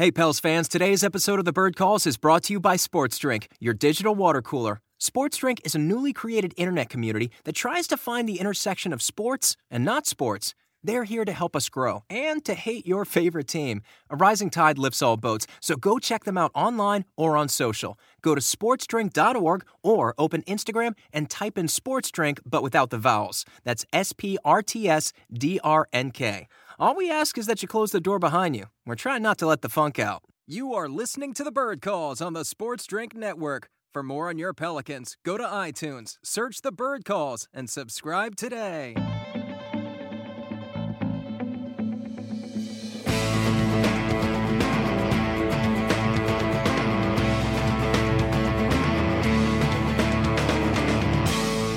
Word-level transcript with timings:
Hey, 0.00 0.12
Pels 0.12 0.38
fans, 0.38 0.68
today's 0.68 1.02
episode 1.02 1.40
of 1.40 1.44
The 1.44 1.52
Bird 1.52 1.74
Calls 1.74 2.06
is 2.06 2.16
brought 2.16 2.44
to 2.44 2.52
you 2.52 2.60
by 2.60 2.76
Sports 2.76 3.18
Drink, 3.18 3.48
your 3.58 3.74
digital 3.74 4.14
water 4.14 4.40
cooler. 4.40 4.80
Sports 4.98 5.38
Drink 5.38 5.60
is 5.64 5.74
a 5.74 5.78
newly 5.80 6.12
created 6.12 6.54
internet 6.56 6.88
community 6.88 7.32
that 7.42 7.56
tries 7.56 7.88
to 7.88 7.96
find 7.96 8.28
the 8.28 8.38
intersection 8.38 8.92
of 8.92 9.02
sports 9.02 9.56
and 9.72 9.84
not 9.84 10.06
sports. 10.06 10.54
They're 10.84 11.02
here 11.02 11.24
to 11.24 11.32
help 11.32 11.56
us 11.56 11.68
grow 11.68 12.04
and 12.08 12.44
to 12.44 12.54
hate 12.54 12.86
your 12.86 13.04
favorite 13.04 13.48
team. 13.48 13.82
A 14.08 14.14
rising 14.14 14.50
tide 14.50 14.78
lifts 14.78 15.02
all 15.02 15.16
boats, 15.16 15.48
so 15.60 15.74
go 15.74 15.98
check 15.98 16.22
them 16.22 16.38
out 16.38 16.52
online 16.54 17.04
or 17.16 17.36
on 17.36 17.48
social. 17.48 17.98
Go 18.22 18.36
to 18.36 18.40
sportsdrink.org 18.40 19.64
or 19.82 20.14
open 20.16 20.42
Instagram 20.42 20.92
and 21.12 21.28
type 21.28 21.58
in 21.58 21.66
sports 21.66 22.12
drink 22.12 22.40
but 22.46 22.62
without 22.62 22.90
the 22.90 22.98
vowels. 22.98 23.44
That's 23.64 23.84
S 23.92 24.12
P 24.12 24.38
R 24.44 24.62
T 24.62 24.88
S 24.88 25.12
D 25.32 25.58
R 25.64 25.88
N 25.92 26.12
K. 26.12 26.46
All 26.80 26.94
we 26.94 27.10
ask 27.10 27.36
is 27.36 27.46
that 27.46 27.60
you 27.60 27.66
close 27.66 27.90
the 27.90 28.00
door 28.00 28.20
behind 28.20 28.54
you. 28.54 28.66
We're 28.86 28.94
trying 28.94 29.20
not 29.20 29.36
to 29.38 29.48
let 29.48 29.62
the 29.62 29.68
funk 29.68 29.98
out. 29.98 30.22
You 30.46 30.74
are 30.74 30.88
listening 30.88 31.34
to 31.34 31.42
the 31.42 31.50
Bird 31.50 31.80
Calls 31.80 32.20
on 32.20 32.34
the 32.34 32.44
Sports 32.44 32.86
Drink 32.86 33.16
Network. 33.16 33.66
For 33.92 34.04
more 34.04 34.28
on 34.28 34.38
your 34.38 34.54
Pelicans, 34.54 35.16
go 35.24 35.36
to 35.36 35.42
iTunes, 35.42 36.18
search 36.22 36.60
the 36.60 36.70
Bird 36.70 37.04
Calls, 37.04 37.48
and 37.52 37.68
subscribe 37.68 38.36
today. 38.36 38.94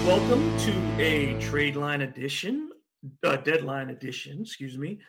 Welcome 0.06 0.56
to 0.60 0.96
a 1.00 1.40
trade 1.40 1.76
line 1.76 2.02
edition 2.02 2.70
uh, 3.24 3.38
deadline 3.38 3.90
edition, 3.90 4.42
excuse 4.42 4.78
me, 4.78 5.00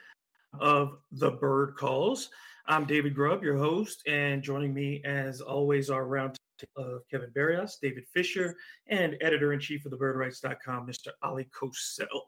of 0.60 0.98
the 1.12 1.30
Bird 1.30 1.76
Calls. 1.76 2.30
I'm 2.66 2.84
David 2.84 3.14
Grubb, 3.14 3.42
your 3.42 3.56
host, 3.56 4.02
and 4.06 4.42
joining 4.42 4.72
me, 4.72 5.02
as 5.04 5.40
always, 5.40 5.90
our 5.90 6.06
round 6.06 6.36
of 6.76 7.02
Kevin 7.10 7.30
Barrios, 7.34 7.78
David 7.82 8.04
Fisher, 8.14 8.56
and 8.86 9.16
editor 9.20 9.52
in 9.52 9.60
chief 9.60 9.84
of 9.84 9.90
the 9.90 9.96
birdwrites.com, 9.96 10.86
Mr. 10.86 11.08
Oleh 11.24 11.48
Kosel. 11.50 12.20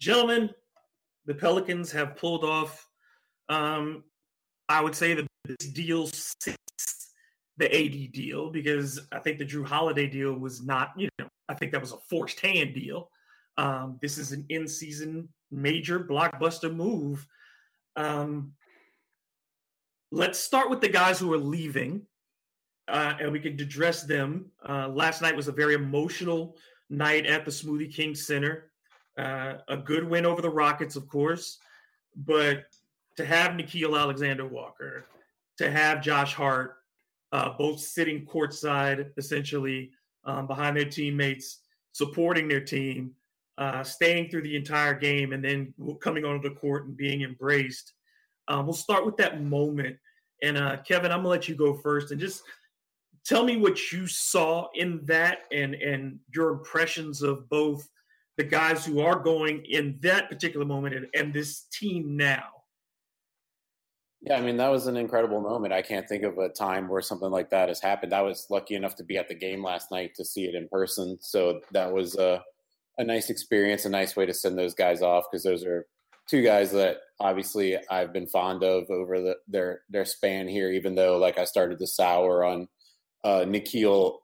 Gentlemen, 0.00 0.50
the 1.26 1.34
Pelicans 1.34 1.92
have 1.92 2.16
pulled 2.16 2.44
off, 2.44 2.88
um, 3.48 4.04
I 4.68 4.80
would 4.80 4.94
say, 4.94 5.14
the 5.14 5.26
best 5.46 5.74
deal 5.74 6.06
since 6.06 6.56
the 7.56 7.66
AD 7.66 8.12
deal, 8.12 8.50
because 8.50 9.00
I 9.12 9.18
think 9.18 9.38
the 9.38 9.44
Jrue 9.44 9.66
Holiday 9.66 10.06
deal 10.06 10.32
was 10.32 10.62
not, 10.62 10.92
you 10.96 11.08
know, 11.18 11.28
I 11.48 11.54
think 11.54 11.72
that 11.72 11.80
was 11.80 11.92
a 11.92 11.98
forced 12.08 12.40
hand 12.40 12.74
deal. 12.74 13.10
Um, 13.56 13.98
this 14.02 14.18
is 14.18 14.32
an 14.32 14.44
in 14.48 14.66
season 14.66 15.28
major 15.50 16.00
blockbuster 16.00 16.74
move. 16.74 17.26
Um, 17.96 18.52
let's 20.10 20.38
start 20.38 20.70
with 20.70 20.80
the 20.80 20.88
guys 20.88 21.18
who 21.18 21.32
are 21.32 21.38
leaving, 21.38 22.02
uh, 22.88 23.14
and 23.20 23.32
we 23.32 23.40
can 23.40 23.60
address 23.60 24.02
them. 24.02 24.46
Uh, 24.68 24.88
last 24.88 25.22
night 25.22 25.36
was 25.36 25.48
a 25.48 25.52
very 25.52 25.74
emotional 25.74 26.56
night 26.90 27.26
at 27.26 27.44
the 27.44 27.50
Smoothie 27.50 27.92
King 27.92 28.14
Center. 28.14 28.70
Uh, 29.16 29.54
a 29.68 29.76
good 29.76 30.08
win 30.08 30.26
over 30.26 30.42
the 30.42 30.50
Rockets, 30.50 30.96
of 30.96 31.08
course, 31.08 31.58
but 32.16 32.64
to 33.16 33.24
have 33.24 33.52
Nickeil 33.52 33.98
Alexander 33.98 34.46
Walker, 34.46 35.06
to 35.58 35.70
have 35.70 36.02
Josh 36.02 36.34
Hart, 36.34 36.78
uh, 37.30 37.50
both 37.56 37.78
sitting 37.78 38.26
courtside, 38.26 39.10
essentially 39.16 39.90
um, 40.24 40.48
behind 40.48 40.76
their 40.76 40.84
teammates, 40.84 41.60
supporting 41.92 42.48
their 42.48 42.60
team, 42.60 43.12
uh, 43.58 43.82
staying 43.82 44.28
through 44.28 44.42
the 44.42 44.56
entire 44.56 44.94
game 44.94 45.32
and 45.32 45.44
then 45.44 45.72
coming 46.00 46.24
onto 46.24 46.48
the 46.48 46.54
court 46.54 46.86
and 46.86 46.96
being 46.96 47.22
embraced. 47.22 47.92
Um, 48.48 48.66
we'll 48.66 48.74
start 48.74 49.06
with 49.06 49.16
that 49.18 49.42
moment. 49.42 49.96
And 50.42 50.58
uh, 50.58 50.78
Kevin, 50.86 51.12
I'm 51.12 51.18
gonna 51.18 51.28
let 51.28 51.48
you 51.48 51.54
go 51.54 51.74
first 51.74 52.10
and 52.10 52.20
just 52.20 52.42
tell 53.24 53.44
me 53.44 53.56
what 53.56 53.92
you 53.92 54.06
saw 54.06 54.68
in 54.74 55.00
that 55.04 55.40
and 55.52 55.74
and 55.74 56.18
your 56.34 56.50
impressions 56.50 57.22
of 57.22 57.48
both 57.48 57.88
the 58.36 58.44
guys 58.44 58.84
who 58.84 59.00
are 59.00 59.18
going 59.18 59.64
in 59.64 59.96
that 60.02 60.28
particular 60.28 60.66
moment 60.66 60.94
and, 60.94 61.06
and 61.14 61.32
this 61.32 61.66
team 61.72 62.16
now. 62.16 62.44
Yeah, 64.20 64.36
I 64.36 64.40
mean 64.40 64.56
that 64.56 64.68
was 64.68 64.86
an 64.86 64.96
incredible 64.96 65.40
moment. 65.40 65.72
I 65.72 65.82
can't 65.82 66.08
think 66.08 66.24
of 66.24 66.38
a 66.38 66.48
time 66.48 66.88
where 66.88 67.02
something 67.02 67.30
like 67.30 67.50
that 67.50 67.68
has 67.68 67.80
happened. 67.80 68.12
I 68.12 68.22
was 68.22 68.46
lucky 68.50 68.74
enough 68.74 68.96
to 68.96 69.04
be 69.04 69.16
at 69.18 69.28
the 69.28 69.34
game 69.34 69.62
last 69.62 69.90
night 69.90 70.12
to 70.16 70.24
see 70.24 70.44
it 70.44 70.54
in 70.54 70.68
person, 70.68 71.18
so 71.20 71.60
that 71.72 71.92
was 71.92 72.16
uh, 72.16 72.40
a 72.98 73.04
nice 73.04 73.30
experience, 73.30 73.84
a 73.84 73.90
nice 73.90 74.16
way 74.16 74.26
to 74.26 74.34
send 74.34 74.58
those 74.58 74.74
guys 74.74 75.02
off 75.02 75.24
because 75.30 75.44
those 75.44 75.64
are 75.64 75.86
two 76.28 76.42
guys 76.42 76.72
that 76.72 76.98
obviously 77.20 77.76
I've 77.90 78.12
been 78.12 78.26
fond 78.26 78.62
of 78.62 78.88
over 78.90 79.20
the, 79.20 79.36
their 79.48 79.82
their 79.88 80.04
span 80.04 80.48
here. 80.48 80.70
Even 80.70 80.94
though 80.94 81.18
like 81.18 81.38
I 81.38 81.44
started 81.44 81.78
to 81.78 81.86
sour 81.86 82.44
on 82.44 82.68
uh, 83.24 83.44
Nickeil 83.46 84.18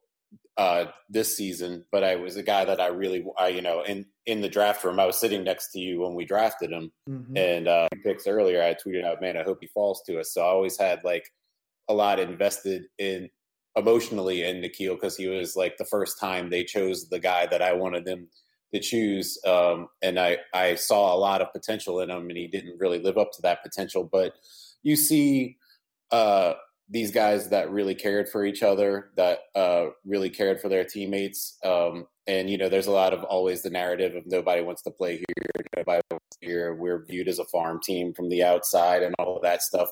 uh, 0.57 0.87
this 1.09 1.37
season, 1.37 1.85
but 1.91 2.05
I 2.05 2.17
was 2.17 2.37
a 2.37 2.43
guy 2.43 2.65
that 2.65 2.81
I 2.81 2.89
really, 2.89 3.25
I, 3.39 3.49
you 3.49 3.63
know, 3.63 3.83
in 3.83 4.07
in 4.27 4.41
the 4.41 4.49
draft 4.49 4.85
room, 4.85 5.01
I 5.01 5.07
was 5.07 5.19
sitting 5.19 5.43
next 5.43 5.73
to 5.73 5.79
you 5.79 6.01
when 6.01 6.15
we 6.15 6.25
drafted 6.25 6.71
him, 6.71 6.93
mm-hmm. 7.09 7.37
and 7.37 7.69
uh, 7.69 7.89
picks 8.05 8.27
earlier, 8.27 8.63
I 8.63 8.75
tweeted 8.75 9.05
out, 9.05 9.21
"Man, 9.21 9.37
I 9.37 9.43
hope 9.43 9.59
he 9.61 9.69
falls 9.69 10.03
to 10.07 10.21
us." 10.21 10.33
So 10.33 10.43
I 10.43 10.49
always 10.49 10.79
had 10.79 11.03
like 11.05 11.25
a 11.89 11.95
lot 11.95 12.21
invested 12.21 12.85
in 12.99 13.29
emotionally 13.77 14.43
in 14.45 14.61
Nickeil 14.61 14.95
because 14.95 15.17
he 15.17 15.29
was 15.29 15.57
like 15.57 15.77
the 15.77 15.85
first 15.85 16.19
time 16.21 16.51
they 16.51 16.65
chose 16.65 17.09
the 17.09 17.19
guy 17.21 17.47
that 17.47 17.63
I 17.63 17.73
wanted 17.73 18.05
them 18.05 18.29
to 18.73 18.81
choose. 18.81 19.39
Um, 19.47 19.89
and 20.03 20.19
I, 20.19 20.39
I 20.55 20.77
saw 20.77 21.15
a 21.15 21.19
lot 21.19 21.41
of 21.41 21.53
potential 21.53 22.01
in 22.01 22.11
him, 22.11 22.29
and 22.29 22.37
he 22.37 22.47
didn't 22.47 22.79
really 22.79 23.01
live 23.01 23.19
up 23.19 23.33
to 23.33 23.43
that 23.43 23.63
potential. 23.63 24.09
But 24.11 24.35
you 24.83 24.97
see 24.97 25.57
uh, 26.11 26.55
these 26.89 27.13
guys 27.13 27.51
that 27.51 27.71
really 27.71 27.95
cared 27.95 28.29
for 28.29 28.45
each 28.45 28.63
other, 28.63 29.11
that 29.17 29.39
uh, 29.55 29.87
really 30.05 30.31
cared 30.31 30.61
for 30.61 30.69
their 30.69 30.85
teammates. 30.85 31.57
Um, 31.65 32.07
and 32.27 32.51
you 32.51 32.59
know, 32.59 32.69
there's 32.69 32.89
a 32.89 32.93
lot 32.93 33.13
of 33.13 33.25
always 33.25 33.63
the 33.63 33.71
narrative 33.71 34.17
of 34.17 34.27
nobody 34.27 34.63
wants 34.63 34.83
to 34.83 34.91
play 34.91 35.17
here, 35.17 35.65
nobody 35.77 36.03
wants 36.11 36.37
here. 36.41 36.75
We're 36.75 37.05
viewed 37.05 37.29
as 37.29 37.39
a 37.39 37.45
farm 37.45 37.81
team 37.83 38.13
from 38.13 38.29
the 38.29 38.43
outside, 38.43 39.03
and 39.03 39.15
all 39.19 39.37
of 39.37 39.43
that 39.43 39.63
stuff. 39.63 39.89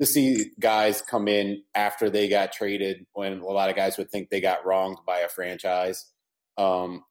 To 0.00 0.06
see 0.06 0.50
guys 0.58 1.02
come 1.02 1.28
in 1.28 1.62
after 1.74 2.10
they 2.10 2.28
got 2.28 2.52
traded, 2.52 3.06
when 3.12 3.38
a 3.38 3.46
lot 3.46 3.70
of 3.70 3.76
guys 3.76 3.96
would 3.96 4.10
think 4.10 4.28
they 4.28 4.40
got 4.40 4.66
wronged 4.66 4.98
by 5.06 5.20
a 5.20 5.28
franchise, 5.28 6.10
um, 6.58 7.04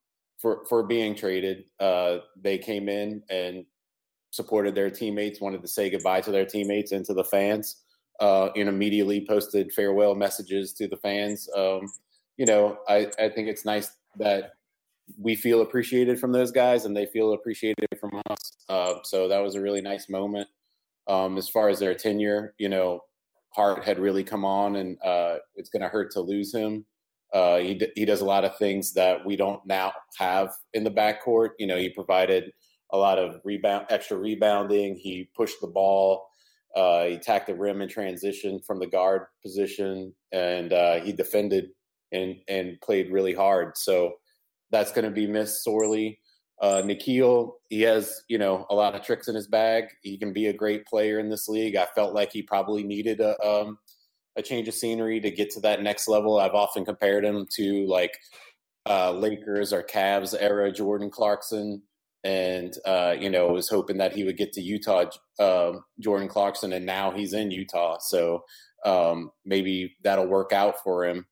for 0.44 0.66
for 0.68 0.84
being 0.84 1.16
traded. 1.16 1.64
Uh, 1.80 2.18
they 2.40 2.60
came 2.60 2.90
in 2.90 3.24
and 3.32 3.66
supported 4.30 4.76
their 4.76 4.92
teammates, 4.92 5.40
wanted 5.40 5.62
to 5.62 5.68
say 5.68 5.90
goodbye 5.90 6.22
to 6.22 6.32
their 6.32 6.46
teammates 6.46 6.92
and 6.92 7.06
to 7.06 7.14
the 7.14 7.24
fans, 7.24 7.78
uh, 8.20 8.50
and 8.56 8.68
immediately 8.68 9.26
posted 9.26 9.72
farewell 9.72 10.14
messages 10.14 10.74
to 10.74 10.88
the 10.88 10.98
fans. 10.98 11.48
Um, 11.56 11.90
you 12.38 12.46
know, 12.46 12.78
I, 12.90 13.08
I 13.18 13.30
think 13.30 13.48
it's 13.48 13.64
nice 13.64 13.90
that 14.18 14.52
we 15.18 15.36
feel 15.36 15.62
appreciated 15.62 16.20
from 16.20 16.32
those 16.32 16.52
guys 16.52 16.86
and 16.86 16.96
they 16.96 17.06
feel 17.06 17.34
appreciated 17.34 17.88
from 18.00 18.22
us. 18.30 18.52
Uh, 18.68 18.96
so 19.04 19.28
that 19.28 19.40
was 19.40 19.56
a 19.56 19.62
really 19.62 19.82
nice 19.82 20.10
moment. 20.10 20.48
Um, 21.08 21.38
as 21.38 21.48
far 21.48 21.70
as 21.70 21.80
their 21.80 21.94
tenure, 21.94 22.54
you 22.58 22.70
know, 22.70 23.02
Hart 23.52 23.84
had 23.84 24.00
really 24.00 24.24
come 24.24 24.44
on, 24.44 24.78
and 24.78 24.98
uh, 25.04 25.36
it's 25.56 25.70
going 25.70 25.84
to 25.84 25.90
hurt 25.90 26.12
to 26.14 26.22
lose 26.22 26.54
him. 26.54 26.86
Uh, 27.34 27.58
he 27.58 27.74
d- 27.74 27.92
he 27.96 28.06
does 28.06 28.22
a 28.22 28.26
lot 28.26 28.46
of 28.46 28.58
things 28.58 28.94
that 28.94 29.26
we 29.26 29.36
don't 29.36 29.66
now 29.66 29.92
have 30.18 30.54
in 30.74 30.84
the 30.84 30.92
backcourt. 30.92 31.50
You 31.58 31.68
know, 31.68 31.78
he 31.78 31.90
provided 31.90 32.52
a 32.92 32.98
lot 32.98 33.18
of 33.18 33.42
rebound, 33.44 33.88
extra 33.90 34.18
rebounding. 34.18 34.96
He 34.96 35.30
pushed 35.36 35.60
the 35.60 35.68
ball. 35.68 36.28
Uh, 36.76 37.06
he 37.06 37.14
attacked 37.14 37.48
the 37.48 37.56
rim 37.56 37.82
in 37.82 37.90
transition 37.90 38.60
from 38.66 38.80
the 38.80 38.88
guard 38.88 39.24
position, 39.42 40.14
and 40.32 40.74
uh, 40.74 41.00
he 41.00 41.12
defended 41.12 41.70
and 42.12 42.36
and 42.48 42.80
played 42.82 43.12
really 43.12 43.34
hard. 43.34 43.78
So 43.78 44.14
that's 44.72 44.92
going 44.92 45.06
to 45.06 45.12
be 45.12 45.28
missed 45.28 45.64
sorely. 45.64 46.20
Uh, 46.62 46.82
Nickeil, 46.84 47.54
he 47.70 47.82
has 47.82 48.22
you 48.28 48.38
know 48.38 48.66
a 48.70 48.76
lot 48.76 48.96
of 48.96 49.02
tricks 49.02 49.28
in 49.28 49.36
his 49.36 49.48
bag. 49.48 49.86
He 50.02 50.18
can 50.18 50.34
be 50.34 50.48
a 50.48 50.54
great 50.54 50.86
player 50.86 51.20
in 51.20 51.30
this 51.30 51.48
league. 51.48 51.76
I 51.76 51.88
felt 51.96 52.14
like 52.14 52.32
he 52.32 52.44
probably 52.44 52.84
needed 52.84 53.20
a 53.20 53.40
um, 53.46 53.80
a 54.36 54.42
change 54.42 54.68
of 54.68 54.74
scenery 54.74 55.20
to 55.20 55.32
get 55.32 55.52
to 55.52 55.60
that 55.62 55.82
next 55.82 56.08
level. 56.08 56.40
I've 56.40 56.56
often 56.56 56.86
compared 56.86 57.26
him 57.26 57.46
to 57.56 57.86
like 57.88 58.18
uh, 58.90 59.12
Lakers 59.12 59.72
or 59.72 59.84
Cavs 59.84 60.36
era 60.38 60.72
Jordan 60.72 61.10
Clarkson, 61.10 61.82
and 62.24 62.74
uh, 62.86 63.16
you 63.20 63.30
know 63.30 63.48
was 63.50 63.70
hoping 63.70 63.98
that 63.98 64.14
he 64.14 64.24
would 64.24 64.38
get 64.38 64.54
to 64.54 64.62
Utah 64.62 65.06
uh, 65.40 65.74
Jordan 66.00 66.28
Clarkson, 66.28 66.74
and 66.74 66.86
now 66.86 67.12
he's 67.12 67.34
in 67.34 67.52
Utah, 67.52 67.98
so 68.00 68.44
um, 68.86 69.32
maybe 69.46 69.96
that'll 70.04 70.28
work 70.28 70.52
out 70.52 70.84
for 70.84 71.06
him. 71.06 71.26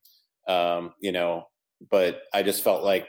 Um, 0.48 0.92
you 1.00 1.12
know, 1.12 1.48
but 1.90 2.22
I 2.32 2.42
just 2.42 2.64
felt 2.64 2.82
like 2.82 3.08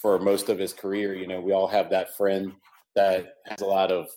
for 0.00 0.18
most 0.18 0.48
of 0.48 0.58
his 0.58 0.72
career, 0.72 1.14
you 1.14 1.26
know, 1.26 1.40
we 1.40 1.52
all 1.52 1.68
have 1.68 1.90
that 1.90 2.16
friend 2.16 2.52
that 2.96 3.34
has 3.46 3.60
a 3.60 3.66
lot 3.66 3.92
of, 3.92 4.08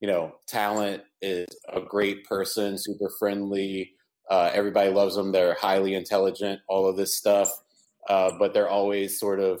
you 0.00 0.08
know, 0.08 0.32
talent, 0.46 1.02
is 1.20 1.46
a 1.72 1.80
great 1.80 2.24
person, 2.24 2.76
super 2.78 3.10
friendly. 3.18 3.92
Uh, 4.28 4.50
everybody 4.52 4.90
loves 4.90 5.14
them. 5.14 5.32
They're 5.32 5.54
highly 5.54 5.94
intelligent, 5.94 6.60
all 6.68 6.88
of 6.88 6.96
this 6.96 7.16
stuff. 7.16 7.50
Uh, 8.08 8.32
but 8.38 8.54
they're 8.54 8.68
always 8.68 9.18
sort 9.18 9.40
of 9.40 9.60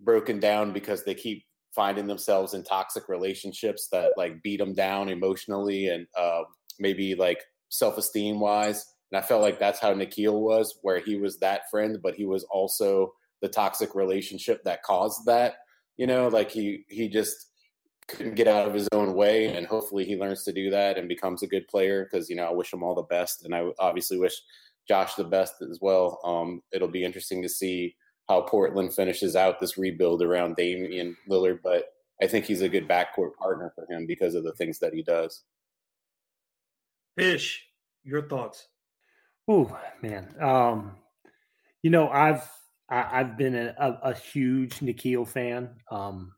broken 0.00 0.40
down 0.40 0.72
because 0.72 1.04
they 1.04 1.14
keep 1.14 1.44
finding 1.74 2.06
themselves 2.06 2.54
in 2.54 2.64
toxic 2.64 3.08
relationships 3.08 3.88
that 3.92 4.12
like 4.16 4.42
beat 4.42 4.58
them 4.58 4.74
down 4.74 5.08
emotionally 5.08 5.88
and 5.88 6.06
uh, 6.16 6.42
maybe 6.78 7.14
like 7.14 7.44
self-esteem 7.68 8.40
wise 8.40 8.94
and 9.12 9.18
i 9.18 9.22
felt 9.22 9.42
like 9.42 9.58
that's 9.58 9.78
how 9.78 9.92
Nickeil 9.92 10.40
was 10.40 10.78
where 10.82 11.00
he 11.00 11.16
was 11.16 11.38
that 11.38 11.70
friend 11.70 11.98
but 12.02 12.14
he 12.14 12.24
was 12.24 12.44
also 12.44 13.12
the 13.42 13.48
toxic 13.48 13.94
relationship 13.94 14.64
that 14.64 14.82
caused 14.82 15.26
that 15.26 15.56
you 15.98 16.06
know 16.06 16.28
like 16.28 16.50
he 16.50 16.84
he 16.88 17.08
just 17.08 17.47
couldn't 18.08 18.34
get 18.34 18.48
out 18.48 18.66
of 18.66 18.74
his 18.74 18.88
own 18.92 19.14
way 19.14 19.46
and 19.54 19.66
hopefully 19.66 20.04
he 20.04 20.16
learns 20.16 20.42
to 20.42 20.52
do 20.52 20.70
that 20.70 20.96
and 20.96 21.08
becomes 21.08 21.42
a 21.42 21.46
good 21.46 21.68
player 21.68 22.04
because 22.04 22.28
you 22.28 22.34
know 22.34 22.46
i 22.46 22.50
wish 22.50 22.72
him 22.72 22.82
all 22.82 22.94
the 22.94 23.02
best 23.02 23.44
and 23.44 23.54
i 23.54 23.64
obviously 23.78 24.18
wish 24.18 24.40
josh 24.88 25.16
the 25.16 25.24
best 25.24 25.56
as 25.70 25.80
well. 25.82 26.18
Um, 26.24 26.62
it'll 26.72 26.88
be 26.88 27.04
interesting 27.04 27.42
to 27.42 27.48
see 27.48 27.94
how 28.28 28.40
portland 28.40 28.94
finishes 28.94 29.36
out 29.36 29.60
this 29.60 29.76
rebuild 29.76 30.22
around 30.22 30.56
damian 30.56 31.16
lillard 31.28 31.60
but 31.62 31.84
i 32.22 32.26
think 32.26 32.46
he's 32.46 32.62
a 32.62 32.68
good 32.68 32.88
backcourt 32.88 33.34
partner 33.38 33.72
for 33.74 33.86
him 33.90 34.06
because 34.06 34.34
of 34.34 34.42
the 34.42 34.54
things 34.54 34.78
that 34.78 34.94
he 34.94 35.02
does. 35.02 35.44
Fish 37.16 37.66
your 38.04 38.22
thoughts. 38.22 38.68
Oh 39.46 39.78
man 40.02 40.34
um, 40.40 40.92
you 41.82 41.90
know 41.90 42.08
i've 42.08 42.48
I, 42.90 43.18
have 43.18 43.36
been 43.36 43.54
a, 43.54 43.74
a, 43.78 44.10
a, 44.10 44.14
huge 44.14 44.78
Nickeil 44.78 45.28
fan. 45.28 45.68
Um, 45.90 46.32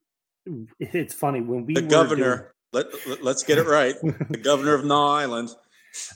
it's 0.79 1.15
funny 1.15 1.41
when 1.41 1.67
we 1.67 1.75
the 1.75 1.83
governor. 1.83 2.55
Doing, 2.73 2.87
let, 3.09 3.23
let 3.23 3.37
us 3.37 3.43
get 3.43 3.59
it 3.59 3.67
right. 3.67 3.95
the 4.03 4.41
governor 4.43 4.75
of 4.75 4.85
No 4.85 5.07
Island. 5.07 5.51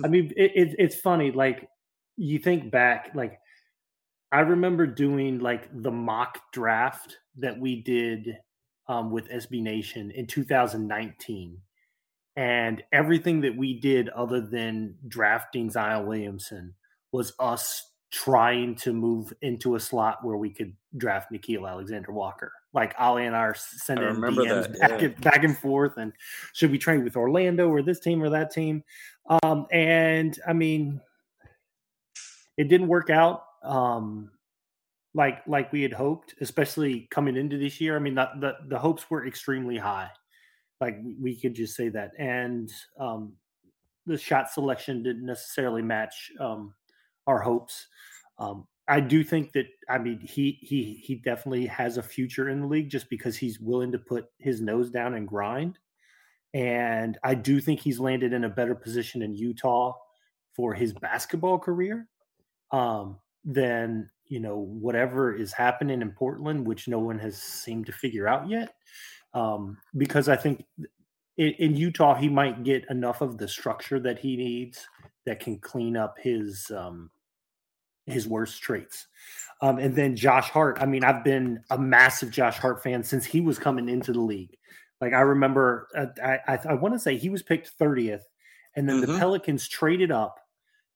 I 0.05 0.09
mean, 0.09 0.33
it, 0.37 0.53
it, 0.55 0.75
it's 0.79 0.97
funny. 0.97 1.33
Like 1.33 1.69
you 2.17 2.39
think 2.39 2.71
back, 2.71 3.11
like 3.15 3.39
I 4.31 4.41
remember 4.41 4.87
doing 4.87 5.41
like 5.41 5.69
the 5.73 5.91
mock 5.91 6.39
draft 6.53 7.19
that 7.39 7.59
we 7.59 7.83
did 7.83 8.37
um, 8.89 9.11
with 9.11 9.29
SB 9.29 9.63
Nation 9.63 10.11
in 10.11 10.27
2019, 10.27 11.59
and 12.37 12.83
everything 12.93 13.41
that 13.43 13.57
we 13.57 13.81
did 13.81 14.09
other 14.11 14.41
than 14.41 14.97
drafting 15.07 15.71
Zion 15.71 16.07
Williamson 16.07 16.75
was 17.13 17.33
us 17.39 17.91
trying 18.15 18.77
to 18.77 18.93
move 18.93 19.33
into 19.43 19.75
a 19.75 19.81
slot 19.81 20.25
where 20.25 20.37
we 20.37 20.49
could 20.49 20.73
draft 20.97 21.33
Nickeil 21.33 21.69
Alexander 21.69 22.13
Walker. 22.13 22.53
Like 22.73 22.95
Ali 22.97 23.27
and 23.27 23.35
I 23.35 23.41
are 23.41 23.57
sending 23.57 24.07
DMs 24.07 24.79
back, 24.79 24.91
yeah. 25.01 25.07
and, 25.09 25.21
back 25.21 25.43
and 25.43 25.59
forth, 25.59 25.97
and 25.97 26.13
should 26.53 26.71
we 26.71 26.79
trade 26.79 27.03
with 27.03 27.17
Orlando 27.17 27.69
or 27.69 27.83
this 27.83 27.99
team 27.99 28.23
or 28.23 28.31
that 28.31 28.53
team? 28.53 28.85
Um, 29.43 29.67
and 29.73 30.39
I 30.47 30.53
mean, 30.53 31.01
it 32.57 32.69
didn't 32.69 32.87
work 32.87 33.11
out 33.11 33.43
um, 33.65 34.31
like 35.13 35.43
like 35.49 35.73
we 35.73 35.83
had 35.83 35.93
hoped, 35.93 36.37
especially 36.41 37.09
coming 37.11 37.37
into 37.37 37.59
this 37.59 37.81
year. 37.81 37.97
I 37.97 37.99
mean, 37.99 38.15
the 38.15 38.29
the, 38.39 38.55
the 38.69 38.79
hopes 38.79 39.11
were 39.11 39.27
extremely 39.27 39.77
high. 39.77 40.11
Like 40.81 40.99
we 41.21 41.35
could 41.35 41.55
just 41.55 41.75
say 41.75 41.89
that, 41.89 42.13
and 42.17 42.73
um, 43.01 43.33
the 44.07 44.17
shot 44.17 44.53
selection 44.53 45.03
didn't 45.03 45.27
necessarily 45.27 45.83
match 45.83 46.31
um, 46.39 46.75
our 47.27 47.41
hopes. 47.41 47.87
Um, 48.39 48.67
I 48.87 49.01
do 49.01 49.25
think 49.25 49.53
that 49.53 49.67
I 49.89 49.99
mean 49.99 50.21
he 50.21 50.59
he 50.61 51.01
he 51.03 51.17
definitely 51.17 51.67
has 51.67 51.97
a 51.97 52.03
future 52.03 52.51
in 52.51 52.61
the 52.61 52.67
league 52.67 52.91
just 52.91 53.09
because 53.09 53.37
he's 53.37 53.61
willing 53.61 53.93
to 53.93 53.99
put 53.99 54.27
his 54.39 54.61
nose 54.61 54.91
down 54.91 55.15
and 55.15 55.27
grind. 55.27 55.79
And 56.53 57.19
I 57.25 57.35
do 57.35 57.61
think 57.61 57.81
he's 57.81 57.99
landed 57.99 58.33
in 58.33 58.45
a 58.45 58.49
better 58.49 58.75
position 58.75 59.23
in 59.23 59.35
Utah 59.35 59.95
for 60.55 60.73
his 60.75 60.93
basketball 60.93 61.59
career 61.59 62.07
um, 62.71 63.19
than 63.45 64.11
you 64.27 64.41
know 64.41 64.59
whatever 64.59 65.35
is 65.35 65.53
happening 65.53 66.03
in 66.03 66.13
Portland, 66.13 66.67
which 66.67 66.87
no 66.87 66.99
one 66.99 67.19
has 67.19 67.41
seemed 67.41 67.87
to 67.87 67.93
figure 67.93 68.29
out 68.29 68.49
yet. 68.49 68.75
Um, 69.33 69.79
because 69.97 70.29
I 70.29 70.37
think 70.37 70.65
in, 71.39 71.53
in 71.59 71.77
Utah 71.77 72.15
he 72.15 72.29
might 72.29 72.65
get 72.65 72.85
enough 72.91 73.21
of 73.21 73.39
the 73.39 73.49
structure 73.49 73.99
that 74.01 74.19
he 74.19 74.37
needs 74.37 74.87
that 75.27 75.41
can 75.41 75.59
clean 75.59 75.97
up 75.97 76.17
his 76.19 76.71
um, 76.71 77.11
his 78.07 78.27
worst 78.27 78.63
traits. 78.63 79.07
Um, 79.61 79.79
and 79.79 79.95
then 79.95 80.17
Josh 80.17 80.51
Hart. 80.51 80.79
I 80.81 80.87
mean, 80.87 81.05
I've 81.05 81.25
been 81.25 81.61
a 81.71 81.79
massive 81.79 82.31
Josh 82.31 82.59
Hart 82.59 82.83
fan 82.83 83.03
since 83.03 83.25
he 83.25 83.41
was 83.41 83.59
coming 83.59 83.89
into 83.89 84.13
the 84.13 84.21
league. 84.21 84.57
Like 85.01 85.13
I 85.13 85.21
remember, 85.21 85.89
uh, 85.97 86.07
I 86.23 86.39
I, 86.47 86.59
I 86.71 86.75
want 86.75 86.95
to 86.95 86.99
say 86.99 87.17
he 87.17 87.31
was 87.31 87.43
picked 87.43 87.69
thirtieth, 87.69 88.27
and 88.77 88.89
then 88.89 89.01
mm-hmm. 89.01 89.13
the 89.13 89.19
Pelicans 89.19 89.69
traded 89.69 90.11
up 90.11 90.39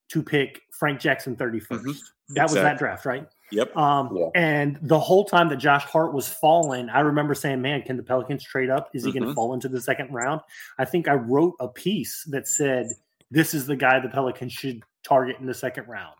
to 0.08 0.22
pick 0.22 0.62
Frank 0.72 1.00
Jackson 1.00 1.36
31st. 1.36 1.68
Mm-hmm. 1.68 1.90
That 2.30 2.42
exactly. 2.42 2.42
was 2.42 2.54
that 2.54 2.78
draft, 2.78 3.06
right? 3.06 3.26
Yep. 3.50 3.76
Um, 3.76 4.14
yeah. 4.14 4.28
And 4.34 4.78
the 4.82 4.98
whole 4.98 5.24
time 5.24 5.48
that 5.48 5.56
Josh 5.56 5.84
Hart 5.84 6.12
was 6.12 6.28
falling, 6.28 6.90
I 6.90 7.00
remember 7.00 7.34
saying, 7.34 7.62
"Man, 7.62 7.80
can 7.82 7.96
the 7.96 8.02
Pelicans 8.02 8.44
trade 8.44 8.68
up? 8.68 8.90
Is 8.92 9.04
he 9.04 9.10
mm-hmm. 9.10 9.18
going 9.18 9.28
to 9.30 9.34
fall 9.34 9.54
into 9.54 9.68
the 9.68 9.80
second 9.80 10.12
round?" 10.12 10.42
I 10.78 10.84
think 10.84 11.08
I 11.08 11.14
wrote 11.14 11.54
a 11.58 11.68
piece 11.68 12.24
that 12.28 12.46
said, 12.46 12.88
"This 13.30 13.54
is 13.54 13.66
the 13.66 13.76
guy 13.76 14.00
the 14.00 14.08
Pelicans 14.08 14.52
should 14.52 14.82
target 15.06 15.36
in 15.40 15.46
the 15.46 15.54
second 15.54 15.88
round." 15.88 16.16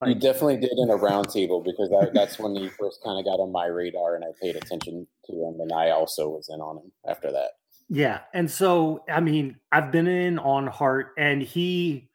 Like, 0.00 0.14
you 0.14 0.20
definitely 0.20 0.56
did 0.56 0.72
in 0.78 0.88
a 0.88 0.96
roundtable 0.96 1.62
because 1.62 1.90
that, 1.90 2.12
that's 2.14 2.38
when 2.38 2.56
he 2.56 2.68
first 2.68 3.02
kind 3.04 3.18
of 3.18 3.24
got 3.26 3.42
on 3.42 3.52
my 3.52 3.66
radar, 3.66 4.14
and 4.14 4.24
I 4.24 4.28
paid 4.40 4.56
attention 4.56 5.06
to 5.26 5.32
him, 5.32 5.60
and 5.60 5.70
I 5.72 5.90
also 5.90 6.30
was 6.30 6.48
in 6.48 6.60
on 6.60 6.78
him 6.78 6.92
after 7.06 7.30
that. 7.30 7.50
Yeah, 7.90 8.20
and 8.32 8.50
so 8.50 9.04
I 9.08 9.20
mean, 9.20 9.56
I've 9.72 9.92
been 9.92 10.06
in 10.06 10.38
on 10.38 10.66
Hart, 10.68 11.08
and 11.18 11.42
he 11.42 12.08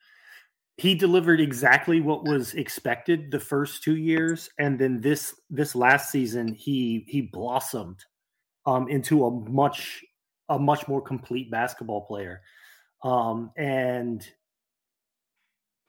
he 0.77 0.95
delivered 0.95 1.39
exactly 1.39 2.01
what 2.01 2.27
was 2.27 2.53
expected 2.53 3.29
the 3.29 3.39
first 3.39 3.83
two 3.83 3.97
years, 3.97 4.49
and 4.57 4.79
then 4.79 4.99
this 4.99 5.35
this 5.49 5.75
last 5.75 6.11
season 6.11 6.53
he 6.53 7.05
he 7.07 7.21
blossomed 7.21 7.99
um, 8.65 8.87
into 8.89 9.25
a 9.25 9.31
much 9.31 10.03
a 10.49 10.57
much 10.57 10.87
more 10.87 11.01
complete 11.01 11.51
basketball 11.51 12.05
player, 12.05 12.41
um, 13.05 13.51
and 13.55 14.27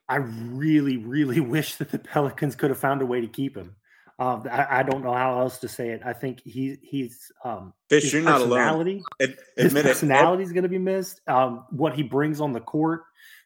I 0.07 0.17
really, 0.17 0.97
really 0.97 1.39
wish 1.55 1.75
that 1.75 1.89
the 1.89 1.99
Pelicans 1.99 2.55
could 2.55 2.69
have 2.69 2.79
found 2.79 3.01
a 3.01 3.05
way 3.05 3.19
to 3.21 3.27
keep 3.27 3.57
him. 3.57 3.75
Uh, 4.19 4.41
I, 4.49 4.79
I, 4.79 4.83
don't 4.83 5.03
know 5.03 5.13
how 5.13 5.39
else 5.39 5.59
to 5.59 5.67
say 5.67 5.89
it. 5.89 6.01
I 6.03 6.11
think 6.11 6.41
he 6.43 6.77
he's 6.81 7.31
um, 7.43 7.71
Fish, 7.87 8.03
his 8.03 8.13
you're 8.13 8.23
personality, 8.23 9.03
not 9.19 9.29
alone. 9.29 9.37
his 9.57 9.73
personality 9.73 10.43
is 10.43 10.51
going 10.51 10.63
to 10.63 10.69
be 10.69 10.79
missed. 10.79 11.21
Um, 11.27 11.65
what 11.69 11.93
he 11.93 12.01
brings 12.01 12.41
on 12.41 12.51
the 12.51 12.59
court, 12.59 13.03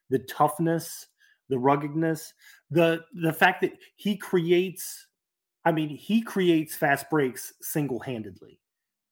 the 0.10 0.20
toughness, 0.20 1.08
the 1.50 1.60
ruggedness, 1.60 2.34
the 2.70 3.04
the 3.13 3.34
fact 3.34 3.62
that 3.62 3.74
he 3.96 4.16
creates. 4.16 5.08
I 5.66 5.74
mean, 5.74 5.90
he 5.90 6.22
creates 6.22 6.74
fast 6.74 7.10
breaks 7.10 7.54
single 7.62 8.00
handedly, 8.00 8.62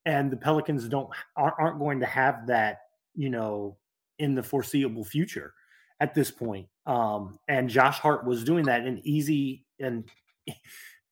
and 0.05 0.31
the 0.31 0.37
Pelicans 0.37 0.87
don't 0.87 1.09
aren't 1.35 1.79
going 1.79 1.99
to 1.99 2.05
have 2.05 2.47
that. 2.47 2.83
You 3.15 3.31
know, 3.31 3.77
in 4.19 4.35
the 4.35 4.43
foreseeable 4.43 5.03
future 5.03 5.53
at 5.99 6.13
this 6.13 6.31
point. 6.31 6.67
Um, 6.85 7.39
and 7.47 7.69
Josh 7.69 7.99
Hart 7.99 8.25
was 8.25 8.43
doing 8.43 8.65
that 8.65 8.85
in 8.85 9.01
easy 9.03 9.65
and 9.79 10.09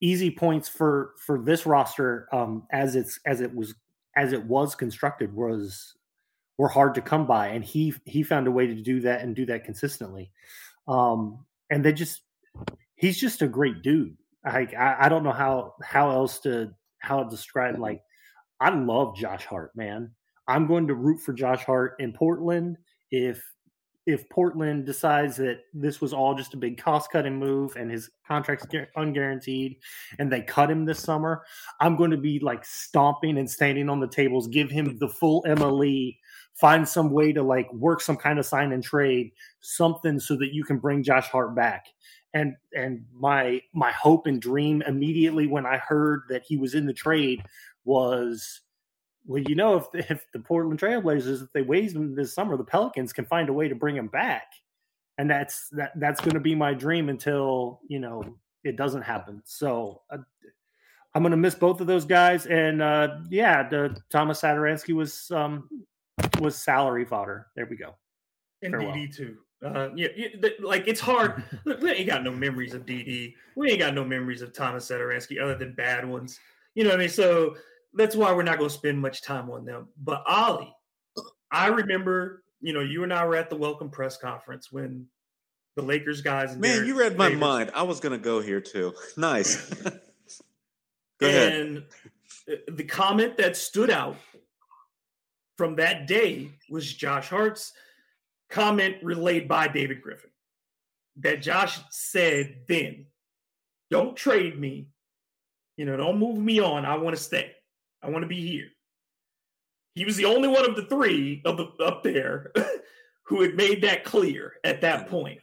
easy 0.02 0.32
points 0.32 0.70
for 0.70 1.14
for 1.26 1.42
this 1.42 1.66
roster 1.66 2.28
um, 2.32 2.64
as 2.72 2.96
it's 2.96 3.20
as 3.26 3.42
it 3.42 3.54
was 3.54 3.76
as 4.16 4.34
it 4.34 4.44
was 4.44 4.76
constructed 4.76 5.34
was 5.34 5.96
were 6.58 6.68
hard 6.68 6.96
to 6.96 7.02
come 7.02 7.28
by, 7.28 7.48
and 7.48 7.64
he 7.64 7.94
he 8.06 8.24
found 8.24 8.48
a 8.48 8.52
way 8.52 8.68
to 8.68 8.76
do 8.76 9.00
that 9.02 9.22
and 9.22 9.36
do 9.36 9.46
that 9.46 9.64
consistently. 9.64 10.32
Um, 10.88 11.46
and 11.70 11.84
they 11.84 11.94
just 11.94 12.22
he's 12.96 13.20
just 13.20 13.42
a 13.42 13.48
great 13.48 13.82
dude. 13.82 14.18
Like 14.46 14.74
I, 14.74 14.96
I 15.02 15.10
don't 15.10 15.24
know 15.24 15.32
how 15.32 15.76
how 15.84 16.12
else 16.12 16.40
to 16.40 16.72
how 17.00 17.24
to 17.24 17.30
describe 17.30 17.78
like 17.78 18.02
I 18.60 18.70
love 18.70 19.16
Josh 19.16 19.46
Hart, 19.46 19.76
man. 19.76 20.12
I'm 20.48 20.66
going 20.66 20.88
to 20.88 20.96
root 20.96 21.20
for 21.20 21.34
Josh 21.34 21.64
Hart 21.64 21.96
in 22.00 22.14
Portland 22.14 22.78
if 23.12 23.42
if 24.08 24.28
Portland 24.30 24.86
decides 24.86 25.36
that 25.36 25.60
this 25.74 26.00
was 26.00 26.14
all 26.14 26.34
just 26.34 26.54
a 26.54 26.58
big 26.58 26.78
cost 26.78 27.12
cutting 27.12 27.38
move 27.38 27.76
and 27.76 27.92
his 27.92 28.10
contract's 28.26 28.66
unguaranteed 28.96 29.76
and 30.18 30.32
they 30.32 30.42
cut 30.42 30.72
him 30.72 30.86
this 30.86 31.04
summer, 31.04 31.44
I'm 31.82 31.98
going 31.98 32.12
to 32.12 32.18
be 32.18 32.40
like 32.40 32.64
stomping 32.64 33.38
and 33.38 33.52
standing 33.52 33.90
on 33.90 34.00
the 34.00 34.08
tables, 34.08 34.48
give 34.48 34.72
him 34.72 34.98
the 34.98 35.10
full 35.10 35.44
MLE, 35.44 36.18
find 36.54 36.88
some 36.88 37.12
way 37.12 37.34
to 37.34 37.44
like 37.44 37.72
work 37.74 38.00
some 38.00 38.16
kind 38.16 38.40
of 38.40 38.46
sign 38.46 38.72
and 38.72 38.82
trade, 38.82 39.32
something 39.60 40.22
so 40.22 40.38
that 40.38 40.54
you 40.54 40.64
can 40.64 40.80
bring 40.80 41.04
Josh 41.04 41.28
Hart 41.28 41.54
back. 41.54 41.88
And 42.34 42.56
and 42.74 43.04
my 43.14 43.62
my 43.74 43.92
hope 43.92 44.26
and 44.26 44.42
dream 44.42 44.82
immediately 44.88 45.48
when 45.48 45.66
I 45.66 45.80
heard 45.80 46.22
that 46.30 46.44
he 46.48 46.56
was 46.56 46.76
in 46.76 46.86
the 46.86 46.94
trade 46.94 47.44
was 47.84 48.62
well, 49.28 49.44
you 49.46 49.56
know, 49.56 49.78
if 49.78 50.10
if 50.10 50.26
the 50.32 50.40
Portland 50.40 50.80
Trailblazers 50.80 51.44
if 51.44 51.52
they 51.54 51.62
waive 51.62 51.94
him 51.94 52.16
this 52.16 52.34
summer, 52.34 52.56
the 52.56 52.64
Pelicans 52.64 53.14
can 53.14 53.26
find 53.26 53.50
a 53.50 53.54
way 53.54 53.68
to 53.68 53.76
bring 53.76 53.96
him 53.96 54.08
back, 54.08 54.54
and 55.18 55.30
that's 55.30 55.70
that 55.70 55.92
that's 55.98 56.22
going 56.22 56.34
to 56.34 56.40
be 56.40 56.56
my 56.56 56.74
dream 56.74 57.10
until 57.10 57.82
you 57.88 58.00
know 58.00 58.24
It 58.64 58.78
doesn't 58.78 59.04
happen. 59.04 59.42
So 59.46 60.02
uh, 60.10 60.18
I'm 61.14 61.24
going 61.24 61.32
to 61.32 61.38
miss 61.38 61.56
both 61.56 61.82
of 61.82 61.88
those 61.88 62.06
guys. 62.06 62.46
And 62.46 62.82
uh, 62.82 63.18
yeah, 63.30 63.68
the 63.68 63.98
Thomas 64.10 64.42
Satoransky 64.42 64.94
was 64.94 65.30
um, 65.32 65.70
was 66.40 66.58
salary 66.58 67.06
fodder. 67.06 67.48
There 67.56 67.66
we 67.66 67.76
go. 67.76 67.96
And 68.62 68.72
Farewell. 68.72 68.96
DD 68.96 69.16
too. 69.16 69.38
Uh, 69.66 69.90
yeah, 69.96 70.08
like 70.62 70.88
it's 70.88 71.00
hard. 71.00 71.44
Look, 71.66 71.82
we 71.82 71.92
ain't 71.92 72.08
got 72.08 72.24
no 72.24 72.32
memories 72.32 72.74
of 72.74 72.86
DD. 72.86 73.34
We 73.56 73.72
ain't 73.72 73.80
got 73.80 73.94
no 73.94 74.06
memories 74.06 74.42
of 74.42 74.54
Thomas 74.54 74.88
Satoransky 74.90 75.42
other 75.42 75.56
than 75.56 75.74
bad 75.74 76.08
ones. 76.08 76.40
You 76.76 76.84
know 76.84 76.92
what 76.92 76.98
I 76.98 77.00
mean? 77.00 77.10
So 77.10 77.56
that's 77.94 78.16
why 78.16 78.34
we're 78.34 78.44
not 78.44 78.58
going 78.58 78.70
to 78.70 78.76
spend 78.76 79.00
much 79.00 79.22
time 79.22 79.50
on 79.50 79.66
them. 79.66 79.88
But 80.02 80.24
Ollie, 80.28 80.74
I 81.52 81.68
remember, 81.68 82.44
you 82.62 82.74
know, 82.74 82.82
you 82.82 83.04
and 83.04 83.14
I 83.14 83.26
were 83.26 83.36
at 83.36 83.50
the 83.50 83.56
welcome 83.56 83.90
press 83.90 84.18
conference 84.18 84.72
when 84.72 85.08
the 85.76 85.82
Lakers 85.82 86.22
guys. 86.22 86.58
Man, 86.58 86.86
you 86.86 87.00
read 87.00 87.18
my 87.18 87.30
mind. 87.30 87.72
I 87.74 87.84
was 87.84 88.00
going 88.00 88.12
to 88.12 88.24
go 88.24 88.42
here 88.42 88.62
too. 88.62 88.94
Nice. 89.18 89.70
go 91.20 91.28
ahead. 91.28 91.54
And 91.54 91.84
uh, 92.52 92.56
the 92.70 92.84
comment 92.84 93.38
that 93.38 93.56
stood 93.56 93.90
out 93.90 94.18
from 95.58 95.76
that 95.78 96.08
day 96.08 96.52
was 96.70 96.92
Josh 96.94 97.30
Hart's 97.30 97.74
comment 98.50 98.96
relayed 99.02 99.48
by 99.48 99.68
David 99.68 100.02
Griffin. 100.02 100.30
That 101.18 101.42
Josh 101.42 101.80
said 101.90 102.58
then, 102.68 103.08
don't 103.90 104.16
trade 104.16 104.60
me. 104.60 104.90
You 105.78 105.86
know, 105.86 105.98
don't 105.98 106.20
move 106.20 106.38
me 106.38 106.60
on. 106.60 106.86
I 106.86 106.96
want 106.98 107.16
to 107.16 107.22
stay. 107.22 107.52
I 108.02 108.10
want 108.10 108.24
to 108.24 108.28
be 108.28 108.46
here. 108.48 108.68
He 109.96 110.06
was 110.06 110.16
the 110.16 110.26
only 110.26 110.48
one 110.48 110.70
of 110.70 110.76
the 110.76 110.86
three 110.86 111.42
of 111.44 111.58
the 111.58 111.66
up 111.84 112.04
there 112.04 112.52
who 113.24 113.42
had 113.42 113.56
made 113.56 113.82
that 113.82 114.04
clear 114.04 114.54
at 114.64 114.82
that 114.82 115.10
point. 115.10 115.42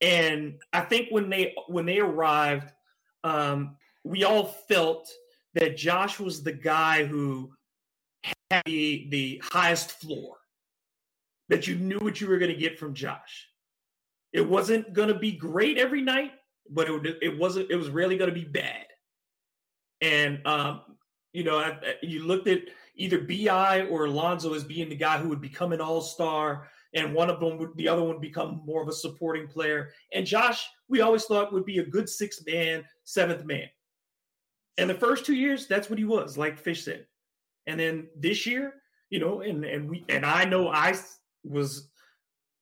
And 0.00 0.58
I 0.72 0.80
think 0.80 1.08
when 1.10 1.30
they 1.30 1.54
when 1.68 1.86
they 1.86 1.98
arrived, 1.98 2.72
um, 3.22 3.76
we 4.02 4.24
all 4.24 4.44
felt 4.44 5.10
that 5.54 5.76
Josh 5.76 6.18
was 6.18 6.42
the 6.42 6.52
guy 6.52 7.04
who 7.04 7.52
had 8.50 8.62
the, 8.66 9.06
the 9.10 9.42
highest 9.44 9.92
floor. 9.92 10.36
That 11.50 11.66
you 11.66 11.76
knew 11.76 11.98
what 11.98 12.20
you 12.20 12.28
were 12.28 12.38
going 12.38 12.52
to 12.52 12.58
get 12.58 12.78
from 12.78 12.94
Josh. 12.94 13.48
It 14.32 14.48
wasn't 14.48 14.94
going 14.94 15.08
to 15.08 15.18
be 15.18 15.32
great 15.32 15.76
every 15.76 16.00
night, 16.00 16.32
but 16.70 16.88
it, 16.88 17.18
it 17.20 17.38
wasn't. 17.38 17.70
It 17.70 17.76
was 17.76 17.90
really 17.90 18.16
going 18.16 18.30
to 18.30 18.34
be 18.34 18.46
bad. 18.46 18.86
And 20.00 20.40
um, 20.46 20.80
you 21.34 21.42
know, 21.42 21.58
uh, 21.58 21.74
you 22.00 22.24
looked 22.24 22.46
at 22.46 22.62
either 22.94 23.18
Bi 23.18 23.82
or 23.90 24.06
Alonzo 24.06 24.54
as 24.54 24.64
being 24.64 24.88
the 24.88 24.96
guy 24.96 25.18
who 25.18 25.28
would 25.28 25.40
become 25.40 25.72
an 25.72 25.80
All 25.80 26.00
Star, 26.00 26.68
and 26.94 27.12
one 27.12 27.28
of 27.28 27.40
them 27.40 27.58
would 27.58 27.76
the 27.76 27.88
other 27.88 28.04
one 28.04 28.20
become 28.20 28.62
more 28.64 28.80
of 28.80 28.88
a 28.88 28.92
supporting 28.92 29.48
player. 29.48 29.90
And 30.12 30.24
Josh, 30.24 30.64
we 30.88 31.00
always 31.00 31.24
thought 31.24 31.52
would 31.52 31.66
be 31.66 31.78
a 31.78 31.86
good 31.86 32.08
sixth 32.08 32.46
man, 32.46 32.84
seventh 33.02 33.44
man. 33.44 33.68
And 34.78 34.88
the 34.88 34.94
first 34.94 35.26
two 35.26 35.34
years, 35.34 35.66
that's 35.66 35.90
what 35.90 35.98
he 35.98 36.04
was, 36.04 36.38
like 36.38 36.58
Fish 36.58 36.84
said. 36.84 37.06
And 37.66 37.78
then 37.78 38.06
this 38.16 38.46
year, 38.46 38.74
you 39.10 39.18
know, 39.18 39.40
and 39.40 39.64
and 39.64 39.90
we 39.90 40.04
and 40.08 40.24
I 40.24 40.44
know 40.44 40.68
I 40.68 40.96
was 41.42 41.88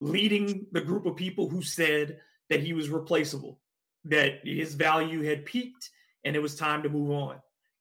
leading 0.00 0.66
the 0.72 0.80
group 0.80 1.04
of 1.04 1.14
people 1.14 1.48
who 1.48 1.60
said 1.60 2.20
that 2.48 2.60
he 2.60 2.72
was 2.72 2.88
replaceable, 2.88 3.60
that 4.06 4.40
his 4.44 4.74
value 4.74 5.22
had 5.22 5.44
peaked, 5.44 5.90
and 6.24 6.34
it 6.34 6.42
was 6.42 6.56
time 6.56 6.82
to 6.82 6.88
move 6.88 7.10
on. 7.10 7.36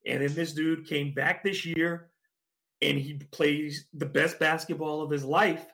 And 0.05 0.22
then 0.22 0.34
this 0.34 0.53
dude 0.53 0.88
came 0.88 1.13
back 1.13 1.43
this 1.43 1.65
year 1.65 2.10
and 2.81 2.98
he 2.98 3.13
plays 3.31 3.86
the 3.93 4.05
best 4.05 4.39
basketball 4.39 5.01
of 5.01 5.12
his 5.12 5.24
life. 5.24 5.65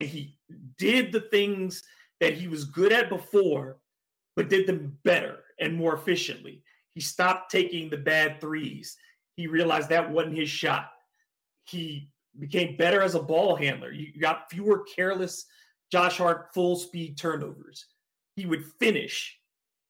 He 0.00 0.36
did 0.76 1.12
the 1.12 1.22
things 1.22 1.82
that 2.20 2.34
he 2.34 2.48
was 2.48 2.64
good 2.64 2.92
at 2.92 3.08
before, 3.08 3.78
but 4.36 4.48
did 4.48 4.66
them 4.66 4.98
better 5.04 5.38
and 5.58 5.74
more 5.74 5.94
efficiently. 5.94 6.62
He 6.94 7.00
stopped 7.00 7.50
taking 7.50 7.88
the 7.88 7.96
bad 7.96 8.40
threes. 8.40 8.96
He 9.36 9.46
realized 9.46 9.88
that 9.88 10.10
wasn't 10.10 10.36
his 10.36 10.50
shot. 10.50 10.90
He 11.64 12.10
became 12.38 12.76
better 12.76 13.00
as 13.02 13.14
a 13.14 13.22
ball 13.22 13.56
handler. 13.56 13.92
You 13.92 14.20
got 14.20 14.50
fewer 14.50 14.84
careless 14.94 15.46
Josh 15.90 16.18
Hart 16.18 16.52
full 16.52 16.76
speed 16.76 17.16
turnovers. 17.16 17.86
He 18.36 18.46
would 18.46 18.64
finish 18.78 19.38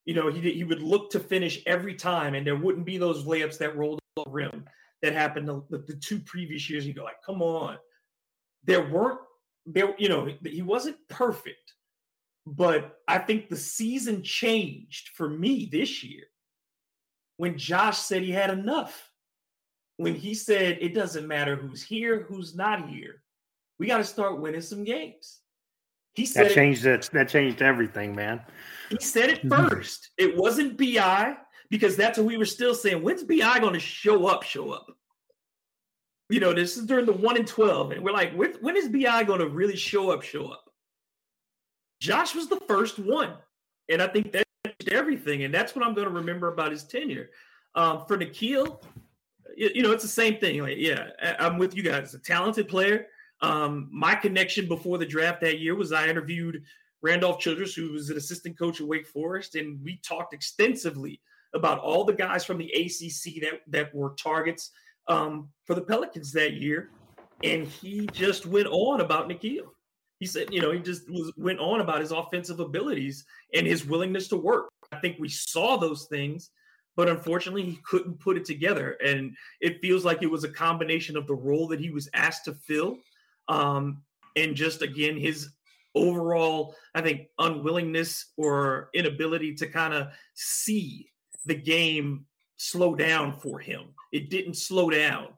you 0.04 0.14
know, 0.14 0.30
he 0.30 0.52
he 0.52 0.64
would 0.64 0.82
look 0.82 1.10
to 1.10 1.20
finish 1.20 1.62
every 1.66 1.94
time, 1.94 2.34
and 2.34 2.46
there 2.46 2.56
wouldn't 2.56 2.84
be 2.84 2.98
those 2.98 3.24
layups 3.24 3.58
that 3.58 3.76
rolled 3.76 4.00
the 4.16 4.24
rim 4.28 4.64
that 5.02 5.12
happened 5.12 5.48
the, 5.48 5.62
the 5.70 5.96
two 5.96 6.20
previous 6.20 6.68
years. 6.68 6.86
You 6.86 6.94
go 6.94 7.04
like, 7.04 7.22
come 7.24 7.42
on, 7.42 7.78
there 8.64 8.88
weren't 8.90 9.20
there. 9.66 9.94
You 9.98 10.08
know, 10.08 10.28
he 10.44 10.62
wasn't 10.62 10.96
perfect, 11.08 11.74
but 12.46 12.98
I 13.08 13.18
think 13.18 13.48
the 13.48 13.56
season 13.56 14.22
changed 14.22 15.10
for 15.14 15.28
me 15.28 15.68
this 15.70 16.04
year 16.04 16.24
when 17.36 17.58
Josh 17.58 17.98
said 17.98 18.22
he 18.22 18.30
had 18.30 18.50
enough. 18.50 19.10
When 19.96 20.16
he 20.16 20.34
said 20.34 20.78
it 20.80 20.92
doesn't 20.92 21.28
matter 21.28 21.54
who's 21.54 21.80
here, 21.80 22.26
who's 22.28 22.56
not 22.56 22.88
here, 22.88 23.22
we 23.78 23.86
got 23.86 23.98
to 23.98 24.04
start 24.04 24.40
winning 24.40 24.60
some 24.60 24.82
games. 24.82 25.38
He 26.14 26.26
said 26.26 26.46
that 26.46 26.54
changed 26.54 26.86
it, 26.86 27.10
that 27.12 27.28
changed 27.28 27.60
everything, 27.60 28.14
man. 28.14 28.40
He 28.88 28.98
said 29.00 29.30
it 29.30 29.48
first. 29.48 30.10
it 30.16 30.36
wasn't 30.36 30.78
Bi 30.78 31.36
because 31.70 31.96
that's 31.96 32.18
what 32.18 32.26
we 32.26 32.36
were 32.36 32.44
still 32.44 32.74
saying. 32.74 33.02
When's 33.02 33.24
Bi 33.24 33.58
going 33.58 33.74
to 33.74 33.80
show 33.80 34.26
up? 34.26 34.44
Show 34.44 34.70
up. 34.70 34.86
You 36.30 36.40
know, 36.40 36.52
this 36.52 36.76
is 36.76 36.86
during 36.86 37.04
the 37.04 37.12
one 37.12 37.36
and 37.36 37.46
twelve, 37.46 37.90
and 37.90 38.02
we're 38.02 38.12
like, 38.12 38.32
when 38.34 38.76
is 38.76 38.88
Bi 38.88 39.24
going 39.24 39.40
to 39.40 39.48
really 39.48 39.76
show 39.76 40.10
up? 40.10 40.22
Show 40.22 40.46
up. 40.48 40.64
Josh 42.00 42.34
was 42.34 42.48
the 42.48 42.60
first 42.68 42.98
one, 42.98 43.32
and 43.88 44.00
I 44.00 44.06
think 44.06 44.32
that 44.32 44.46
changed 44.64 44.92
everything, 44.92 45.44
and 45.44 45.52
that's 45.52 45.74
what 45.74 45.84
I'm 45.84 45.94
going 45.94 46.06
to 46.06 46.14
remember 46.14 46.48
about 46.48 46.70
his 46.70 46.84
tenure. 46.84 47.30
Um, 47.74 48.04
for 48.06 48.16
Nickeil, 48.16 48.82
you, 49.56 49.70
you 49.74 49.82
know, 49.82 49.90
it's 49.90 50.04
the 50.04 50.08
same 50.08 50.38
thing. 50.38 50.62
Like, 50.62 50.76
yeah, 50.78 51.08
I, 51.20 51.46
I'm 51.46 51.58
with 51.58 51.74
you 51.74 51.82
guys. 51.82 52.14
A 52.14 52.18
talented 52.18 52.68
player 52.68 53.06
um, 53.40 53.88
my 53.92 54.14
connection 54.14 54.68
before 54.68 54.98
the 54.98 55.06
draft 55.06 55.40
that 55.42 55.58
year 55.58 55.74
was 55.74 55.92
I 55.92 56.08
interviewed 56.08 56.62
Randolph 57.02 57.38
Childress, 57.38 57.74
who 57.74 57.92
was 57.92 58.10
an 58.10 58.16
assistant 58.16 58.58
coach 58.58 58.80
at 58.80 58.86
Wake 58.86 59.06
Forest, 59.06 59.56
and 59.56 59.78
we 59.84 60.00
talked 60.06 60.32
extensively 60.32 61.20
about 61.54 61.78
all 61.78 62.04
the 62.04 62.14
guys 62.14 62.44
from 62.44 62.58
the 62.58 62.72
ACC 62.72 63.42
that 63.42 63.60
that 63.68 63.94
were 63.94 64.14
targets 64.18 64.70
um, 65.08 65.48
for 65.64 65.74
the 65.74 65.82
Pelicans 65.82 66.32
that 66.32 66.54
year. 66.54 66.90
And 67.42 67.66
he 67.66 68.06
just 68.12 68.46
went 68.46 68.68
on 68.68 69.00
about 69.00 69.28
Nickeil. 69.28 69.66
He 70.18 70.26
said, 70.26 70.52
you 70.52 70.62
know, 70.62 70.70
he 70.70 70.78
just 70.78 71.10
was, 71.10 71.32
went 71.36 71.58
on 71.58 71.80
about 71.80 72.00
his 72.00 72.12
offensive 72.12 72.60
abilities 72.60 73.24
and 73.52 73.66
his 73.66 73.84
willingness 73.84 74.28
to 74.28 74.36
work. 74.36 74.70
I 74.92 74.96
think 75.00 75.18
we 75.18 75.28
saw 75.28 75.76
those 75.76 76.06
things, 76.06 76.50
but 76.96 77.08
unfortunately, 77.08 77.64
he 77.64 77.78
couldn't 77.84 78.20
put 78.20 78.38
it 78.38 78.44
together. 78.44 78.96
And 79.04 79.36
it 79.60 79.82
feels 79.82 80.04
like 80.04 80.22
it 80.22 80.30
was 80.30 80.44
a 80.44 80.48
combination 80.48 81.16
of 81.16 81.26
the 81.26 81.34
role 81.34 81.68
that 81.68 81.80
he 81.80 81.90
was 81.90 82.08
asked 82.14 82.46
to 82.46 82.54
fill 82.54 82.96
um, 83.48 84.02
and 84.36 84.54
just 84.54 84.82
again 84.82 85.16
his 85.16 85.50
overall, 85.94 86.74
I 86.94 87.00
think, 87.02 87.28
unwillingness 87.38 88.32
or 88.36 88.90
inability 88.94 89.54
to 89.56 89.66
kind 89.66 89.94
of 89.94 90.08
see 90.34 91.08
the 91.46 91.54
game 91.54 92.26
slow 92.56 92.94
down 92.94 93.38
for 93.38 93.58
him. 93.58 93.94
It 94.12 94.30
didn't 94.30 94.54
slow 94.54 94.90
down 94.90 95.28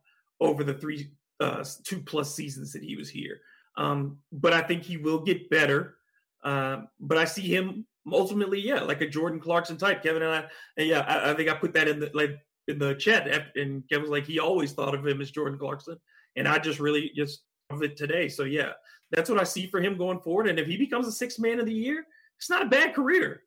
over 0.40 0.64
the 0.64 0.74
three, 0.74 1.10
uh, 1.40 1.64
two 1.84 2.00
plus 2.00 2.34
seasons 2.34 2.72
that 2.72 2.82
he 2.82 2.96
was 2.96 3.10
here. 3.10 3.40
Um, 3.76 4.18
but 4.32 4.52
I 4.52 4.62
think 4.62 4.82
he 4.82 4.96
will 4.96 5.20
get 5.20 5.50
better. 5.50 5.96
Uh, 6.42 6.82
but 7.00 7.18
I 7.18 7.24
see 7.24 7.54
him 7.54 7.86
ultimately, 8.12 8.60
yeah, 8.60 8.80
like 8.80 9.00
a 9.00 9.08
Jordan 9.08 9.40
Clarkson 9.40 9.76
type. 9.76 10.02
Kevin 10.02 10.22
and 10.22 10.32
I, 10.32 10.44
and 10.76 10.88
yeah, 10.88 11.00
I, 11.00 11.32
I, 11.32 11.34
think 11.34 11.48
I 11.48 11.54
put 11.54 11.74
that 11.74 11.88
in 11.88 12.00
the 12.00 12.10
like 12.14 12.38
in 12.68 12.78
the 12.78 12.94
chat, 12.94 13.26
and 13.56 13.82
Kevin 13.88 14.02
was 14.02 14.10
like, 14.10 14.26
he 14.26 14.38
always 14.38 14.72
thought 14.72 14.94
of 14.94 15.06
him 15.06 15.20
as 15.20 15.30
Jordan 15.30 15.58
Clarkson, 15.58 15.98
and 16.36 16.46
I 16.46 16.58
just 16.58 16.78
really 16.78 17.10
just 17.14 17.42
of 17.70 17.82
it 17.82 17.96
today. 17.96 18.28
So 18.28 18.44
yeah, 18.44 18.72
that's 19.10 19.30
what 19.30 19.40
I 19.40 19.44
see 19.44 19.66
for 19.66 19.80
him 19.80 19.96
going 19.96 20.20
forward. 20.20 20.48
And 20.48 20.58
if 20.58 20.66
he 20.66 20.76
becomes 20.76 21.06
a 21.06 21.12
six 21.12 21.38
man 21.38 21.60
of 21.60 21.66
the 21.66 21.72
year, 21.72 22.06
it's 22.38 22.50
not 22.50 22.62
a 22.62 22.68
bad 22.68 22.94
career. 22.94 23.42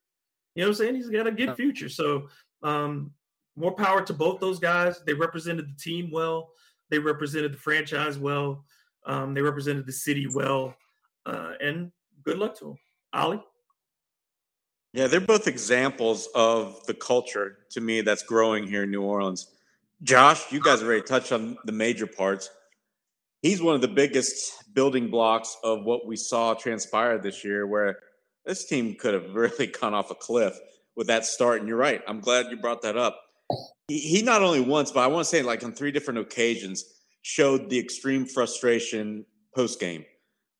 You 0.55 0.63
know 0.63 0.69
what 0.69 0.79
I'm 0.79 0.85
saying? 0.85 0.95
He's 0.95 1.09
got 1.09 1.27
a 1.27 1.31
good 1.31 1.55
future. 1.55 1.89
So 1.89 2.27
um, 2.63 3.11
more 3.55 3.73
power 3.73 4.01
to 4.01 4.13
both 4.13 4.39
those 4.39 4.59
guys. 4.59 5.01
They 5.05 5.13
represented 5.13 5.69
the 5.69 5.79
team 5.79 6.09
well. 6.11 6.49
They 6.89 6.99
represented 6.99 7.53
the 7.53 7.57
franchise 7.57 8.17
well. 8.17 8.65
Um, 9.05 9.33
they 9.33 9.41
represented 9.41 9.85
the 9.85 9.91
city 9.91 10.27
well. 10.27 10.75
Uh, 11.25 11.53
and 11.61 11.91
good 12.23 12.38
luck 12.38 12.57
to 12.59 12.65
them. 12.65 12.77
Ollie? 13.13 13.43
Yeah, 14.93 15.05
they're 15.05 15.21
both 15.21 15.47
examples 15.47 16.27
of 16.33 16.83
the 16.88 16.95
culture 16.95 17.59
to 17.71 17.81
me 17.81 18.01
that's 18.01 18.23
growing 18.23 18.65
here 18.65 18.83
in 18.83 18.91
New 18.91 19.03
Orleans. 19.03 19.53
Josh, 20.01 20.51
you 20.51 20.59
guys 20.59 20.81
already 20.81 21.03
touched 21.03 21.31
on 21.31 21.57
the 21.65 21.71
major 21.71 22.07
parts 22.07 22.49
he's 23.41 23.62
one 23.62 23.75
of 23.75 23.81
the 23.81 23.88
biggest 23.88 24.74
building 24.74 25.10
blocks 25.10 25.55
of 25.63 25.84
what 25.84 26.05
we 26.05 26.15
saw 26.15 26.53
transpire 26.53 27.17
this 27.17 27.43
year, 27.43 27.65
where 27.65 28.00
this 28.46 28.65
team 28.65 28.96
could 28.96 29.13
have 29.13 29.29
really 29.34 29.67
gone 29.67 29.93
off 29.93 30.12
a 30.12 30.15
cliff 30.15 30.58
with 30.96 31.08
that 31.08 31.25
start. 31.25 31.60
And 31.60 31.67
you're 31.67 31.77
right. 31.77 32.01
I'm 32.08 32.19
glad 32.19 32.48
you 32.50 32.58
brought 32.58 32.81
that 32.84 32.98
up. 32.98 33.19
He, 33.88 34.00
he 34.00 34.22
not 34.22 34.43
only 34.43 34.62
once, 34.62 34.91
but 34.91 35.01
I 35.01 35.08
want 35.08 35.25
to 35.25 35.29
say 35.29 35.41
like 35.41 35.63
on 35.63 35.74
three 35.74 35.91
different 35.91 36.19
occasions, 36.19 36.84
showed 37.22 37.69
the 37.69 37.79
extreme 37.79 38.25
frustration 38.25 39.25
post 39.55 39.79
game. 39.79 40.05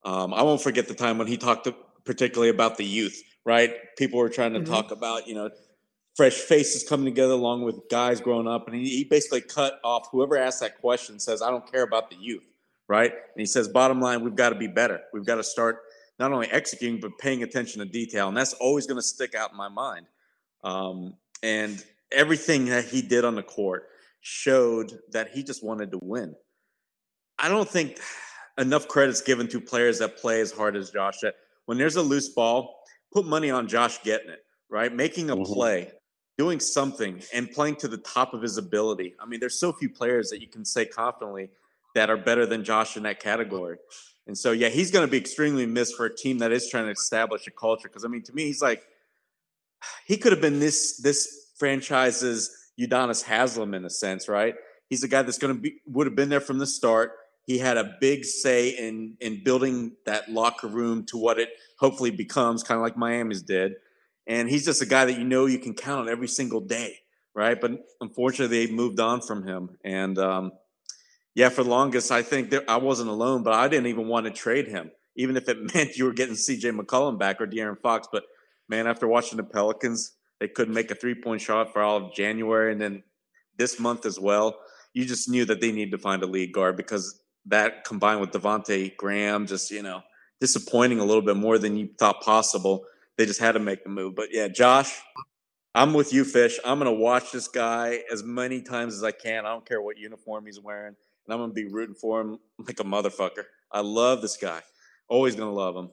Um, 0.04 0.34
I 0.34 0.44
won't 0.44 0.62
forget 0.62 0.88
the 0.88 0.94
time 0.94 1.18
when 1.18 1.28
he 1.28 1.38
talked 1.38 1.66
to, 1.66 1.76
particularly 2.06 2.50
about 2.50 2.78
the 2.78 2.86
youth. 2.86 3.22
Right, 3.46 3.74
people 3.98 4.20
were 4.20 4.30
trying 4.30 4.54
to 4.54 4.60
mm-hmm. 4.60 4.72
talk 4.72 4.92
about 4.92 5.28
you 5.28 5.34
know 5.34 5.50
fresh 6.20 6.34
faces 6.34 6.84
coming 6.88 7.06
together 7.06 7.32
along 7.32 7.64
with 7.64 7.80
guys 7.90 8.20
growing 8.20 8.46
up. 8.46 8.68
And 8.68 8.76
he, 8.76 8.90
he 8.90 9.04
basically 9.06 9.40
cut 9.40 9.80
off 9.86 10.10
whoever 10.12 10.38
asked 10.38 10.60
that 10.60 10.82
question 10.82 11.18
says, 11.18 11.42
I 11.42 11.50
don't 11.50 11.72
care 11.72 11.84
about 11.84 12.10
the 12.10 12.18
youth, 12.18 12.44
right? 12.90 13.12
And 13.12 13.40
he 13.40 13.46
says, 13.46 13.70
bottom 13.70 14.02
line, 14.02 14.24
we've 14.24 14.36
got 14.36 14.50
to 14.50 14.56
be 14.56 14.68
better. 14.68 15.00
We've 15.14 15.26
got 15.26 15.36
to 15.36 15.44
start 15.44 15.84
not 16.18 16.34
only 16.34 16.48
executing, 16.48 17.00
but 17.00 17.18
paying 17.20 17.44
attention 17.44 17.80
to 17.80 17.86
detail. 17.86 18.28
And 18.28 18.36
that's 18.36 18.54
always 18.54 18.86
going 18.86 18.98
to 18.98 19.04
stick 19.04 19.36
out 19.36 19.52
in 19.52 19.58
my 19.58 19.70
mind. 19.70 20.08
Um, 20.64 21.14
and 21.42 21.82
everything 22.12 22.66
that 22.66 22.86
he 22.86 23.02
did 23.02 23.24
on 23.24 23.36
the 23.36 23.44
court 23.44 23.88
showed 24.20 25.00
that 25.12 25.30
he 25.30 25.44
just 25.44 25.64
wanted 25.64 25.92
to 25.92 26.00
win. 26.02 26.36
I 27.38 27.48
don't 27.48 27.70
think 27.70 28.00
enough 28.58 28.90
credit's 28.90 29.22
given 29.22 29.48
to 29.50 29.62
players 29.62 30.00
that 30.00 30.18
play 30.18 30.42
as 30.42 30.52
hard 30.52 30.76
as 30.76 30.90
Josh. 30.90 31.20
That 31.22 31.36
when 31.68 31.78
there's 31.78 31.96
a 31.96 32.02
loose 32.02 32.28
ball, 32.28 32.84
put 33.14 33.26
money 33.26 33.50
on 33.52 33.68
Josh 33.68 34.02
getting 34.04 34.30
it, 34.30 34.44
right? 34.68 34.94
Making 34.94 35.30
a 35.30 35.36
mm-hmm. 35.38 35.54
play, 35.54 35.92
doing 36.38 36.60
something, 36.60 37.22
and 37.34 37.50
playing 37.50 37.78
to 37.78 37.88
the 37.88 37.98
top 37.98 38.34
of 38.34 38.42
his 38.42 38.58
ability. 38.58 39.14
I 39.22 39.26
mean, 39.26 39.40
there's 39.40 39.58
so 39.58 39.72
few 39.72 39.90
players 39.90 40.32
that 40.32 40.42
you 40.42 40.48
can 40.50 40.66
say 40.66 40.86
confidently 40.86 41.50
that 41.96 42.10
are 42.10 42.18
better 42.18 42.46
than 42.46 42.64
Josh 42.64 42.98
in 42.98 43.04
that 43.04 43.20
category. 43.20 43.78
And 44.28 44.38
so, 44.38 44.52
yeah, 44.52 44.70
he's 44.70 44.92
going 44.92 45.06
to 45.06 45.12
be 45.12 45.18
extremely 45.18 45.66
missed 45.66 45.96
for 45.96 46.06
a 46.06 46.16
team 46.16 46.38
that 46.40 46.52
is 46.52 46.70
trying 46.70 46.86
to 46.86 46.92
establish 46.92 47.48
a 47.48 47.52
culture. 47.52 47.88
Because 47.88 48.06
I 48.06 48.08
mean, 48.08 48.24
to 48.24 48.34
me, 48.34 48.46
he's 48.46 48.62
like 48.62 48.84
he 50.06 50.18
could 50.18 50.32
have 50.32 50.42
been 50.42 50.60
this 50.60 50.98
this 50.98 51.52
franchise's 51.58 52.56
Udonis 52.80 53.24
Haslem 53.24 53.74
in 53.74 53.86
a 53.86 53.90
sense, 53.90 54.28
right? 54.28 54.56
He's 54.90 55.02
the 55.02 55.08
guy 55.08 55.22
that's 55.22 55.38
going 55.38 55.56
to 55.56 55.60
be 55.60 55.82
would 55.86 56.08
have 56.08 56.16
been 56.16 56.30
there 56.30 56.42
from 56.42 56.60
the 56.60 56.68
start. 56.68 57.12
He 57.46 57.58
had 57.58 57.78
a 57.78 57.96
big 58.00 58.26
say 58.26 58.70
in 58.70 59.18
in 59.20 59.44
building 59.44 59.94
that 60.06 60.30
locker 60.30 60.68
room 60.68 61.06
to 61.08 61.18
what 61.18 61.40
it 61.40 61.50
hopefully 61.80 62.12
becomes, 62.12 62.64
kind 62.64 62.78
of 62.78 62.84
like 62.84 62.98
Miami's 62.98 63.42
did. 63.42 63.74
And 64.28 64.48
he's 64.48 64.66
just 64.66 64.82
a 64.82 64.86
guy 64.86 65.06
that 65.06 65.18
you 65.18 65.24
know 65.24 65.48
you 65.48 65.58
can 65.58 65.74
count 65.74 66.02
on 66.02 66.10
every 66.10 66.28
single 66.28 66.62
day, 66.62 66.98
right? 67.34 67.60
But 67.60 67.72
unfortunately, 68.00 68.66
they 68.66 68.72
moved 68.72 69.00
on 69.00 69.22
from 69.22 69.48
him, 69.48 69.78
and 69.84 70.18
um, 70.20 70.52
yeah, 71.36 71.50
for 71.50 71.64
the 71.64 71.70
longest, 71.70 72.12
I 72.12 72.22
think 72.22 72.54
I 72.68 72.78
wasn't 72.78 73.10
alone, 73.10 73.44
but 73.44 73.54
I 73.54 73.68
didn't 73.68 73.88
even 73.88 74.08
want 74.08 74.26
to 74.26 74.32
trade 74.32 74.68
him, 74.68 74.92
even 75.16 75.38
if 75.38 75.48
it 75.48 75.58
meant 75.74 75.98
you 75.98 76.06
were 76.06 76.14
getting 76.14 76.36
C.J. 76.36 76.72
McCollum 76.72 77.20
back 77.20 77.40
or 77.40 77.48
De'Aaron 77.48 77.80
Fox. 77.80 78.08
But 78.12 78.24
man, 78.68 78.88
after 78.88 79.08
watching 79.08 79.38
the 79.38 79.44
Pelicans, 79.44 80.14
they 80.40 80.48
couldn't 80.48 80.74
make 80.74 80.92
a 80.92 80.96
three 80.96 81.16
point 81.16 81.42
shot 81.42 81.74
for 81.74 81.82
all 81.82 81.98
of 81.98 82.14
January, 82.14 82.72
and 82.72 82.82
then 82.82 83.04
this 83.58 83.80
month 83.80 84.06
as 84.06 84.20
well. 84.20 84.60
You 84.94 85.06
just 85.06 85.30
knew 85.30 85.46
that 85.46 85.62
they 85.62 85.72
needed 85.72 85.92
to 85.92 85.98
find 86.00 86.24
a 86.24 86.26
lead 86.26 86.52
guard 86.52 86.76
because 86.76 87.22
that 87.46 87.86
combined 87.86 88.22
with 88.22 88.32
Devonte 88.32 88.98
Graham, 88.98 89.46
just 89.46 89.70
you 89.70 89.84
know, 89.84 90.02
disappointing 90.42 91.00
a 91.00 91.06
little 91.06 91.22
bit 91.22 91.36
more 91.36 91.58
than 91.58 91.78
you 91.78 91.90
thought 92.00 92.22
possible. 92.22 92.86
They 93.18 93.26
just 93.26 93.40
had 93.40 93.52
to 93.52 93.60
make 93.60 93.84
the 93.84 93.90
move. 93.90 94.16
But 94.16 94.30
yeah, 94.32 94.48
Josh, 94.48 95.00
I'm 95.76 95.94
with 95.94 96.12
you, 96.12 96.24
Fish. 96.24 96.58
I'm 96.66 96.80
gonna 96.80 96.92
watch 96.92 97.32
this 97.32 97.48
guy 97.48 98.00
as 98.12 98.24
many 98.24 98.62
times 98.62 98.96
as 98.96 99.04
I 99.04 99.12
can. 99.12 99.46
I 99.46 99.50
don't 99.50 99.66
care 99.66 99.82
what 99.82 99.98
uniform 99.98 100.46
he's 100.48 100.60
wearing 100.60 100.96
and 101.30 101.34
I'm 101.36 101.42
gonna 101.42 101.54
be 101.54 101.68
rooting 101.68 101.94
for 101.94 102.22
him 102.22 102.40
like 102.58 102.80
a 102.80 102.84
motherfucker. 102.84 103.44
I 103.72 103.82
love 103.82 104.24
this 104.24 104.36
guy. 104.36 104.62
Always 105.08 105.36
gonna 105.36 105.54
love 105.54 105.76
him. 105.76 105.92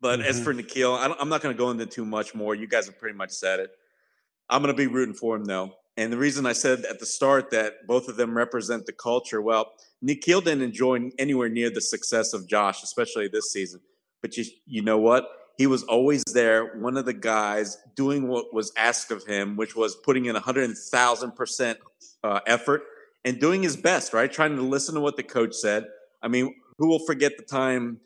But 0.00 0.20
mm-hmm. 0.20 0.28
as 0.28 0.40
for 0.40 0.54
Nickeil, 0.54 0.96
I 0.96 1.20
am 1.20 1.28
not 1.28 1.40
gonna 1.40 1.54
go 1.54 1.70
into 1.70 1.84
too 1.84 2.04
much 2.04 2.32
more. 2.32 2.54
You 2.54 2.68
guys 2.68 2.86
have 2.86 2.96
pretty 2.96 3.16
much 3.16 3.30
said 3.30 3.58
it. 3.58 3.70
I'm 4.48 4.62
gonna 4.62 4.74
be 4.74 4.86
rooting 4.86 5.16
for 5.16 5.34
him 5.34 5.46
though. 5.46 5.72
And 5.96 6.12
the 6.12 6.16
reason 6.16 6.46
I 6.46 6.52
said 6.52 6.84
at 6.84 7.00
the 7.00 7.06
start 7.06 7.50
that 7.50 7.88
both 7.88 8.08
of 8.08 8.16
them 8.16 8.36
represent 8.36 8.86
the 8.86 8.92
culture, 8.92 9.42
well, 9.42 9.72
Nickeil 10.04 10.44
didn't 10.44 10.62
enjoy 10.62 11.10
anywhere 11.18 11.48
near 11.48 11.70
the 11.70 11.80
success 11.80 12.32
of 12.32 12.46
Josh, 12.48 12.84
especially 12.84 13.26
this 13.26 13.50
season. 13.50 13.80
But 14.22 14.36
you, 14.36 14.44
you 14.64 14.82
know 14.82 14.98
what? 14.98 15.28
He 15.56 15.66
was 15.66 15.82
always 15.82 16.22
there, 16.32 16.78
one 16.78 16.96
of 16.96 17.04
the 17.04 17.12
guys 17.12 17.78
doing 17.96 18.28
what 18.28 18.54
was 18.54 18.70
asked 18.76 19.10
of 19.10 19.24
him, 19.24 19.56
which 19.56 19.74
was 19.74 19.96
putting 19.96 20.26
in 20.26 20.36
100,000% 20.36 21.76
uh, 22.22 22.40
effort 22.46 22.82
and 23.24 23.40
doing 23.40 23.62
his 23.62 23.76
best, 23.76 24.12
right? 24.12 24.32
Trying 24.32 24.56
to 24.56 24.62
listen 24.62 24.94
to 24.94 25.00
what 25.00 25.16
the 25.16 25.22
coach 25.22 25.54
said. 25.54 25.86
I 26.22 26.28
mean, 26.28 26.54
who 26.78 26.88
will 26.88 27.04
forget 27.06 27.36
the 27.36 27.44
time 27.44 28.00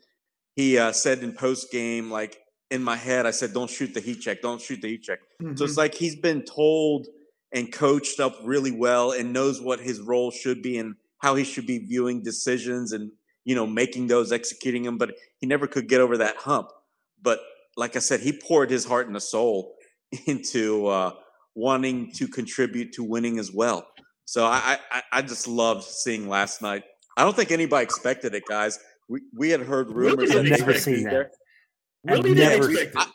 he 0.55 0.77
uh, 0.77 0.91
said 0.91 1.19
in 1.19 1.33
post 1.33 1.71
game, 1.71 2.11
like 2.11 2.39
in 2.71 2.83
my 2.83 2.95
head, 2.95 3.25
I 3.25 3.31
said, 3.31 3.53
"Don't 3.53 3.69
shoot 3.69 3.93
the 3.93 3.99
heat 3.99 4.21
check. 4.21 4.41
Don't 4.41 4.61
shoot 4.61 4.81
the 4.81 4.89
heat 4.89 5.03
check." 5.03 5.19
Mm-hmm. 5.41 5.55
So 5.55 5.63
it's 5.63 5.73
mm-hmm. 5.73 5.79
like 5.79 5.93
he's 5.95 6.15
been 6.15 6.43
told 6.43 7.07
and 7.51 7.71
coached 7.71 8.19
up 8.19 8.35
really 8.43 8.71
well 8.71 9.11
and 9.11 9.31
knows 9.31 9.61
what 9.61 9.79
his 9.79 9.99
role 9.99 10.31
should 10.31 10.61
be 10.61 10.77
and 10.77 10.95
how 11.19 11.35
he 11.35 11.43
should 11.43 11.67
be 11.67 11.77
viewing 11.79 12.23
decisions 12.23 12.91
and 12.91 13.11
you 13.45 13.55
know 13.55 13.67
making 13.67 14.07
those, 14.07 14.31
executing 14.31 14.83
them. 14.83 14.97
But 14.97 15.15
he 15.39 15.47
never 15.47 15.67
could 15.67 15.87
get 15.87 16.01
over 16.01 16.17
that 16.17 16.37
hump. 16.37 16.69
But 17.21 17.39
like 17.77 17.95
I 17.95 17.99
said, 17.99 18.19
he 18.19 18.33
poured 18.33 18.69
his 18.69 18.85
heart 18.85 19.07
and 19.07 19.21
soul 19.21 19.75
into 20.25 20.87
uh, 20.87 21.13
wanting 21.55 22.11
to 22.13 22.27
contribute 22.27 22.93
to 22.93 23.03
winning 23.03 23.39
as 23.39 23.51
well. 23.51 23.87
So 24.25 24.45
I, 24.45 24.79
I, 24.91 25.01
I 25.11 25.21
just 25.21 25.47
loved 25.47 25.83
seeing 25.83 26.27
last 26.27 26.61
night. 26.61 26.83
I 27.17 27.23
don't 27.23 27.35
think 27.35 27.51
anybody 27.51 27.83
expected 27.83 28.33
it, 28.33 28.43
guys. 28.47 28.79
We 29.09 29.21
we 29.37 29.49
had 29.49 29.61
heard 29.61 29.89
rumors. 29.89 30.33
Really 30.33 30.49
never 30.49 30.73
seen 30.73 31.03
that. 31.03 31.31
Really 32.03 32.33
never. 32.33 32.69
I, 32.95 33.07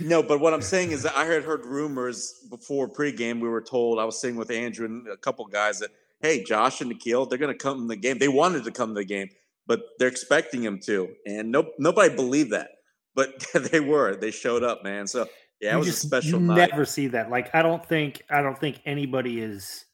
no, 0.00 0.22
but 0.22 0.40
what 0.40 0.52
I'm 0.52 0.62
saying 0.62 0.90
is 0.90 1.02
that 1.04 1.16
I 1.16 1.24
had 1.24 1.44
heard 1.44 1.64
rumors 1.64 2.46
before 2.50 2.88
pregame. 2.88 3.40
We 3.40 3.48
were 3.48 3.62
told 3.62 3.98
I 3.98 4.04
was 4.04 4.20
sitting 4.20 4.36
with 4.36 4.50
Andrew 4.50 4.86
and 4.86 5.06
a 5.08 5.16
couple 5.16 5.44
guys 5.46 5.78
that 5.78 5.90
hey, 6.20 6.42
Josh 6.42 6.80
and 6.80 6.92
Nickeil, 6.92 7.28
they're 7.28 7.38
going 7.38 7.52
to 7.52 7.58
come 7.58 7.78
in 7.82 7.86
the 7.88 7.96
game. 7.96 8.18
They 8.18 8.28
wanted 8.28 8.64
to 8.64 8.70
come 8.70 8.90
to 8.90 9.00
the 9.00 9.04
game, 9.04 9.28
but 9.66 9.82
they're 9.98 10.08
expecting 10.08 10.62
him 10.62 10.78
to, 10.86 11.08
and 11.26 11.50
no 11.50 11.70
nobody 11.78 12.14
believed 12.14 12.50
that, 12.50 12.70
but 13.14 13.44
they 13.70 13.80
were. 13.80 14.16
They 14.16 14.30
showed 14.30 14.62
up, 14.62 14.82
man. 14.82 15.06
So 15.06 15.28
yeah, 15.60 15.74
it 15.74 15.78
was 15.78 15.86
just, 15.86 16.04
a 16.04 16.06
special. 16.06 16.40
You 16.40 16.46
night. 16.46 16.70
never 16.70 16.84
see 16.84 17.08
that. 17.08 17.30
Like 17.30 17.54
I 17.54 17.62
don't 17.62 17.84
think 17.84 18.22
I 18.30 18.42
don't 18.42 18.58
think 18.58 18.80
anybody 18.84 19.40
is 19.40 19.84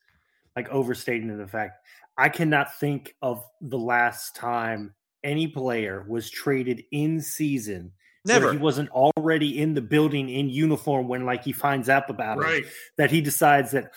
like 0.58 0.68
overstating 0.70 1.36
the 1.38 1.46
fact. 1.46 1.86
I 2.16 2.28
cannot 2.28 2.76
think 2.80 3.14
of 3.22 3.44
the 3.60 3.78
last 3.78 4.34
time 4.34 4.92
any 5.22 5.46
player 5.46 6.04
was 6.08 6.28
traded 6.28 6.82
in 6.90 7.20
season. 7.20 7.92
Never. 8.24 8.50
he 8.50 8.58
wasn't 8.58 8.90
already 8.90 9.60
in 9.60 9.74
the 9.74 9.80
building 9.80 10.28
in 10.28 10.50
uniform 10.50 11.06
when 11.06 11.24
like 11.24 11.44
he 11.44 11.52
finds 11.52 11.88
out 11.88 12.10
about 12.10 12.38
right. 12.38 12.64
it. 12.64 12.72
That 12.96 13.12
he 13.12 13.20
decides 13.20 13.70
that 13.70 13.92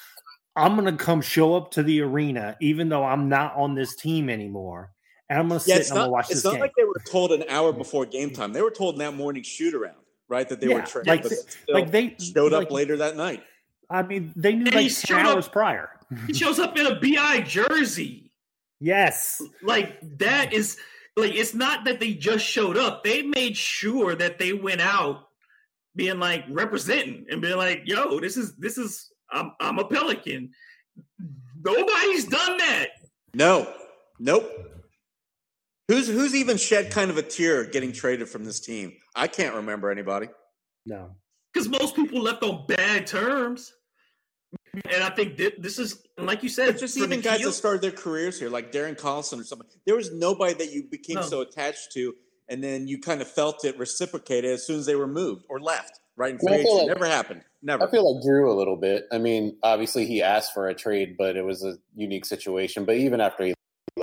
I'm 0.56 0.76
gonna 0.76 0.96
come 0.96 1.20
show 1.22 1.56
up 1.56 1.72
to 1.72 1.84
the 1.84 2.02
arena, 2.02 2.58
even 2.62 2.90
though 2.90 3.04
I'm 3.04 3.28
not 3.28 3.56
on 3.56 3.74
this 3.74 3.96
team 3.96 4.30
anymore. 4.30 4.92
And 5.28 5.40
I'm 5.40 5.48
gonna 5.48 5.62
yeah, 5.66 5.78
sit 5.78 5.90
and 5.90 5.98
I'm 5.98 6.04
gonna 6.04 6.12
watch 6.12 6.28
this. 6.28 6.38
It's 6.38 6.46
not 6.46 6.60
like 6.60 6.74
they 6.78 6.84
were 6.84 7.02
told 7.08 7.32
an 7.32 7.44
hour 7.50 7.74
before 7.74 8.06
game 8.06 8.30
time. 8.30 8.54
They 8.54 8.62
were 8.62 8.70
told 8.70 8.96
in 8.96 9.00
that 9.00 9.16
morning 9.16 9.42
shoot 9.42 9.74
around, 9.74 9.96
right? 10.30 10.48
That 10.48 10.62
they 10.62 10.68
yeah, 10.68 10.76
were 10.76 10.82
traded. 10.82 11.08
Like, 11.08 11.26
like 11.70 11.92
they 11.92 12.16
showed 12.20 12.54
up 12.54 12.70
later 12.70 12.98
that 12.98 13.18
night. 13.18 13.42
I 13.90 14.04
mean, 14.04 14.32
they 14.36 14.54
knew 14.54 14.72
and 14.72 14.76
like 14.76 15.12
hours 15.12 15.48
prior. 15.48 15.90
He 16.28 16.34
shows 16.34 16.60
up 16.60 16.78
in 16.78 16.86
a 16.86 17.00
BI 17.00 17.42
jersey. 17.42 18.32
Yes. 18.80 19.42
Like 19.62 20.00
that 20.18 20.54
is 20.54 20.78
like 21.16 21.34
it's 21.34 21.54
not 21.54 21.86
that 21.86 22.00
they 22.00 22.14
just 22.14 22.46
showed 22.46 22.78
up. 22.78 23.04
They 23.04 23.22
made 23.22 23.56
sure 23.56 24.16
that 24.16 24.40
they 24.40 24.54
went 24.54 24.82
out 24.82 25.28
being 25.96 26.20
like 26.20 26.46
representing 26.50 27.26
and 27.30 27.42
being 27.42 27.58
like, 27.58 27.84
yo, 27.86 28.20
this 28.20 28.38
is 28.38 28.56
this 28.56 28.78
is 28.78 29.12
I'm 29.32 29.54
I'm 29.60 29.80
a 29.80 29.86
pelican. 29.86 30.52
Nobody's 31.64 32.26
done 32.26 32.58
that. 32.58 32.88
No. 33.34 33.72
Nope. 34.20 34.50
Who's 35.88 36.08
who's 36.08 36.36
even 36.36 36.58
shed 36.58 36.92
kind 36.92 37.12
of 37.12 37.18
a 37.18 37.22
tear 37.22 37.66
getting 37.66 37.92
traded 37.92 38.30
from 38.30 38.44
this 38.44 38.60
team? 38.60 38.94
I 39.16 39.28
can't 39.28 39.56
remember 39.56 39.92
anybody. 39.92 40.30
No. 40.86 41.12
Because 41.54 41.68
most 41.68 41.96
people 41.96 42.22
left 42.22 42.44
on 42.44 42.66
bad 42.68 43.06
terms. 43.06 43.72
And 44.74 45.04
I 45.04 45.10
think 45.10 45.38
this 45.38 45.80
is, 45.80 46.02
like 46.18 46.44
you 46.44 46.50
said, 46.50 46.78
just 46.78 46.98
even 46.98 47.20
guys 47.22 47.42
that 47.42 47.52
started 47.52 47.82
their 47.82 47.92
careers 47.92 48.40
here, 48.40 48.50
like 48.50 48.72
Darren 48.72 48.98
Collison 48.98 49.40
or 49.40 49.44
something. 49.44 49.68
There 49.86 49.96
was 49.96 50.14
nobody 50.14 50.54
that 50.54 50.72
you 50.72 50.84
became 50.90 51.18
no. 51.18 51.22
so 51.24 51.42
attached 51.42 51.92
to, 51.94 52.16
and 52.48 52.64
then 52.64 52.88
you 52.88 53.00
kind 53.00 53.22
of 53.22 53.28
felt 53.28 53.66
it 53.66 53.78
reciprocated 53.78 54.52
as 54.52 54.66
soon 54.66 54.80
as 54.80 54.86
they 54.86 54.96
were 54.96 55.08
moved 55.08 55.46
or 55.50 55.60
left. 55.60 56.00
Right 56.16 56.34
in 56.34 56.40
free 56.40 56.64
like, 56.64 56.88
never 56.88 57.06
happened. 57.06 57.44
Never. 57.64 57.88
I 57.88 57.92
feel 57.92 58.14
like 58.14 58.24
Jrue 58.24 58.50
a 58.50 58.54
little 58.54 58.76
bit. 58.76 59.08
I 59.12 59.18
mean, 59.18 59.58
obviously 59.64 60.06
he 60.06 60.22
asked 60.22 60.54
for 60.54 60.68
a 60.68 60.74
trade, 60.74 61.16
but 61.18 61.36
it 61.36 61.44
was 61.44 61.64
a 61.64 61.78
unique 61.96 62.26
situation. 62.26 62.86
But 62.86 62.98
even 62.98 63.22
after 63.22 63.46
he 63.46 63.54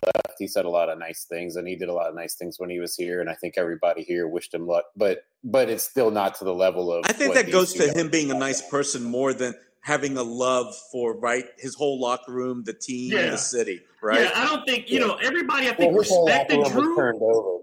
left, 0.02 0.36
he 0.38 0.48
said 0.48 0.64
a 0.64 0.70
lot 0.70 0.88
of 0.88 0.98
nice 0.98 1.26
things, 1.28 1.56
and 1.56 1.68
he 1.68 1.76
did 1.76 1.88
a 1.88 1.92
lot 1.92 2.08
of 2.08 2.14
nice 2.14 2.34
things 2.34 2.58
when 2.58 2.70
he 2.70 2.80
was 2.80 2.96
here. 2.96 3.20
And 3.20 3.28
I 3.28 3.34
think 3.34 3.54
everybody 3.56 4.02
here 4.02 4.26
wished 4.26 4.54
him 4.54 4.66
luck. 4.66 4.84
But 4.96 5.24
but 5.44 5.68
it's 5.68 5.84
still 5.84 6.10
not 6.10 6.36
to 6.36 6.44
the 6.44 6.54
level 6.54 6.92
of. 6.92 7.04
I 7.06 7.12
think 7.12 7.34
that 7.34 7.52
goes 7.52 7.74
to 7.74 7.92
him 7.92 8.08
being 8.08 8.30
a 8.30 8.38
nice 8.38 8.62
person 8.62 9.04
more 9.04 9.32
than 9.32 9.54
having 9.88 10.18
a 10.18 10.22
love 10.22 10.76
for 10.92 11.18
right 11.18 11.46
his 11.56 11.74
whole 11.74 11.98
locker 11.98 12.30
room, 12.30 12.62
the 12.62 12.74
team, 12.74 13.10
yeah. 13.10 13.30
the 13.30 13.38
city. 13.38 13.80
Right? 14.02 14.20
Yeah, 14.20 14.32
I 14.34 14.44
don't 14.44 14.66
think 14.66 14.90
you 14.90 15.00
yeah. 15.00 15.06
know 15.06 15.14
everybody. 15.14 15.66
I 15.66 15.72
think 15.72 15.92
well, 15.92 16.00
respected 16.00 16.58
Jrue. 16.58 17.60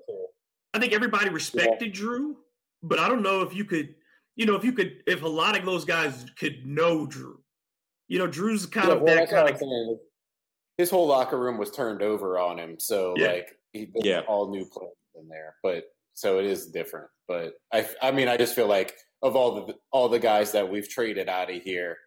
I 0.74 0.80
think 0.80 0.92
everybody 0.92 1.30
respected 1.30 1.96
yeah. 1.96 2.04
Jrue, 2.04 2.34
but 2.82 2.98
I 2.98 3.08
don't 3.08 3.22
know 3.22 3.44
if 3.44 3.56
you 3.56 3.64
could. 3.64 3.94
You 4.36 4.48
know, 4.48 4.56
if 4.56 4.66
you 4.66 4.74
could, 4.74 5.04
if 5.06 5.22
a 5.22 5.28
lot 5.28 5.58
of 5.58 5.66
those 5.66 5.86
guys 5.86 6.26
could 6.38 6.66
know 6.66 7.06
Jrue. 7.06 7.38
you 8.08 8.18
know, 8.18 8.28
Jrue's 8.28 8.66
kind 8.66 8.90
of 8.90 9.06
that 9.06 9.30
kind 9.30 9.50
of. 9.50 9.62
His 10.78 10.90
whole 10.90 11.08
locker 11.08 11.40
room 11.40 11.60
was 11.60 11.72
turned 11.72 12.02
over 12.02 12.40
on 12.40 12.58
him, 12.58 12.80
so 12.80 13.14
like 13.14 13.56
he 13.72 13.88
yeah. 13.94 14.22
all 14.28 14.50
new 14.50 14.66
players 14.66 14.92
in 15.14 15.30
there, 15.30 15.56
but 15.62 15.86
so 16.16 16.40
it 16.40 16.46
is 16.46 16.66
different. 16.66 17.08
But 17.28 17.54
I, 17.72 17.88
I 18.02 18.12
mean, 18.12 18.28
I 18.28 18.36
just 18.36 18.56
feel 18.56 18.68
like 18.68 18.96
of 19.22 19.36
all 19.36 19.66
the 19.68 19.76
all 19.92 20.10
the 20.10 20.20
guys 20.20 20.52
that 20.54 20.70
we've 20.70 20.90
traded 20.90 21.30
out 21.30 21.50
of 21.50 21.62
here, 21.62 21.98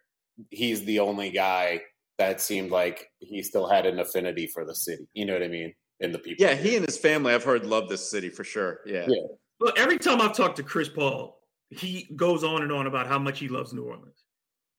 he's 0.49 0.83
the 0.85 0.99
only 0.99 1.29
guy 1.31 1.81
that 2.17 2.41
seemed 2.41 2.71
like 2.71 3.09
he 3.19 3.41
still 3.41 3.67
had 3.67 3.85
an 3.85 3.99
affinity 3.99 4.47
for 4.47 4.65
the 4.65 4.75
city. 4.75 5.07
You 5.13 5.25
know 5.25 5.33
what 5.33 5.43
I 5.43 5.47
mean? 5.47 5.73
In 6.01 6.11
the 6.11 6.19
people. 6.19 6.45
Yeah, 6.45 6.53
he 6.55 6.75
and 6.75 6.85
his 6.85 6.97
family, 6.97 7.33
I've 7.33 7.43
heard, 7.43 7.65
love 7.65 7.89
this 7.89 8.09
city 8.09 8.29
for 8.29 8.43
sure. 8.43 8.81
Yeah. 8.85 9.05
Yeah. 9.07 9.23
Well, 9.59 9.73
every 9.77 9.97
time 9.99 10.21
I've 10.21 10.35
talked 10.35 10.55
to 10.57 10.63
Chris 10.63 10.87
Paul, 10.89 11.39
he 11.69 12.09
goes 12.15 12.43
on 12.43 12.61
and 12.63 12.71
on 12.71 12.87
about 12.87 13.07
how 13.07 13.19
much 13.19 13.39
he 13.39 13.47
loves 13.49 13.73
New 13.73 13.83
Orleans. 13.83 14.23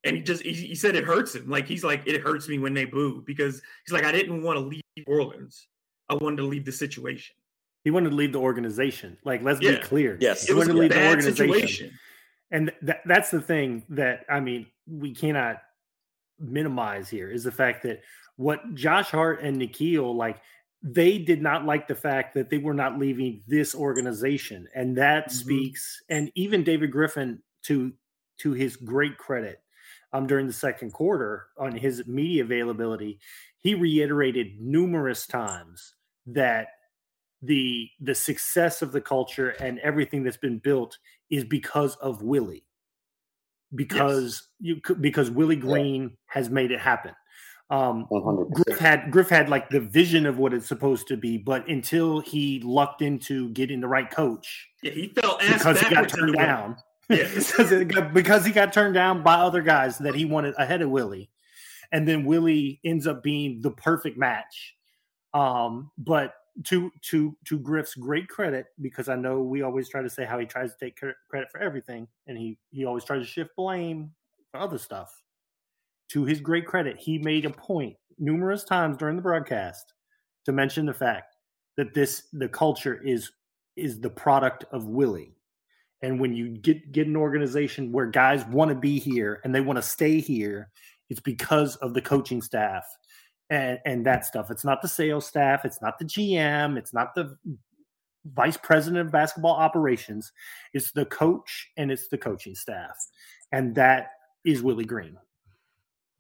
And 0.04 0.16
he 0.16 0.22
just 0.22 0.42
he, 0.42 0.52
he 0.52 0.74
said 0.74 0.96
it 0.96 1.04
hurts 1.04 1.34
him. 1.34 1.48
Like 1.48 1.66
he's 1.66 1.84
like, 1.84 2.06
it 2.06 2.22
hurts 2.22 2.48
me 2.48 2.58
when 2.58 2.72
they 2.72 2.86
boo 2.86 3.22
because 3.26 3.60
he's 3.84 3.92
like, 3.92 4.04
I 4.04 4.12
didn't 4.12 4.42
want 4.42 4.56
to 4.58 4.64
leave 4.64 4.82
New 4.96 5.04
Orleans. 5.06 5.68
I 6.08 6.14
wanted 6.14 6.38
to 6.38 6.44
leave 6.44 6.64
the 6.64 6.72
situation. 6.72 7.36
He 7.84 7.90
wanted 7.90 8.10
to 8.10 8.16
leave 8.16 8.32
the 8.32 8.38
organization. 8.38 9.18
Like, 9.24 9.42
let's 9.42 9.60
Yeah. 9.60 9.72
be 9.72 9.78
clear. 9.82 10.16
Yes. 10.20 10.46
he 10.46 10.52
It 10.52 10.56
wanted 10.56 10.70
a 10.70 10.72
to 10.74 10.78
leave 10.80 10.90
the 10.90 11.06
organization. 11.08 11.36
situation. 11.36 11.98
and 12.50 12.72
that, 12.82 13.02
that's 13.04 13.30
the 13.30 13.42
thing 13.42 13.82
that 13.90 14.24
I 14.30 14.40
mean 14.40 14.66
we 14.90 15.14
cannot 15.14 15.62
minimize 16.38 17.08
here 17.08 17.30
is 17.30 17.44
the 17.44 17.52
fact 17.52 17.82
that 17.82 18.02
what 18.36 18.74
Josh 18.74 19.10
Hart 19.10 19.42
and 19.42 19.60
Nickeil 19.60 20.14
like 20.14 20.40
they 20.82 21.18
did 21.18 21.42
not 21.42 21.66
like 21.66 21.86
the 21.86 21.94
fact 21.94 22.34
that 22.34 22.48
they 22.48 22.56
were 22.56 22.72
not 22.72 22.98
leaving 22.98 23.42
this 23.46 23.74
organization 23.74 24.66
and 24.74 24.96
that 24.96 25.28
Mhm. 25.28 25.32
speaks 25.32 26.02
and 26.08 26.32
even 26.34 26.64
David 26.64 26.90
Griffin 26.90 27.42
to 27.64 27.92
to 28.38 28.52
his 28.52 28.76
great 28.76 29.18
credit 29.18 29.62
um 30.12 30.26
during 30.26 30.46
the 30.46 30.52
second 30.52 30.92
quarter 30.92 31.48
on 31.58 31.72
his 31.72 32.06
media 32.06 32.42
availability 32.42 33.20
he 33.58 33.74
reiterated 33.74 34.58
numerous 34.60 35.26
times 35.26 35.94
that 36.26 36.68
the 37.42 37.90
the 38.00 38.14
success 38.14 38.80
of 38.82 38.92
the 38.92 39.00
culture 39.00 39.50
and 39.60 39.78
everything 39.80 40.22
that's 40.22 40.36
been 40.38 40.58
built 40.58 40.98
is 41.30 41.44
because 41.44 41.96
of 41.96 42.22
Willie. 42.22 42.64
Because 43.74 44.48
you 44.58 44.80
because 45.00 45.30
Willie 45.30 45.56
Green 45.56 46.16
has 46.26 46.50
made 46.50 46.70
it 46.72 46.80
happen. 46.80 47.12
Um, 47.70 48.08
Griff 48.52 48.78
had 48.80 49.12
Griff 49.12 49.28
had 49.28 49.48
like 49.48 49.70
the 49.70 49.78
vision 49.78 50.26
of 50.26 50.38
what 50.38 50.52
it's 50.52 50.66
supposed 50.66 51.06
to 51.06 51.16
be, 51.16 51.38
but 51.38 51.68
until 51.68 52.18
he 52.18 52.60
lucked 52.64 53.00
into 53.00 53.50
getting 53.50 53.80
the 53.80 53.86
right 53.86 54.10
coach 54.10 54.68
Yeah, 54.82 54.90
he 54.90 55.08
fell 55.08 55.38
because 55.38 55.80
he 55.80 55.94
got 55.94 56.08
turned 56.08 56.34
down. 56.34 56.76
Yeah. 57.08 57.28
because, 57.34 57.84
got, 57.84 58.12
because 58.12 58.44
he 58.44 58.50
got 58.50 58.72
turned 58.72 58.94
down 58.94 59.22
by 59.22 59.34
other 59.34 59.62
guys 59.62 59.98
that 59.98 60.16
he 60.16 60.24
wanted 60.24 60.54
ahead 60.58 60.82
of 60.82 60.90
Willie, 60.90 61.30
and 61.92 62.08
then 62.08 62.24
Willie 62.24 62.80
ends 62.84 63.06
up 63.06 63.22
being 63.22 63.60
the 63.60 63.70
perfect 63.70 64.18
match. 64.18 64.74
Um, 65.32 65.92
but 65.96 66.34
to 66.64 66.90
to 67.02 67.36
to 67.46 67.58
Griff's 67.58 67.94
great 67.94 68.28
credit, 68.28 68.66
because 68.80 69.08
I 69.08 69.16
know 69.16 69.40
we 69.40 69.62
always 69.62 69.88
try 69.88 70.02
to 70.02 70.10
say 70.10 70.24
how 70.24 70.38
he 70.38 70.46
tries 70.46 70.72
to 70.72 70.78
take 70.78 70.96
credit 70.96 71.50
for 71.50 71.60
everything, 71.60 72.06
and 72.26 72.36
he 72.36 72.58
he 72.70 72.84
always 72.84 73.04
tries 73.04 73.22
to 73.22 73.26
shift 73.26 73.50
blame 73.56 74.10
for 74.50 74.60
other 74.60 74.78
stuff. 74.78 75.22
To 76.10 76.24
his 76.24 76.40
great 76.40 76.66
credit, 76.66 76.96
he 76.98 77.18
made 77.18 77.44
a 77.44 77.50
point 77.50 77.96
numerous 78.18 78.64
times 78.64 78.96
during 78.96 79.16
the 79.16 79.22
broadcast 79.22 79.94
to 80.44 80.52
mention 80.52 80.86
the 80.86 80.94
fact 80.94 81.36
that 81.76 81.94
this 81.94 82.24
the 82.32 82.48
culture 82.48 83.00
is 83.04 83.30
is 83.76 84.00
the 84.00 84.10
product 84.10 84.64
of 84.72 84.86
Willie. 84.86 85.36
And 86.02 86.18
when 86.18 86.34
you 86.34 86.48
get 86.48 86.92
get 86.92 87.06
an 87.06 87.16
organization 87.16 87.92
where 87.92 88.06
guys 88.06 88.44
want 88.46 88.70
to 88.70 88.74
be 88.74 88.98
here 88.98 89.40
and 89.44 89.54
they 89.54 89.60
want 89.60 89.76
to 89.76 89.82
stay 89.82 90.20
here, 90.20 90.70
it's 91.08 91.20
because 91.20 91.76
of 91.76 91.94
the 91.94 92.00
coaching 92.00 92.42
staff 92.42 92.84
and 93.50 93.78
and 93.84 94.06
that 94.06 94.24
stuff. 94.24 94.50
It's 94.50 94.64
not 94.64 94.80
the 94.80 94.88
sales 94.88 95.26
staff, 95.26 95.64
it's 95.64 95.82
not 95.82 95.98
the 95.98 96.04
GM, 96.04 96.78
it's 96.78 96.94
not 96.94 97.14
the 97.14 97.36
vice 98.24 98.56
president 98.56 99.06
of 99.06 99.12
basketball 99.12 99.56
operations. 99.56 100.32
It's 100.72 100.92
the 100.92 101.04
coach 101.04 101.68
and 101.76 101.90
it's 101.90 102.08
the 102.08 102.18
coaching 102.18 102.54
staff. 102.54 102.96
And 103.52 103.74
that 103.74 104.10
is 104.44 104.62
Willie 104.62 104.84
Green. 104.84 105.16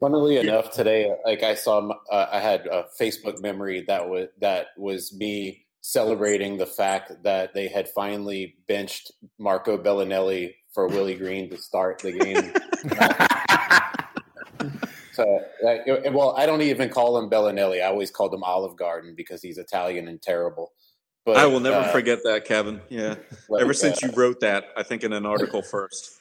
Funnily 0.00 0.38
enough, 0.38 0.70
today, 0.70 1.14
like 1.26 1.42
I 1.42 1.54
saw, 1.54 1.90
uh, 2.10 2.26
I 2.32 2.40
had 2.40 2.66
a 2.66 2.86
Facebook 2.98 3.42
memory 3.42 3.84
that 3.86 4.08
was 4.08 4.28
that 4.40 4.68
was 4.78 5.14
me 5.14 5.66
celebrating 5.82 6.56
the 6.56 6.66
fact 6.66 7.22
that 7.22 7.52
they 7.52 7.68
had 7.68 7.86
finally 7.88 8.56
benched 8.66 9.12
Marco 9.38 9.76
Belinelli 9.76 10.54
for 10.72 10.88
Willie 10.88 11.16
Green 11.16 11.50
to 11.50 11.58
start 11.58 11.98
the 11.98 12.12
game. 12.12 12.52
so, 15.20 15.44
like, 15.62 15.82
well, 16.12 16.34
I 16.36 16.46
don't 16.46 16.62
even 16.62 16.88
call 16.88 17.18
him 17.18 17.28
Belinelli. 17.28 17.82
I 17.82 17.86
always 17.86 18.10
called 18.10 18.32
him 18.34 18.42
Olive 18.42 18.76
Garden 18.76 19.14
because 19.16 19.42
he's 19.42 19.58
Italian 19.58 20.08
and 20.08 20.20
terrible. 20.20 20.72
But 21.24 21.36
I 21.36 21.46
will 21.46 21.60
never 21.60 21.76
uh, 21.76 21.92
forget 21.92 22.20
that, 22.24 22.44
Kevin. 22.44 22.80
Yeah. 22.88 23.16
like, 23.48 23.62
Ever 23.62 23.74
since 23.74 24.02
uh, 24.02 24.06
you 24.06 24.12
wrote 24.14 24.40
that, 24.40 24.64
I 24.76 24.82
think 24.82 25.04
in 25.04 25.12
an 25.12 25.26
article 25.26 25.62
first. 25.62 26.18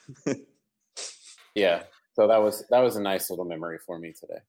yeah. 1.55 1.83
So 2.13 2.27
that 2.27 2.41
was 2.41 2.65
that 2.69 2.79
was 2.79 2.97
a 2.97 3.01
nice 3.01 3.29
little 3.29 3.45
memory 3.45 3.77
for 3.85 3.97
me 3.97 4.13
today. 4.19 4.39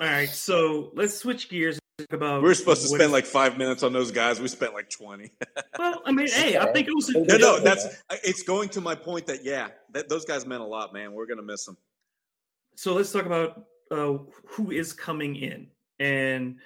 All 0.00 0.08
right, 0.08 0.28
so 0.28 0.90
let's 0.94 1.14
switch 1.14 1.48
gears 1.48 1.78
talk 1.98 2.12
about. 2.12 2.42
We 2.42 2.48
were 2.48 2.54
supposed 2.54 2.82
to 2.82 2.88
spend 2.88 3.02
is- 3.02 3.10
like 3.12 3.26
five 3.26 3.56
minutes 3.56 3.84
on 3.84 3.92
those 3.92 4.10
guys. 4.10 4.40
We 4.40 4.48
spent 4.48 4.74
like 4.74 4.90
20. 4.90 5.30
Well, 5.76 6.02
I 6.06 6.12
mean, 6.12 6.28
hey, 6.28 6.56
I 6.56 6.72
think 6.72 6.86
it 6.86 6.94
was. 6.94 7.08
A, 7.08 7.18
No, 7.18 7.36
no, 7.36 7.60
that's 7.60 7.84
it's 8.22 8.44
going 8.44 8.68
to 8.70 8.80
my 8.80 8.94
point 8.94 9.26
that 9.26 9.44
yeah, 9.44 9.68
that 9.92 10.08
those 10.08 10.24
guys 10.24 10.46
meant 10.46 10.62
a 10.62 10.66
lot, 10.66 10.92
man. 10.92 11.12
We're 11.12 11.26
gonna 11.26 11.42
miss 11.42 11.64
them. 11.64 11.76
so 12.76 12.94
let's 12.94 13.10
talk 13.10 13.26
about 13.26 13.64
uh, 13.94 14.18
who 14.46 14.70
is 14.70 14.92
coming 14.92 15.36
in, 15.36 15.68
and 15.98 16.56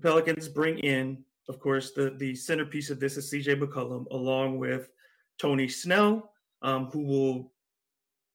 Pelicans 0.00 0.48
bring 0.48 0.78
in, 0.78 1.24
of 1.48 1.58
course, 1.58 1.92
the 1.92 2.10
the 2.10 2.34
centerpiece 2.34 2.90
of 2.90 3.00
this 3.00 3.16
is 3.16 3.28
C.J. 3.28 3.56
McCollum, 3.56 4.06
along 4.10 4.58
with 4.58 4.90
Tony 5.38 5.68
Snell, 5.68 6.32
um, 6.62 6.86
who 6.86 7.02
will 7.02 7.52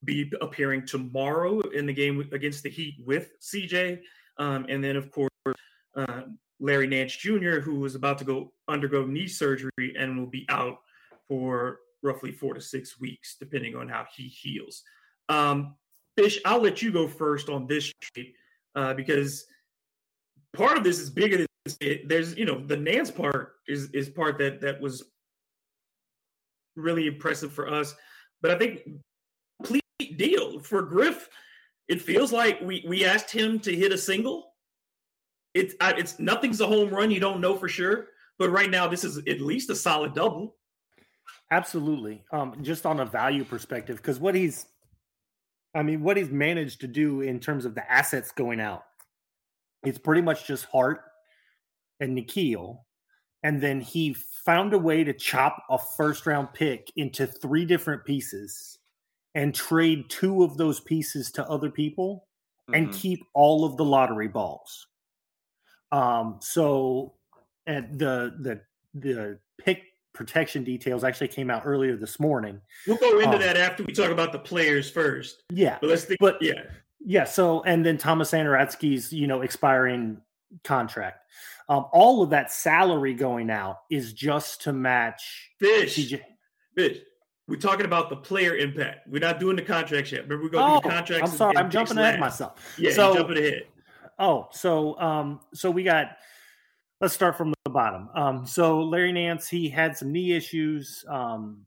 be 0.04 0.32
appearing 0.42 0.86
tomorrow 0.86 1.62
in 1.62 1.86
the 1.86 1.94
game 1.94 2.28
against 2.34 2.64
the 2.64 2.70
Heat 2.70 2.96
with 3.06 3.32
C.J. 3.40 4.02
Um, 4.38 4.66
and 4.68 4.84
then, 4.84 4.96
of 4.96 5.12
course, 5.12 5.30
uh, 5.96 6.24
Larry 6.60 6.88
Nance 6.88 7.16
Jr., 7.16 7.60
who 7.60 7.80
was 7.80 7.96
about 7.96 8.18
to 8.18 8.26
go 8.26 8.52
undergo 8.68 9.06
knee 9.06 9.28
surgery 9.28 9.96
and 9.98 10.18
will 10.18 10.28
be 10.28 10.46
out 10.50 10.80
for 11.28 11.80
roughly 12.02 12.32
four 12.32 12.54
to 12.54 12.62
six 12.62 13.00
weeks, 13.00 13.38
depending 13.40 13.76
on 13.76 13.88
how 13.88 14.06
he 14.14 14.28
heals. 14.28 14.84
Um, 15.30 15.76
Fish, 16.18 16.40
I'll 16.46 16.62
let 16.62 16.82
you 16.82 16.92
go 16.92 17.08
first 17.08 17.50
on 17.50 17.68
this 17.68 17.92
uh, 18.76 18.94
because 18.94 19.46
part 20.54 20.78
of 20.78 20.84
this 20.84 21.00
is 21.00 21.10
bigger 21.10 21.38
than 21.38 21.48
it, 21.80 22.10
there's, 22.10 22.38
you 22.38 22.46
know, 22.46 22.66
the 22.66 22.78
Nance 22.78 23.10
part 23.10 23.54
is 23.68 23.90
is 23.92 24.10
part 24.10 24.38
that 24.40 24.62
that 24.62 24.82
was 24.82 25.04
really 26.76 27.08
impressive 27.08 27.52
for 27.52 27.68
us. 27.68 27.96
But 28.42 28.52
I 28.52 28.58
think 28.58 28.82
complete 29.62 30.18
deal 30.18 30.60
for 30.60 30.82
Griff. 30.82 31.30
It 31.88 32.02
feels 32.02 32.32
like 32.32 32.60
we 32.62 32.84
we 32.88 33.06
asked 33.06 33.32
him 33.32 33.60
to 33.62 33.76
hit 33.76 33.92
a 33.92 33.98
single. 33.98 34.54
It's 35.54 35.76
I, 35.80 35.94
it's 35.94 36.20
nothing's 36.20 36.62
a 36.62 36.68
home 36.68 36.90
run. 36.90 37.12
You 37.12 37.20
don't 37.20 37.42
know 37.42 37.56
for 37.56 37.70
sure, 37.70 38.08
but 38.38 38.50
right 38.50 38.70
now 38.70 38.88
this 38.88 39.04
is 39.04 39.18
at 39.20 39.42
least 39.42 39.70
a 39.70 39.76
solid 39.76 40.14
double. 40.14 40.56
Absolutely. 41.52 42.24
Um, 42.32 42.58
just 42.64 42.86
on 42.86 43.00
a 43.00 43.06
value 43.06 43.44
perspective, 43.44 43.98
because 43.98 44.20
what 44.20 44.34
he's, 44.34 44.66
I 45.76 45.84
mean, 45.84 46.04
what 46.04 46.18
he's 46.18 46.30
managed 46.30 46.82
to 46.82 46.88
do 46.88 47.22
in 47.22 47.40
terms 47.40 47.66
of 47.66 47.76
the 47.76 47.90
assets 47.92 48.32
going 48.32 48.60
out, 48.60 48.86
it's 49.84 49.98
pretty 49.98 50.22
much 50.22 50.46
just 50.48 50.66
Hart 50.66 51.02
and 52.00 52.18
Nickeil. 52.18 52.84
And 53.44 53.62
then 53.62 53.82
he 53.82 54.14
found 54.14 54.74
a 54.74 54.80
way 54.80 55.04
to 55.04 55.14
chop 55.14 55.64
a 55.70 55.78
first 55.98 56.26
round 56.26 56.54
pick 56.54 56.92
into 56.96 57.28
three 57.28 57.66
different 57.66 58.06
pieces 58.06 58.80
and 59.36 59.56
trade 59.56 60.10
two 60.10 60.44
of 60.44 60.58
those 60.58 60.80
pieces 60.82 61.32
to 61.34 61.48
other 61.50 61.70
people 61.72 62.28
and 62.74 62.90
Mhm. 62.90 62.94
keep 62.94 63.20
all 63.34 63.66
of 63.66 63.78
the 63.78 63.86
lottery 63.86 64.28
balls. 64.30 64.88
Um, 65.92 66.40
so 66.42 67.16
and 67.66 67.98
the 68.00 68.36
the 68.40 68.62
the 68.94 69.40
pick 69.58 69.93
protection 70.14 70.64
details 70.64 71.04
actually 71.04 71.28
came 71.28 71.50
out 71.50 71.64
earlier 71.66 71.96
this 71.96 72.20
morning. 72.20 72.62
We'll 72.88 72.98
go 72.98 73.20
into 73.20 73.34
Um, 73.36 73.40
that 73.42 73.58
after 73.58 73.84
we 73.84 73.94
talk 73.94 74.12
about 74.12 74.32
the 74.32 74.40
players 74.40 74.90
first. 74.90 75.44
Yeah. 75.50 75.78
But 75.82 75.90
let's 75.90 76.06
think. 76.06 76.20
But- 76.20 76.42
yeah, 76.42 76.64
Yeah, 77.06 77.24
so 77.26 77.64
and 77.64 77.86
then 77.86 77.98
Thomas 77.98 78.32
Satoransky's, 78.32 79.12
you 79.12 79.28
know, 79.28 79.42
expiring 79.42 80.22
contract. 80.64 81.20
Um, 81.68 81.86
all 81.92 82.22
of 82.24 82.30
that 82.32 82.52
salary 82.52 83.14
going 83.14 83.50
out 83.50 83.80
is 83.90 84.14
just 84.14 84.62
to 84.64 84.74
match 84.74 85.52
fish, 85.60 85.96
CJ. 85.98 86.22
fish. 86.76 87.00
We're 87.48 87.58
talking 87.58 87.86
about 87.86 88.10
the 88.10 88.16
player 88.16 88.56
impact. 88.56 89.08
We're 89.08 89.20
not 89.20 89.40
doing 89.40 89.56
the 89.58 89.62
contracts 89.64 90.12
yet. 90.12 90.24
Remember, 90.24 90.44
we're 90.46 90.50
going 90.50 90.64
Oh, 90.64 90.76
to 90.80 90.82
do 90.84 90.90
the 90.90 90.96
contracts. 90.96 91.32
I'm 91.32 91.38
sorry, 91.38 91.58
I'm 91.58 91.70
jumping 91.70 91.98
ahead 91.98 92.14
of 92.16 92.20
myself. 92.22 92.76
Yeah, 92.78 92.92
So- 92.92 93.16
jumping 93.16 93.38
ahead. 93.38 93.64
Oh, 94.20 94.48
so 94.52 94.98
um, 95.00 95.40
so 95.54 95.72
we 95.72 95.84
got. 95.84 96.18
Let's 97.02 97.14
start 97.14 97.36
from 97.38 97.53
bottom. 97.74 98.10
Um, 98.16 98.46
so 98.46 98.82
Larry 98.82 99.12
Nance, 99.12 99.48
he 99.48 99.70
had 99.70 99.98
some 99.98 100.12
knee 100.12 100.34
issues. 100.34 101.04
Um, 101.10 101.66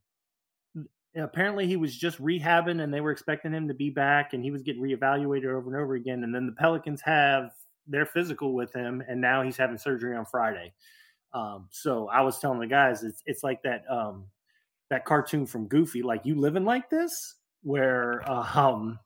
apparently, 1.14 1.66
he 1.66 1.76
was 1.76 1.96
just 1.96 2.20
rehabbing, 2.22 2.82
and 2.82 2.92
they 2.92 3.00
were 3.00 3.10
expecting 3.10 3.52
him 3.52 3.68
to 3.68 3.74
be 3.74 3.90
back, 3.90 4.32
and 4.32 4.42
he 4.42 4.50
was 4.50 4.62
getting 4.62 4.82
reevaluated 4.82 5.46
over 5.46 5.74
and 5.74 5.82
over 5.82 5.94
again. 5.94 6.24
And 6.24 6.34
then 6.34 6.46
the 6.46 6.52
Pelicans 6.52 7.02
have 7.02 7.50
their 7.86 8.06
physical 8.06 8.54
with 8.54 8.72
him, 8.72 9.02
and 9.06 9.20
now 9.20 9.42
he's 9.42 9.56
having 9.56 9.78
surgery 9.78 10.16
on 10.16 10.24
Friday. 10.24 10.72
Um, 11.32 11.68
so 11.70 12.08
I 12.08 12.22
was 12.22 12.38
telling 12.38 12.60
the 12.60 12.66
guys, 12.66 13.02
it's 13.02 13.22
it's 13.26 13.42
like 13.42 13.62
that 13.62 13.84
um, 13.90 14.26
that 14.90 15.04
cartoon 15.04 15.46
from 15.46 15.66
Goofy, 15.68 16.02
like 16.02 16.24
you 16.24 16.34
living 16.34 16.64
like 16.64 16.88
this, 16.88 17.12
where 17.62 18.22
uh, 18.28 18.46
um, 18.54 18.98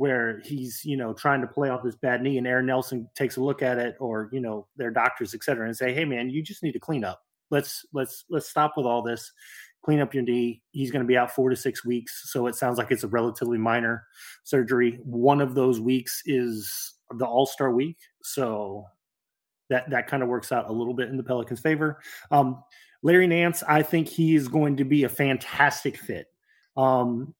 where 0.00 0.40
he's 0.46 0.82
you 0.82 0.96
know 0.96 1.12
trying 1.12 1.42
to 1.42 1.46
play 1.46 1.68
off 1.68 1.82
this 1.82 1.94
bad 1.94 2.22
knee, 2.22 2.38
and 2.38 2.46
Aaron 2.46 2.64
Nelson 2.64 3.06
takes 3.14 3.36
a 3.36 3.42
look 3.42 3.60
at 3.60 3.76
it, 3.76 3.96
or 4.00 4.30
you 4.32 4.40
know 4.40 4.66
their 4.74 4.90
doctors, 4.90 5.34
et 5.34 5.44
cetera, 5.44 5.66
and 5.66 5.76
say, 5.76 5.92
"Hey, 5.92 6.06
man, 6.06 6.30
you 6.30 6.42
just 6.42 6.62
need 6.62 6.72
to 6.72 6.78
clean 6.78 7.04
up. 7.04 7.20
Let's 7.50 7.84
let's 7.92 8.24
let's 8.30 8.48
stop 8.48 8.78
with 8.78 8.86
all 8.86 9.02
this. 9.02 9.30
Clean 9.84 10.00
up 10.00 10.14
your 10.14 10.22
knee. 10.22 10.62
He's 10.70 10.90
going 10.90 11.04
to 11.04 11.06
be 11.06 11.18
out 11.18 11.30
four 11.30 11.50
to 11.50 11.56
six 11.56 11.84
weeks, 11.84 12.32
so 12.32 12.46
it 12.46 12.54
sounds 12.54 12.78
like 12.78 12.90
it's 12.90 13.04
a 13.04 13.08
relatively 13.08 13.58
minor 13.58 14.06
surgery. 14.44 15.00
One 15.04 15.42
of 15.42 15.54
those 15.54 15.80
weeks 15.80 16.22
is 16.24 16.94
the 17.18 17.26
All 17.26 17.44
Star 17.44 17.70
week, 17.70 17.98
so 18.22 18.86
that 19.68 19.90
that 19.90 20.06
kind 20.06 20.22
of 20.22 20.30
works 20.30 20.50
out 20.50 20.70
a 20.70 20.72
little 20.72 20.94
bit 20.94 21.10
in 21.10 21.18
the 21.18 21.22
Pelicans' 21.22 21.60
favor. 21.60 22.00
Um, 22.30 22.64
Larry 23.02 23.26
Nance, 23.26 23.62
I 23.68 23.82
think 23.82 24.08
he 24.08 24.34
is 24.34 24.48
going 24.48 24.78
to 24.78 24.84
be 24.84 25.04
a 25.04 25.10
fantastic 25.10 25.98
fit. 25.98 26.26
Um, 26.74 27.34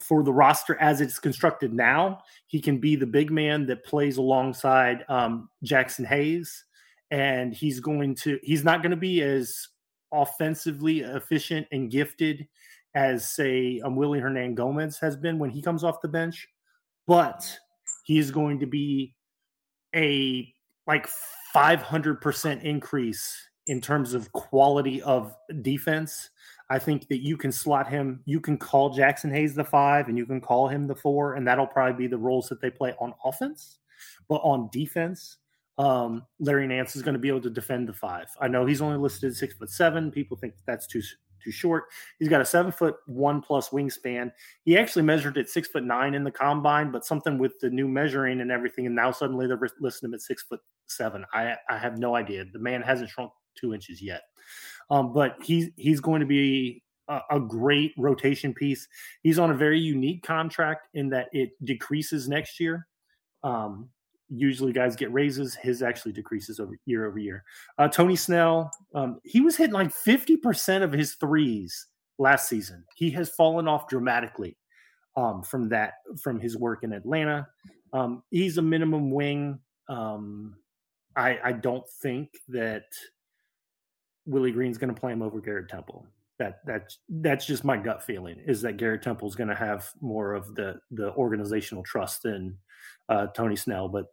for 0.00 0.22
the 0.22 0.32
roster 0.32 0.76
as 0.80 1.00
it's 1.00 1.18
constructed 1.18 1.72
now, 1.72 2.20
he 2.46 2.60
can 2.60 2.78
be 2.78 2.96
the 2.96 3.06
big 3.06 3.30
man 3.30 3.66
that 3.66 3.84
plays 3.84 4.16
alongside 4.16 5.04
um, 5.08 5.48
Jaxson 5.64 6.06
Hayes, 6.06 6.64
and 7.10 7.54
he's 7.54 7.80
going 7.80 8.14
to 8.16 8.38
he's 8.42 8.64
not 8.64 8.82
going 8.82 8.90
to 8.90 8.96
be 8.96 9.22
as 9.22 9.68
offensively 10.12 11.00
efficient 11.00 11.66
and 11.72 11.90
gifted 11.90 12.48
as 12.94 13.30
say 13.30 13.80
um, 13.84 13.96
Willy 13.96 14.20
Hernangomez 14.20 14.98
has 15.00 15.16
been 15.16 15.38
when 15.38 15.50
he 15.50 15.62
comes 15.62 15.84
off 15.84 16.00
the 16.00 16.08
bench, 16.08 16.48
but 17.06 17.58
he 18.04 18.18
is 18.18 18.30
going 18.30 18.60
to 18.60 18.66
be 18.66 19.14
a 19.94 20.52
like 20.86 21.06
500% 21.54 22.62
increase 22.62 23.48
in 23.66 23.80
terms 23.80 24.14
of 24.14 24.32
quality 24.32 25.02
of 25.02 25.34
defense 25.62 26.30
I 26.70 26.78
think 26.78 27.08
that 27.08 27.22
you 27.22 27.36
can 27.36 27.50
slot 27.50 27.88
him, 27.88 28.20
you 28.26 28.40
can 28.40 28.58
call 28.58 28.94
Jaxson 28.94 29.32
Hayes 29.32 29.54
the 29.54 29.64
five 29.64 30.08
and 30.08 30.18
you 30.18 30.26
can 30.26 30.40
call 30.40 30.68
him 30.68 30.86
the 30.86 30.94
four, 30.94 31.34
and 31.34 31.46
that'll 31.46 31.66
probably 31.66 32.06
be 32.06 32.06
the 32.08 32.18
roles 32.18 32.48
that 32.48 32.60
they 32.60 32.70
play 32.70 32.94
on 33.00 33.14
offense. 33.24 33.78
But 34.28 34.36
on 34.36 34.68
defense, 34.70 35.38
um, 35.78 36.24
Larry 36.40 36.66
Nance 36.66 36.96
is 36.96 37.02
going 37.02 37.14
to 37.14 37.20
be 37.20 37.28
able 37.28 37.40
to 37.42 37.50
defend 37.50 37.88
the 37.88 37.92
five. 37.92 38.26
I 38.40 38.48
know 38.48 38.66
he's 38.66 38.82
only 38.82 38.98
listed 38.98 39.34
six 39.36 39.54
foot 39.54 39.70
seven. 39.70 40.10
People 40.10 40.36
think 40.36 40.54
that's 40.66 40.86
too 40.86 41.00
too 41.42 41.52
short. 41.52 41.84
He's 42.18 42.28
got 42.28 42.40
a 42.40 42.44
seven 42.44 42.72
foot 42.72 42.96
one 43.06 43.40
plus 43.40 43.68
wingspan. 43.68 44.32
He 44.64 44.76
actually 44.76 45.02
measured 45.02 45.38
at 45.38 45.48
six 45.48 45.68
foot 45.68 45.84
nine 45.84 46.14
in 46.14 46.24
the 46.24 46.32
combine, 46.32 46.90
but 46.90 47.06
something 47.06 47.38
with 47.38 47.58
the 47.60 47.70
new 47.70 47.88
measuring 47.88 48.40
and 48.40 48.50
everything, 48.50 48.86
and 48.86 48.94
now 48.94 49.12
suddenly 49.12 49.46
they're 49.46 49.60
listing 49.80 50.08
him 50.08 50.14
at 50.14 50.20
six 50.20 50.42
foot 50.42 50.60
seven. 50.86 51.24
I 51.32 51.54
I 51.70 51.78
have 51.78 51.98
no 51.98 52.16
idea. 52.16 52.44
The 52.52 52.58
man 52.58 52.82
hasn't 52.82 53.10
shrunk 53.10 53.32
two 53.54 53.72
inches 53.72 54.02
yet. 54.02 54.22
Um, 54.90 55.12
but 55.12 55.36
he's 55.42 55.70
he's 55.76 56.00
going 56.00 56.20
to 56.20 56.26
be 56.26 56.82
a, 57.08 57.20
a, 57.30 57.40
great 57.40 57.92
rotation 57.98 58.54
piece. 58.54 58.88
He's 59.22 59.38
on 59.38 59.50
a 59.50 59.54
very 59.54 59.78
unique 59.78 60.22
contract 60.22 60.88
in 60.94 61.10
that 61.10 61.28
it 61.32 61.50
decreases 61.64 62.28
next 62.28 62.58
year. 62.58 62.86
Um, 63.42 63.90
usually, 64.28 64.72
guys 64.72 64.96
get 64.96 65.12
raises. 65.12 65.54
His 65.54 65.82
actually 65.82 66.12
decreases 66.12 66.58
over 66.58 66.78
year 66.86 67.06
over 67.06 67.18
year. 67.18 67.44
Uh, 67.76 67.88
Tony 67.88 68.16
Snell, 68.16 68.70
um, 68.94 69.20
he 69.24 69.40
was 69.40 69.56
hitting 69.56 69.74
like 69.74 69.92
fifty 69.92 70.36
percent 70.36 70.84
of 70.84 70.92
his 70.92 71.14
threes 71.14 71.86
last 72.18 72.48
season. 72.48 72.84
He 72.96 73.10
has 73.10 73.30
fallen 73.30 73.68
off 73.68 73.88
dramatically 73.88 74.56
um, 75.16 75.42
from 75.42 75.68
that 75.70 75.94
from 76.22 76.40
his 76.40 76.56
work 76.56 76.84
in 76.84 76.92
Atlanta. 76.92 77.46
Um, 77.92 78.22
he's 78.30 78.58
a 78.58 78.62
minimum 78.62 79.10
wing. 79.10 79.58
Um, 79.88 80.56
I, 81.16 81.38
I 81.42 81.52
don't 81.52 81.88
think 82.02 82.30
that 82.48 82.84
Willie 84.28 84.52
Green's 84.52 84.78
going 84.78 84.94
to 84.94 85.00
play 85.00 85.12
him 85.12 85.22
over 85.22 85.40
Garrett 85.40 85.68
Temple. 85.68 86.06
That 86.38 86.60
that's 86.64 86.98
that's 87.08 87.46
just 87.46 87.64
my 87.64 87.76
gut 87.76 88.02
feeling 88.04 88.36
is 88.46 88.62
that 88.62 88.76
Garrett 88.76 89.02
Temple's 89.02 89.34
going 89.34 89.48
to 89.48 89.56
have 89.56 89.90
more 90.00 90.34
of 90.34 90.54
the 90.54 90.78
the 90.92 91.12
organizational 91.14 91.82
trust 91.82 92.22
than 92.22 92.56
uh, 93.08 93.26
Tony 93.28 93.56
Snell. 93.56 93.88
But 93.88 94.06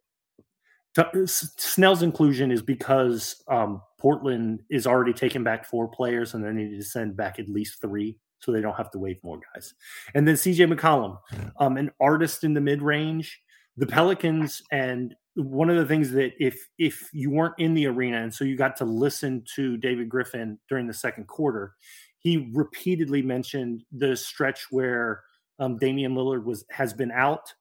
T- 0.96 1.28
Snell's 1.28 2.02
inclusion 2.02 2.52
is 2.52 2.62
because 2.62 3.44
um, 3.48 3.82
Portland 4.00 4.62
is 4.72 4.88
already 4.88 5.14
taking 5.14 5.44
back 5.44 5.66
four 5.66 5.88
players 5.88 6.34
and 6.34 6.44
they 6.44 6.52
need 6.52 6.76
to 6.78 6.84
send 6.84 7.18
back 7.18 7.38
at 7.38 7.50
least 7.50 7.82
three 7.82 8.18
so 8.40 8.52
they 8.52 8.62
don't 8.62 8.78
have 8.78 8.92
to 8.92 9.00
waive 9.00 9.18
more 9.22 9.40
guys. 9.54 9.74
And 10.14 10.28
then 10.28 10.36
CJ 10.36 10.74
McCollum, 10.74 11.18
um, 11.60 11.78
an 11.78 11.92
artist 12.00 12.44
in 12.44 12.54
the 12.54 12.62
mid 12.62 12.82
range. 12.82 13.42
The 13.78 13.86
Pelicans 13.86 14.62
and 14.72 15.14
one 15.36 15.70
of 15.70 15.76
the 15.76 15.86
things 15.86 16.12
that 16.12 16.32
if 16.40 16.70
if 16.78 17.10
you 17.14 17.30
weren't 17.30 17.56
in 17.58 17.74
the 17.74 17.88
arena 17.88 18.22
and 18.22 18.34
so 18.34 18.46
you 18.46 18.56
got 18.56 18.76
to 18.78 18.86
listen 18.86 19.44
to 19.56 19.78
David 19.78 20.10
Griffin 20.10 20.58
during 20.70 20.88
the 20.88 20.94
second 20.94 21.28
quarter, 21.28 21.74
he 22.20 22.50
repeatedly 22.54 23.22
mentioned 23.22 23.84
the 23.92 24.16
stretch 24.16 24.68
where 24.72 25.24
um, 25.60 25.78
Damian 25.78 26.16
Lillard 26.16 26.46
was 26.46 26.66
has 26.70 26.94
been 26.94 27.12
out, 27.12 27.54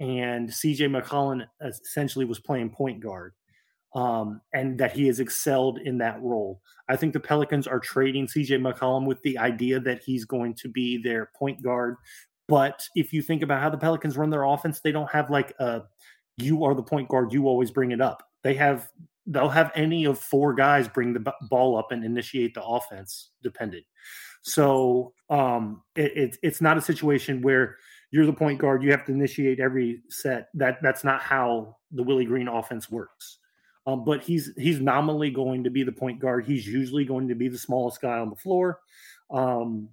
and 0.00 0.48
CJ 0.48 0.90
McCollum 0.90 1.46
essentially 1.60 2.24
was 2.24 2.40
playing 2.40 2.70
point 2.70 3.00
guard, 3.00 3.34
um, 3.94 4.40
and 4.52 4.76
that 4.78 4.92
he 4.92 5.06
has 5.06 5.20
excelled 5.20 5.78
in 5.78 5.98
that 5.98 6.20
role. 6.20 6.60
I 6.88 6.96
think 6.96 7.12
the 7.12 7.20
Pelicans 7.20 7.68
are 7.68 7.80
trading 7.80 8.26
CJ 8.26 8.60
McCollum 8.60 9.06
with 9.06 9.22
the 9.22 9.38
idea 9.38 9.78
that 9.80 10.02
he's 10.04 10.24
going 10.24 10.54
to 10.54 10.68
be 10.68 11.00
their 11.00 11.30
point 11.36 11.62
guard. 11.62 11.96
But 12.48 12.82
if 12.96 13.12
you 13.12 13.22
think 13.22 13.42
about 13.42 13.62
how 13.62 13.70
the 13.70 13.78
Pelicans 13.78 14.16
run 14.16 14.30
their 14.30 14.44
offense, 14.44 14.80
they 14.80 14.92
don't 14.92 15.10
have 15.10 15.30
like 15.30 15.54
a 15.60 15.82
you 16.42 16.64
are 16.64 16.74
the 16.74 16.82
point 16.82 17.08
guard. 17.08 17.32
You 17.32 17.46
always 17.46 17.70
bring 17.70 17.92
it 17.92 18.00
up. 18.00 18.22
They 18.42 18.54
have 18.54 18.88
they'll 19.26 19.48
have 19.48 19.70
any 19.74 20.04
of 20.04 20.18
four 20.18 20.52
guys 20.52 20.88
bring 20.88 21.12
the 21.12 21.32
ball 21.42 21.76
up 21.76 21.92
and 21.92 22.04
initiate 22.04 22.54
the 22.54 22.64
offense, 22.64 23.30
dependent. 23.42 23.84
So 24.42 25.14
um, 25.30 25.82
it, 25.94 26.16
it, 26.16 26.38
it's 26.42 26.60
not 26.60 26.76
a 26.76 26.80
situation 26.80 27.40
where 27.40 27.76
you're 28.10 28.26
the 28.26 28.32
point 28.32 28.58
guard. 28.58 28.82
You 28.82 28.90
have 28.90 29.06
to 29.06 29.12
initiate 29.12 29.60
every 29.60 30.02
set. 30.08 30.48
That 30.54 30.78
that's 30.82 31.04
not 31.04 31.22
how 31.22 31.76
the 31.92 32.02
Willie 32.02 32.24
Green 32.24 32.48
offense 32.48 32.90
works. 32.90 33.38
Um, 33.86 34.04
but 34.04 34.22
he's 34.22 34.52
he's 34.56 34.80
nominally 34.80 35.30
going 35.30 35.64
to 35.64 35.70
be 35.70 35.82
the 35.82 35.92
point 35.92 36.20
guard. 36.20 36.44
He's 36.44 36.66
usually 36.66 37.04
going 37.04 37.28
to 37.28 37.34
be 37.34 37.48
the 37.48 37.58
smallest 37.58 38.00
guy 38.00 38.18
on 38.18 38.30
the 38.30 38.36
floor. 38.36 38.80
Um, 39.30 39.88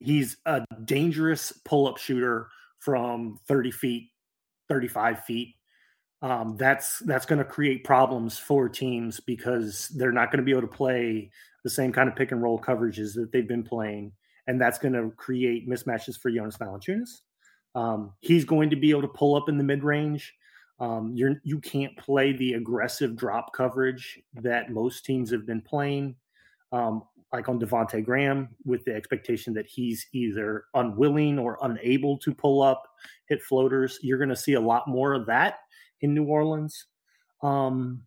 he's 0.00 0.36
a 0.46 0.64
dangerous 0.84 1.52
pull 1.64 1.88
up 1.88 1.98
shooter 1.98 2.48
from 2.78 3.38
30 3.48 3.70
feet 3.70 4.10
35 4.68 5.24
feet. 5.24 5.54
Um, 6.22 6.56
that's 6.56 7.00
that's 7.00 7.26
going 7.26 7.38
to 7.38 7.44
create 7.44 7.84
problems 7.84 8.38
for 8.38 8.68
teams 8.68 9.20
because 9.20 9.88
they're 9.90 10.12
not 10.12 10.30
going 10.30 10.38
to 10.38 10.44
be 10.44 10.52
able 10.52 10.62
to 10.62 10.66
play 10.66 11.30
the 11.62 11.70
same 11.70 11.92
kind 11.92 12.08
of 12.08 12.16
pick 12.16 12.32
and 12.32 12.42
roll 12.42 12.58
coverages 12.58 13.14
that 13.14 13.30
they've 13.32 13.46
been 13.46 13.62
playing, 13.62 14.12
and 14.46 14.60
that's 14.60 14.78
going 14.78 14.94
to 14.94 15.10
create 15.16 15.68
mismatches 15.68 16.18
for 16.18 16.30
Jonas 16.30 16.56
Valanciunas. 16.56 17.20
Um, 17.74 18.12
he's 18.20 18.46
going 18.46 18.70
to 18.70 18.76
be 18.76 18.90
able 18.90 19.02
to 19.02 19.08
pull 19.08 19.36
up 19.36 19.48
in 19.48 19.58
the 19.58 19.64
mid 19.64 19.84
range. 19.84 20.34
Um, 20.80 21.12
you're 21.14 21.40
you 21.44 21.60
can't 21.60 21.96
play 21.96 22.32
the 22.32 22.54
aggressive 22.54 23.16
drop 23.16 23.52
coverage 23.52 24.18
that 24.34 24.70
most 24.70 25.04
teams 25.04 25.30
have 25.30 25.46
been 25.46 25.60
playing. 25.60 26.16
Um, 26.72 27.02
like 27.32 27.48
on 27.48 27.58
Devonte 27.58 28.04
Graham, 28.04 28.48
with 28.64 28.84
the 28.84 28.94
expectation 28.94 29.52
that 29.54 29.66
he's 29.66 30.06
either 30.12 30.64
unwilling 30.74 31.38
or 31.38 31.58
unable 31.62 32.18
to 32.18 32.34
pull 32.34 32.62
up, 32.62 32.82
hit 33.28 33.42
floaters. 33.42 33.98
You're 34.02 34.18
going 34.18 34.30
to 34.30 34.36
see 34.36 34.54
a 34.54 34.60
lot 34.60 34.86
more 34.86 35.12
of 35.12 35.26
that 35.26 35.56
in 36.00 36.14
New 36.14 36.24
Orleans. 36.24 36.86
Um, 37.42 38.02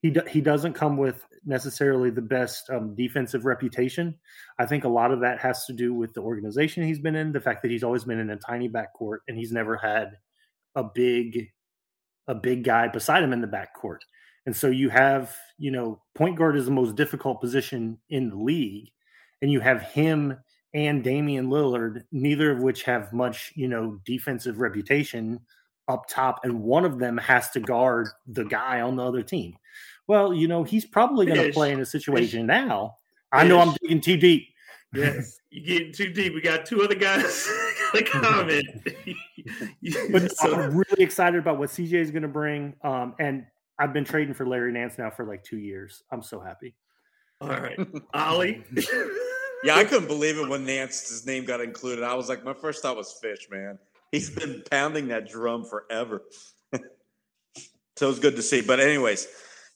he 0.00 0.14
he 0.30 0.40
doesn't 0.40 0.74
come 0.74 0.96
with 0.96 1.24
necessarily 1.44 2.10
the 2.10 2.22
best 2.22 2.68
um, 2.70 2.94
defensive 2.94 3.44
reputation. 3.44 4.18
I 4.58 4.66
think 4.66 4.84
a 4.84 4.88
lot 4.88 5.12
of 5.12 5.20
that 5.20 5.40
has 5.40 5.64
to 5.66 5.72
do 5.72 5.94
with 5.94 6.12
the 6.12 6.20
organization 6.20 6.84
he's 6.84 6.98
been 6.98 7.14
in, 7.14 7.32
the 7.32 7.40
fact 7.40 7.62
that 7.62 7.70
he's 7.70 7.84
always 7.84 8.04
been 8.04 8.18
in 8.18 8.30
a 8.30 8.36
tiny 8.36 8.68
backcourt 8.68 9.18
and 9.28 9.36
he's 9.36 9.52
never 9.52 9.76
had 9.76 10.10
a 10.74 10.84
big 10.84 11.48
a 12.28 12.34
big 12.34 12.64
guy 12.64 12.88
beside 12.88 13.22
him 13.22 13.32
in 13.32 13.40
the 13.40 13.46
backcourt. 13.46 13.98
And 14.46 14.56
so 14.56 14.68
you 14.68 14.88
have, 14.90 15.36
you 15.58 15.70
know, 15.70 16.00
point 16.14 16.36
guard 16.36 16.56
is 16.56 16.64
the 16.64 16.72
most 16.72 16.96
difficult 16.96 17.40
position 17.40 17.98
in 18.10 18.30
the 18.30 18.36
league. 18.36 18.90
And 19.40 19.50
you 19.50 19.60
have 19.60 19.82
him 19.82 20.36
and 20.74 21.04
Damian 21.04 21.48
Lillard, 21.48 22.02
neither 22.12 22.50
of 22.50 22.60
which 22.60 22.84
have 22.84 23.12
much, 23.12 23.52
you 23.54 23.68
know, 23.68 24.00
defensive 24.04 24.58
reputation 24.58 25.40
up 25.88 26.06
top. 26.08 26.40
And 26.44 26.62
one 26.62 26.84
of 26.84 26.98
them 26.98 27.18
has 27.18 27.50
to 27.50 27.60
guard 27.60 28.08
the 28.26 28.44
guy 28.44 28.80
on 28.80 28.96
the 28.96 29.04
other 29.04 29.22
team. 29.22 29.56
Well, 30.06 30.32
you 30.32 30.48
know, 30.48 30.64
he's 30.64 30.84
probably 30.84 31.26
going 31.26 31.40
to 31.40 31.52
play 31.52 31.72
in 31.72 31.80
a 31.80 31.86
situation 31.86 32.46
now. 32.46 32.96
I 33.30 33.46
know 33.46 33.60
I'm 33.60 33.74
digging 33.80 34.00
too 34.00 34.16
deep. 34.16 34.48
Yes, 34.94 35.38
you 35.50 35.64
getting 35.64 35.92
too 35.92 36.12
deep. 36.12 36.34
We 36.34 36.42
got 36.42 36.66
two 36.66 36.82
other 36.82 36.94
guys 36.94 37.48
to 37.94 38.02
comment. 38.02 38.66
but 40.12 40.36
so. 40.36 40.54
I'm 40.54 40.76
really 40.76 41.02
excited 41.02 41.38
about 41.38 41.58
what 41.58 41.70
CJ 41.70 41.94
is 41.94 42.10
going 42.10 42.22
to 42.22 42.28
bring. 42.28 42.74
Um, 42.84 43.14
and 43.18 43.46
I've 43.82 43.92
been 43.92 44.04
trading 44.04 44.32
for 44.32 44.46
Larry 44.46 44.70
Nance 44.70 44.96
now 44.96 45.10
for 45.10 45.24
like 45.26 45.42
two 45.42 45.58
years. 45.58 46.04
I'm 46.12 46.22
so 46.22 46.38
happy. 46.38 46.76
All 47.40 47.48
right, 47.48 47.76
Ollie. 48.14 48.64
yeah, 49.64 49.74
I 49.74 49.82
couldn't 49.82 50.06
believe 50.06 50.38
it 50.38 50.48
when 50.48 50.64
Nance's 50.64 51.26
name 51.26 51.44
got 51.44 51.60
included. 51.60 52.04
I 52.04 52.14
was 52.14 52.28
like, 52.28 52.44
my 52.44 52.54
first 52.54 52.80
thought 52.80 52.96
was 52.96 53.18
Fish, 53.20 53.48
man. 53.50 53.80
He's 54.12 54.30
been 54.30 54.62
pounding 54.70 55.08
that 55.08 55.28
drum 55.28 55.64
forever. 55.64 56.22
so 57.96 58.08
it's 58.08 58.20
good 58.20 58.36
to 58.36 58.42
see. 58.42 58.60
But 58.60 58.78
anyways, 58.78 59.26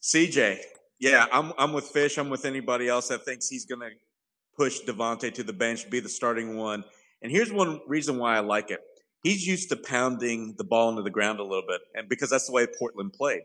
CJ, 0.00 0.60
yeah, 1.00 1.26
I'm 1.32 1.52
I'm 1.58 1.72
with 1.72 1.86
Fish. 1.86 2.16
I'm 2.16 2.30
with 2.30 2.44
anybody 2.44 2.86
else 2.86 3.08
that 3.08 3.24
thinks 3.24 3.48
he's 3.48 3.64
gonna 3.64 3.88
push 4.56 4.82
Devonte 4.82 5.34
to 5.34 5.42
the 5.42 5.52
bench, 5.52 5.90
be 5.90 5.98
the 5.98 6.08
starting 6.08 6.56
one. 6.56 6.84
And 7.22 7.32
here's 7.32 7.50
one 7.50 7.80
reason 7.88 8.18
why 8.18 8.36
I 8.36 8.40
like 8.40 8.70
it. 8.70 8.78
he's 9.24 9.44
used 9.44 9.68
to 9.70 9.76
pounding 9.76 10.54
the 10.58 10.64
ball 10.64 10.90
into 10.90 11.02
the 11.02 11.10
ground 11.10 11.40
a 11.40 11.42
little 11.42 11.66
bit, 11.66 11.80
and 11.96 12.08
because 12.08 12.30
that's 12.30 12.46
the 12.46 12.52
way 12.52 12.68
Portland 12.68 13.12
played. 13.12 13.42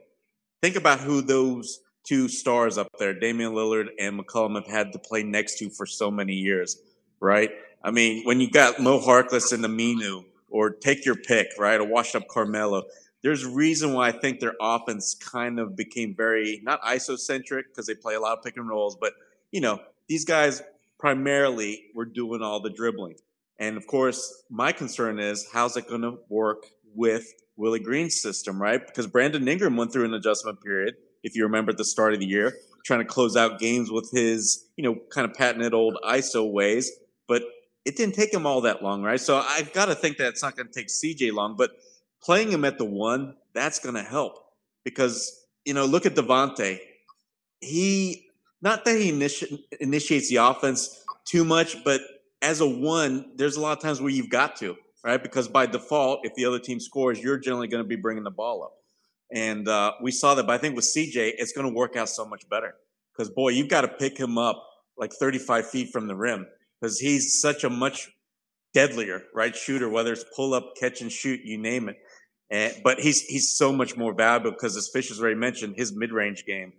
Think 0.62 0.76
about 0.76 1.00
who 1.00 1.22
those 1.22 1.80
two 2.04 2.28
stars 2.28 2.78
up 2.78 2.88
there, 3.00 3.14
Damian 3.14 3.54
Lillard 3.54 3.88
and 4.00 4.20
McCollum, 4.20 4.56
have 4.56 4.68
had 4.68 4.92
to 4.94 5.00
play 5.00 5.24
next 5.24 5.58
to 5.60 5.70
for 5.70 5.86
so 5.86 6.12
many 6.12 6.34
years, 6.34 6.78
right? 7.20 7.52
I 7.84 7.92
mean, 7.92 8.24
when 8.26 8.40
you 8.40 8.50
got 8.50 8.80
Mo 8.80 9.00
Harkless 9.00 9.54
and 9.54 9.64
Aminu, 9.64 10.24
or 10.52 10.70
take 10.70 11.06
your 11.06 11.16
pick, 11.16 11.48
right? 11.58 11.80
A 11.80 11.84
washed 11.84 12.16
up 12.16 12.28
Carmelo. 12.28 12.84
There's 13.24 13.44
a 13.44 13.50
reason 13.50 13.94
why 13.94 14.10
I 14.10 14.12
think 14.12 14.40
their 14.40 14.56
offense 14.62 15.16
kind 15.16 15.60
of 15.60 15.76
became 15.76 16.14
very 16.16 16.60
not 16.64 16.82
isocentric 16.84 17.70
because 17.70 17.88
they 17.88 17.96
play 17.96 18.16
a 18.16 18.20
lot 18.20 18.38
of 18.38 18.44
pick 18.44 18.58
and 18.58 18.68
rolls, 18.68 18.98
but 19.00 19.14
you 19.52 19.62
know, 19.62 19.80
these 20.08 20.26
guys 20.26 20.62
primarily 21.00 21.86
were 21.96 22.06
doing 22.06 22.42
all 22.42 22.60
the 22.60 22.70
dribbling. 22.70 23.16
And 23.58 23.78
of 23.78 23.88
course, 23.88 24.44
my 24.50 24.72
concern 24.72 25.20
is 25.20 25.48
how's 25.52 25.78
it 25.78 25.88
going 25.88 26.02
to 26.02 26.20
work 26.30 26.66
with 26.96 27.34
Willie 27.58 27.80
Green's 27.80 28.20
system, 28.22 28.62
right? 28.62 28.86
Because 28.86 29.08
Brandon 29.08 29.48
Ingram 29.48 29.78
went 29.78 29.94
through 29.94 30.06
an 30.06 30.14
adjustment 30.14 30.62
period, 30.62 30.96
if 31.24 31.36
you 31.36 31.44
remember 31.44 31.72
at 31.72 31.78
the 31.78 31.86
start 31.86 32.14
of 32.14 32.20
the 32.20 32.26
year, 32.26 32.56
trying 32.86 33.00
to 33.00 33.06
close 33.06 33.36
out 33.38 33.60
games 33.60 33.92
with 33.92 34.10
his, 34.12 34.66
you 34.76 34.84
know, 34.84 34.96
kind 35.10 35.30
of 35.30 35.36
patented 35.36 35.74
old 35.74 35.98
ISO 36.04 36.52
ways. 36.52 36.92
But 37.28 37.44
it 37.86 37.96
didn't 37.98 38.16
take 38.16 38.34
him 38.34 38.46
all 38.46 38.62
that 38.62 38.84
long, 38.84 39.04
right? 39.04 39.20
So 39.20 39.38
I've 39.38 39.74
got 39.74 39.86
to 39.86 39.96
think 39.96 40.18
that 40.18 40.28
it's 40.30 40.42
not 40.42 40.56
going 40.56 40.68
to 40.68 40.74
take 40.74 40.88
CJ 40.88 41.34
long, 41.34 41.56
but 41.56 41.72
playing 42.22 42.52
him 42.52 42.66
at 42.66 42.78
the 42.78 42.86
one, 42.86 43.36
that's 43.54 43.80
going 43.80 43.96
to 43.96 44.04
help 44.04 44.44
because, 44.84 45.46
you 45.66 45.74
know, 45.74 45.86
look 45.86 46.06
at 46.06 46.16
Devontae. 46.16 46.80
He, 47.60 48.28
not 48.62 48.86
that 48.86 48.98
he 48.98 49.12
initi- 49.12 49.60
initiates 49.80 50.30
the 50.30 50.38
offense 50.38 51.04
too 51.26 51.44
much, 51.44 51.84
but 51.84 52.02
as 52.42 52.62
a 52.62 52.68
one, 52.68 53.32
there's 53.36 53.56
a 53.56 53.62
lot 53.62 53.78
of 53.78 53.84
times 53.84 54.02
where 54.02 54.10
you've 54.10 54.30
got 54.30 54.56
to, 54.58 54.76
right? 55.04 55.22
Because 55.22 55.48
by 55.48 55.66
default, 55.66 56.22
if 56.24 56.34
the 56.36 56.46
other 56.46 56.60
team 56.60 56.80
scores, 56.80 57.22
you're 57.22 57.38
generally 57.38 57.68
going 57.68 57.84
to 57.84 57.88
be 57.88 57.96
bringing 57.96 58.24
the 58.24 58.32
ball 58.32 58.64
up. 58.64 58.74
And 59.34 59.68
uh, 59.68 59.94
we 60.02 60.12
saw 60.12 60.36
that, 60.36 60.46
but 60.46 60.54
I 60.54 60.58
think 60.58 60.76
with 60.76 60.86
CJ, 60.86 61.34
it's 61.38 61.54
going 61.54 61.68
to 61.68 61.74
work 61.74 61.96
out 61.96 62.10
so 62.10 62.26
much 62.26 62.48
better 62.50 62.76
because, 63.16 63.30
boy, 63.30 63.50
you've 63.50 63.70
got 63.70 63.82
to 63.82 63.88
pick 63.88 64.18
him 64.18 64.38
up 64.38 64.62
like 64.98 65.14
35 65.14 65.70
feet 65.70 65.90
from 65.92 66.08
the 66.08 66.16
rim 66.16 66.48
because 66.80 67.00
he's 67.00 67.40
such 67.40 67.64
a 67.64 67.70
much 67.70 68.10
deadlier 68.74 69.24
right 69.34 69.56
shooter, 69.56 69.90
whether 69.90 70.12
it's 70.12 70.26
pull 70.36 70.54
up, 70.54 70.74
catch 70.80 71.02
and 71.02 71.12
shoot, 71.12 71.42
you 71.44 71.58
name 71.58 71.90
it. 71.90 71.98
And, 72.50 72.76
but 72.84 73.00
he's 73.00 73.22
he's 73.22 73.56
so 73.58 73.72
much 73.72 73.96
more 73.96 74.14
valuable 74.14 74.52
because, 74.52 74.76
as 74.76 74.90
Fish 74.90 75.08
has 75.08 75.22
already 75.22 75.36
mentioned, 75.36 75.76
his 75.78 75.96
mid 75.96 76.12
range 76.12 76.46
game. 76.46 76.74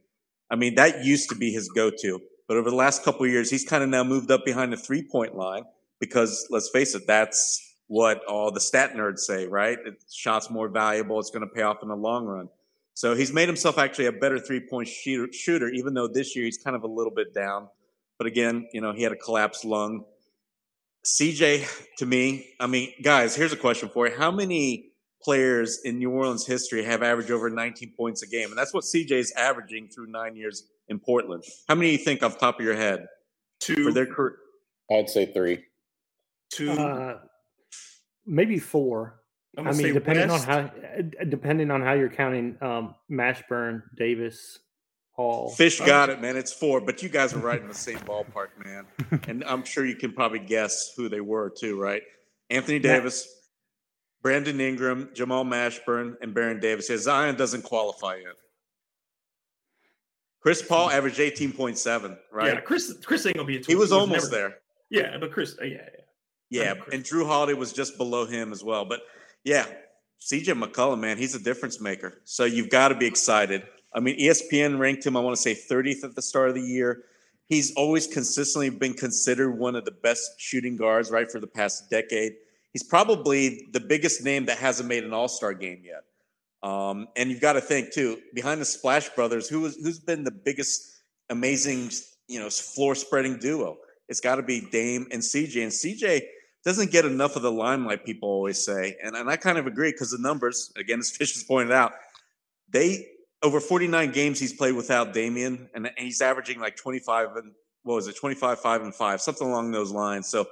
I 0.51 0.57
mean, 0.57 0.75
that 0.75 1.05
used 1.05 1.31
to 1.31 1.35
be 1.35 1.51
his 1.51 1.71
go 1.71 1.91
to, 2.03 2.21
but 2.47 2.59
over 2.59 2.69
the 2.69 2.77
last 2.77 3.03
couple 3.03 3.27
years, 3.27 3.51
he's 3.51 3.65
kind 3.65 3.83
of 3.83 3.89
now 3.89 4.05
moved 4.05 4.31
up 4.31 4.45
behind 4.45 4.75
the 4.75 4.77
three 4.77 5.03
point 5.03 5.35
line 5.35 5.65
because 5.99 6.47
let's 6.51 6.69
face 6.69 6.95
it, 6.95 7.07
that's 7.07 7.72
what 7.93 8.25
all 8.25 8.51
the 8.51 8.59
stat 8.59 8.95
nerds 8.95 9.19
say, 9.19 9.47
right? 9.47 9.77
It, 9.85 10.03
shots 10.11 10.49
more 10.49 10.67
valuable. 10.67 11.21
It's 11.21 11.29
going 11.29 11.47
to 11.47 11.55
pay 11.55 11.61
off 11.61 11.83
in 11.83 11.91
the 11.91 11.95
long 11.95 12.25
run. 12.25 12.49
So 12.95 13.15
he's 13.15 13.35
made 13.35 13.51
himself 13.51 13.77
actually 13.77 14.07
a 14.07 14.13
better 14.13 14.39
three 14.39 14.61
point 14.61 14.89
shooter, 14.89 15.31
shooter, 15.31 15.69
even 15.69 15.93
though 15.93 16.09
this 16.09 16.35
year 16.35 16.47
he's 16.47 16.57
kind 16.57 16.75
of 16.75 16.85
a 16.85 16.87
little 16.87 17.13
bit 17.13 17.35
down. 17.35 17.69
But 18.17 18.29
again, 18.29 18.67
you 18.73 18.81
know, 18.81 18.95
he 18.95 19.03
had 19.03 19.13
a 19.13 19.17
collapsed 19.17 19.67
lung. 19.67 20.07
CJ, 21.05 21.69
to 21.99 22.07
me, 22.07 22.47
I 22.59 22.67
mean, 22.67 22.95
guys, 23.03 23.37
here's 23.37 23.53
a 23.53 23.59
question 23.59 23.91
for 23.91 24.09
you. 24.09 24.17
How 24.17 24.31
many 24.31 24.93
players 25.23 25.81
in 25.85 25.99
New 25.99 26.13
Orleans 26.13 26.47
history 26.47 26.85
have 26.85 27.03
averaged 27.03 27.31
over 27.31 27.51
19 27.51 27.93
points 27.95 28.23
a 28.23 28.27
game? 28.27 28.49
And 28.49 28.57
that's 28.57 28.73
what 28.73 28.85
CJ 28.85 29.13
is 29.13 29.33
averaging 29.33 29.89
through 29.89 30.07
nine 30.07 30.35
years 30.35 30.65
in 30.89 30.99
Portland. 30.99 31.45
How 31.69 31.75
many 31.75 31.89
do 31.89 31.93
you 31.93 31.99
think 31.99 32.23
off 32.23 32.39
the 32.39 32.41
top 32.41 32.59
of 32.59 32.65
your 32.65 32.75
head? 32.75 33.07
Two. 33.61 33.85
For 33.85 33.93
their 33.93 34.07
career? 34.07 34.37
I'd 34.91 35.11
say 35.11 35.27
three. 35.27 35.65
Two. 36.51 36.71
Uh, 36.71 37.19
maybe 38.27 38.59
four. 38.59 39.21
I'm 39.59 39.69
I 39.69 39.73
mean, 39.73 39.93
depending 39.93 40.29
West. 40.29 40.49
on 40.49 40.69
how 40.69 41.25
depending 41.29 41.71
on 41.71 41.83
how 41.83 41.93
you're 41.93 42.09
counting 42.09 42.57
um, 42.63 42.95
Mashburn, 43.11 43.83
Davis, 43.97 44.59
Hall. 45.11 45.51
Fish 45.51 45.79
got 45.81 46.09
it, 46.09 46.23
man. 46.23 46.37
It's 46.39 46.53
four, 46.55 46.81
but 46.81 47.03
you 47.03 47.11
guys 47.11 47.35
are 47.35 47.39
right 47.39 47.61
in 47.61 47.69
the 47.69 47.75
same 47.75 47.99
ballpark, 47.99 48.49
man. 48.65 48.87
And 49.29 49.45
I'm 49.45 49.63
sure 49.65 49.85
you 49.85 49.95
can 49.97 50.13
probably 50.15 50.39
guess 50.39 50.95
who 50.97 51.09
they 51.11 51.21
were 51.21 51.51
too, 51.51 51.79
right? 51.79 52.03
Anthony 52.49 52.79
Yeah. 52.79 52.95
Davis, 52.95 53.29
Brandon 54.23 54.59
Ingram, 54.59 55.11
Jamal 55.13 55.45
Mashburn, 55.45 56.15
and 56.23 56.33
Baron 56.33 56.59
Davis. 56.61 56.89
Yeah, 56.89 56.97
Zion 56.97 57.37
doesn't 57.37 57.63
qualify 57.63 58.17
yet. 58.17 58.35
Chris 60.41 60.63
Paul 60.63 60.91
averaged 60.91 61.19
18.7, 61.19 62.17
right? 62.33 62.55
Yeah, 62.55 62.61
Chris. 62.61 62.93
Chris 63.05 63.27
ain't 63.27 63.37
gonna 63.37 63.47
be 63.47 63.57
a. 63.57 63.61
20. 63.61 63.73
he 63.73 63.77
was 63.77 63.93
almost 63.93 64.33
never- 64.33 64.49
there. 64.49 64.55
Yeah, 64.91 65.19
but 65.19 65.31
Chris. 65.31 65.57
uh, 65.61 65.65
Yeah, 65.65 65.77
yeah. 65.77 66.02
Yeah, 66.53 66.75
and 66.93 67.03
Jrue 67.03 67.27
Holiday 67.27 67.55
was 67.55 67.73
just 67.73 67.97
below 67.97 68.27
him 68.27 68.53
as 68.53 68.63
well. 68.63 68.85
But 68.85 69.01
yeah, 69.43 69.67
CJ 70.21 70.63
McCollum, 70.63 71.01
man, 71.01 71.17
he's 71.17 71.35
a 71.35 71.43
difference 71.43 71.81
maker. 71.81 72.21
So 72.25 72.45
you've 72.45 72.69
got 72.69 72.89
to 72.89 72.95
be 72.95 73.07
excited. 73.07 73.63
I 73.95 74.01
mean, 74.01 74.19
ESPN 74.19 74.79
ranked 74.79 75.05
him, 75.07 75.17
I 75.17 75.21
want 75.21 75.37
to 75.37 75.43
say 75.43 75.55
30th 75.55 76.05
at 76.05 76.15
the 76.15 76.23
start 76.23 76.49
of 76.49 76.55
the 76.55 76.63
year. 76.63 77.05
He's 77.49 77.75
always 77.75 78.07
consistently 78.07 78.71
been 78.71 78.95
considered 78.95 79.53
one 79.53 79.77
of 79.77 79.85
the 79.85 79.91
best 79.91 80.39
shooting 80.39 80.77
guards, 80.77 81.11
right, 81.11 81.31
for 81.31 81.41
the 81.41 81.47
past 81.47 81.91
decade. 81.91 82.33
He's 82.73 82.83
probably 82.83 83.69
the 83.73 83.81
biggest 83.81 84.25
name 84.25 84.47
that 84.47 84.59
hasn't 84.59 84.89
made 84.89 85.05
an 85.05 85.13
All 85.13 85.29
Star 85.29 85.53
game 85.53 85.83
yet. 85.85 86.05
Um, 86.63 87.09
and 87.17 87.31
you've 87.31 87.41
got 87.41 87.55
to 87.55 87.61
think 87.61 87.93
too, 87.93 88.19
behind 88.35 88.61
the 88.61 88.65
Splash 88.65 89.09
Brothers, 89.11 89.49
who 89.49 89.61
was 89.61 89.77
who's 89.77 89.99
been 89.99 90.23
the 90.23 90.31
biggest, 90.31 91.03
amazing, 91.29 91.91
you 92.29 92.41
know, 92.41 92.49
floor 92.49 92.95
spreading 92.95 93.39
duo? 93.39 93.79
It's 94.09 94.21
got 94.21 94.37
to 94.37 94.43
be 94.43 94.61
Dame 94.61 95.07
and 95.11 95.21
CJ. 95.21 95.63
And 95.63 95.73
CJ 95.73 96.23
doesn't 96.65 96.91
get 96.91 97.05
enough 97.05 97.37
of 97.37 97.43
the 97.43 97.51
limelight, 97.51 98.05
people 98.05 98.29
always 98.29 98.65
say. 98.65 98.97
And, 99.03 99.17
and 99.17 99.29
I 99.29 99.37
kind 99.37 99.59
of 99.59 99.67
agree 99.67 99.91
because 99.93 100.11
the 100.11 100.19
numbers, 100.19 100.73
again, 100.77 101.01
as 101.01 101.11
Fish 101.17 101.35
has 101.35 101.43
pointed 101.43 101.73
out, 101.73 101.93
they 102.69 103.07
over 103.43 103.61
49 103.61 104.13
games 104.13 104.39
he's 104.39 104.53
played 104.53 104.75
without 104.75 105.13
Damian, 105.13 105.69
and 105.75 105.91
he's 105.99 106.21
averaging 106.21 106.61
like 106.61 106.77
25 106.77 107.37
and 107.37 107.53
what 107.83 107.97
was 107.97 108.07
it, 108.07 108.17
25, 108.17 108.61
5 108.61 108.83
and 108.83 108.95
5, 108.95 109.21
something 109.21 109.49
along 109.49 109.73
those 109.73 109.91
lines. 109.91 110.29
So 110.29 110.47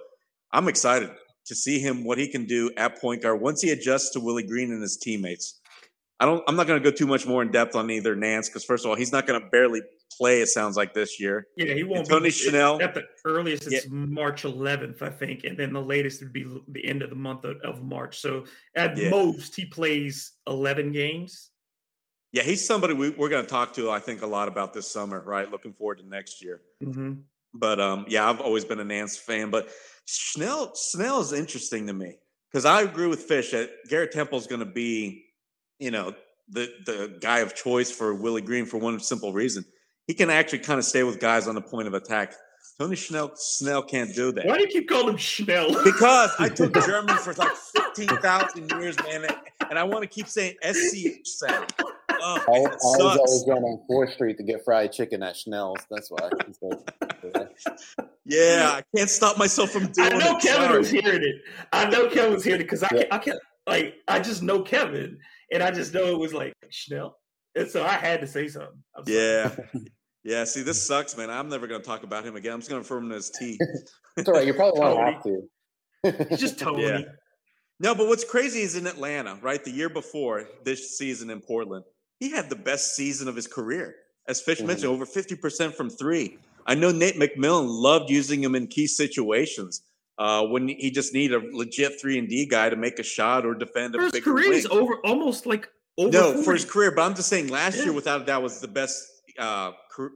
I'm 0.53 0.67
excited 0.67 1.11
to 1.47 1.55
see 1.55 1.79
him 1.79 2.05
what 2.05 2.19
he 2.19 2.27
can 2.29 2.45
do 2.47 2.71
at 2.77 3.01
point 3.01 3.23
guard 3.23 3.41
once 3.41 3.63
he 3.63 3.71
adjusts 3.71 4.11
to 4.11 4.21
Willie 4.21 4.43
Green 4.43 4.73
and 4.73 4.83
his 4.83 4.97
teammates. 4.97 5.61
I 6.19 6.27
don't 6.27 6.43
I'm 6.47 6.57
not 6.57 6.67
going 6.67 6.83
to 6.83 6.91
go 6.91 6.95
too 6.95 7.07
much 7.07 7.27
more 7.27 7.41
in 7.43 7.51
depth 7.51 7.75
on 7.77 7.91
either 7.91 8.15
Nance 8.15 8.49
because 8.49 8.65
first 8.65 8.85
of 8.85 8.91
all, 8.91 8.97
he's 8.97 9.13
not 9.13 9.27
going 9.27 9.41
to 9.41 9.49
barely 9.49 9.81
play, 10.17 10.41
it 10.41 10.49
sounds 10.49 10.77
like 10.77 10.95
this 10.95 11.21
year. 11.21 11.47
Yeah, 11.57 11.75
he 11.75 11.83
won't. 11.85 12.09
Tony 12.09 12.25
be, 12.25 12.31
Chanel- 12.31 12.83
At 12.83 12.95
the 12.95 13.05
earliest, 13.25 13.73
it's 13.73 13.87
March 13.89 14.43
11th, 14.43 15.03
I 15.03 15.11
think, 15.11 15.45
and 15.45 15.59
then 15.59 15.73
the 15.73 15.83
latest 15.83 16.21
would 16.23 16.33
be 16.33 16.45
the 16.69 16.85
end 16.85 17.03
of 17.03 17.11
the 17.11 17.17
month 17.17 17.45
of, 17.45 17.57
of 17.59 17.83
March. 17.83 18.19
So 18.19 18.45
at 18.75 18.97
Yeah. 18.97 19.11
most, 19.11 19.55
he 19.57 19.67
plays 19.67 20.33
11 20.47 20.93
games. 20.93 21.51
Yeah, 22.33 22.43
he's 22.43 22.65
somebody 22.65 22.95
we, 22.95 23.11
we're 23.11 23.29
going 23.29 23.45
to 23.45 23.51
talk 23.51 23.73
to, 23.75 23.91
I 23.91 23.99
think, 23.99 24.23
a 24.23 24.27
lot 24.27 24.47
about 24.49 24.73
this 24.73 24.89
summer, 24.91 25.21
right? 25.27 25.51
Looking 25.51 25.73
forward 25.73 25.99
to 25.99 26.07
next 26.09 26.43
year. 26.43 26.61
Mm-hmm. 26.83 27.15
But 27.53 27.81
um, 27.81 28.05
yeah, 28.09 28.29
I've 28.31 28.41
always 28.41 28.65
been 28.65 28.79
a 28.79 28.85
Nance 28.85 29.17
fan. 29.17 29.51
But 29.51 29.71
Snell, 30.05 30.73
Snell 30.75 31.21
is 31.21 31.33
interesting 31.33 31.89
to 31.89 31.93
me 31.93 32.19
because 32.51 32.65
I 32.65 32.83
agree 32.83 33.09
with 33.09 33.23
Fish 33.23 33.51
that 33.51 33.71
Garrett 33.89 34.13
Temple 34.13 34.39
is 34.39 34.47
going 34.47 34.61
to 34.61 34.67
be, 34.67 35.25
you 35.81 35.91
know, 35.91 36.15
the 36.49 36.69
the 36.87 37.17
guy 37.21 37.41
of 37.41 37.55
choice 37.57 37.91
for 37.91 38.15
Willie 38.15 38.43
Green 38.43 38.67
for 38.67 38.77
one 38.79 39.01
simple 39.01 39.33
reason. 39.33 39.65
He 40.11 40.15
can 40.15 40.29
actually 40.29 40.59
kind 40.59 40.77
of 40.81 40.85
stay 40.85 41.05
with 41.05 41.21
guys 41.21 41.47
on 41.47 41.55
the 41.55 41.61
point 41.61 41.87
of 41.87 41.95
attack. 41.95 42.35
Tony 42.81 42.97
Snell, 42.97 43.31
Snell 43.37 43.81
can't 43.81 44.13
do 44.13 44.33
that 44.33 44.45
Why 44.45 44.57
do 44.57 44.63
you 44.63 44.67
keep 44.69 44.89
calling 44.89 45.11
him 45.11 45.17
Schnell? 45.19 45.85
because 45.85 46.33
I 46.41 46.49
took 46.49 46.75
German 46.85 47.17
for 47.19 47.33
like 47.35 47.53
fifteen 47.55 48.09
thousand 48.19 48.73
years, 48.73 48.97
man, 49.05 49.25
and 49.71 49.79
I 49.79 49.85
want 49.85 50.03
to 50.03 50.09
keep 50.09 50.27
saying 50.27 50.57
SCH 50.65 51.21
sound. 51.27 51.73
Oh, 51.79 52.41
I, 52.49 52.51
I 52.51 52.59
was 52.59 53.19
always 53.19 53.45
going 53.45 53.63
on 53.63 53.85
Fourth 53.87 54.13
Street 54.15 54.37
to 54.39 54.43
get 54.43 54.65
fried 54.65 54.91
chicken 54.91 55.23
at 55.23 55.37
Schnell's. 55.37 55.79
That's 55.89 56.11
why. 56.11 56.29
Yeah, 58.25 58.73
I 58.79 58.83
can't 58.97 59.09
stop 59.11 59.39
myself 59.39 59.71
from 59.71 59.93
doing 59.93 60.09
it. 60.09 60.15
I 60.15 60.19
know 60.19 60.37
it. 60.39 60.43
Kevin 60.43 60.67
Sorry. 60.67 60.79
was 60.79 60.91
hearing 60.91 61.23
it. 61.23 61.37
I 61.73 61.89
know 61.89 62.09
Kevin 62.11 62.33
was 62.33 62.43
hearing 62.43 62.61
it 62.63 62.65
because 62.65 62.83
I, 62.83 62.89
Yeah. 62.93 63.03
can't, 63.03 63.13
I 63.13 63.19
can't, 63.19 63.39
like, 63.69 63.95
I 64.09 64.19
just 64.19 64.43
know 64.43 64.63
Kevin, 64.63 65.19
and 65.53 65.63
I 65.63 65.71
just 65.71 65.95
know 65.95 66.07
it 66.07 66.19
was 66.19 66.35
like 66.35 66.53
Schnell. 66.69 67.17
And 67.55 67.69
so 67.69 67.85
I 67.85 67.93
had 67.93 68.21
to 68.23 68.27
say 68.27 68.49
something. 68.49 68.83
I'm 68.97 69.05
sorry. 69.05 69.17
Yeah. 69.17 69.57
Yeah, 70.23 70.45
see, 70.45 70.63
this 70.63 70.87
sucks, 70.87 71.17
man. 71.17 71.31
I'm 71.31 71.49
never 71.49 71.67
going 71.67 71.81
to 71.81 71.87
talk 71.87 72.03
about 72.03 72.25
him 72.25 72.37
again. 72.37 72.53
I'm 72.53 72.61
just 72.61 72.69
going 72.71 72.83
to 72.83 72.85
refer 72.85 72.99
him 73.05 73.13
as 73.13 73.31
T. 73.31 73.59
it's 74.17 74.29
all 74.29 74.35
right. 74.35 74.47
You 74.47 74.55
probably 74.55 74.81
won't 74.81 74.99
have 75.15 75.23
to. 75.25 75.43
It's 76.05 76.41
just 76.41 76.59
Tony. 76.59 76.83
Yeah. 76.83 77.01
No, 77.79 77.95
but 77.95 78.07
what's 78.09 78.25
crazy 78.25 78.61
is 78.61 78.77
in 78.77 78.87
Atlanta, 78.87 79.39
right? 79.41 79.65
The 79.65 79.71
year 79.71 79.89
before 79.89 80.45
this 80.65 80.99
season 80.99 81.31
in 81.31 81.41
Portland, 81.41 81.85
he 82.19 82.31
had 82.31 82.51
the 82.51 82.57
best 82.57 82.95
season 82.95 83.29
of 83.29 83.35
his 83.37 83.47
career. 83.47 83.95
As 84.29 84.43
Fish 84.43 84.61
Mhm. 84.61 84.67
mentioned, 84.67 84.89
over 84.93 85.07
50% 85.07 85.75
from 85.75 85.89
three. 85.89 86.39
I 86.67 86.75
know 86.75 86.91
Nate 86.93 87.17
McMillan 87.19 87.67
loved 87.67 88.11
using 88.11 88.45
him 88.45 88.55
in 88.55 88.67
key 88.67 88.87
situations 88.87 89.83
uh, 90.19 90.45
when 90.47 90.69
he 90.69 90.91
just 90.91 91.15
needed 91.15 91.43
a 91.43 91.57
legit 91.57 91.99
3 91.99 92.19
and 92.19 92.29
D 92.29 92.45
guy 92.45 92.69
to 92.69 92.77
make 92.77 92.99
a 92.99 93.03
shot 93.03 93.47
or 93.47 93.55
defend 93.55 93.95
a 93.95 93.99
For 93.99 94.05
his 94.05 94.13
big 94.13 94.25
career, 94.25 94.53
he's 94.53 94.69
wing. 94.69 94.79
over 94.79 94.95
almost 95.07 95.47
like 95.47 95.71
over. 95.97 96.11
No, 96.13 96.33
40. 96.33 96.45
for 96.45 96.53
his 96.53 96.67
career, 96.67 96.91
but 96.91 97.01
I'm 97.03 97.15
just 97.15 97.31
saying 97.31 97.49
last 97.49 97.79
Yeah. 97.79 97.85
year, 97.85 97.93
without 97.95 98.21
a 98.21 98.25
doubt, 98.27 98.43
was 98.43 98.61
the 98.61 98.69
best 98.69 99.07
uh, 99.39 99.71
car- 99.73 99.75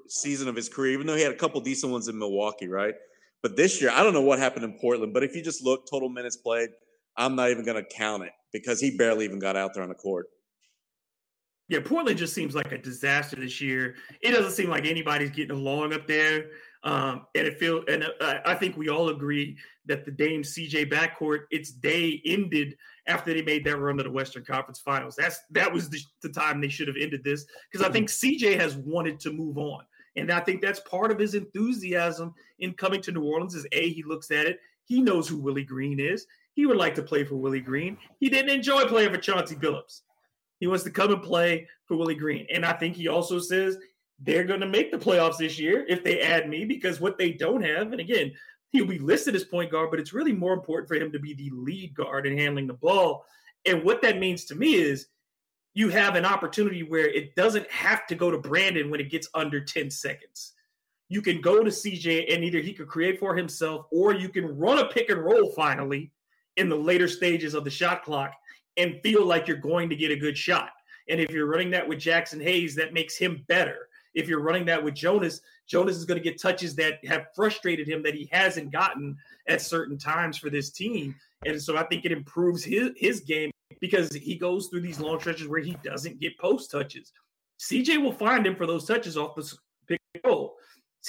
season 0.09 0.49
of 0.49 0.57
his 0.57 0.68
career, 0.68 0.93
even 0.93 1.07
though 1.07 1.16
he 1.16 1.22
had 1.22 1.32
a 1.32 1.37
couple 1.37 1.61
decent 1.61 1.93
ones 1.93 2.09
in 2.09 2.18
Milwaukee, 2.18 2.68
right? 2.68 2.95
But 3.43 3.57
this 3.57 3.80
year, 3.80 3.91
I 3.91 4.03
don't 4.03 4.14
know 4.14 4.22
what 4.22 4.39
happened 4.39 4.64
in 4.64 4.78
Portland, 4.80 5.12
but 5.12 5.22
if 5.22 5.37
you 5.37 5.43
just 5.43 5.62
look, 5.62 5.87
total 5.91 6.09
minutes 6.09 6.37
played, 6.37 6.70
I'm 7.16 7.37
not 7.37 7.51
even 7.51 7.64
going 7.64 7.82
to 7.82 7.89
count 7.95 8.22
it 8.24 8.32
because 8.53 8.80
he 8.80 8.97
barely 8.97 9.24
even 9.24 9.39
got 9.39 9.57
out 9.57 9.74
there 9.74 9.82
on 9.82 9.89
the 9.89 9.95
court. 9.95 10.26
Yeah, 11.68 11.80
Portland 11.85 12.18
just 12.18 12.35
seems 12.35 12.55
like 12.55 12.72
a 12.72 12.78
disaster 12.78 13.37
this 13.37 13.61
year. 13.61 13.97
It 14.20 14.32
doesn't 14.32 14.53
seem 14.53 14.68
like 14.68 14.87
anybody's 14.87 15.30
getting 15.30 15.57
along 15.57 15.95
up 15.95 16.07
there. 16.07 16.51
Um, 16.82 17.26
and 17.35 17.47
it 17.47 17.59
feel 17.59 17.82
and 17.89 18.05
uh, 18.20 18.39
I 18.45 18.55
think 18.55 18.76
we 18.76 18.91
all 18.91 19.09
agree 19.09 19.57
that 19.87 20.05
the 20.05 20.11
Dame 20.11 20.43
CJ 20.43 20.93
backcourt, 20.93 21.45
its 21.51 21.70
day 21.70 22.20
ended 22.26 22.76
after 23.07 23.34
they 23.34 23.42
made 23.42 23.64
that 23.64 23.78
run 23.78 23.96
to 23.98 24.02
the 24.02 24.11
Western 24.11 24.44
Conference 24.44 24.78
Finals. 24.78 25.16
That's 25.16 25.40
that 25.50 25.72
was 25.72 25.88
the, 25.90 26.00
the 26.22 26.28
time 26.28 26.61
they 26.61 26.68
should 26.68 26.88
have 26.88 26.96
ended 26.98 27.22
this 27.24 27.44
because 27.70 27.86
I 27.86 27.90
think 27.90 28.09
CJ 28.09 28.59
has 28.59 28.76
wanted 28.76 29.20
to 29.20 29.32
move 29.32 29.59
on, 29.59 29.84
and 30.16 30.30
I 30.30 30.40
think 30.40 30.62
that's 30.62 30.80
part 30.80 31.11
of 31.11 31.18
his 31.18 31.34
enthusiasm 31.34 32.34
in 32.59 32.74
coming 32.74 33.02
to 33.02 33.12
New 33.12 33.24
Orleans. 33.24 33.55
Is 33.55 33.66
a 33.72 33.88
he 33.90 34.02
looks 34.02 34.30
at 34.30 34.46
it, 34.46 34.61
he 34.84 35.00
knows 35.00 35.28
who 35.28 35.38
Willie 35.38 35.64
Green 35.64 36.00
is. 36.00 36.26
He 36.55 36.66
would 36.66 36.76
like 36.76 36.94
to 36.94 37.02
play 37.02 37.24
for 37.24 37.36
Willie 37.36 37.61
Green. 37.61 37.96
He 38.20 38.28
didn't 38.28 38.55
enjoy 38.55 38.84
playing 38.84 39.12
for 39.12 39.20
Chauncey 39.20 39.57
Billups. 39.57 40.02
He 40.61 40.66
wants 40.66 40.84
to 40.84 40.90
come 40.90 41.12
and 41.12 41.22
play 41.22 41.68
for 41.86 41.96
Willie 41.96 42.14
Green. 42.14 42.46
And 42.52 42.64
I 42.64 42.72
think 42.72 42.94
he 42.94 43.09
also 43.09 43.38
says 43.38 43.76
they're 44.20 44.44
going 44.44 44.61
to 44.61 44.66
make 44.68 44.92
the 44.92 44.98
playoffs 44.98 45.38
this 45.38 45.59
year 45.59 45.84
if 45.88 46.05
they 46.05 46.20
add 46.20 46.48
me 46.48 46.64
because 46.64 47.00
what 47.00 47.18
they 47.18 47.32
don't 47.32 47.62
have, 47.62 47.90
and 47.92 48.00
again, 48.00 48.32
he'll 48.75 48.85
be 48.85 48.99
listed 48.99 49.37
as 49.37 49.45
point 49.45 49.70
guard, 49.70 49.89
but 49.89 50.01
it's 50.01 50.12
really 50.12 50.33
more 50.33 50.53
important 50.53 50.89
for 50.89 50.97
him 50.97 51.12
to 51.12 51.18
be 51.20 51.33
the 51.33 51.49
lead 51.55 51.95
guard 51.95 52.27
and 52.27 52.37
handling 52.37 52.66
the 52.66 52.75
ball. 52.75 53.25
And 53.64 53.85
what 53.85 54.03
that 54.03 54.18
means 54.18 54.45
to 54.47 54.57
me 54.57 54.75
is 54.75 55.07
you 55.75 55.91
have 55.91 56.16
an 56.16 56.25
opportunity 56.25 56.83
where 56.83 57.07
it 57.07 57.37
doesn't 57.37 57.70
have 57.70 58.05
to 58.09 58.16
go 58.16 58.33
to 58.33 58.39
Brandon 58.39 58.91
when 58.91 58.99
it 58.99 59.12
gets 59.12 59.29
under 59.33 59.61
10 59.61 59.91
seconds. 59.91 60.55
You 61.09 61.22
can 61.22 61.41
go 61.41 61.62
to 61.62 61.70
CJ 61.70 62.35
and 62.35 62.43
either 62.43 62.59
he 62.59 62.72
could 62.72 62.89
create 62.89 63.20
for 63.20 63.37
himself 63.37 63.87
or 63.93 64.12
you 64.12 64.29
can 64.29 64.59
run 64.59 64.79
a 64.79 64.89
pick 64.89 65.09
and 65.09 65.25
roll 65.25 65.53
finally 65.53 66.11
in 66.57 66.68
the 66.68 66.75
later 66.75 67.07
stages 67.07 67.55
of 67.55 67.62
the 67.62 67.70
shot 67.70 68.03
clock 68.03 68.33
and 68.77 69.01
feel 69.05 69.25
like 69.25 69.47
you're 69.47 69.57
going 69.57 69.89
to 69.89 69.97
get 69.97 70.11
a 70.11 70.16
good 70.16 70.37
shot. 70.37 70.70
And 71.09 71.20
if 71.20 71.31
you're 71.31 71.47
running 71.47 71.70
that 71.70 71.87
with 71.87 72.01
Jaxson 72.01 72.43
Hayes, 72.43 72.75
that 72.75 72.93
makes 72.93 73.16
him 73.16 73.45
better. 73.47 73.89
If 74.14 74.28
you're 74.28 74.40
running 74.40 74.64
that 74.66 74.82
with 74.82 74.94
Jonas, 74.94 75.40
Jonas 75.66 75.96
is 75.96 76.04
going 76.04 76.20
to 76.20 76.24
get 76.24 76.40
touches 76.40 76.74
that 76.76 77.04
have 77.06 77.26
frustrated 77.34 77.88
him 77.88 78.02
that 78.02 78.14
he 78.14 78.28
hasn't 78.30 78.70
gotten 78.70 79.16
at 79.48 79.60
certain 79.60 79.98
times 79.98 80.36
for 80.36 80.50
this 80.50 80.70
team. 80.70 81.14
And 81.46 81.60
so 81.60 81.76
I 81.76 81.84
think 81.84 82.04
it 82.04 82.12
improves 82.12 82.64
his, 82.64 82.90
his 82.96 83.20
game 83.20 83.50
because 83.80 84.12
he 84.14 84.36
goes 84.36 84.68
through 84.68 84.80
these 84.80 85.00
long 85.00 85.20
stretches 85.20 85.48
where 85.48 85.60
he 85.60 85.76
doesn't 85.82 86.20
get 86.20 86.38
post 86.38 86.70
touches. 86.70 87.12
CJ 87.60 88.02
will 88.02 88.12
find 88.12 88.46
him 88.46 88.56
for 88.56 88.66
those 88.66 88.84
touches 88.84 89.16
off 89.16 89.34
the 89.34 89.52
pick 89.88 90.00
and 90.14 90.24
roll. 90.24 90.56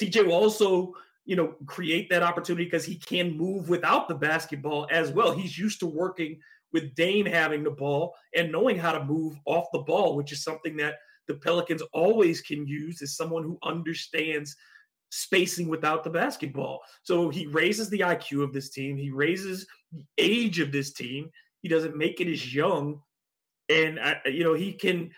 CJ 0.00 0.26
will 0.26 0.34
also, 0.34 0.92
you 1.24 1.36
know, 1.36 1.54
create 1.66 2.08
that 2.10 2.22
opportunity 2.22 2.64
because 2.64 2.84
he 2.84 2.96
can 2.96 3.36
move 3.36 3.68
without 3.68 4.08
the 4.08 4.14
basketball 4.14 4.86
as 4.90 5.10
well. 5.10 5.32
He's 5.32 5.58
used 5.58 5.80
to 5.80 5.86
working 5.86 6.38
with 6.72 6.94
Dame 6.94 7.26
having 7.26 7.62
the 7.62 7.70
ball 7.70 8.14
and 8.34 8.52
knowing 8.52 8.78
how 8.78 8.92
to 8.92 9.04
move 9.04 9.38
off 9.44 9.66
the 9.72 9.80
ball, 9.80 10.16
which 10.16 10.32
is 10.32 10.42
something 10.42 10.76
that 10.76 10.96
the 11.28 11.34
Pelicans 11.34 11.82
always 11.92 12.40
can 12.40 12.66
use 12.66 13.02
as 13.02 13.16
someone 13.16 13.42
who 13.42 13.58
understands 13.62 14.56
spacing 15.10 15.68
without 15.68 16.04
the 16.04 16.10
basketball. 16.10 16.80
So 17.02 17.28
he 17.28 17.46
raises 17.46 17.88
the 17.88 18.00
IQ 18.00 18.42
of 18.42 18.52
this 18.52 18.70
team, 18.70 18.96
he 18.96 19.10
raises 19.10 19.66
the 19.92 20.04
age 20.18 20.60
of 20.60 20.72
this 20.72 20.92
team. 20.92 21.30
He 21.62 21.68
doesn't 21.68 21.96
make 21.96 22.20
it 22.20 22.30
as 22.30 22.54
young. 22.54 23.00
And, 23.68 23.98
uh, 23.98 24.14
you 24.26 24.44
know, 24.44 24.54
he 24.54 24.72
can 24.72 25.10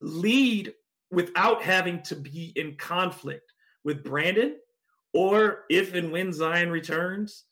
lead 0.00 0.74
without 1.10 1.62
having 1.62 2.02
to 2.02 2.16
be 2.16 2.52
in 2.56 2.76
conflict 2.76 3.52
with 3.84 4.04
Brandon 4.04 4.56
or 5.14 5.60
if 5.70 5.94
and 5.94 6.10
when 6.10 6.32
Zion 6.32 6.70
returns, 6.70 7.44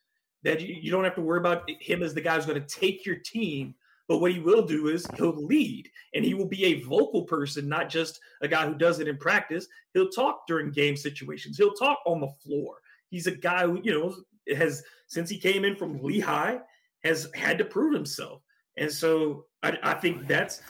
that 0.43 0.61
you 0.61 0.91
don't 0.91 1.05
have 1.05 1.15
to 1.15 1.21
worry 1.23 1.39
about 1.39 1.71
him 1.81 2.03
as 2.03 2.13
the 2.13 2.21
guy 2.21 2.35
who's 2.35 2.47
going 2.47 2.61
to 2.61 2.67
take 2.67 3.07
your 3.07 3.17
team 3.17 3.75
but 4.09 4.19
what 4.19 4.33
he 4.33 4.41
will 4.41 4.67
do 4.67 4.89
is 4.89 5.07
he'll 5.17 5.45
lead 5.45 5.89
and 6.15 6.25
he 6.25 6.35
will 6.35 6.47
be 6.47 6.65
a 6.65 6.83
vocal 6.83 7.23
person, 7.23 7.69
not 7.69 7.89
just 7.89 8.21
a 8.41 8.49
guy 8.49 8.67
who 8.67 8.75
does 8.75 9.01
it 9.01 9.09
in 9.09 9.17
practice. 9.17 9.67
He'll 9.95 10.11
talk 10.11 10.47
during 10.47 10.71
game 10.71 10.97
situations, 10.97 11.57
he'll 11.57 11.75
talk 11.75 11.99
on 12.07 12.21
the 12.21 12.33
floor. 12.45 12.77
He's 13.11 13.27
a 13.27 13.37
guy 13.37 13.67
who, 13.67 13.81
you 13.83 13.93
know, 13.93 14.15
has 14.57 14.83
since 15.07 15.31
he 15.31 15.39
came 15.39 15.65
in 15.65 15.77
from 15.77 16.03
Lehigh, 16.03 16.59
has 17.05 17.29
had 17.35 17.59
to 17.59 17.65
prove 17.65 17.95
himself. 17.95 18.43
And 18.77 18.91
so 18.91 19.47
I, 19.63 19.79
I 19.83 19.95
think 19.95 20.27
that's 20.27 20.63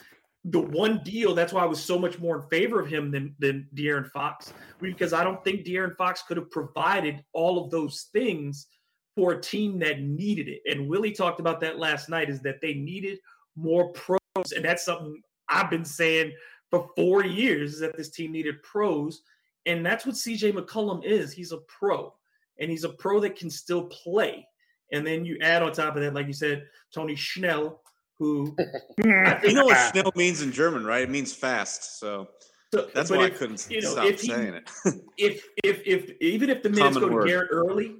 the 0.45 0.59
one 0.59 1.01
deal. 1.03 1.33
That's 1.33 1.53
why 1.53 1.63
I 1.63 1.67
was 1.67 1.83
so 1.83 1.97
much 1.97 2.19
more 2.19 2.41
in 2.41 2.49
favor 2.49 2.81
of 2.81 2.87
him 2.87 3.11
than 3.11 3.35
than 3.39 3.67
De'Aaron 3.75 4.09
Fox, 4.11 4.53
because 4.81 5.13
I 5.13 5.23
don't 5.23 5.43
think 5.43 5.65
De'Aaron 5.65 5.95
Fox 5.95 6.21
could 6.21 6.37
have 6.37 6.51
provided 6.51 7.23
all 7.33 7.63
of 7.63 7.71
those 7.71 8.09
things 8.11 8.67
for 9.15 9.33
a 9.33 9.41
team 9.41 9.79
that 9.79 10.01
needed 10.01 10.47
it. 10.47 10.61
And 10.65 10.87
Willie 10.87 11.11
talked 11.11 11.39
about 11.39 11.61
that 11.61 11.79
last 11.79 12.09
night 12.09 12.29
is 12.29 12.41
that 12.41 12.61
they 12.61 12.73
needed 12.73 13.19
more 13.55 13.91
pros. 13.91 14.19
And 14.55 14.65
that's 14.65 14.85
something 14.85 15.21
I've 15.49 15.69
been 15.69 15.85
saying 15.85 16.33
for 16.69 16.89
four 16.95 17.23
years 17.23 17.75
is 17.75 17.79
that 17.81 17.95
this 17.95 18.09
team 18.09 18.31
needed 18.31 18.61
pros. 18.63 19.21
And 19.65 19.85
that's 19.85 20.05
what 20.05 20.15
CJ 20.15 20.53
McCollum 20.53 21.03
is. 21.03 21.31
He's 21.31 21.51
a 21.51 21.57
pro. 21.57 22.13
And 22.59 22.69
he's 22.69 22.83
a 22.83 22.89
pro 22.89 23.19
that 23.19 23.35
can 23.35 23.49
still 23.49 23.85
play. 23.85 24.47
And 24.91 25.05
then 25.05 25.25
you 25.25 25.37
add 25.41 25.63
on 25.63 25.71
top 25.71 25.95
of 25.95 26.01
that, 26.01 26.13
like 26.13 26.27
you 26.27 26.33
said, 26.33 26.65
Tony 26.93 27.15
Schnell, 27.15 27.81
who 28.17 28.55
you 28.97 29.53
know 29.53 29.65
what 29.65 29.77
Schnell 29.91 30.11
means 30.15 30.41
in 30.41 30.51
German, 30.51 30.85
right? 30.85 31.01
It 31.01 31.09
means 31.09 31.33
fast. 31.33 31.99
So, 31.99 32.29
so 32.73 32.87
that's 32.93 33.09
why 33.09 33.25
if, 33.25 33.33
I 33.33 33.37
couldn't 33.37 33.67
you 33.69 33.81
know, 33.81 33.91
stop 33.91 34.05
he, 34.05 34.17
saying 34.17 34.53
it. 34.53 34.69
if 35.17 35.43
if 35.63 35.81
if 35.85 36.11
even 36.21 36.49
if 36.49 36.63
the 36.63 36.69
minutes 36.69 36.95
Common 36.95 37.09
go 37.09 37.15
word. 37.15 37.23
to 37.23 37.27
Garrett 37.27 37.49
early, 37.51 37.95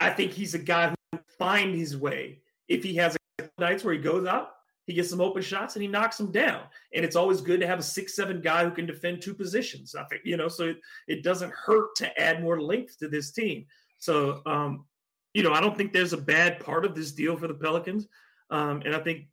I 0.00 0.10
think 0.10 0.32
he's 0.32 0.54
a 0.54 0.58
guy 0.58 0.90
who 0.90 0.96
can 1.12 1.24
find 1.38 1.74
his 1.74 1.96
way. 1.96 2.40
If 2.68 2.82
he 2.82 2.94
has 2.96 3.16
nights 3.58 3.84
where 3.84 3.94
he 3.94 4.00
goes 4.00 4.26
out, 4.26 4.50
he 4.86 4.94
gets 4.94 5.10
some 5.10 5.20
open 5.20 5.42
shots 5.42 5.76
and 5.76 5.82
he 5.82 5.88
knocks 5.88 6.16
them 6.16 6.32
down. 6.32 6.62
And 6.94 7.04
it's 7.04 7.16
always 7.16 7.40
good 7.40 7.60
to 7.60 7.66
have 7.66 7.78
a 7.78 7.82
six 7.82 8.16
seven 8.16 8.40
guy 8.40 8.64
who 8.64 8.70
can 8.70 8.86
defend 8.86 9.20
two 9.20 9.34
positions. 9.34 9.94
I 9.94 10.04
think 10.04 10.22
you 10.24 10.36
know, 10.36 10.48
so 10.48 10.64
it, 10.64 10.78
it 11.06 11.22
doesn't 11.22 11.52
hurt 11.52 11.94
to 11.96 12.20
add 12.20 12.42
more 12.42 12.60
length 12.60 12.98
to 12.98 13.08
this 13.08 13.30
team. 13.30 13.66
So 13.98 14.40
um, 14.46 14.86
you 15.34 15.42
know, 15.42 15.52
I 15.52 15.60
don't 15.60 15.76
think 15.76 15.92
there's 15.92 16.14
a 16.14 16.18
bad 16.18 16.60
part 16.60 16.84
of 16.84 16.94
this 16.94 17.12
deal 17.12 17.36
for 17.36 17.48
the 17.48 17.54
Pelicans. 17.54 18.08
Um, 18.50 18.82
and 18.84 18.94
I 18.94 19.00
think 19.00 19.26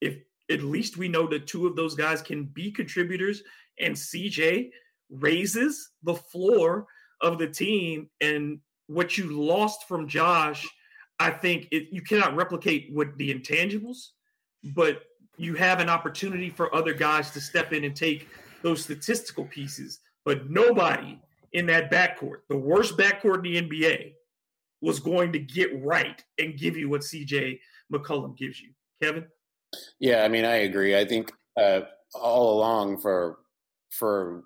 if 0.00 0.18
at 0.48 0.62
least 0.62 0.96
we 0.96 1.08
know 1.08 1.26
that 1.28 1.46
two 1.46 1.66
of 1.66 1.76
those 1.76 1.94
guys 1.94 2.22
can 2.22 2.44
be 2.44 2.70
contributors 2.70 3.42
and 3.78 3.94
CJ 3.94 4.70
raises 5.10 5.90
the 6.02 6.14
floor 6.14 6.86
of 7.20 7.38
the 7.38 7.48
team 7.48 8.08
and 8.20 8.60
what 8.90 9.16
you 9.16 9.30
lost 9.30 9.86
from 9.86 10.08
Josh, 10.08 10.68
I 11.20 11.30
think 11.30 11.68
it, 11.70 11.88
you 11.92 12.02
cannot 12.02 12.34
replicate 12.34 12.88
what 12.92 13.16
the 13.16 13.32
intangibles, 13.32 14.08
but 14.74 15.02
you 15.36 15.54
have 15.54 15.78
an 15.78 15.88
opportunity 15.88 16.50
for 16.50 16.74
other 16.74 16.92
guys 16.92 17.30
to 17.30 17.40
step 17.40 17.72
in 17.72 17.84
and 17.84 17.94
take 17.94 18.28
those 18.62 18.82
statistical 18.82 19.44
pieces. 19.44 20.00
But 20.24 20.50
nobody 20.50 21.20
in 21.52 21.66
that 21.66 21.90
backcourt, 21.90 22.40
the 22.48 22.56
worst 22.56 22.96
backcourt 22.96 23.36
in 23.36 23.42
the 23.42 23.62
NBA, 23.62 24.12
was 24.82 24.98
going 24.98 25.32
to 25.32 25.38
get 25.38 25.70
right 25.82 26.22
and 26.38 26.58
give 26.58 26.76
you 26.76 26.88
what 26.88 27.02
CJ 27.02 27.60
McCollum 27.92 28.36
gives 28.36 28.60
you. 28.60 28.70
Kevin? 29.00 29.24
Yeah, 30.00 30.24
I 30.24 30.28
mean, 30.28 30.44
I 30.44 30.56
agree. 30.56 30.98
I 30.98 31.04
think 31.04 31.32
uh, 31.56 31.82
all 32.14 32.58
along 32.58 32.98
for 32.98 33.38
for 33.90 34.44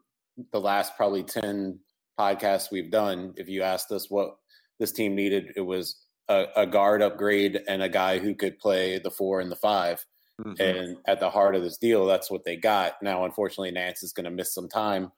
the 0.53 0.61
last 0.61 0.97
probably 0.97 1.23
10 1.23 1.79
podcasts 2.19 2.71
we've 2.71 2.91
done, 2.91 3.35
if 3.37 3.49
you 3.49 3.63
asked 3.63 3.91
us 3.93 4.11
what 4.11 4.37
this 4.79 4.93
team 4.93 5.15
needed, 5.15 5.53
it 5.57 5.63
was 5.63 6.01
a, 6.29 6.47
a 6.57 6.67
guard 6.67 7.03
upgrade 7.03 7.61
and 7.69 7.83
a 7.83 7.89
guy 7.89 8.19
who 8.19 8.35
could 8.35 8.59
play 8.59 8.99
the 8.99 9.11
four 9.11 9.41
and 9.41 9.51
the 9.51 9.57
5 9.57 10.05
mm-hmm. 10.41 10.61
And 10.61 10.97
at 11.07 11.21
the 11.21 11.31
heart 11.31 11.55
of 11.55 11.63
this 11.63 11.77
deal, 11.77 12.07
that's 12.07 12.31
what 12.31 12.45
they 12.45 12.57
got. 12.57 13.03
Now, 13.03 13.25
unfortunately, 13.25 13.71
Nance 13.71 14.03
is 14.03 14.13
going 14.13 14.25
to 14.25 14.31
miss 14.31 14.55
some 14.55 14.69
time, 14.69 15.13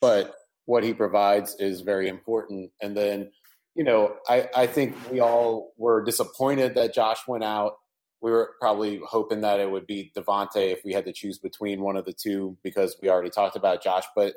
but 0.00 0.34
what 0.64 0.84
he 0.84 0.94
provides 0.94 1.56
is 1.58 1.80
very 1.80 2.08
important. 2.08 2.70
And 2.80 2.96
then, 2.96 3.30
you 3.74 3.84
know, 3.84 4.14
I, 4.28 4.48
I 4.54 4.66
think 4.66 4.96
we 5.10 5.20
all 5.20 5.72
were 5.76 6.04
disappointed 6.04 6.74
that 6.76 6.94
Josh 6.94 7.18
went 7.26 7.44
out. 7.44 7.74
We 8.20 8.30
were 8.30 8.52
probably 8.60 9.00
hoping 9.04 9.40
that 9.40 9.58
it 9.58 9.68
would 9.68 9.86
be 9.86 10.12
Devonte 10.16 10.72
if 10.72 10.84
we 10.84 10.92
had 10.92 11.06
to 11.06 11.12
choose 11.12 11.38
between 11.38 11.80
one 11.80 11.96
of 11.96 12.04
the 12.04 12.12
two 12.12 12.56
because 12.62 12.96
we 13.02 13.10
already 13.10 13.30
talked 13.30 13.56
about 13.56 13.82
Josh. 13.82 14.04
But 14.14 14.34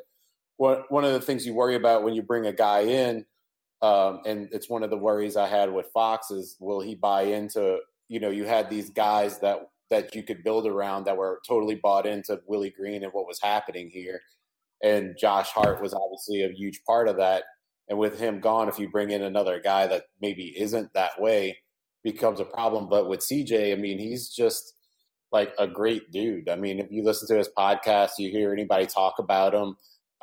what, 0.58 0.91
one 0.91 1.03
of 1.03 1.14
the 1.14 1.22
things 1.22 1.45
you 1.45 1.53
worry 1.53 1.76
about 1.76 2.03
when 2.03 2.14
you 2.14 2.22
bring 2.22 2.45
a 2.45 2.53
guy 2.53 2.82
in, 2.82 3.26
um, 3.82 4.22
and 4.26 4.49
it's 4.51 4.70
one 4.70 4.84
of 4.84 4.89
the 4.89 4.97
worries 4.97 5.36
I 5.36 5.47
had 5.47 5.72
with 5.72 5.88
Fox 5.93 6.32
is 6.32 6.56
will 6.60 6.80
he 6.80 6.95
buy 6.95 7.24
into 7.24 7.80
you 8.08 8.20
know 8.20 8.30
you 8.30 8.45
had 8.45 8.70
these 8.70 8.89
guys 8.89 9.39
that 9.39 9.60
that 9.89 10.16
you 10.16 10.24
could 10.24 10.43
build 10.43 10.66
around 10.66 11.06
that 11.06 11.18
were 11.18 11.41
totally 11.47 11.76
bought 11.76 12.06
into 12.08 12.39
Willie 12.47 12.74
Green 12.76 13.03
and 13.03 13.14
what 13.14 13.28
was 13.28 13.39
happening 13.41 13.89
here, 13.91 14.22
and 14.82 15.16
Josh 15.20 15.49
Hart 15.49 15.82
was 15.82 15.93
obviously 15.93 16.43
a 16.43 16.53
huge 16.53 16.82
part 16.86 17.08
of 17.08 17.18
that. 17.18 17.43
And 17.88 17.99
with 17.99 18.20
him 18.20 18.39
gone, 18.39 18.68
if 18.68 18.80
you 18.80 18.89
bring 18.89 19.12
in 19.12 19.22
another 19.22 19.60
guy 19.60 19.86
that 19.88 20.06
maybe 20.20 20.56
isn't 20.58 20.91
that 20.93 21.22
way, 21.22 21.58
becomes 22.03 22.39
a 22.39 22.45
problem. 22.45 22.89
But 22.89 23.08
with 23.08 23.20
CJ, 23.20 23.74
I 23.74 23.76
mean, 23.76 23.99
he's 23.99 24.30
just 24.30 24.74
like 25.32 25.53
a 25.60 25.68
great 25.68 26.12
dude. 26.12 26.49
I 26.49 26.56
mean, 26.56 26.80
if 26.80 26.88
you 26.89 27.03
listen 27.03 27.28
to 27.28 27.38
his 27.38 27.49
podcast, 27.58 28.12
you 28.18 28.32
hear 28.32 28.53
anybody 28.53 28.86
talk 28.86 29.16
about 29.20 29.53
him. 29.53 29.76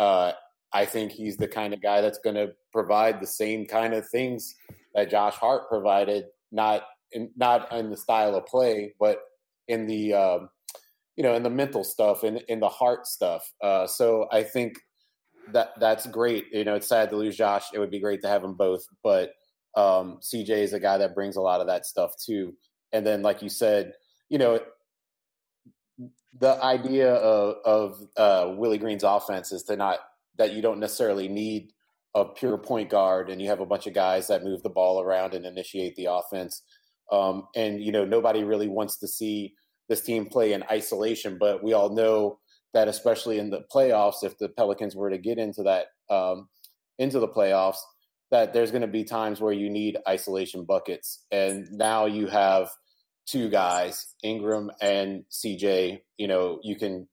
Uh, 0.03 0.33
I 0.73 0.85
think 0.85 1.13
he's 1.13 1.37
the 1.37 1.47
kind 1.47 1.73
of 1.73 1.81
guy 1.81 2.01
that's 2.01 2.19
going 2.19 2.35
to 2.35 2.53
provide 2.73 3.21
the 3.21 3.27
same 3.27 3.67
kind 3.67 3.95
of 3.95 4.09
things 4.09 4.53
that 4.95 5.11
Josh 5.11 5.35
Hart 5.35 5.69
provided, 5.69 6.25
not 6.51 6.83
in, 7.13 7.31
not 7.37 7.71
in 7.73 7.89
the 7.89 7.97
style 7.97 8.35
of 8.35 8.47
play, 8.47 8.95
but 8.99 9.21
in 9.69 9.87
the 9.87 10.13
um, 10.13 10.49
you 11.15 11.23
know 11.23 11.35
in 11.35 11.45
the 11.45 11.51
mental 11.51 11.85
stuff 11.85 12.25
and 12.25 12.43
in 12.49 12.59
the 12.59 12.69
heart 12.69 13.07
stuff. 13.07 13.49
Uh, 13.63 13.87
so 13.87 14.27
I 14.33 14.43
think 14.43 14.77
that 15.53 15.75
that's 15.79 16.07
great. 16.07 16.47
You 16.53 16.65
know, 16.65 16.75
it's 16.75 16.89
sad 16.89 17.11
to 17.11 17.17
lose 17.17 17.37
Josh. 17.37 17.67
It 17.73 17.79
would 17.79 17.93
be 17.93 18.01
great 18.01 18.23
to 18.23 18.29
have 18.29 18.43
them 18.43 18.55
both, 18.55 18.85
but 19.05 19.35
um, 19.77 20.19
CJ 20.21 20.51
is 20.51 20.73
a 20.73 20.81
guy 20.81 20.99
that 20.99 21.15
brings 21.15 21.37
a 21.37 21.41
lot 21.41 21.61
of 21.61 21.69
that 21.69 21.87
stuff 21.87 22.13
too. 22.17 22.55
And 22.93 23.07
then, 23.07 23.23
like 23.23 23.41
you 23.41 23.49
said, 23.49 23.93
you 24.29 24.39
know, 24.39 24.59
the 26.39 26.63
idea 26.63 27.15
of, 27.15 27.57
of 27.65 28.01
uh, 28.17 28.55
Willie 28.57 28.79
Green's 28.79 29.05
offense 29.05 29.53
is 29.53 29.63
to 29.65 29.77
not 29.77 29.99
that 30.39 30.53
you 30.53 30.63
don't 30.63 30.81
necessarily 30.81 31.29
need 31.29 31.73
a 32.15 32.25
pure 32.25 32.59
point 32.59 32.91
guard 32.91 33.31
and 33.31 33.41
you 33.41 33.49
have 33.49 33.61
a 33.61 33.67
bunch 33.67 33.87
of 33.87 33.95
guys 33.95 34.27
that 34.29 34.45
move 34.45 34.63
the 34.63 34.71
ball 34.71 35.01
around 35.01 35.35
and 35.35 35.47
initiate 35.47 35.97
the 35.97 36.07
offense. 36.07 36.63
Um, 37.11 37.49
and 37.55 37.83
you 37.83 37.93
know, 37.93 38.05
nobody 38.05 38.45
really 38.45 38.69
wants 38.69 38.99
to 38.99 39.09
see 39.09 39.55
this 39.89 40.03
team 40.03 40.27
play 40.27 40.53
in 40.53 40.65
isolation, 40.71 41.37
but 41.39 41.63
we 41.63 41.73
all 41.73 41.91
know 41.91 42.39
that 42.75 42.89
especially 42.89 43.39
in 43.39 43.51
the 43.51 43.63
playoffs, 43.73 44.23
if 44.23 44.39
the 44.39 44.49
Pelicans 44.49 44.97
were 44.97 45.11
to 45.11 45.19
get 45.19 45.39
into 45.39 45.63
that 45.63 45.87
um, 46.09 46.49
into 46.99 47.19
the 47.19 47.29
playoffs, 47.29 47.79
that 48.31 48.53
there's 48.55 48.71
going 48.71 48.83
to 48.83 48.89
be 48.89 49.05
times 49.05 49.41
where 49.41 49.53
you 49.53 49.69
need 49.69 49.99
isolation 50.09 50.65
buckets, 50.65 51.27
and 51.31 51.67
now 51.71 52.07
you 52.07 52.27
have 52.29 52.71
two 53.27 53.49
guys, 53.49 54.15
Ingram 54.23 54.71
and 54.81 55.25
CJ. 55.31 56.01
You 56.19 56.29
know, 56.29 56.61
you 56.63 56.77
can 56.77 57.09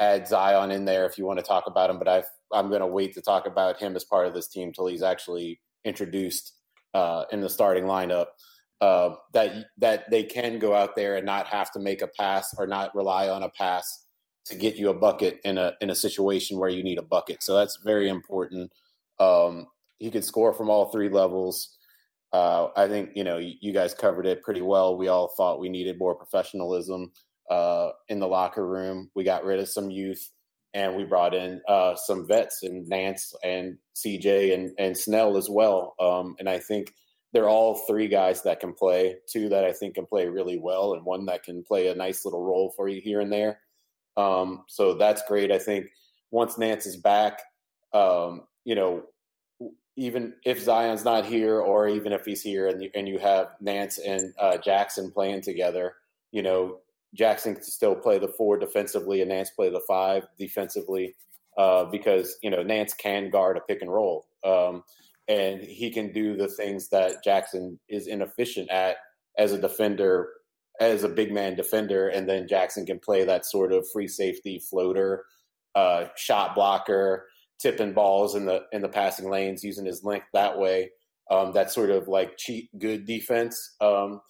add 0.00 0.26
Zion 0.26 0.70
in 0.70 0.84
there 0.84 1.06
if 1.06 1.18
you 1.18 1.26
want 1.26 1.38
to 1.38 1.44
talk 1.44 1.64
about 1.66 1.90
him, 1.90 1.98
but 1.98 2.08
i 2.08 2.22
am 2.58 2.68
going 2.68 2.80
to 2.80 2.86
wait 2.86 3.14
to 3.14 3.20
talk 3.20 3.46
about 3.46 3.78
him 3.78 3.94
as 3.94 4.04
part 4.04 4.26
of 4.26 4.34
this 4.34 4.48
team 4.48 4.72
till 4.72 4.86
he's 4.86 5.02
actually 5.02 5.60
introduced 5.84 6.54
uh, 6.94 7.24
in 7.30 7.40
the 7.40 7.50
starting 7.50 7.84
lineup. 7.84 8.26
Uh, 8.80 9.14
that 9.34 9.66
that 9.76 10.10
they 10.10 10.24
can 10.24 10.58
go 10.58 10.74
out 10.74 10.96
there 10.96 11.16
and 11.16 11.26
not 11.26 11.46
have 11.46 11.70
to 11.70 11.78
make 11.78 12.00
a 12.00 12.06
pass 12.06 12.54
or 12.56 12.66
not 12.66 12.94
rely 12.94 13.28
on 13.28 13.42
a 13.42 13.50
pass 13.50 14.06
to 14.46 14.56
get 14.56 14.76
you 14.76 14.88
a 14.88 14.94
bucket 14.94 15.38
in 15.44 15.58
a 15.58 15.74
in 15.82 15.90
a 15.90 15.94
situation 15.94 16.58
where 16.58 16.70
you 16.70 16.82
need 16.82 16.98
a 16.98 17.02
bucket. 17.02 17.42
So 17.42 17.54
that's 17.54 17.78
very 17.84 18.08
important. 18.08 18.72
Um, 19.18 19.66
he 19.98 20.10
can 20.10 20.22
score 20.22 20.54
from 20.54 20.70
all 20.70 20.90
three 20.90 21.10
levels. 21.10 21.76
Uh, 22.32 22.68
I 22.76 22.86
think 22.86 23.10
you 23.14 23.24
know 23.24 23.38
you, 23.38 23.72
guys 23.72 23.94
covered 23.94 24.26
it 24.26 24.42
pretty 24.42 24.62
well. 24.62 24.96
We 24.96 25.08
all 25.08 25.28
thought 25.36 25.60
we 25.60 25.68
needed 25.68 25.98
more 25.98 26.14
professionalism 26.14 27.10
uh, 27.50 27.90
in 28.08 28.20
the 28.20 28.28
locker 28.28 28.66
room. 28.66 29.10
We 29.14 29.24
got 29.24 29.44
rid 29.44 29.58
of 29.58 29.68
some 29.68 29.90
youth, 29.90 30.30
and 30.72 30.94
we 30.94 31.04
brought 31.04 31.34
in 31.34 31.60
uh, 31.68 31.96
some 31.96 32.26
vets 32.26 32.62
and 32.62 32.88
Nance 32.88 33.34
and 33.42 33.78
CJ 33.96 34.54
and 34.54 34.70
and 34.78 34.96
Snell 34.96 35.36
as 35.36 35.50
well. 35.50 35.94
Um, 35.98 36.36
and 36.38 36.48
I 36.48 36.58
think 36.58 36.94
they're 37.32 37.48
all 37.48 37.74
three 37.88 38.06
guys 38.06 38.42
that 38.42 38.60
can 38.60 38.74
play. 38.74 39.16
Two 39.28 39.48
that 39.48 39.64
I 39.64 39.72
think 39.72 39.96
can 39.96 40.06
play 40.06 40.28
really 40.28 40.58
well, 40.58 40.94
and 40.94 41.04
one 41.04 41.26
that 41.26 41.42
can 41.42 41.64
play 41.64 41.88
a 41.88 41.94
nice 41.96 42.24
little 42.24 42.44
role 42.44 42.72
for 42.76 42.88
you 42.88 43.00
here 43.00 43.20
and 43.20 43.32
there. 43.32 43.58
Um, 44.16 44.64
so 44.68 44.94
that's 44.94 45.22
great. 45.26 45.50
I 45.50 45.58
think 45.58 45.86
once 46.30 46.58
Nance 46.58 46.86
is 46.86 46.96
back, 46.96 47.40
um, 47.92 48.42
you 48.64 48.74
know, 48.74 49.02
even 49.96 50.34
if 50.44 50.62
Zion's 50.62 51.04
not 51.04 51.26
here, 51.26 51.60
or 51.60 51.88
even 51.88 52.12
if 52.12 52.24
he's 52.24 52.42
here, 52.42 52.68
and 52.68 52.82
you, 52.82 52.90
and 52.94 53.08
you 53.08 53.18
have 53.18 53.48
Nance 53.60 53.98
and 53.98 54.32
uh, 54.38 54.56
Jaxson 54.64 55.12
playing 55.12 55.42
together, 55.42 55.94
you 56.32 56.42
know, 56.42 56.78
Jaxson 57.18 57.54
can 57.54 57.62
still 57.62 57.94
play 57.94 58.18
the 58.18 58.28
four 58.28 58.58
defensively, 58.58 59.20
and 59.20 59.30
Nance 59.30 59.50
play 59.50 59.68
the 59.68 59.82
five 59.86 60.26
defensively, 60.38 61.16
uh, 61.58 61.84
because 61.84 62.36
you 62.42 62.50
know 62.50 62.62
Nance 62.62 62.94
can 62.94 63.30
guard 63.30 63.56
a 63.56 63.60
pick 63.60 63.82
and 63.82 63.92
roll, 63.92 64.26
um, 64.44 64.84
and 65.28 65.60
he 65.60 65.90
can 65.90 66.12
do 66.12 66.36
the 66.36 66.48
things 66.48 66.88
that 66.90 67.24
Jaxson 67.26 67.78
is 67.88 68.06
inefficient 68.06 68.70
at 68.70 68.96
as 69.38 69.52
a 69.52 69.58
defender 69.58 70.28
as 70.80 71.04
a 71.04 71.08
big 71.08 71.30
man 71.32 71.54
defender, 71.54 72.08
and 72.08 72.28
then 72.28 72.48
Jaxson 72.48 72.86
can 72.86 72.98
play 72.98 73.24
that 73.24 73.44
sort 73.44 73.72
of 73.72 73.86
free 73.92 74.08
safety 74.08 74.58
floater, 74.58 75.24
uh, 75.74 76.06
shot 76.16 76.54
blocker, 76.54 77.26
tipping 77.60 77.92
balls 77.92 78.34
in 78.34 78.46
the 78.46 78.62
in 78.72 78.82
the 78.82 78.88
passing 78.88 79.30
lanes, 79.30 79.64
using 79.64 79.86
his 79.86 80.04
length 80.04 80.26
that 80.32 80.58
way. 80.58 80.90
Um, 81.30 81.52
that 81.52 81.70
sort 81.70 81.90
of 81.90 82.08
like 82.08 82.36
cheat 82.36 82.68
good 82.76 83.06
defense 83.06 83.76
um, 83.80 84.20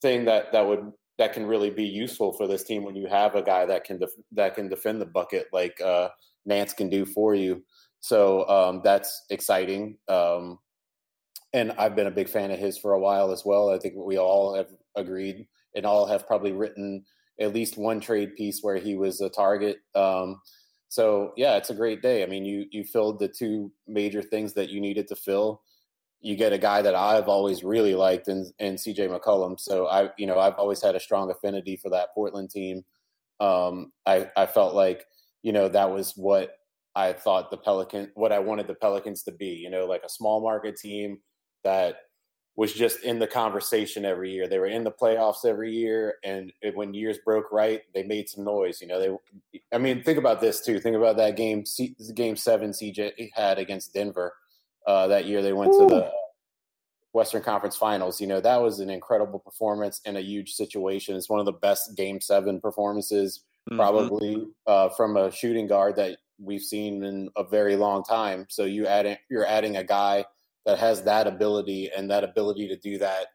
thing 0.00 0.24
that 0.26 0.52
that 0.52 0.66
would 0.66 0.92
that 1.18 1.32
can 1.32 1.46
really 1.46 1.70
be 1.70 1.84
useful 1.84 2.32
for 2.32 2.46
this 2.46 2.64
team 2.64 2.84
when 2.84 2.96
you 2.96 3.06
have 3.06 3.34
a 3.34 3.42
guy 3.42 3.66
that 3.66 3.84
can 3.84 3.98
def- 3.98 4.10
that 4.32 4.54
can 4.54 4.68
defend 4.68 5.00
the 5.00 5.06
bucket 5.06 5.46
like 5.52 5.80
uh, 5.80 6.08
Nance 6.46 6.72
can 6.72 6.88
do 6.88 7.04
for 7.04 7.34
you. 7.34 7.64
So 8.00 8.46
um, 8.48 8.82
that's 8.84 9.24
exciting. 9.30 9.96
Um, 10.08 10.58
and 11.52 11.72
I've 11.78 11.96
been 11.96 12.08
a 12.08 12.12
big 12.12 12.28
fan 12.28 12.50
of 12.50 12.58
his 12.58 12.76
for 12.76 12.92
a 12.92 13.00
while 13.00 13.32
as 13.32 13.44
well. 13.44 13.70
I 13.70 13.78
think 13.78 13.94
we 13.96 14.18
all 14.18 14.54
have 14.54 14.68
agreed 14.96 15.46
and 15.74 15.86
all 15.86 16.06
have 16.06 16.26
probably 16.26 16.52
written 16.52 17.04
at 17.40 17.54
least 17.54 17.78
one 17.78 18.00
trade 18.00 18.36
piece 18.36 18.60
where 18.60 18.76
he 18.76 18.96
was 18.96 19.20
a 19.20 19.30
target. 19.30 19.78
Um, 19.94 20.40
so 20.88 21.32
yeah, 21.36 21.56
it's 21.56 21.70
a 21.70 21.74
great 21.74 22.02
day. 22.02 22.22
I 22.22 22.26
mean, 22.26 22.44
you 22.44 22.66
you 22.70 22.84
filled 22.84 23.18
the 23.18 23.28
two 23.28 23.72
major 23.86 24.22
things 24.22 24.54
that 24.54 24.70
you 24.70 24.80
needed 24.80 25.08
to 25.08 25.16
fill. 25.16 25.62
You 26.20 26.36
get 26.36 26.52
a 26.52 26.58
guy 26.58 26.82
that 26.82 26.94
I've 26.94 27.28
always 27.28 27.64
really 27.64 27.94
liked 27.94 28.28
and 28.28 28.46
in 28.58 28.76
CJ 28.76 29.10
McCollum. 29.10 29.60
So 29.60 29.86
I, 29.86 30.10
you 30.16 30.26
know, 30.26 30.38
I've 30.38 30.54
always 30.54 30.82
had 30.82 30.94
a 30.94 31.00
strong 31.00 31.30
affinity 31.30 31.76
for 31.76 31.90
that 31.90 32.14
Portland 32.14 32.50
team. 32.50 32.84
Um, 33.40 33.92
I 34.06 34.30
I 34.36 34.46
felt 34.46 34.74
like 34.74 35.04
you 35.42 35.52
know 35.52 35.68
that 35.68 35.90
was 35.90 36.12
what 36.16 36.56
I 36.94 37.12
thought 37.12 37.50
the 37.50 37.56
Pelican, 37.58 38.10
what 38.14 38.32
I 38.32 38.38
wanted 38.38 38.68
the 38.68 38.74
Pelicans 38.74 39.22
to 39.24 39.32
be. 39.32 39.48
You 39.48 39.70
know, 39.70 39.86
like 39.86 40.02
a 40.04 40.08
small 40.08 40.40
market 40.40 40.76
team 40.76 41.18
that 41.64 41.96
was 42.56 42.72
just 42.72 43.00
in 43.00 43.18
the 43.18 43.26
conversation 43.26 44.04
every 44.04 44.32
year. 44.32 44.46
They 44.46 44.58
were 44.58 44.66
in 44.66 44.84
the 44.84 44.92
playoffs 44.92 45.44
every 45.44 45.72
year, 45.72 46.14
and 46.22 46.52
when 46.74 46.94
years 46.94 47.18
broke 47.24 47.50
right, 47.50 47.82
they 47.94 48.04
made 48.04 48.28
some 48.28 48.44
noise. 48.44 48.80
You 48.80 48.86
know, 48.86 49.00
they. 49.00 49.60
I 49.72 49.78
mean, 49.78 50.02
think 50.02 50.18
about 50.18 50.40
this 50.40 50.60
too. 50.60 50.78
Think 50.78 50.96
about 50.96 51.16
that 51.16 51.36
game, 51.36 51.64
game 52.14 52.36
seven 52.36 52.70
CJ 52.70 53.30
had 53.34 53.58
against 53.58 53.92
Denver 53.92 54.34
uh, 54.86 55.08
that 55.08 55.26
year. 55.26 55.42
They 55.42 55.52
went 55.52 55.72
Ooh. 55.74 55.80
to 55.80 55.86
the 55.86 56.12
Western 57.12 57.42
Conference 57.42 57.76
Finals. 57.76 58.20
You 58.20 58.28
know, 58.28 58.40
that 58.40 58.62
was 58.62 58.78
an 58.78 58.90
incredible 58.90 59.40
performance 59.40 60.00
in 60.04 60.16
a 60.16 60.20
huge 60.20 60.52
situation. 60.52 61.16
It's 61.16 61.28
one 61.28 61.40
of 61.40 61.46
the 61.46 61.52
best 61.52 61.96
game 61.96 62.20
seven 62.20 62.60
performances, 62.60 63.40
mm-hmm. 63.68 63.78
probably 63.78 64.46
uh, 64.66 64.90
from 64.90 65.16
a 65.16 65.32
shooting 65.32 65.66
guard 65.66 65.96
that 65.96 66.18
we've 66.38 66.62
seen 66.62 67.02
in 67.02 67.30
a 67.36 67.42
very 67.42 67.74
long 67.74 68.04
time. 68.04 68.46
So 68.48 68.64
you 68.64 68.86
add 68.86 69.18
you're 69.28 69.46
adding 69.46 69.76
a 69.76 69.84
guy 69.84 70.26
that 70.66 70.78
has 70.78 71.02
that 71.02 71.26
ability 71.26 71.90
and 71.96 72.10
that 72.10 72.24
ability 72.24 72.68
to 72.68 72.76
do 72.76 72.98
that 72.98 73.26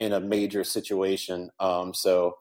in 0.00 0.12
a 0.12 0.20
major 0.20 0.64
situation. 0.64 1.50
Um, 1.60 1.94
so 1.94 2.34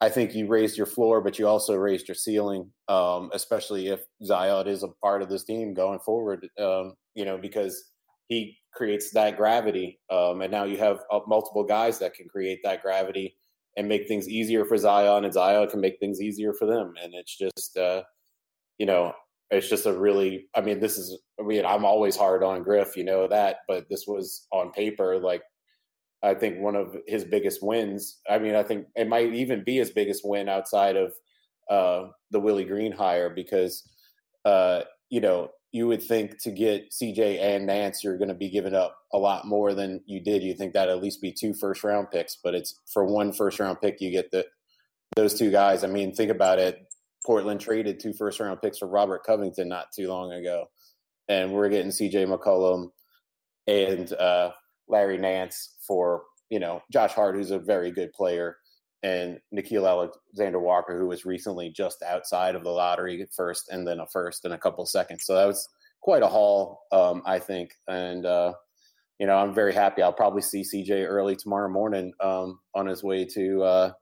I 0.00 0.08
think 0.08 0.34
you 0.34 0.46
raised 0.46 0.76
your 0.76 0.86
floor, 0.86 1.20
but 1.20 1.38
you 1.38 1.46
also 1.46 1.74
raised 1.74 2.08
your 2.08 2.14
ceiling, 2.14 2.70
um, 2.88 3.30
especially 3.32 3.88
if 3.88 4.00
Zion 4.24 4.66
is 4.66 4.82
a 4.82 4.88
part 5.02 5.22
of 5.22 5.28
this 5.28 5.44
team 5.44 5.74
going 5.74 6.00
forward. 6.00 6.46
Um, 6.58 6.94
you 7.14 7.24
know, 7.24 7.38
because 7.38 7.90
he 8.28 8.58
creates 8.72 9.12
that 9.12 9.36
gravity, 9.36 10.00
um, 10.10 10.42
and 10.42 10.50
now 10.50 10.64
you 10.64 10.78
have 10.78 10.98
uh, 11.12 11.20
multiple 11.26 11.64
guys 11.64 11.98
that 12.00 12.14
can 12.14 12.28
create 12.28 12.60
that 12.64 12.82
gravity 12.82 13.36
and 13.76 13.88
make 13.88 14.06
things 14.06 14.28
easier 14.28 14.64
for 14.64 14.76
Zion, 14.76 15.24
and 15.24 15.32
Zion 15.32 15.68
can 15.68 15.80
make 15.80 15.98
things 16.00 16.20
easier 16.20 16.52
for 16.52 16.66
them. 16.66 16.94
And 17.02 17.14
it's 17.14 17.36
just, 17.36 17.76
uh, 17.76 18.02
you 18.78 18.86
know, 18.86 19.12
it's 19.50 19.68
just 19.68 19.86
a 19.86 19.92
really 19.92 20.46
i 20.54 20.60
mean 20.60 20.80
this 20.80 20.98
is 20.98 21.18
i 21.40 21.42
mean 21.42 21.64
i'm 21.64 21.84
always 21.84 22.16
hard 22.16 22.42
on 22.42 22.62
griff 22.62 22.96
you 22.96 23.04
know 23.04 23.28
that 23.28 23.58
but 23.68 23.86
this 23.88 24.04
was 24.06 24.46
on 24.52 24.72
paper 24.72 25.18
like 25.18 25.42
i 26.22 26.34
think 26.34 26.58
one 26.58 26.76
of 26.76 26.96
his 27.06 27.24
biggest 27.24 27.62
wins 27.62 28.20
i 28.28 28.38
mean 28.38 28.54
i 28.54 28.62
think 28.62 28.86
it 28.96 29.08
might 29.08 29.32
even 29.32 29.62
be 29.64 29.76
his 29.76 29.90
biggest 29.90 30.22
win 30.24 30.48
outside 30.48 30.96
of 30.96 31.12
uh, 31.70 32.08
the 32.30 32.40
willie 32.40 32.64
green 32.64 32.92
hire 32.92 33.30
because 33.30 33.88
uh, 34.44 34.82
you 35.08 35.20
know 35.20 35.48
you 35.72 35.88
would 35.88 36.02
think 36.02 36.40
to 36.42 36.50
get 36.50 36.90
cj 36.90 37.40
and 37.40 37.66
nance 37.66 38.04
you're 38.04 38.18
going 38.18 38.28
to 38.28 38.34
be 38.34 38.50
giving 38.50 38.74
up 38.74 38.96
a 39.14 39.18
lot 39.18 39.46
more 39.46 39.74
than 39.74 40.00
you 40.06 40.20
did. 40.20 40.42
You 40.42 40.54
think 40.54 40.72
that 40.72 40.88
at 40.88 41.00
least 41.00 41.22
be 41.22 41.32
two 41.32 41.54
first 41.54 41.84
round 41.84 42.10
picks 42.10 42.36
but 42.42 42.54
it's 42.54 42.80
for 42.92 43.04
one 43.04 43.32
first 43.32 43.60
round 43.60 43.80
pick 43.80 44.00
you 44.00 44.10
get 44.10 44.30
the 44.30 44.44
those 45.16 45.38
two 45.38 45.52
guys. 45.52 45.84
I 45.84 45.86
mean 45.86 46.12
think 46.12 46.30
about 46.30 46.58
it 46.58 46.78
Portland 47.24 47.60
traded 47.60 48.00
two 48.00 48.12
first 48.12 48.40
round 48.40 48.60
picks 48.60 48.78
for 48.78 48.88
Robert 48.88 49.24
Covington 49.24 49.68
not 49.68 49.92
too 49.92 50.08
long 50.08 50.32
ago, 50.32 50.66
and 51.28 51.52
we're 51.52 51.68
getting 51.68 51.90
C.J. 51.90 52.26
McCollum 52.26 52.90
and 53.66 54.12
uh, 54.14 54.50
Larry 54.88 55.18
Nance 55.18 55.76
for 55.86 56.24
you 56.50 56.58
know 56.58 56.82
Josh 56.92 57.12
Hart, 57.12 57.34
who's 57.34 57.50
a 57.50 57.58
very 57.58 57.90
good 57.90 58.12
player, 58.12 58.56
and 59.02 59.38
Nickeil 59.54 59.88
Alexander 59.88 60.60
Walker, 60.60 60.98
who 60.98 61.06
was 61.06 61.24
recently 61.24 61.70
just 61.70 62.02
outside 62.02 62.54
of 62.54 62.64
the 62.64 62.70
lottery 62.70 63.26
first, 63.34 63.70
and 63.70 63.86
then 63.86 64.00
a 64.00 64.06
first 64.06 64.44
in 64.44 64.52
a 64.52 64.58
couple 64.58 64.84
seconds. 64.86 65.24
So 65.24 65.34
that 65.34 65.46
was 65.46 65.68
quite 66.00 66.22
a 66.22 66.28
haul, 66.28 66.82
um, 66.92 67.22
I 67.26 67.38
think, 67.38 67.72
and. 67.88 68.26
Uh, 68.26 68.52
you 69.20 69.26
know, 69.28 69.36
I'm 69.36 69.54
very 69.54 69.72
happy. 69.72 70.02
I'll 70.02 70.12
probably 70.12 70.42
see 70.42 70.62
CJ 70.62 71.06
early 71.08 71.36
tomorrow 71.36 71.68
morning 71.68 72.12
um, 72.20 72.58
on 72.74 72.86
his 72.86 73.02
way 73.02 73.24
to 73.26 73.62
uh, 73.62 73.92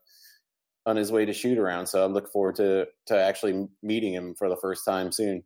on 0.87 0.97
his 0.97 1.13
way 1.13 1.25
to 1.25 1.33
shoot 1.33 1.59
around. 1.59 1.87
So 1.87 2.05
I'm 2.05 2.13
looking 2.13 2.31
forward 2.31 2.57
to 2.57 2.87
to 3.07 3.17
actually 3.21 3.69
meeting 3.83 4.13
him 4.15 4.35
for 4.35 4.49
the 4.49 4.57
first 4.57 4.85
time 4.85 5.13
soon. 5.13 5.43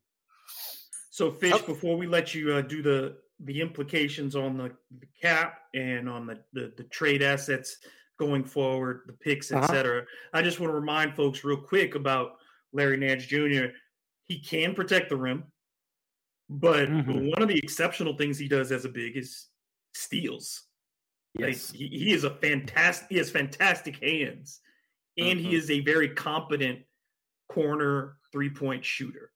So, 1.10 1.30
Fish, 1.30 1.54
oh. 1.54 1.66
before 1.66 1.96
we 1.96 2.06
let 2.06 2.34
you 2.34 2.52
uh, 2.54 2.60
do 2.62 2.82
the 2.82 3.16
the 3.40 3.60
implications 3.60 4.34
on 4.34 4.56
the, 4.56 4.72
the 4.98 5.06
cap 5.20 5.58
and 5.74 6.08
on 6.08 6.26
the, 6.26 6.38
the, 6.54 6.72
the 6.78 6.84
trade 6.84 7.22
assets 7.22 7.76
going 8.18 8.42
forward, 8.42 9.02
the 9.06 9.12
picks, 9.12 9.52
Uh-huh. 9.52 9.62
etc. 9.62 10.04
I 10.32 10.40
just 10.40 10.58
want 10.58 10.70
to 10.70 10.74
remind 10.74 11.14
folks 11.14 11.44
real 11.44 11.58
quick 11.58 11.96
about 11.96 12.36
Larry 12.72 12.96
Nance 12.96 13.26
Jr. 13.26 13.66
He 14.24 14.40
can 14.40 14.74
protect 14.74 15.10
the 15.10 15.16
rim, 15.16 15.44
but 16.48 16.88
Mhm. 16.88 17.30
one 17.30 17.42
of 17.42 17.48
the 17.48 17.58
exceptional 17.58 18.16
things 18.16 18.38
he 18.38 18.48
does 18.48 18.72
as 18.72 18.86
a 18.86 18.88
big 18.88 19.18
is 19.18 19.48
steals. 19.94 20.62
Yes. 21.38 21.70
Like 21.70 21.78
he, 21.78 21.88
he 21.88 22.12
is 22.12 22.24
a 22.24 22.30
fantastic. 22.30 23.08
He 23.10 23.18
has 23.18 23.30
fantastic 23.30 24.02
hands, 24.02 24.60
and 25.16 25.40
he 25.40 25.48
Mhm. 25.52 25.52
is 25.54 25.70
a 25.70 25.80
very 25.80 26.08
competent 26.08 26.84
corner 27.48 28.18
three 28.32 28.50
point 28.50 28.84
shooter. 28.84 29.32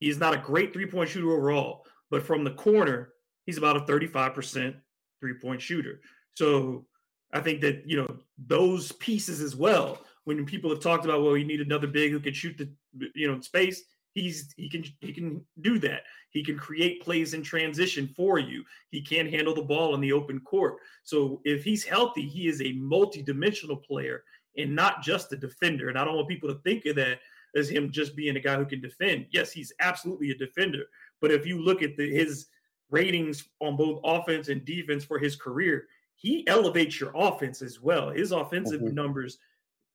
He 0.00 0.08
is 0.08 0.18
not 0.18 0.34
a 0.34 0.38
great 0.38 0.72
three 0.72 0.86
point 0.86 1.10
shooter 1.10 1.30
overall, 1.30 1.86
but 2.10 2.22
from 2.22 2.44
the 2.44 2.54
corner, 2.54 3.14
he's 3.46 3.58
about 3.58 3.76
a 3.76 3.86
thirty 3.86 4.06
five 4.06 4.34
percent 4.34 4.76
three 5.20 5.34
point 5.34 5.62
shooter. 5.62 6.00
So 6.34 6.86
I 7.32 7.40
think 7.40 7.60
that 7.62 7.88
you 7.88 7.96
know 7.96 8.18
those 8.38 8.92
pieces 8.92 9.40
as 9.40 9.56
well. 9.56 10.04
When 10.24 10.44
people 10.44 10.70
have 10.70 10.80
talked 10.80 11.04
about, 11.04 11.22
well, 11.22 11.36
you 11.36 11.44
need 11.44 11.60
another 11.60 11.86
big 11.86 12.10
who 12.10 12.20
can 12.20 12.34
shoot 12.34 12.58
the 12.58 12.72
you 13.14 13.30
know 13.30 13.40
space. 13.40 13.84
He's 14.12 14.52
he 14.56 14.68
can 14.68 14.84
he 15.00 15.12
can 15.12 15.46
do 15.60 15.78
that. 15.80 16.02
He 16.30 16.42
can 16.42 16.58
create 16.58 17.02
plays 17.02 17.32
in 17.32 17.42
transition 17.42 18.08
for 18.08 18.38
you. 18.38 18.64
He 18.90 19.00
can 19.00 19.26
handle 19.28 19.54
the 19.54 19.62
ball 19.62 19.94
in 19.94 20.00
the 20.00 20.12
open 20.12 20.40
court. 20.40 20.76
So 21.04 21.40
if 21.44 21.64
he's 21.64 21.84
healthy, 21.84 22.28
he 22.28 22.48
is 22.48 22.60
a 22.60 22.72
multi-dimensional 22.72 23.76
player 23.78 24.24
and 24.58 24.74
not 24.74 25.02
just 25.02 25.32
a 25.32 25.36
defender. 25.36 25.88
And 25.88 25.98
I 25.98 26.04
don't 26.04 26.16
want 26.16 26.28
people 26.28 26.48
to 26.48 26.60
think 26.60 26.86
of 26.86 26.96
that 26.96 27.20
as 27.54 27.68
him 27.68 27.90
just 27.90 28.16
being 28.16 28.36
a 28.36 28.40
guy 28.40 28.56
who 28.56 28.66
can 28.66 28.80
defend. 28.80 29.26
Yes, 29.30 29.52
he's 29.52 29.72
absolutely 29.80 30.30
a 30.30 30.34
defender. 30.36 30.84
But 31.20 31.30
if 31.30 31.46
you 31.46 31.60
look 31.62 31.82
at 31.82 31.96
the, 31.96 32.10
his 32.10 32.46
ratings 32.90 33.48
on 33.60 33.76
both 33.76 34.00
offense 34.04 34.48
and 34.48 34.64
defense 34.64 35.04
for 35.04 35.18
his 35.18 35.36
career, 35.36 35.86
he 36.14 36.46
elevates 36.48 37.00
your 37.00 37.12
offense 37.14 37.62
as 37.62 37.80
well. 37.80 38.10
His 38.10 38.32
offensive 38.32 38.80
Mhm. 38.80 38.92
numbers 38.92 39.38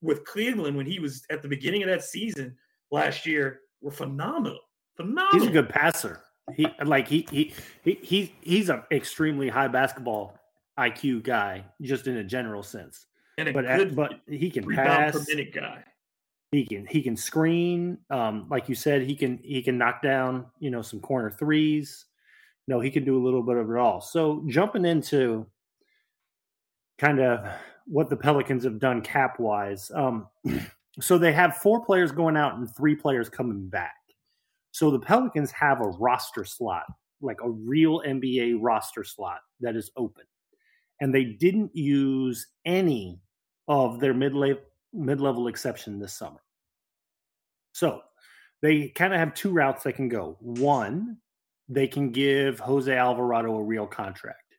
with 0.01 0.25
Cleveland 0.25 0.75
when 0.75 0.85
he 0.85 0.99
was 0.99 1.23
at 1.29 1.41
the 1.41 1.47
beginning 1.47 1.83
of 1.83 1.89
that 1.89 2.03
season 2.03 2.57
last 2.91 3.25
year 3.25 3.61
were 3.81 3.91
phenomenal. 3.91 4.59
Phenomenal. 4.95 5.39
He's 5.39 5.47
a 5.47 5.51
good 5.51 5.69
passer. 5.69 6.21
He 6.55 6.67
like 6.83 7.07
he 7.07 7.25
he 7.31 7.53
he, 7.83 7.93
he 8.01 8.35
he's 8.41 8.69
an 8.69 8.83
extremely 8.91 9.47
high 9.47 9.67
basketball 9.67 10.37
IQ 10.77 11.23
guy, 11.23 11.63
just 11.81 12.07
in 12.07 12.17
a 12.17 12.23
general 12.23 12.63
sense. 12.63 13.05
And 13.47 13.49
a 13.49 13.53
But 13.53 13.65
good 13.77 13.95
but 13.95 14.21
he 14.27 14.49
can 14.49 14.65
rebound 14.65 15.13
per 15.13 15.19
pass. 15.19 15.27
minute 15.27 15.53
guy. 15.53 15.83
He 16.51 16.65
can 16.65 16.85
he 16.85 17.01
can 17.01 17.15
screen. 17.15 17.97
Um, 18.09 18.47
like 18.49 18.67
you 18.67 18.75
said, 18.75 19.03
he 19.03 19.15
can 19.15 19.39
he 19.43 19.61
can 19.61 19.77
knock 19.77 20.01
down 20.01 20.45
you 20.59 20.69
know 20.69 20.81
some 20.81 20.99
corner 20.99 21.29
threes. 21.31 22.05
No, 22.67 22.79
he 22.79 22.91
can 22.91 23.03
do 23.03 23.17
a 23.17 23.23
little 23.23 23.41
bit 23.41 23.57
of 23.57 23.69
it 23.69 23.77
all. 23.77 24.01
So 24.01 24.43
jumping 24.47 24.85
into 24.85 25.47
kind 26.97 27.19
of 27.19 27.45
what 27.85 28.09
the 28.09 28.15
Pelicans 28.15 28.63
have 28.63 28.79
done 28.79 29.01
cap 29.01 29.39
wise. 29.39 29.91
Um, 29.93 30.27
so 31.01 31.17
they 31.17 31.33
have 31.33 31.57
four 31.57 31.83
players 31.83 32.11
going 32.11 32.37
out 32.37 32.55
and 32.55 32.73
three 32.75 32.95
players 32.95 33.29
coming 33.29 33.67
back. 33.67 33.95
So 34.71 34.91
the 34.91 34.99
Pelicans 34.99 35.51
have 35.51 35.81
a 35.81 35.89
roster 35.89 36.45
slot, 36.45 36.85
like 37.21 37.39
a 37.43 37.49
real 37.49 38.01
NBA 38.01 38.57
roster 38.61 39.03
slot 39.03 39.39
that 39.59 39.75
is 39.75 39.91
open. 39.97 40.23
And 41.01 41.13
they 41.13 41.25
didn't 41.25 41.75
use 41.75 42.47
any 42.65 43.19
of 43.67 43.99
their 43.99 44.13
mid 44.13 44.33
mid-level 44.93 45.47
exception 45.47 45.99
this 45.99 46.13
summer. 46.13 46.41
So 47.73 48.01
they 48.61 48.89
kind 48.89 49.13
of 49.13 49.19
have 49.19 49.33
two 49.33 49.51
routes 49.51 49.83
they 49.83 49.93
can 49.93 50.09
go. 50.09 50.37
One, 50.39 51.17
they 51.69 51.87
can 51.87 52.11
give 52.11 52.59
Jose 52.59 52.93
Alvarado 52.93 53.55
a 53.55 53.63
real 53.63 53.87
contract. 53.87 54.57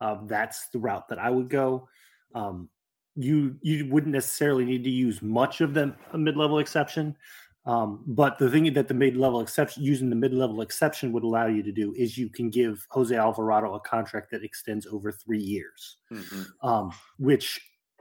Uh, 0.00 0.18
that's 0.26 0.68
the 0.68 0.78
route 0.78 1.08
that 1.08 1.18
I 1.18 1.30
would 1.30 1.48
go. 1.48 1.88
Um, 2.34 2.68
you 3.14 3.56
you 3.62 3.86
wouldn't 3.90 4.12
necessarily 4.12 4.64
need 4.64 4.84
to 4.84 4.90
use 4.90 5.22
much 5.22 5.60
of 5.62 5.72
the 5.72 5.94
mid-level 6.14 6.58
exception, 6.58 7.16
um, 7.64 8.04
but 8.06 8.38
the 8.38 8.50
thing 8.50 8.70
that 8.74 8.88
the 8.88 8.94
mid-level 8.94 9.40
exception 9.40 9.82
using 9.82 10.10
the 10.10 10.16
mid-level 10.16 10.60
exception 10.60 11.12
would 11.12 11.22
allow 11.24 11.46
you 11.46 11.62
to 11.62 11.72
do 11.72 11.94
is 11.96 12.18
you 12.18 12.28
can 12.28 12.50
give 12.50 12.86
Jose 12.90 13.14
Alvarado 13.14 13.74
a 13.74 13.80
contract 13.80 14.30
that 14.32 14.44
extends 14.44 14.86
over 14.86 15.10
three 15.10 15.40
years 15.40 15.96
Mhm. 16.12 16.46
um, 16.62 16.92
which 17.18 17.58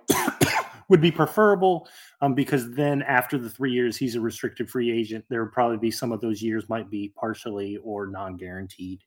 would 0.90 1.02
be 1.02 1.12
preferable 1.12 1.88
um, 2.22 2.34
because 2.34 2.72
then 2.72 3.02
after 3.02 3.38
the 3.38 3.50
three 3.50 3.72
years, 3.72 3.98
he's 3.98 4.16
a 4.16 4.22
restricted 4.22 4.70
free 4.70 4.92
agent. 4.92 5.26
There 5.30 5.44
would 5.44 5.54
probably 5.54 5.78
be 5.78 5.92
some 5.92 6.12
of 6.12 6.22
those 6.22 6.42
years 6.42 6.70
might 6.70 6.90
be 6.90 7.12
partially 7.16 7.78
or 7.78 8.08
non 8.08 8.38
guaranteed, 8.38 9.02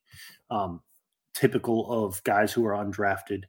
um, 0.50 0.80
typical 1.34 2.04
of 2.04 2.22
guys 2.24 2.52
who 2.52 2.66
are 2.66 2.72
undrafted. 2.72 3.44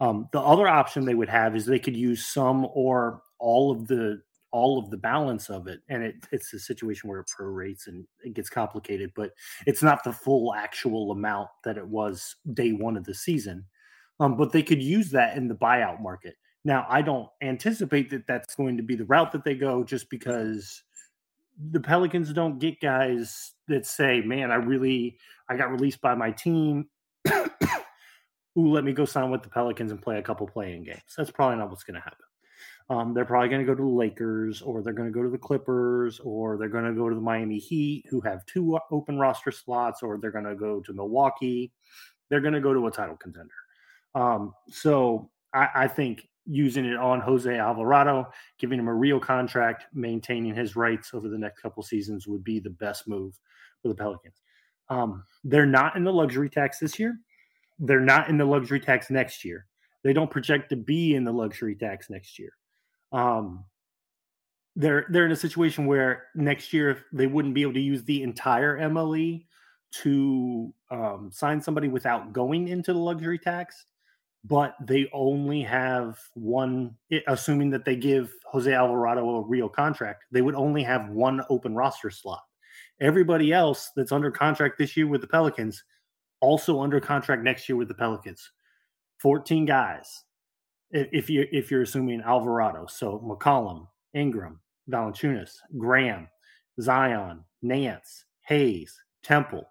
Um, 0.00 0.28
the 0.32 0.40
other 0.40 0.68
option 0.68 1.04
they 1.04 1.14
would 1.14 1.28
have 1.28 1.54
is 1.54 1.66
they 1.66 1.78
could 1.78 1.96
use 1.96 2.26
some 2.26 2.66
or 2.74 3.22
all 3.38 3.70
of 3.70 3.86
the 3.86 4.22
all 4.50 4.78
of 4.78 4.88
the 4.88 4.96
balance 4.96 5.50
of 5.50 5.66
it 5.66 5.80
and 5.88 6.04
it, 6.04 6.14
it's 6.30 6.52
a 6.54 6.60
situation 6.60 7.10
where 7.10 7.18
it 7.18 7.26
prorates 7.26 7.88
and 7.88 8.06
it 8.22 8.34
gets 8.34 8.48
complicated 8.48 9.10
but 9.16 9.32
it's 9.66 9.82
not 9.82 10.04
the 10.04 10.12
full 10.12 10.54
actual 10.54 11.10
amount 11.10 11.48
that 11.64 11.76
it 11.76 11.86
was 11.86 12.36
day 12.52 12.70
one 12.70 12.96
of 12.96 13.02
the 13.02 13.12
season 13.12 13.64
um, 14.20 14.36
but 14.36 14.52
they 14.52 14.62
could 14.62 14.82
use 14.82 15.10
that 15.10 15.36
in 15.36 15.48
the 15.48 15.54
buyout 15.54 16.00
market. 16.00 16.36
Now, 16.64 16.86
I 16.88 17.02
don't 17.02 17.28
anticipate 17.42 18.10
that 18.10 18.26
that's 18.26 18.54
going 18.54 18.76
to 18.78 18.82
be 18.82 18.96
the 18.96 19.04
route 19.04 19.32
that 19.32 19.44
they 19.44 19.54
go 19.54 19.84
just 19.84 20.08
because 20.08 20.82
the 21.70 21.80
Pelicans 21.80 22.32
don't 22.32 22.58
get 22.58 22.80
guys 22.80 23.52
that 23.68 23.86
say, 23.86 24.20
man, 24.22 24.50
I 24.50 24.56
really, 24.56 25.18
I 25.48 25.56
got 25.56 25.70
released 25.70 26.00
by 26.00 26.14
my 26.14 26.30
team. 26.30 26.88
Ooh, 27.28 28.70
let 28.72 28.84
me 28.84 28.92
go 28.92 29.04
sign 29.04 29.30
with 29.30 29.42
the 29.42 29.50
Pelicans 29.50 29.90
and 29.90 30.00
play 30.00 30.18
a 30.18 30.22
couple 30.22 30.46
playing 30.46 30.84
games. 30.84 31.02
That's 31.16 31.30
probably 31.30 31.58
not 31.58 31.70
what's 31.70 31.84
going 31.84 31.96
to 31.96 32.00
happen. 32.00 32.18
Um, 32.90 33.14
they're 33.14 33.24
probably 33.24 33.48
going 33.48 33.62
to 33.62 33.66
go 33.66 33.74
to 33.74 33.82
the 33.82 33.88
Lakers 33.88 34.60
or 34.62 34.82
they're 34.82 34.92
going 34.92 35.08
to 35.08 35.14
go 35.14 35.22
to 35.22 35.30
the 35.30 35.38
Clippers 35.38 36.20
or 36.20 36.56
they're 36.56 36.68
going 36.68 36.84
to 36.84 36.92
go 36.92 37.08
to 37.08 37.14
the 37.14 37.20
Miami 37.20 37.58
Heat, 37.58 38.04
who 38.10 38.20
have 38.22 38.44
two 38.46 38.78
open 38.90 39.18
roster 39.18 39.50
slots, 39.50 40.02
or 40.02 40.18
they're 40.18 40.30
going 40.30 40.44
to 40.44 40.54
go 40.54 40.80
to 40.80 40.92
Milwaukee. 40.92 41.72
They're 42.28 42.40
going 42.40 42.54
to 42.54 42.60
go 42.60 42.74
to 42.74 42.86
a 42.86 42.90
title 42.90 43.16
contender. 43.16 43.54
Um, 44.14 44.54
so 44.68 45.30
I, 45.52 45.68
I 45.74 45.88
think 45.88 46.28
using 46.46 46.84
it 46.84 46.96
on 46.96 47.20
Jose 47.20 47.58
Alvarado, 47.58 48.26
giving 48.58 48.78
him 48.78 48.88
a 48.88 48.94
real 48.94 49.18
contract, 49.18 49.86
maintaining 49.92 50.54
his 50.54 50.76
rights 50.76 51.12
over 51.14 51.28
the 51.28 51.38
next 51.38 51.60
couple 51.60 51.82
seasons 51.82 52.26
would 52.26 52.44
be 52.44 52.58
the 52.58 52.70
best 52.70 53.08
move 53.08 53.38
for 53.80 53.88
the 53.88 53.94
Pelicans. 53.94 54.42
Um, 54.88 55.24
they're 55.42 55.66
not 55.66 55.96
in 55.96 56.04
the 56.04 56.12
luxury 56.12 56.50
tax 56.50 56.78
this 56.78 56.98
year. 56.98 57.18
They're 57.78 58.00
not 58.00 58.28
in 58.28 58.36
the 58.36 58.44
luxury 58.44 58.80
tax 58.80 59.10
next 59.10 59.44
year. 59.44 59.66
They 60.02 60.12
don't 60.12 60.30
project 60.30 60.68
to 60.70 60.76
be 60.76 61.14
in 61.14 61.24
the 61.24 61.32
luxury 61.32 61.74
tax 61.74 62.10
next 62.10 62.38
year. 62.38 62.50
Um, 63.12 63.64
they're 64.76 65.06
they're 65.08 65.24
in 65.24 65.32
a 65.32 65.36
situation 65.36 65.86
where 65.86 66.24
next 66.34 66.72
year 66.72 67.04
they 67.12 67.26
wouldn't 67.26 67.54
be 67.54 67.62
able 67.62 67.74
to 67.74 67.80
use 67.80 68.04
the 68.04 68.22
entire 68.22 68.78
MLE 68.78 69.46
to 70.02 70.74
um, 70.90 71.30
sign 71.32 71.60
somebody 71.60 71.88
without 71.88 72.32
going 72.32 72.68
into 72.68 72.92
the 72.92 72.98
luxury 72.98 73.38
tax 73.38 73.86
but 74.44 74.76
they 74.80 75.08
only 75.12 75.62
have 75.62 76.18
one 76.34 76.94
assuming 77.26 77.70
that 77.70 77.84
they 77.84 77.96
give 77.96 78.32
Jose 78.46 78.72
Alvarado 78.72 79.28
a 79.36 79.40
real 79.40 79.68
contract 79.68 80.24
they 80.30 80.42
would 80.42 80.54
only 80.54 80.82
have 80.82 81.08
one 81.08 81.42
open 81.48 81.74
roster 81.74 82.10
slot. 82.10 82.42
Everybody 83.00 83.52
else 83.52 83.90
that's 83.96 84.12
under 84.12 84.30
contract 84.30 84.78
this 84.78 84.96
year 84.96 85.06
with 85.06 85.22
the 85.22 85.26
Pelicans 85.26 85.82
also 86.40 86.80
under 86.80 87.00
contract 87.00 87.42
next 87.42 87.68
year 87.68 87.76
with 87.76 87.88
the 87.88 87.94
Pelicans. 87.94 88.50
14 89.18 89.64
guys 89.64 90.24
if 90.90 91.30
you 91.30 91.46
if 91.50 91.70
you're 91.70 91.82
assuming 91.82 92.20
Alvarado. 92.20 92.86
So 92.86 93.18
McCollum 93.20 93.88
Ingram 94.12 94.60
Valanciunas 94.90 95.56
Graham 95.78 96.28
Zion 96.80 97.42
Nance 97.62 98.26
Hayes 98.42 98.94
Temple 99.22 99.66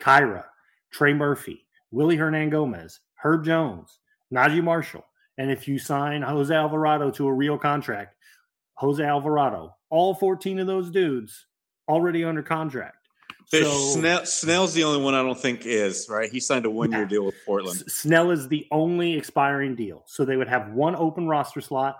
Kira 0.00 0.44
Trey 0.92 1.12
Murphy 1.12 1.66
Willy 1.90 2.16
Hernangomez 2.16 3.00
Herb 3.14 3.44
Jones 3.44 3.98
Naji 4.32 4.62
Marshall. 4.62 5.04
And 5.38 5.50
if 5.50 5.66
you 5.68 5.78
sign 5.78 6.22
Jose 6.22 6.54
Alvarado 6.54 7.10
to 7.12 7.26
a 7.26 7.32
real 7.32 7.58
contract, 7.58 8.16
Jose 8.74 9.02
Alvarado, 9.02 9.74
all 9.90 10.14
14 10.14 10.58
of 10.58 10.66
those 10.66 10.90
dudes 10.90 11.46
already 11.88 12.24
under 12.24 12.42
contract. 12.42 12.96
So- 13.46 13.62
Snell, 13.94 14.24
Snell's 14.24 14.72
the 14.74 14.84
only 14.84 15.02
one 15.02 15.14
I 15.14 15.22
don't 15.22 15.38
think 15.38 15.66
is 15.66 16.06
right. 16.08 16.30
He 16.30 16.40
signed 16.40 16.64
a 16.64 16.70
one-year 16.70 17.02
Yeah. 17.02 17.08
deal 17.08 17.24
with 17.26 17.34
Portland. 17.44 17.82
S- 17.86 17.94
Snell 17.94 18.30
is 18.30 18.48
the 18.48 18.66
only 18.70 19.14
expiring 19.14 19.74
deal. 19.74 20.04
So 20.06 20.24
they 20.24 20.36
would 20.36 20.48
have 20.48 20.72
one 20.72 20.96
open 20.96 21.26
roster 21.28 21.60
slot 21.60 21.98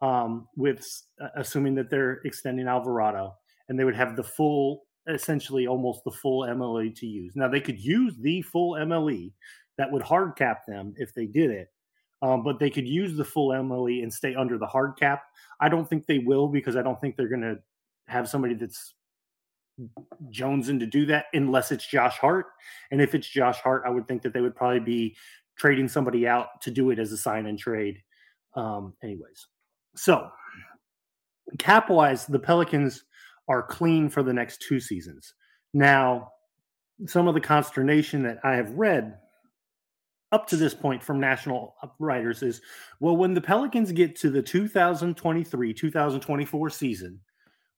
um, 0.00 0.48
with 0.56 0.86
uh, 1.20 1.28
assuming 1.36 1.74
that 1.76 1.90
they're 1.90 2.20
extending 2.24 2.68
Alvarado, 2.68 3.34
and 3.68 3.78
they 3.78 3.84
would 3.84 3.96
have 3.96 4.14
the 4.16 4.22
full, 4.22 4.84
essentially 5.08 5.66
almost 5.66 6.04
the 6.04 6.10
full 6.12 6.42
MLE 6.46 6.94
to 6.96 7.06
use. 7.06 7.34
Now 7.34 7.48
they 7.48 7.60
could 7.60 7.78
use 7.80 8.16
the 8.16 8.42
full 8.42 8.74
MLE 8.76 9.32
that 9.78 9.90
would 9.90 10.02
hard 10.02 10.36
cap 10.36 10.66
them 10.66 10.92
if 10.96 11.14
they 11.14 11.26
did 11.26 11.50
it. 11.50 11.68
Um, 12.20 12.42
but 12.42 12.58
they 12.58 12.68
could 12.68 12.88
use 12.88 13.16
the 13.16 13.24
full 13.24 13.50
MLE 13.50 14.02
and 14.02 14.12
stay 14.12 14.34
under 14.34 14.58
the 14.58 14.66
hard 14.66 14.98
cap. 14.98 15.22
I 15.60 15.68
don't 15.68 15.88
think 15.88 16.06
they 16.06 16.18
will 16.18 16.48
because 16.48 16.76
I 16.76 16.82
don't 16.82 17.00
think 17.00 17.16
they're 17.16 17.28
going 17.28 17.42
to 17.42 17.58
have 18.08 18.28
somebody 18.28 18.54
that's 18.54 18.94
jonesing 20.30 20.80
to 20.80 20.86
do 20.86 21.06
that 21.06 21.26
unless 21.32 21.70
it's 21.70 21.86
Josh 21.86 22.18
Hart. 22.18 22.46
And 22.90 23.00
if 23.00 23.14
it's 23.14 23.28
Josh 23.28 23.60
Hart, 23.60 23.84
I 23.86 23.90
would 23.90 24.08
think 24.08 24.22
that 24.22 24.32
they 24.32 24.40
would 24.40 24.56
probably 24.56 24.80
be 24.80 25.16
trading 25.56 25.88
somebody 25.88 26.26
out 26.26 26.60
to 26.62 26.70
do 26.70 26.90
it 26.90 26.98
as 26.98 27.12
a 27.12 27.16
sign 27.16 27.46
and 27.46 27.58
trade 27.58 28.02
Um, 28.54 28.94
anyways, 29.02 29.46
so 29.94 30.28
cap 31.58 31.90
wise, 31.90 32.26
the 32.26 32.38
Pelicans 32.38 33.04
are 33.48 33.62
clean 33.62 34.08
for 34.08 34.22
the 34.22 34.32
next 34.32 34.62
two 34.62 34.80
seasons. 34.80 35.34
Now, 35.72 36.32
some 37.06 37.28
of 37.28 37.34
the 37.34 37.40
consternation 37.40 38.22
that 38.24 38.38
I 38.42 38.56
have 38.56 38.72
read 38.72 39.18
up 40.32 40.46
to 40.48 40.56
this 40.56 40.74
point 40.74 41.02
from 41.02 41.20
national 41.20 41.74
writers 41.98 42.42
is 42.42 42.60
well, 43.00 43.16
when 43.16 43.34
the 43.34 43.40
Pelicans 43.40 43.92
get 43.92 44.16
to 44.16 44.30
the 44.30 44.42
2023 44.42 45.74
2024 45.74 46.70
season, 46.70 47.20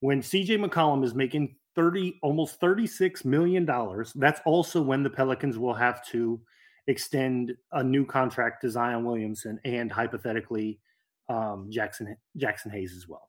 when 0.00 0.20
CJ 0.20 0.64
McCollum 0.64 1.04
is 1.04 1.14
making 1.14 1.56
30 1.76 2.18
almost 2.22 2.60
36 2.60 3.24
million 3.24 3.64
dollars, 3.64 4.12
that's 4.14 4.40
also 4.44 4.82
when 4.82 5.02
the 5.02 5.10
Pelicans 5.10 5.58
will 5.58 5.74
have 5.74 6.04
to 6.08 6.40
extend 6.86 7.54
a 7.72 7.84
new 7.84 8.04
contract 8.04 8.62
to 8.62 8.70
Zion 8.70 9.04
Williamson 9.04 9.60
and 9.64 9.92
hypothetically 9.92 10.80
um, 11.28 11.68
Jackson 11.70 12.16
Jaxson 12.36 12.72
Hayes 12.72 12.94
as 12.96 13.06
well. 13.08 13.28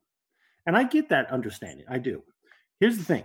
And 0.66 0.76
I 0.76 0.84
get 0.84 1.10
that 1.10 1.32
understanding. 1.32 1.86
I 1.90 2.00
do. 2.00 2.24
Here's 2.80 2.98
the 2.98 3.04
thing. 3.04 3.24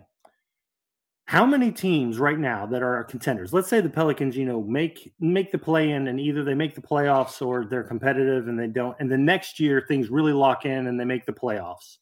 How 1.27 1.45
many 1.45 1.73
teams 1.73 2.21
right 2.21 2.39
now 2.39 2.67
that 2.67 2.85
are 2.85 3.03
contenders? 3.03 3.53
Let's 3.53 3.69
say 3.69 3.81
the 3.81 3.91
Pelicans, 3.91 4.37
you 4.37 4.47
know, 4.47 4.63
make 4.63 5.13
make 5.19 5.51
the 5.51 5.59
play 5.59 5.91
in 5.91 6.07
and 6.07 6.21
either 6.21 6.45
they 6.45 6.55
make 6.55 6.77
the 6.77 6.81
playoffs 6.81 7.45
or 7.45 7.65
they're 7.65 7.83
competitive 7.83 8.47
and 8.47 8.57
they 8.57 8.69
don't. 8.69 8.97
And 9.01 9.11
the 9.11 9.19
next 9.19 9.59
year 9.59 9.85
things 9.89 10.09
really 10.09 10.33
lock 10.33 10.67
in 10.67 10.87
and 10.87 10.99
they 10.99 11.05
make 11.05 11.27
the 11.27 11.33
playoffs. 11.33 11.97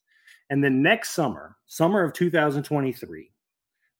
And 0.51 0.63
then 0.63 0.83
next 0.83 1.13
summer, 1.13 1.57
summer 1.65 2.03
of 2.03 2.13
2023, 2.13 3.31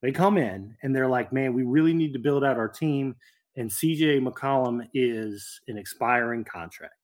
they 0.00 0.12
come 0.12 0.38
in 0.38 0.76
and 0.84 0.94
they're 0.94 1.08
like, 1.08 1.32
man, 1.32 1.54
we 1.54 1.64
really 1.64 1.92
need 1.92 2.12
to 2.12 2.20
build 2.20 2.44
out 2.44 2.56
our 2.56 2.68
team. 2.68 3.16
And 3.56 3.68
CJ 3.68 4.24
McCollum 4.24 4.86
is 4.94 5.60
an 5.66 5.76
expiring 5.76 6.44
contract. 6.44 6.94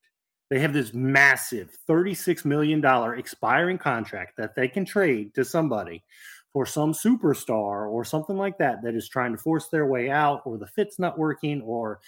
They 0.48 0.60
have 0.60 0.72
this 0.72 0.94
massive 0.94 1.76
$36 1.88 2.44
million 2.44 2.84
expiring 3.18 3.78
contract 3.78 4.36
that 4.36 4.54
they 4.54 4.68
can 4.68 4.84
trade 4.84 5.34
to 5.34 5.44
somebody 5.44 6.04
for 6.52 6.66
some 6.66 6.92
superstar 6.92 7.90
or 7.90 8.04
something 8.04 8.36
like 8.36 8.58
that 8.58 8.82
that 8.82 8.94
is 8.94 9.08
trying 9.08 9.32
to 9.32 9.38
force 9.38 9.68
their 9.68 9.86
way 9.86 10.10
out, 10.10 10.42
or 10.44 10.58
the 10.58 10.66
fit's 10.66 10.98
not 10.98 11.18
working, 11.18 11.62
or 11.62 12.00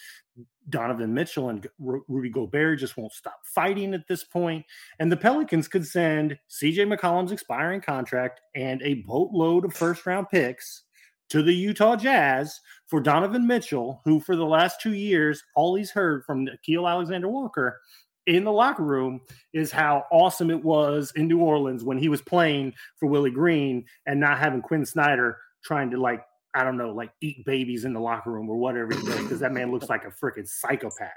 Donovan 0.68 1.14
Mitchell 1.14 1.49
and 1.51 1.66
Rudy 1.78 2.30
Gobert 2.30 2.78
just 2.78 2.97
won't 2.97 3.12
stop 3.12 3.40
fighting 3.45 3.95
at 3.95 4.07
this 4.07 4.24
point. 4.24 4.64
And 4.99 5.11
the 5.11 5.16
Pelicans 5.16 5.68
could 5.68 5.86
send 5.86 6.38
CJ 6.51 6.95
McCollum's 6.95 7.32
expiring 7.32 7.80
contract 7.80 8.40
and 8.55 8.82
a 8.82 9.03
boatload 9.07 9.64
of 9.64 9.74
first 9.74 10.05
round 10.07 10.28
picks 10.30 10.82
to 11.30 11.42
the 11.42 11.55
Utah 11.55 11.97
Jazz 11.97 12.61
for 12.86 13.01
Donovan 13.01 13.47
Mitchell, 13.47 14.01
who 14.05 14.20
for 14.20 14.36
the 14.36 14.45
last 14.45 14.80
two 14.80 14.95
years, 14.95 15.42
all 15.57 15.74
he's 15.74 15.90
heard 15.90 16.24
from 16.24 16.49
Keel 16.62 16.86
Alexander 16.86 17.28
Walker 17.28 17.80
in 18.26 18.44
the 18.44 18.52
locker 18.52 18.82
room 18.82 19.20
is 19.52 19.70
how 19.70 20.04
awesome 20.10 20.50
it 20.50 20.62
was 20.62 21.12
in 21.16 21.28
New 21.28 21.40
Orleans 21.40 21.84
when 21.84 21.98
he 21.98 22.08
was 22.08 22.22
playing 22.22 22.72
for 22.98 23.06
Willie 23.06 23.30
Green 23.30 23.84
and 24.06 24.20
not 24.20 24.38
having 24.38 24.62
Quin 24.62 24.86
Snyder 24.86 25.38
trying 25.64 25.90
to 25.90 26.00
like 26.00 26.22
I 26.54 26.62
don't 26.62 26.76
know 26.76 26.92
like 26.92 27.10
eat 27.20 27.44
babies 27.44 27.84
in 27.84 27.92
the 27.92 28.00
locker 28.00 28.30
room 28.30 28.48
or 28.48 28.56
whatever 28.56 28.94
he 28.94 29.06
does 29.06 29.22
because 29.22 29.40
that 29.40 29.52
man 29.52 29.72
looks 29.72 29.88
like 29.88 30.04
a 30.04 30.24
freaking 30.24 30.48
psychopath. 30.48 31.10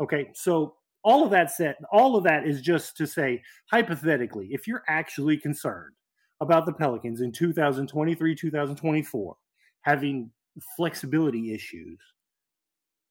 Okay, 0.00 0.30
so 0.34 0.74
all 1.04 1.24
of 1.24 1.30
that 1.30 1.50
said, 1.50 1.76
all 1.92 2.16
of 2.16 2.24
that 2.24 2.46
is 2.46 2.60
just 2.60 2.96
to 2.96 3.06
say 3.06 3.42
hypothetically, 3.70 4.48
if 4.50 4.66
you're 4.66 4.82
actually 4.88 5.36
concerned 5.36 5.94
about 6.40 6.66
the 6.66 6.72
Pelicans 6.72 7.20
in 7.20 7.32
2023, 7.32 8.34
2024 8.34 9.36
having 9.82 10.30
flexibility 10.76 11.54
issues, 11.54 11.98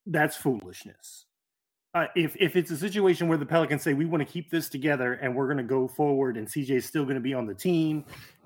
that's 0.06 0.36
foolishness 0.36 1.26
uh, 1.96 2.08
if 2.14 2.36
if 2.36 2.58
it's 2.58 2.72
a 2.72 2.78
situation 2.78 3.30
where 3.30 3.38
the 3.38 3.46
Pelicans 3.46 3.82
say 3.82 3.94
we 3.94 4.06
want 4.06 4.20
to 4.22 4.32
keep 4.32 4.52
this 4.52 4.68
together 4.68 5.14
and 5.14 5.34
we're 5.34 5.48
going 5.48 5.58
to 5.58 5.64
go 5.64 5.88
forward 5.88 6.36
and 6.36 6.46
CJ 6.46 6.72
is 6.72 6.86
still 6.86 7.04
going 7.04 7.16
to 7.16 7.22
be 7.22 7.34
on 7.34 7.48
the 7.48 7.54
team, 7.54 8.04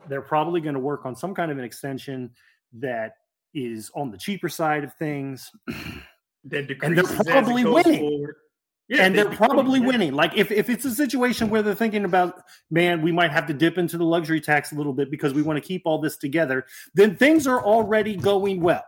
they're 0.07 0.21
probably 0.21 0.61
going 0.61 0.75
to 0.75 0.79
work 0.79 1.05
on 1.05 1.15
some 1.15 1.33
kind 1.33 1.51
of 1.51 1.57
an 1.57 1.63
extension 1.63 2.29
that 2.73 3.13
is 3.55 3.89
on 3.95 4.11
the 4.11 4.17
cheaper 4.17 4.47
side 4.47 4.83
of 4.83 4.93
things. 4.93 5.51
That 6.45 6.71
and 6.83 6.97
they're 6.97 7.03
probably 7.03 7.65
winning. 7.65 8.27
Yeah, 8.87 9.03
and 9.03 9.13
they're 9.13 9.29
probably 9.29 9.81
winning. 9.81 10.13
Like 10.13 10.37
if, 10.37 10.51
if 10.51 10.69
it's 10.69 10.85
a 10.85 10.91
situation 10.91 11.49
where 11.49 11.61
they're 11.61 11.75
thinking 11.75 12.05
about, 12.05 12.41
man, 12.71 13.01
we 13.01 13.11
might 13.11 13.29
have 13.29 13.45
to 13.47 13.53
dip 13.53 13.77
into 13.77 13.97
the 13.97 14.05
luxury 14.05 14.39
tax 14.39 14.71
a 14.71 14.75
little 14.75 14.93
bit 14.93 15.11
because 15.11 15.33
we 15.33 15.41
want 15.41 15.57
to 15.57 15.67
keep 15.67 15.81
all 15.85 15.99
this 15.99 16.15
together, 16.15 16.65
then 16.93 17.15
things 17.15 17.45
are 17.45 17.61
already 17.61 18.15
going 18.15 18.61
well. 18.61 18.85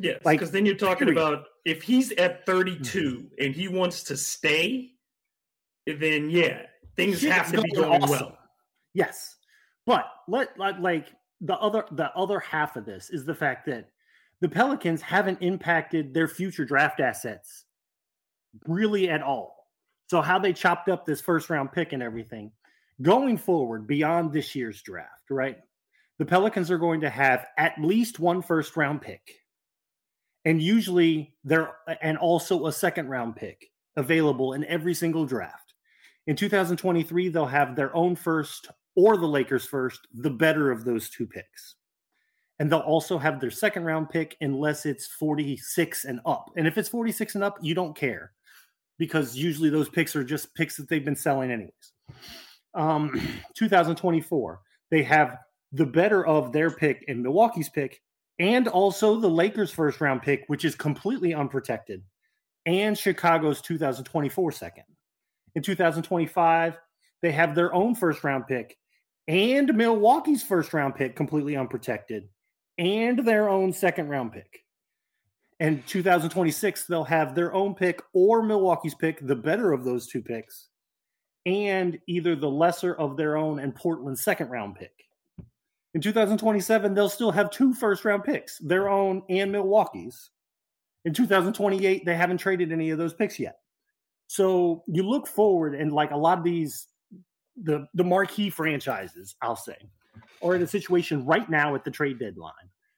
Yes, 0.00 0.20
like 0.24 0.38
because 0.38 0.52
then 0.52 0.64
you're 0.64 0.76
talking 0.76 1.08
period. 1.08 1.18
about 1.18 1.44
if 1.64 1.82
he's 1.82 2.12
at 2.12 2.46
32 2.46 3.00
mm-hmm. 3.00 3.44
and 3.44 3.54
he 3.54 3.68
wants 3.68 4.04
to 4.04 4.16
stay, 4.16 4.92
then 5.86 6.30
yeah, 6.30 6.62
things 6.96 7.22
have 7.22 7.50
to 7.52 7.62
be 7.62 7.70
going 7.72 8.02
awesome. 8.02 8.10
well. 8.10 8.38
Yes, 8.94 9.36
but 9.86 10.06
let, 10.28 10.58
let 10.58 10.80
like 10.80 11.08
the 11.40 11.56
other 11.56 11.84
the 11.90 12.10
other 12.14 12.40
half 12.40 12.76
of 12.76 12.84
this 12.84 13.10
is 13.10 13.24
the 13.24 13.34
fact 13.34 13.66
that 13.66 13.90
the 14.40 14.48
Pelicans 14.48 15.02
haven't 15.02 15.42
impacted 15.42 16.14
their 16.14 16.28
future 16.28 16.64
draft 16.64 17.00
assets 17.00 17.64
really 18.66 19.08
at 19.10 19.22
all. 19.22 19.56
So 20.08 20.20
how 20.20 20.38
they 20.38 20.52
chopped 20.52 20.88
up 20.88 21.04
this 21.04 21.20
first 21.20 21.50
round 21.50 21.72
pick 21.72 21.92
and 21.92 22.02
everything 22.02 22.52
going 23.02 23.36
forward 23.36 23.86
beyond 23.86 24.32
this 24.32 24.54
year's 24.54 24.80
draft, 24.82 25.30
right? 25.30 25.58
The 26.18 26.24
Pelicans 26.24 26.70
are 26.70 26.78
going 26.78 27.02
to 27.02 27.10
have 27.10 27.46
at 27.56 27.80
least 27.80 28.18
one 28.18 28.42
first 28.42 28.76
round 28.76 29.02
pick 29.02 29.34
and 30.48 30.62
usually 30.62 31.34
there 31.44 31.74
and 32.00 32.16
also 32.16 32.68
a 32.68 32.72
second 32.72 33.08
round 33.08 33.36
pick 33.36 33.70
available 33.96 34.54
in 34.54 34.64
every 34.64 34.94
single 34.94 35.26
draft. 35.26 35.74
In 36.26 36.36
2023, 36.36 37.28
they'll 37.28 37.44
have 37.44 37.76
their 37.76 37.94
own 37.94 38.16
first 38.16 38.68
or 38.96 39.18
the 39.18 39.26
Lakers 39.26 39.66
first, 39.66 40.08
the 40.14 40.30
better 40.30 40.70
of 40.70 40.86
those 40.86 41.10
two 41.10 41.26
picks. 41.26 41.74
And 42.58 42.72
they'll 42.72 42.78
also 42.78 43.18
have 43.18 43.40
their 43.40 43.50
second 43.50 43.84
round 43.84 44.08
pick 44.08 44.38
unless 44.40 44.86
it's 44.86 45.06
46 45.06 46.06
and 46.06 46.18
up. 46.24 46.50
And 46.56 46.66
if 46.66 46.78
it's 46.78 46.88
46 46.88 47.34
and 47.34 47.44
up, 47.44 47.58
you 47.60 47.74
don't 47.74 47.94
care 47.94 48.32
because 48.98 49.36
usually 49.36 49.68
those 49.68 49.90
picks 49.90 50.16
are 50.16 50.24
just 50.24 50.54
picks 50.54 50.78
that 50.78 50.88
they've 50.88 51.04
been 51.04 51.14
selling 51.14 51.50
anyways. 51.50 51.92
Um, 52.72 53.20
2024, 53.54 54.60
they 54.90 55.02
have 55.02 55.36
the 55.72 55.84
better 55.84 56.26
of 56.26 56.54
their 56.54 56.70
pick 56.70 57.04
and 57.06 57.22
Milwaukee's 57.22 57.68
pick 57.68 58.00
and 58.38 58.68
also 58.68 59.18
the 59.18 59.28
Lakers' 59.28 59.70
first 59.70 60.00
round 60.00 60.22
pick, 60.22 60.44
which 60.46 60.64
is 60.64 60.74
completely 60.74 61.34
unprotected, 61.34 62.02
and 62.66 62.96
Chicago's 62.96 63.60
2024 63.60 64.52
second. 64.52 64.84
In 65.54 65.62
2025, 65.62 66.78
they 67.22 67.32
have 67.32 67.54
their 67.54 67.74
own 67.74 67.94
first 67.94 68.22
round 68.22 68.46
pick 68.46 68.78
and 69.28 69.74
Milwaukee's 69.74 70.42
first 70.42 70.72
round 70.72 70.94
pick 70.94 71.14
completely 71.14 71.54
unprotected 71.54 72.28
and 72.78 73.18
their 73.18 73.48
own 73.48 73.72
second 73.72 74.08
round 74.08 74.32
pick. 74.32 74.64
And 75.60 75.86
2026, 75.86 76.86
they'll 76.86 77.04
have 77.04 77.34
their 77.34 77.52
own 77.52 77.74
pick 77.74 78.00
or 78.14 78.42
Milwaukee's 78.42 78.94
pick, 78.94 79.24
the 79.24 79.36
better 79.36 79.72
of 79.72 79.84
those 79.84 80.06
two 80.06 80.22
picks, 80.22 80.68
and 81.44 81.98
either 82.06 82.36
the 82.36 82.48
lesser 82.48 82.94
of 82.94 83.16
their 83.16 83.36
own 83.36 83.58
and 83.58 83.74
Portland's 83.74 84.22
second 84.22 84.48
round 84.48 84.76
pick. 84.76 84.92
In 85.98 86.02
2027, 86.02 86.94
they'll 86.94 87.08
still 87.08 87.32
have 87.32 87.50
two 87.50 87.74
first 87.74 88.04
round 88.04 88.22
picks, 88.22 88.58
their 88.58 88.88
own 88.88 89.20
and 89.28 89.50
Milwaukee's. 89.50 90.30
In 91.04 91.12
2028, 91.12 92.04
they 92.06 92.14
haven't 92.14 92.38
traded 92.38 92.70
any 92.70 92.90
of 92.90 92.98
those 92.98 93.12
picks 93.12 93.40
yet. 93.40 93.58
So 94.28 94.84
you 94.86 95.02
look 95.02 95.26
forward, 95.26 95.74
and 95.74 95.92
like 95.92 96.12
a 96.12 96.16
lot 96.16 96.38
of 96.38 96.44
these, 96.44 96.86
the 97.60 97.88
the 97.94 98.04
marquee 98.04 98.48
franchises, 98.48 99.34
I'll 99.42 99.56
say, 99.56 99.74
are 100.40 100.54
in 100.54 100.62
a 100.62 100.68
situation 100.68 101.26
right 101.26 101.50
now 101.50 101.74
at 101.74 101.82
the 101.82 101.90
trade 101.90 102.20
deadline 102.20 102.52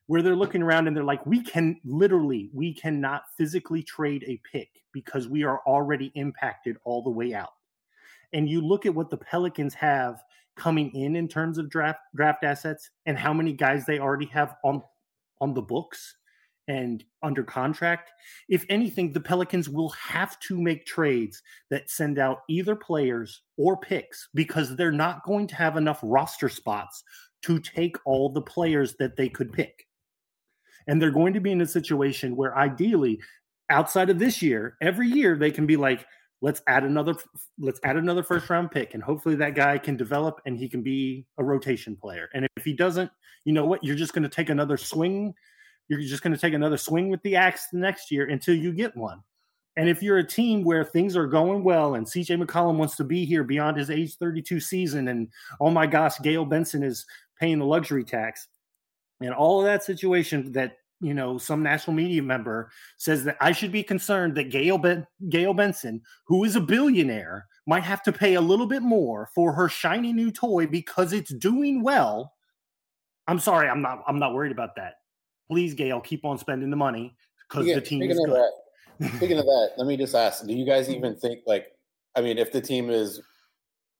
where 0.06 0.20
they're 0.20 0.36
looking 0.36 0.60
around 0.60 0.86
and 0.86 0.94
they're 0.94 1.02
like, 1.02 1.24
we 1.24 1.42
can 1.42 1.80
literally, 1.86 2.50
we 2.52 2.74
cannot 2.74 3.22
physically 3.38 3.82
trade 3.82 4.24
a 4.26 4.38
pick 4.52 4.68
because 4.92 5.26
we 5.26 5.42
are 5.42 5.62
already 5.66 6.12
impacted 6.16 6.76
all 6.84 7.02
the 7.02 7.08
way 7.08 7.32
out. 7.32 7.54
And 8.34 8.46
you 8.46 8.60
look 8.60 8.84
at 8.84 8.94
what 8.94 9.08
the 9.08 9.16
Pelicans 9.16 9.72
have 9.72 10.22
coming 10.60 10.94
in 10.94 11.16
in 11.16 11.26
terms 11.26 11.56
of 11.56 11.70
draft 11.70 12.00
draft 12.14 12.44
assets 12.44 12.90
and 13.06 13.18
how 13.18 13.32
many 13.32 13.52
guys 13.52 13.86
they 13.86 13.98
already 13.98 14.26
have 14.26 14.56
on 14.62 14.82
on 15.40 15.54
the 15.54 15.62
books 15.62 16.14
and 16.68 17.02
under 17.22 17.42
contract. 17.42 18.12
If 18.48 18.64
anything, 18.68 19.12
the 19.12 19.20
Pelicans 19.20 19.68
will 19.68 19.88
have 19.88 20.38
to 20.40 20.60
make 20.60 20.86
trades 20.86 21.42
that 21.70 21.90
send 21.90 22.18
out 22.18 22.42
either 22.48 22.76
players 22.76 23.42
or 23.56 23.76
picks 23.76 24.28
because 24.34 24.76
they're 24.76 24.92
not 24.92 25.24
going 25.24 25.46
to 25.48 25.56
have 25.56 25.76
enough 25.76 25.98
roster 26.02 26.48
spots 26.48 27.02
to 27.42 27.58
take 27.58 27.96
all 28.04 28.28
the 28.28 28.42
players 28.42 28.94
that 28.98 29.16
they 29.16 29.28
could 29.28 29.52
pick. 29.52 29.86
And 30.86 31.00
they're 31.00 31.10
going 31.10 31.32
to 31.32 31.40
be 31.40 31.52
in 31.52 31.62
a 31.62 31.66
situation 31.66 32.36
where 32.36 32.56
ideally 32.56 33.18
outside 33.70 34.10
of 34.10 34.18
this 34.18 34.42
year, 34.42 34.76
every 34.80 35.08
year 35.08 35.36
they 35.36 35.50
can 35.50 35.66
be 35.66 35.76
like, 35.76 36.06
let's 36.42 36.62
add 36.66 36.84
another 36.84 37.14
let's 37.58 37.80
add 37.84 37.96
another 37.96 38.22
first 38.22 38.48
round 38.48 38.70
pick 38.70 38.94
and 38.94 39.02
hopefully 39.02 39.34
that 39.34 39.54
guy 39.54 39.76
can 39.76 39.96
develop 39.96 40.40
and 40.46 40.56
he 40.58 40.68
can 40.68 40.82
be 40.82 41.26
a 41.38 41.44
rotation 41.44 41.96
player. 41.96 42.28
And 42.34 42.46
if 42.56 42.64
he 42.64 42.72
doesn't 42.72 43.10
you 43.44 43.52
know 43.52 43.64
what? 43.64 43.82
You're 43.82 43.96
just 43.96 44.12
going 44.12 44.22
to 44.22 44.28
take 44.28 44.50
another 44.50 44.76
swing. 44.76 45.34
You're 45.88 46.00
just 46.00 46.22
going 46.22 46.34
to 46.34 46.40
take 46.40 46.54
another 46.54 46.76
swing 46.76 47.08
with 47.08 47.22
the 47.22 47.36
axe 47.36 47.68
the 47.72 47.78
next 47.78 48.10
year 48.10 48.28
until 48.28 48.54
you 48.54 48.72
get 48.72 48.96
one. 48.96 49.22
And 49.76 49.88
if 49.88 50.02
you're 50.02 50.18
a 50.18 50.26
team 50.26 50.62
where 50.62 50.84
things 50.84 51.16
are 51.16 51.26
going 51.26 51.64
well 51.64 51.94
and 51.94 52.06
CJ 52.06 52.42
McCollum 52.42 52.76
wants 52.76 52.96
to 52.96 53.04
be 53.04 53.24
here 53.24 53.44
beyond 53.44 53.76
his 53.76 53.90
age 53.90 54.16
32 54.16 54.60
season, 54.60 55.08
and 55.08 55.28
oh 55.60 55.70
my 55.70 55.86
gosh, 55.86 56.18
Gayle 56.20 56.44
Benson 56.44 56.82
is 56.82 57.06
paying 57.38 57.58
the 57.58 57.64
luxury 57.64 58.04
tax, 58.04 58.48
and 59.20 59.32
all 59.32 59.60
of 59.60 59.66
that 59.66 59.84
situation 59.84 60.52
that 60.52 60.76
you 61.00 61.14
know 61.14 61.38
some 61.38 61.62
national 61.62 61.94
media 61.94 62.22
member 62.22 62.70
says 62.98 63.24
that 63.24 63.36
I 63.40 63.52
should 63.52 63.72
be 63.72 63.82
concerned 63.82 64.34
that 64.36 64.50
Gayle, 64.50 64.78
ben- 64.78 65.06
Gayle 65.28 65.54
Benson, 65.54 66.02
who 66.26 66.44
is 66.44 66.56
a 66.56 66.60
billionaire, 66.60 67.46
might 67.66 67.82
have 67.82 68.02
to 68.04 68.12
pay 68.12 68.34
a 68.34 68.40
little 68.40 68.66
bit 68.66 68.82
more 68.82 69.28
for 69.34 69.52
her 69.52 69.68
shiny 69.68 70.12
new 70.12 70.30
toy 70.30 70.66
because 70.66 71.12
it's 71.12 71.32
doing 71.32 71.82
well. 71.82 72.34
I'm 73.26 73.38
sorry, 73.38 73.68
I'm 73.68 73.82
not 73.82 74.02
I'm 74.06 74.18
not 74.18 74.34
worried 74.34 74.52
about 74.52 74.76
that. 74.76 74.94
Please, 75.50 75.74
Gayle, 75.74 76.00
keep 76.00 76.24
on 76.24 76.38
spending 76.38 76.70
the 76.70 76.76
money 76.76 77.16
because 77.48 77.66
the 77.66 77.80
team 77.80 78.02
is 78.02 78.18
good. 78.18 78.30
That, 78.30 79.12
speaking 79.16 79.38
of 79.38 79.44
that, 79.44 79.70
let 79.76 79.86
me 79.86 79.96
just 79.96 80.14
ask: 80.14 80.44
Do 80.46 80.52
you 80.52 80.66
guys 80.66 80.90
even 80.90 81.16
think 81.16 81.40
like, 81.46 81.68
I 82.16 82.20
mean, 82.20 82.38
if 82.38 82.52
the 82.52 82.60
team 82.60 82.90
is 82.90 83.20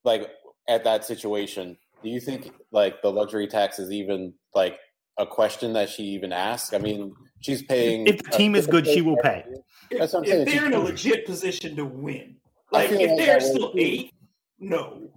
like 0.05 0.31
at 0.69 0.85
that 0.85 1.05
situation, 1.05 1.77
do 2.03 2.09
you 2.09 2.21
think 2.21 2.53
like 2.73 3.03
the 3.03 3.11
luxury 3.11 3.47
tax 3.47 3.79
is 3.79 3.91
even 3.91 4.33
like 4.55 4.79
a 5.21 5.27
question 5.27 5.73
that 5.75 5.89
she 5.89 6.03
even 6.05 6.33
asks? 6.33 6.73
I 6.73 6.79
mean, 6.79 7.14
she's 7.41 7.62
paying. 7.62 8.07
If 8.07 8.23
the 8.23 8.31
team 8.31 8.55
is 8.55 8.66
good, 8.66 8.87
she 8.87 9.03
will 9.03 9.18
pay. 9.18 9.45
That's 9.91 10.12
what 10.12 10.21
I'm 10.21 10.27
saying. 10.27 10.49
If 10.49 10.55
they're 10.55 10.66
in 10.66 10.75
a 10.75 10.79
legit 10.79 11.27
position 11.27 11.77
to 11.77 11.85
win, 11.85 12.37
like 12.73 12.91
if 12.91 13.11
like 13.11 13.18
they're 13.18 13.41
still 13.41 13.73
eight, 13.77 14.12
no. 14.59 15.11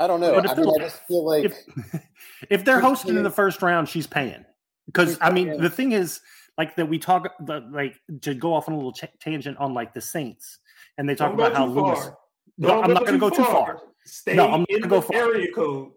I 0.00 0.06
don't 0.06 0.20
know. 0.20 0.34
But 0.34 0.46
if 0.46 0.50
I, 0.50 0.54
mean, 0.54 0.80
I 0.80 0.84
just 0.84 1.06
feel 1.06 1.24
like 1.24 1.44
if, 1.44 1.54
if 2.50 2.64
they're 2.64 2.80
hosting 2.80 3.16
in 3.16 3.22
the 3.22 3.30
first 3.30 3.62
round, 3.62 3.88
she's 3.88 4.06
paying. 4.06 4.44
Because 4.86 5.16
I 5.20 5.30
mean, 5.30 5.60
the 5.60 5.70
thing 5.70 5.92
is, 5.92 6.20
like 6.58 6.74
that 6.76 6.86
we 6.86 6.98
talk, 6.98 7.32
the, 7.46 7.60
like 7.70 7.94
to 8.22 8.34
go 8.34 8.52
off 8.52 8.68
on 8.68 8.74
a 8.74 8.76
little 8.76 8.92
ch- 8.92 9.04
tangent 9.20 9.56
on 9.58 9.74
like 9.74 9.94
the 9.94 10.00
Saints, 10.00 10.58
and 10.98 11.08
they 11.08 11.14
talk 11.14 11.30
Don't 11.30 11.40
about 11.40 11.54
how 11.54 11.66
Lewis. 11.66 12.10
No, 12.58 12.82
I'm 12.82 12.92
not 12.92 13.06
going 13.06 13.12
to 13.12 13.18
go 13.18 13.30
too 13.30 13.44
far. 13.44 13.80
Stay 14.04 14.34
no, 14.34 14.50
I'm 14.50 14.60
not 14.60 14.68
going 14.68 14.82
to 14.82 14.88
go 14.88 15.00
far. 15.00 15.16
Area 15.16 15.52
code. 15.52 15.92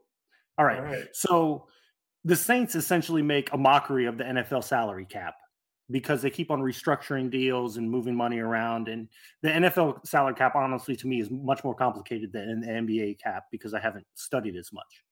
All 0.57 0.65
right. 0.65 0.78
All 0.78 0.86
right. 0.86 1.05
So 1.13 1.67
the 2.26 2.36
Saints 2.36 2.73
essentially 2.73 3.21
make 3.21 3.53
a 3.53 3.57
mockery 3.57 4.07
of 4.07 4.17
the 4.17 4.23
NFL 4.23 4.63
salary 4.63 5.05
cap 5.05 5.36
because 5.91 6.23
they 6.23 6.32
keep 6.32 6.49
on 6.49 6.59
restructuring 6.59 7.30
deals 7.30 7.78
and 7.78 7.89
moving 7.89 8.15
money 8.15 8.39
around. 8.39 8.88
And 8.88 9.07
the 9.43 9.49
NFL 9.49 10.05
salary 10.05 10.34
cap, 10.34 10.55
honestly, 10.55 10.95
to 10.95 11.07
me, 11.07 11.21
is 11.21 11.30
much 11.30 11.63
more 11.63 11.76
complicated 11.76 12.34
than 12.34 12.61
the 12.61 12.67
NBA 12.67 13.19
cap 13.19 13.45
because 13.51 13.76
I 13.76 13.80
haven't 13.80 14.07
studied 14.15 14.55
as 14.55 14.73
much. 14.73 15.03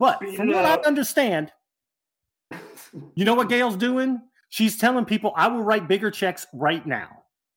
But 0.00 0.18
from 0.34 0.48
what 0.48 0.64
I 0.64 0.74
understand, 0.84 1.52
you 3.14 3.24
know 3.24 3.34
what 3.34 3.48
Gayle's 3.48 3.76
doing? 3.76 4.20
She's 4.48 4.76
telling 4.76 5.04
people, 5.04 5.32
I 5.36 5.46
will 5.46 5.62
write 5.62 5.86
bigger 5.86 6.10
checks 6.10 6.46
right 6.52 6.84
now. 6.84 7.08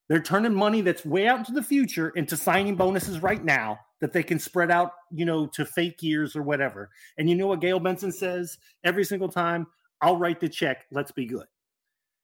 They're 0.07 0.21
turning 0.21 0.53
money 0.53 0.81
that's 0.81 1.03
way 1.03 1.27
out 1.27 1.39
into 1.39 1.51
the 1.51 1.63
future 1.63 2.09
into 2.09 2.37
signing 2.37 2.75
bonuses 2.75 3.21
right 3.21 3.43
now 3.43 3.79
that 4.01 4.13
they 4.13 4.23
can 4.23 4.39
spread 4.39 4.71
out, 4.71 4.93
you 5.11 5.25
know, 5.25 5.47
to 5.47 5.65
fake 5.65 6.01
years 6.01 6.35
or 6.35 6.43
whatever. 6.43 6.89
And 7.17 7.29
you 7.29 7.35
know 7.35 7.47
what 7.47 7.61
Gayle 7.61 7.79
Benson 7.79 8.11
says 8.11 8.57
every 8.83 9.03
single 9.03 9.29
time? 9.29 9.67
I'll 10.01 10.17
write 10.17 10.39
the 10.39 10.49
check. 10.49 10.85
Let's 10.91 11.11
be 11.11 11.25
good. 11.25 11.47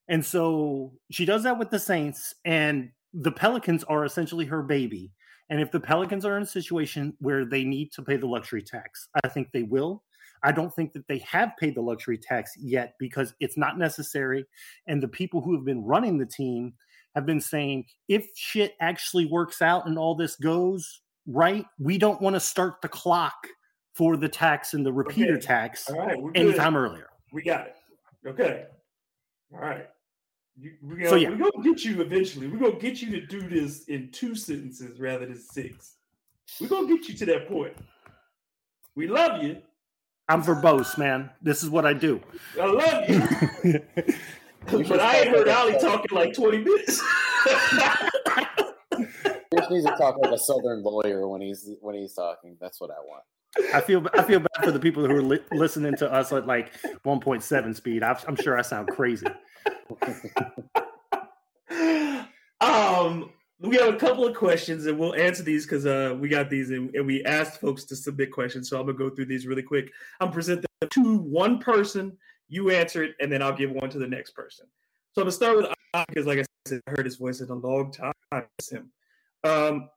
And 0.07 0.23
so 0.23 0.93
she 1.11 1.26
does 1.26 1.43
that 1.43 1.57
with 1.57 1.71
the 1.71 1.80
Saints, 1.80 2.36
and 2.45 2.91
the 3.13 3.32
Pelicans 3.32 3.84
are 3.86 4.05
essentially 4.05 4.45
her 4.45 4.61
baby. 4.61 5.11
And 5.49 5.59
if 5.59 5.71
the 5.71 5.80
Pelicans 5.80 6.26
are 6.26 6.38
in 6.38 6.43
a 6.43 6.47
situation 6.47 7.15
where 7.19 7.45
they 7.45 7.63
need 7.63 7.91
to 7.93 8.01
pay 8.01 8.17
the 8.17 8.28
luxury 8.28 8.61
tax, 8.61 9.07
I 9.23 9.28
think 9.28 9.49
they 9.51 9.63
will. 9.63 10.03
I 10.43 10.51
don't 10.51 10.73
think 10.73 10.93
that 10.93 11.07
they 11.07 11.19
have 11.19 11.53
paid 11.59 11.76
the 11.76 11.82
luxury 11.82 12.17
tax 12.17 12.51
yet 12.57 12.93
because 12.99 13.34
it's 13.39 13.57
not 13.57 13.80
necessary. 13.80 14.45
And 14.88 15.01
the 15.01 15.07
people 15.07 15.41
who 15.41 15.55
have 15.55 15.65
been 15.65 15.84
running 15.84 16.17
the 16.17 16.26
team 16.26 16.73
have 17.15 17.26
been 17.26 17.41
saying 17.41 17.86
if 18.07 18.28
shit 18.36 18.76
actually 18.80 19.26
works 19.26 19.61
out 19.61 19.88
and 19.88 19.97
all 19.97 20.15
this 20.15 20.36
goes 20.36 21.01
right, 21.28 21.65
we 21.80 21.97
don't 21.97 22.21
want 22.21 22.36
to 22.36 22.39
start 22.39 22.82
the 22.82 22.88
clock 22.88 23.47
for 23.93 24.17
the 24.17 24.30
tax 24.30 24.73
and 24.73 24.86
the 24.86 24.91
repeater 24.91 25.36
okay. 25.36 25.45
tax 25.45 25.89
right, 25.89 26.17
anytime 26.36 26.76
earlier. 26.76 27.07
We 27.32 27.43
got 27.43 27.67
it. 27.67 27.76
Okay. 28.28 28.65
All 29.53 29.59
right. 29.59 29.88
You, 30.57 30.73
we're 30.82 30.97
gonna, 30.97 31.09
so 31.09 31.15
yeah. 31.15 31.30
we're 31.30 31.51
gonna 31.51 31.63
get 31.63 31.84
you 31.84 32.01
eventually. 32.01 32.47
We're 32.47 32.59
gonna 32.59 32.80
get 32.80 33.01
you 33.01 33.11
to 33.11 33.26
do 33.26 33.47
this 33.49 33.86
in 33.86 34.09
two 34.11 34.36
sentences 34.36 34.99
rather 34.99 35.26
than 35.26 35.39
six. 35.39 35.95
We're 36.61 36.67
gonna 36.67 36.88
get 36.88 37.07
you 37.09 37.15
to 37.15 37.26
that 37.28 37.47
point. 37.47 37.73
We 38.95 39.07
love 39.07 39.43
you. 39.43 39.61
I'm 40.30 40.41
verbose, 40.41 40.97
man. 40.97 41.30
This 41.41 41.61
is 41.61 41.69
what 41.69 41.86
I 41.86 41.93
do. 41.93 42.21
I 42.59 42.65
love 42.65 43.09
you. 43.09 43.82
but 44.88 44.99
I 44.99 45.19
ain't 45.19 45.30
heard 45.30 45.47
Ali 45.47 45.78
talking 45.80 46.15
like 46.15 46.34
20 46.34 46.59
minutes. 46.59 47.03
Just 49.55 49.71
needs 49.71 49.85
to 49.85 49.95
talk 49.97 50.17
like 50.17 50.31
a 50.31 50.37
southern 50.37 50.83
lawyer 50.83 51.27
when 51.27 51.41
he's 51.41 51.69
when 51.81 51.95
he's 51.95 52.13
talking. 52.13 52.57
That's 52.59 52.79
what 52.79 52.91
I 52.91 52.99
want. 53.05 53.23
I 53.73 53.81
feel 53.81 54.05
I 54.13 54.23
feel 54.23 54.39
bad 54.39 54.63
for 54.63 54.71
the 54.71 54.79
people 54.79 55.05
who 55.05 55.15
are 55.15 55.21
li- 55.21 55.39
listening 55.51 55.95
to 55.97 56.11
us 56.11 56.31
at 56.33 56.45
like 56.45 56.73
1.7 57.03 57.75
speed. 57.75 58.03
i 58.03 58.17
am 58.27 58.35
sure 58.35 58.57
I 58.57 58.61
sound 58.61 58.89
crazy. 58.89 59.27
um, 62.59 63.31
we 63.59 63.77
have 63.77 63.93
a 63.93 63.97
couple 63.97 64.25
of 64.25 64.35
questions 64.35 64.85
and 64.85 64.99
we'll 64.99 65.15
answer 65.15 65.43
these 65.43 65.65
because 65.65 65.85
uh, 65.85 66.15
we 66.19 66.27
got 66.27 66.49
these 66.49 66.69
and, 66.71 66.93
and, 66.95 67.05
we 67.05 67.23
asked 67.23 67.61
folks 67.61 67.85
to 67.85 67.95
submit 67.95 68.31
questions. 68.31 68.69
So 68.69 68.77
I'm 68.79 68.85
gonna 68.87 68.97
go 68.97 69.09
through 69.09 69.27
these 69.27 69.47
really 69.47 69.63
quick. 69.63 69.91
I'm 70.19 70.31
present 70.31 70.65
them 70.81 70.89
to 70.89 71.17
one 71.17 71.59
person. 71.59 72.17
You 72.49 72.71
answer 72.71 73.03
it, 73.03 73.15
and 73.19 73.31
then 73.31 73.41
I'll 73.41 73.55
give 73.55 73.71
one 73.71 73.89
to 73.89 73.97
the 73.97 74.07
next 74.07 74.31
person. 74.31 74.67
So 75.13 75.21
I'm 75.21 75.25
gonna 75.25 75.31
start 75.31 75.57
with 75.57 75.67
because, 76.09 76.25
like 76.25 76.39
I 76.39 76.45
said, 76.67 76.81
I 76.87 76.91
heard 76.91 77.05
his 77.05 77.15
voice 77.15 77.39
in 77.39 77.49
a 77.49 77.55
long 77.55 77.91
time. 77.91 78.13
It's 78.59 78.71
him. 78.71 78.91
Um, 79.45 79.89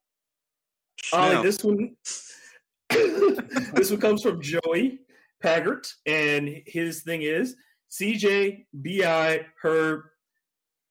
Ollie, 1.13 1.43
this 1.43 1.65
one, 1.65 1.97
this 2.91 3.91
one 3.91 4.01
comes 4.01 4.23
from 4.23 4.43
Joey 4.43 5.01
Paggart, 5.43 5.93
and 6.07 6.63
his 6.67 7.03
thing 7.03 7.23
is 7.23 7.57
CJ, 7.91 8.67
Bi, 8.75 9.47
Herb, 9.63 10.03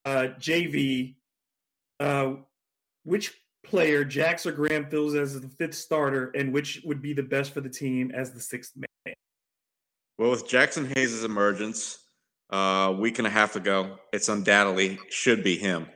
uh, 0.05 0.27
JV. 0.39 1.15
Uh, 1.99 2.33
which 3.03 3.33
player 3.63 4.03
Jax 4.03 4.45
or 4.45 4.51
Graham 4.51 4.89
fills 4.89 5.15
as 5.15 5.39
the 5.39 5.47
fifth 5.47 5.75
starter, 5.75 6.31
and 6.35 6.51
which 6.51 6.81
would 6.83 7.01
be 7.01 7.13
the 7.13 7.23
best 7.23 7.53
for 7.53 7.61
the 7.61 7.69
team 7.69 8.11
as 8.13 8.31
the 8.31 8.39
sixth 8.39 8.73
man? 8.75 9.15
Well, 10.17 10.31
with 10.31 10.47
Jaxson 10.47 10.91
Hayes' 10.95 11.23
emergence 11.23 11.99
uh, 12.51 12.87
a 12.89 12.91
week 12.91 13.19
and 13.19 13.27
a 13.27 13.29
half 13.29 13.55
ago, 13.55 13.97
it's 14.11 14.29
undoubtedly 14.29 14.99
should 15.09 15.43
be 15.43 15.57
him. 15.57 15.87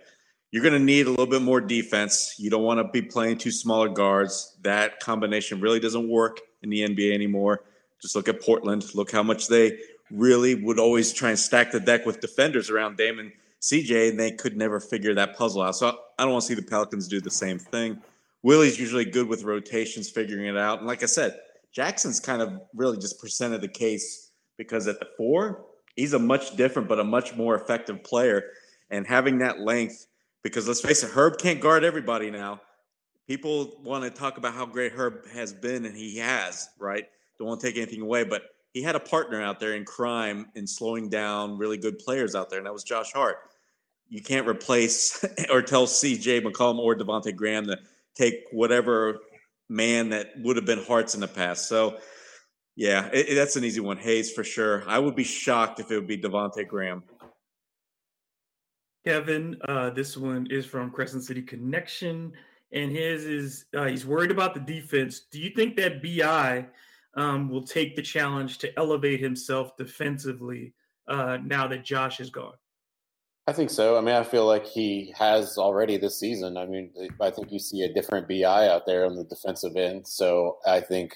You're 0.52 0.64
going 0.64 0.74
to 0.74 0.80
need 0.80 1.08
a 1.08 1.10
little 1.10 1.28
bit 1.28 1.41
more 1.41 1.62
defense. 1.62 2.36
You 2.38 2.49
don't 2.49 2.64
want 2.64 2.80
to 2.80 2.84
be 2.84 3.02
playing 3.02 3.38
two 3.38 3.52
smaller 3.52 3.88
guards. 3.88 4.58
That 4.64 4.99
combination 4.99 5.62
really 5.62 5.80
doesn't 5.80 6.10
work 6.10 6.41
in 6.62 6.70
the 6.70 6.82
NBA 6.82 7.14
anymore. 7.14 7.64
Just 8.02 8.16
look 8.16 8.28
at 8.28 8.41
Portland. 8.41 8.93
Look 8.93 9.12
how 9.12 9.24
much 9.24 9.47
they 9.47 9.80
really 10.10 10.56
would 10.56 10.78
always 10.78 11.14
try 11.14 11.30
and 11.30 11.39
stack 11.39 11.72
the 11.72 11.80
deck 11.80 12.06
with 12.06 12.20
defenders 12.20 12.70
around 12.70 12.97
Damon 12.97 13.32
CJ, 13.62 14.10
and 14.10 14.20
they 14.20 14.32
could 14.32 14.58
never 14.58 14.80
figure 14.80 15.14
that 15.14 15.38
puzzle 15.38 15.62
out. 15.62 15.76
So 15.76 15.99
I 16.18 16.24
don't 16.24 16.34
want 16.34 16.41
to 16.41 16.47
see 16.47 16.56
the 16.56 16.64
Pelicans 16.64 17.08
do 17.08 17.22
the 17.22 17.32
same 17.32 17.58
thing. 17.58 18.02
Willie's 18.43 18.80
usually 18.80 19.06
good 19.06 19.28
with 19.28 19.43
rotations, 19.43 20.10
figuring 20.10 20.47
it 20.47 20.58
out. 20.58 20.80
And 20.80 20.88
like 20.88 21.04
I 21.04 21.06
said, 21.06 21.39
Jaxson's 21.76 22.20
kind 22.20 22.41
of 22.41 22.60
really 22.76 22.97
just 22.97 23.20
presented 23.20 23.62
the 23.62 23.68
case 23.68 24.32
because 24.58 24.88
at 24.88 24.99
the 24.99 25.08
four, 25.16 25.64
he's 25.95 26.14
a 26.14 26.20
much 26.20 26.56
different 26.58 26.89
but 26.89 26.99
a 26.99 27.04
much 27.04 27.36
more 27.36 27.56
effective 27.56 28.04
player. 28.04 28.43
And 28.89 29.08
having 29.08 29.38
that 29.38 29.60
length, 29.60 30.08
because 30.44 30.68
let's 30.68 30.82
face 30.82 31.04
it, 31.04 31.12
Herb 31.12 31.38
can't 31.38 31.60
guard 31.60 31.84
everybody 31.84 32.32
now. 32.32 32.62
People 33.28 33.80
want 33.84 34.04
to 34.04 34.10
talk 34.10 34.38
about 34.38 34.54
how 34.54 34.66
great 34.66 34.92
Herb 34.94 35.28
has 35.28 35.54
been, 35.54 35.86
and 35.86 35.96
he 35.96 36.18
has, 36.18 36.70
right? 36.80 37.06
Don't 37.38 37.48
want 37.48 37.62
to 37.62 37.68
take 37.68 37.78
anything 37.78 38.02
away, 38.02 38.24
but 38.24 38.44
he 38.74 38.82
had 38.82 38.96
a 38.96 39.00
partner 39.00 39.42
out 39.42 39.60
there 39.60 39.76
in 39.76 39.86
crime 39.86 40.48
in 40.56 40.66
slowing 40.68 41.10
down 41.10 41.58
really 41.58 41.78
good 41.78 42.00
players 42.00 42.36
out 42.36 42.50
there, 42.50 42.60
and 42.60 42.66
that 42.66 42.74
was 42.74 42.84
Josh 42.84 43.12
Hart 43.12 43.38
you 44.12 44.22
can't 44.22 44.48
replace 44.48 45.26
or 45.50 45.64
tell 45.64 45.88
CJ 45.88 46.42
McCollum 46.42 46.78
or 46.78 46.96
Devonte 46.96 47.36
Graham 47.36 47.66
to 47.66 47.80
take 48.14 48.44
whatever 48.52 49.18
man 49.70 50.10
that 50.10 50.34
would 50.38 50.58
have 50.58 50.66
been 50.66 50.84
Hart's 50.84 51.16
in 51.16 51.22
the 51.22 51.28
past. 51.28 51.68
So, 51.68 51.98
yeah, 52.76 53.10
it, 53.14 53.30
it, 53.30 53.36
that's 53.36 53.56
an 53.56 53.64
easy 53.64 53.80
one. 53.80 53.98
Hayes 53.98 54.32
for 54.32 54.44
sure. 54.44 54.84
I 54.86 55.00
would 55.00 55.16
be 55.16 55.24
shocked 55.24 55.80
if 55.80 55.89
it 55.89 55.96
would 55.96 56.08
be 56.08 56.18
Devonte 56.18 56.68
Graham. 56.68 57.04
Kevin, 59.06 59.58
uh, 59.68 59.89
this 59.89 60.16
one 60.16 60.47
is 60.49 60.66
from 60.66 60.91
Crescent 60.91 61.24
City 61.24 61.41
Connection, 61.41 62.34
and 62.72 62.91
his 62.91 63.26
is 63.26 63.66
uh, 63.76 63.86
he's 63.86 64.06
worried 64.06 64.32
about 64.32 64.54
the 64.54 64.60
defense. 64.60 65.22
Do 65.32 65.39
you 65.39 65.52
think 65.56 65.76
that 65.78 66.04
Bi 66.04 66.68
um, 67.16 67.49
will 67.49 67.64
take 67.64 67.95
the 67.95 68.02
challenge 68.02 68.60
to 68.60 68.78
elevate 68.78 69.20
himself 69.20 69.76
defensively 69.76 70.74
uh, 71.08 71.38
now 71.43 71.68
that 71.68 71.84
Josh 71.84 72.20
is 72.20 72.30
gone? 72.30 72.54
I 73.47 73.54
think 73.54 73.72
so. 73.72 73.97
I 73.97 74.02
mean, 74.02 74.16
I 74.16 74.24
feel 74.24 74.45
like 74.45 74.68
he 74.68 75.14
has 75.18 75.58
already 75.58 75.97
this 75.97 76.20
season. 76.20 76.58
I 76.58 76.68
mean, 76.68 76.91
I 77.20 77.32
think 77.32 77.52
you 77.52 77.60
see 77.60 77.82
a 77.82 77.91
different 77.91 78.28
Bi 78.28 78.68
out 78.68 78.86
there 78.86 79.06
on 79.06 79.16
the 79.16 79.24
defensive 79.24 79.76
end. 79.76 80.08
So 80.08 80.60
I 80.66 80.80
think 80.80 81.16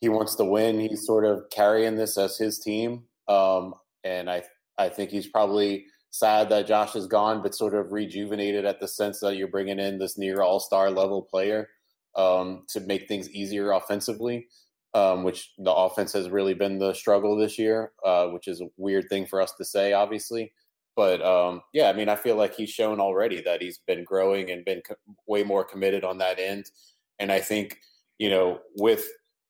he 0.00 0.08
wants 0.08 0.36
to 0.36 0.44
win. 0.44 0.78
He's 0.78 1.04
sort 1.04 1.24
of 1.24 1.50
carrying 1.50 1.96
this 1.96 2.16
as 2.16 2.38
his 2.38 2.60
team, 2.60 3.02
um, 3.26 3.74
and 4.04 4.30
I 4.30 4.44
I 4.78 4.88
think 4.88 5.10
he's 5.10 5.26
probably 5.26 5.86
sad 6.18 6.48
that 6.48 6.66
Josh 6.66 6.96
is 6.96 7.06
gone, 7.06 7.42
but 7.42 7.54
sort 7.54 7.74
of 7.74 7.92
rejuvenated 7.92 8.64
at 8.64 8.80
the 8.80 8.88
sense 8.88 9.20
that 9.20 9.36
you're 9.36 9.48
bringing 9.48 9.78
in 9.78 9.98
this 9.98 10.18
near 10.18 10.42
all 10.42 10.60
star 10.60 10.90
level 10.90 11.22
player 11.22 11.68
um, 12.16 12.64
to 12.68 12.80
make 12.80 13.08
things 13.08 13.30
easier 13.30 13.72
offensively, 13.72 14.48
um, 14.94 15.24
which 15.24 15.52
the 15.58 15.72
offense 15.72 16.12
has 16.12 16.30
really 16.30 16.54
been 16.54 16.78
the 16.78 16.94
struggle 16.94 17.36
this 17.36 17.58
year, 17.58 17.92
uh, 18.04 18.26
which 18.26 18.48
is 18.48 18.60
a 18.60 18.68
weird 18.76 19.08
thing 19.08 19.26
for 19.26 19.40
us 19.40 19.52
to 19.54 19.64
say, 19.64 19.92
obviously. 19.92 20.52
But 20.96 21.22
um, 21.22 21.60
yeah, 21.74 21.90
I 21.90 21.92
mean, 21.92 22.08
I 22.08 22.16
feel 22.16 22.36
like 22.36 22.54
he's 22.54 22.70
shown 22.70 23.00
already 23.00 23.42
that 23.42 23.60
he's 23.60 23.78
been 23.86 24.02
growing 24.02 24.50
and 24.50 24.64
been 24.64 24.80
co- 24.80 24.94
way 25.26 25.42
more 25.42 25.64
committed 25.64 26.04
on 26.04 26.18
that 26.18 26.38
end. 26.38 26.70
And 27.18 27.30
I 27.30 27.40
think, 27.40 27.78
you 28.18 28.30
know, 28.30 28.60
with 28.76 29.06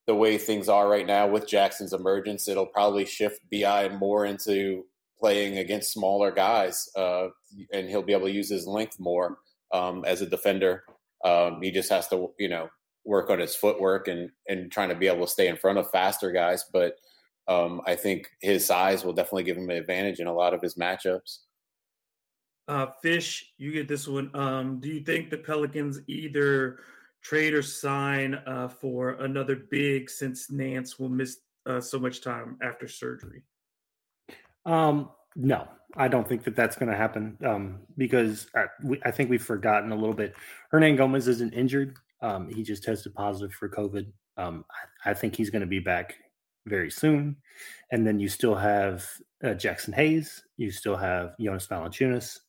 the 0.08 0.14
way 0.14 0.38
things 0.38 0.68
are 0.68 0.88
right 0.88 1.06
now 1.06 1.28
with 1.28 1.48
Jaxson's 1.48 1.92
emergence, 1.92 2.48
it'll 2.48 2.66
probably 2.66 3.04
shift 3.04 3.40
BI 3.50 3.88
more 3.90 4.24
into 4.26 4.84
playing 5.18 5.58
against 5.58 5.92
smaller 5.92 6.30
guys, 6.30 6.88
uh, 6.96 7.28
and 7.72 7.88
he'll 7.88 8.02
be 8.02 8.12
able 8.12 8.26
to 8.26 8.32
use 8.32 8.50
his 8.50 8.66
length 8.66 8.98
more 8.98 9.38
um, 9.72 10.04
as 10.04 10.22
a 10.22 10.26
defender. 10.26 10.84
Um, 11.24 11.60
he 11.62 11.70
just 11.70 11.90
has 11.90 12.08
to, 12.08 12.32
you 12.38 12.48
know, 12.48 12.68
work 13.04 13.30
on 13.30 13.38
his 13.38 13.54
footwork 13.54 14.08
and 14.08 14.30
and 14.48 14.70
trying 14.70 14.88
to 14.88 14.94
be 14.94 15.06
able 15.06 15.26
to 15.26 15.32
stay 15.32 15.48
in 15.48 15.56
front 15.56 15.78
of 15.78 15.90
faster 15.90 16.30
guys. 16.32 16.64
But 16.72 16.96
um, 17.48 17.80
I 17.86 17.94
think 17.94 18.28
his 18.40 18.66
size 18.66 19.04
will 19.04 19.12
definitely 19.12 19.44
give 19.44 19.56
him 19.56 19.70
an 19.70 19.76
advantage 19.76 20.20
in 20.20 20.26
a 20.26 20.34
lot 20.34 20.54
of 20.54 20.60
his 20.60 20.74
matchups. 20.74 21.38
Uh, 22.68 22.86
Fish, 23.00 23.52
you 23.58 23.72
get 23.72 23.86
this 23.86 24.08
one. 24.08 24.30
Um, 24.34 24.80
do 24.80 24.88
you 24.88 25.00
think 25.00 25.30
the 25.30 25.38
Pelicans 25.38 26.00
either 26.08 26.80
trade 27.22 27.54
or 27.54 27.62
sign 27.62 28.34
uh, 28.34 28.68
for 28.68 29.10
another 29.10 29.56
big 29.56 30.10
since 30.10 30.50
Nance 30.50 30.98
will 30.98 31.08
miss 31.08 31.38
uh, 31.64 31.80
so 31.80 31.98
much 31.98 32.20
time 32.22 32.56
after 32.62 32.88
surgery? 32.88 33.42
Um, 34.66 35.10
no, 35.36 35.68
I 35.96 36.08
don't 36.08 36.28
think 36.28 36.44
that 36.44 36.56
that's 36.56 36.76
going 36.76 36.90
to 36.90 36.96
happen 36.96 37.38
um, 37.46 37.80
because 37.96 38.48
I, 38.54 38.64
we, 38.84 39.00
I, 39.04 39.10
think 39.10 39.30
we've 39.30 39.42
forgotten 39.42 39.92
a 39.92 39.94
little 39.94 40.14
bit. 40.14 40.34
Hernangomez 40.72 41.28
isn't 41.28 41.54
injured. 41.54 41.96
Um, 42.20 42.48
he 42.48 42.62
just 42.62 42.82
tested 42.82 43.14
positive 43.14 43.52
for 43.52 43.68
COVID. 43.68 44.12
Um, 44.36 44.64
I, 45.04 45.10
I, 45.10 45.14
think 45.14 45.36
he's 45.36 45.50
going 45.50 45.60
to 45.60 45.66
be 45.66 45.78
back 45.78 46.16
very 46.66 46.90
soon. 46.90 47.36
And 47.92 48.06
then 48.06 48.18
you 48.18 48.28
still 48.28 48.56
have 48.56 49.06
uh, 49.42 49.48
Jaxson 49.48 49.94
Hayes. 49.94 50.42
You 50.56 50.70
still 50.70 50.96
have 50.96 51.34
Jonas 51.40 51.66
Valanciunas. 51.68 52.40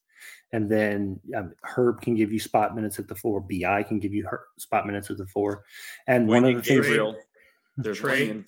And 0.52 0.68
then 0.68 1.20
um, 1.36 1.52
Herb 1.62 2.00
can 2.00 2.14
give 2.14 2.32
you 2.32 2.40
spot 2.40 2.74
minutes 2.74 2.98
at 2.98 3.06
the 3.06 3.14
four. 3.14 3.40
Bi 3.40 3.82
can 3.82 3.98
give 4.00 4.12
you 4.12 4.26
her- 4.26 4.46
spot 4.58 4.86
minutes 4.86 5.10
at 5.10 5.18
the 5.18 5.26
four. 5.26 5.64
And 6.06 6.26
one 6.26 6.44
of 6.44 6.56
the 6.56 6.62
things, 6.62 6.86
Gabriel, 6.86 7.16
there's 7.76 7.98
Trey. 7.98 8.42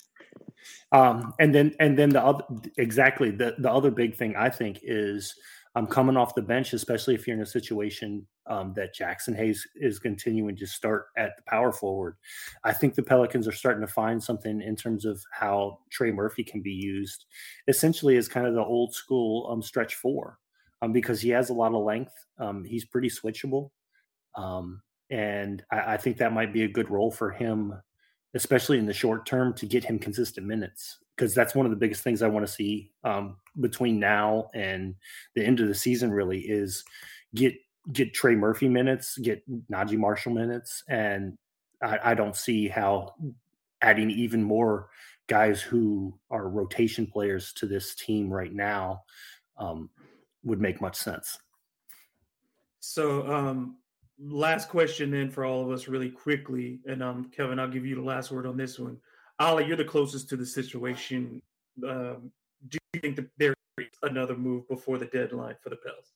Um, 0.91 1.33
and 1.39 1.53
then 1.55 1.75
and 1.79 1.97
then 1.97 2.09
the 2.09 2.23
other 2.23 2.43
exactly 2.77 3.31
the 3.31 3.55
the 3.57 3.71
other 3.71 3.91
big 3.91 4.15
thing 4.15 4.35
I 4.35 4.49
think 4.49 4.79
is 4.83 5.33
um, 5.75 5.87
coming 5.87 6.17
off 6.17 6.35
the 6.35 6.41
bench, 6.41 6.73
especially 6.73 7.15
if 7.15 7.25
you're 7.25 7.35
in 7.35 7.41
a 7.41 7.45
situation 7.45 8.27
um, 8.47 8.73
that 8.75 8.95
Jaxson 8.95 9.35
Hayes 9.37 9.65
is 9.75 9.99
continuing 9.99 10.57
to 10.57 10.67
start 10.67 11.05
at 11.17 11.37
the 11.37 11.43
power 11.47 11.71
forward. 11.71 12.17
I 12.63 12.73
think 12.73 12.93
the 12.93 13.03
Pelicans 13.03 13.47
are 13.47 13.53
starting 13.53 13.85
to 13.85 13.91
find 13.91 14.21
something 14.21 14.61
in 14.61 14.75
terms 14.75 15.05
of 15.05 15.21
how 15.31 15.79
Trey 15.89 16.11
Murphy 16.11 16.43
can 16.43 16.61
be 16.61 16.71
used, 16.71 17.25
essentially 17.67 18.17
as 18.17 18.27
kind 18.27 18.47
of 18.47 18.53
the 18.53 18.63
old 18.63 18.93
school 18.93 19.49
um, 19.49 19.61
stretch 19.61 19.95
four 19.95 20.39
um, 20.81 20.91
because 20.91 21.21
he 21.21 21.29
has 21.29 21.49
a 21.49 21.53
lot 21.53 21.73
of 21.73 21.83
length. 21.83 22.13
Um, 22.37 22.63
he's 22.65 22.85
pretty 22.85 23.09
switchable. 23.09 23.69
Um, 24.35 24.81
and 25.09 25.63
I, 25.71 25.93
I, 25.93 25.97
think 25.97 26.17
that 26.17 26.33
might 26.33 26.53
be 26.53 26.63
a 26.63 26.69
good 26.69 26.89
role 26.89 27.11
for 27.11 27.31
him, 27.31 27.73
especially 28.33 28.77
in 28.77 28.85
the 28.85 28.93
short 28.93 29.25
term, 29.25 29.53
to 29.55 29.65
get 29.65 29.83
him 29.83 29.99
consistent 29.99 30.47
minutes. 30.47 30.97
Because 31.15 31.35
that's 31.35 31.53
one 31.53 31.65
of 31.65 31.69
the 31.69 31.77
biggest 31.77 32.03
things 32.03 32.21
I 32.21 32.27
want 32.27 32.47
to 32.47 32.51
see 32.51 32.91
um, 33.03 33.37
between 33.59 33.99
now 33.99 34.49
and 34.55 34.95
the 35.35 35.43
end 35.45 35.59
of 35.59 35.67
the 35.67 35.75
season. 35.75 36.11
Really, 36.11 36.39
is 36.39 36.83
get 37.35 37.53
get 37.91 38.13
Trey 38.13 38.35
Murphy 38.35 38.67
minutes, 38.67 39.17
get 39.17 39.43
Naji 39.69 39.97
Marshall 39.97 40.33
minutes, 40.33 40.83
and 40.87 41.37
I, 41.81 41.99
I 42.03 42.13
don't 42.13 42.35
see 42.35 42.67
how 42.67 43.13
adding 43.81 44.09
even 44.09 44.41
more 44.41 44.89
guys 45.27 45.61
who 45.61 46.17
are 46.29 46.49
rotation 46.49 47.07
players 47.07 47.53
to 47.53 47.65
this 47.65 47.95
team 47.95 48.31
right 48.31 48.53
now 48.53 49.03
um, 49.57 49.89
would 50.43 50.59
make 50.59 50.81
much 50.81 50.95
sense. 50.95 51.39
So, 52.79 53.31
um, 53.31 53.77
last 54.23 54.69
question 54.69 55.11
then 55.11 55.29
for 55.29 55.45
all 55.45 55.63
of 55.63 55.71
us, 55.71 55.87
really 55.87 56.09
quickly, 56.09 56.79
and 56.85 57.01
um, 57.01 57.31
Kevin, 57.35 57.59
I'll 57.59 57.67
give 57.67 57.85
you 57.85 57.95
the 57.95 58.01
last 58.01 58.31
word 58.31 58.45
on 58.45 58.57
this 58.57 58.79
one. 58.79 58.97
Ali, 59.39 59.65
you're 59.65 59.77
the 59.77 59.85
closest 59.85 60.29
to 60.29 60.37
the 60.37 60.45
situation. 60.45 61.41
Um, 61.87 62.31
do 62.67 62.77
you 62.93 63.01
think 63.01 63.15
that 63.15 63.27
there 63.37 63.53
is 63.79 63.87
another 64.03 64.35
move 64.35 64.67
before 64.67 64.97
the 64.97 65.05
deadline 65.05 65.55
for 65.61 65.69
the 65.69 65.77
Pels? 65.77 66.13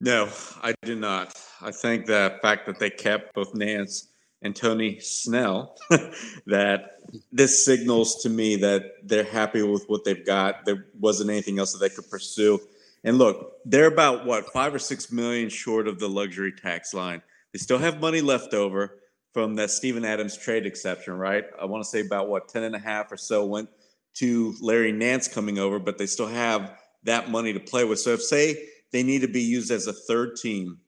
No, 0.00 0.28
I 0.62 0.74
do 0.82 0.96
not. 0.96 1.34
I 1.60 1.70
think 1.70 2.06
the 2.06 2.38
fact 2.42 2.66
that 2.66 2.78
they 2.78 2.90
kept 2.90 3.34
both 3.34 3.54
Nance 3.54 4.08
and 4.42 4.56
Tony 4.56 4.98
Snell, 5.00 5.76
that 6.46 6.92
this 7.30 7.64
signals 7.64 8.22
to 8.22 8.30
me 8.30 8.56
that 8.56 8.84
they're 9.04 9.24
happy 9.24 9.62
with 9.62 9.84
what 9.88 10.04
they've 10.04 10.24
got. 10.24 10.64
There 10.64 10.86
wasn't 10.98 11.30
anything 11.30 11.58
else 11.58 11.72
that 11.72 11.78
they 11.78 11.94
could 11.94 12.08
pursue. 12.10 12.58
And 13.04 13.18
look, 13.18 13.54
they're 13.64 13.86
about 13.86 14.26
what 14.26 14.52
five 14.52 14.74
or 14.74 14.78
six 14.78 15.10
million 15.10 15.48
short 15.48 15.88
of 15.88 15.98
the 15.98 16.08
luxury 16.08 16.52
tax 16.52 16.92
line. 16.92 17.22
They 17.52 17.58
still 17.58 17.78
have 17.78 18.00
money 18.00 18.20
left 18.20 18.54
over 18.54 18.98
from 19.32 19.54
that 19.56 19.70
Steven 19.70 20.04
Adams 20.04 20.36
trade 20.36 20.66
exception, 20.66 21.14
right? 21.14 21.44
I 21.60 21.64
want 21.64 21.82
to 21.84 21.88
say 21.88 22.00
about 22.00 22.28
what 22.28 22.48
ten 22.48 22.62
and 22.62 22.74
a 22.74 22.78
half 22.78 23.10
or 23.10 23.16
so 23.16 23.44
went 23.46 23.68
to 24.14 24.54
Larry 24.60 24.92
Nance 24.92 25.28
coming 25.28 25.58
over, 25.58 25.78
but 25.78 25.98
they 25.98 26.06
still 26.06 26.26
have 26.26 26.76
that 27.04 27.30
money 27.30 27.52
to 27.52 27.60
play 27.60 27.84
with. 27.84 28.00
So 28.00 28.10
if 28.10 28.22
say 28.22 28.68
they 28.92 29.02
need 29.02 29.22
to 29.22 29.28
be 29.28 29.42
used 29.42 29.70
as 29.70 29.86
a 29.86 29.92
third 29.92 30.36
team 30.36 30.78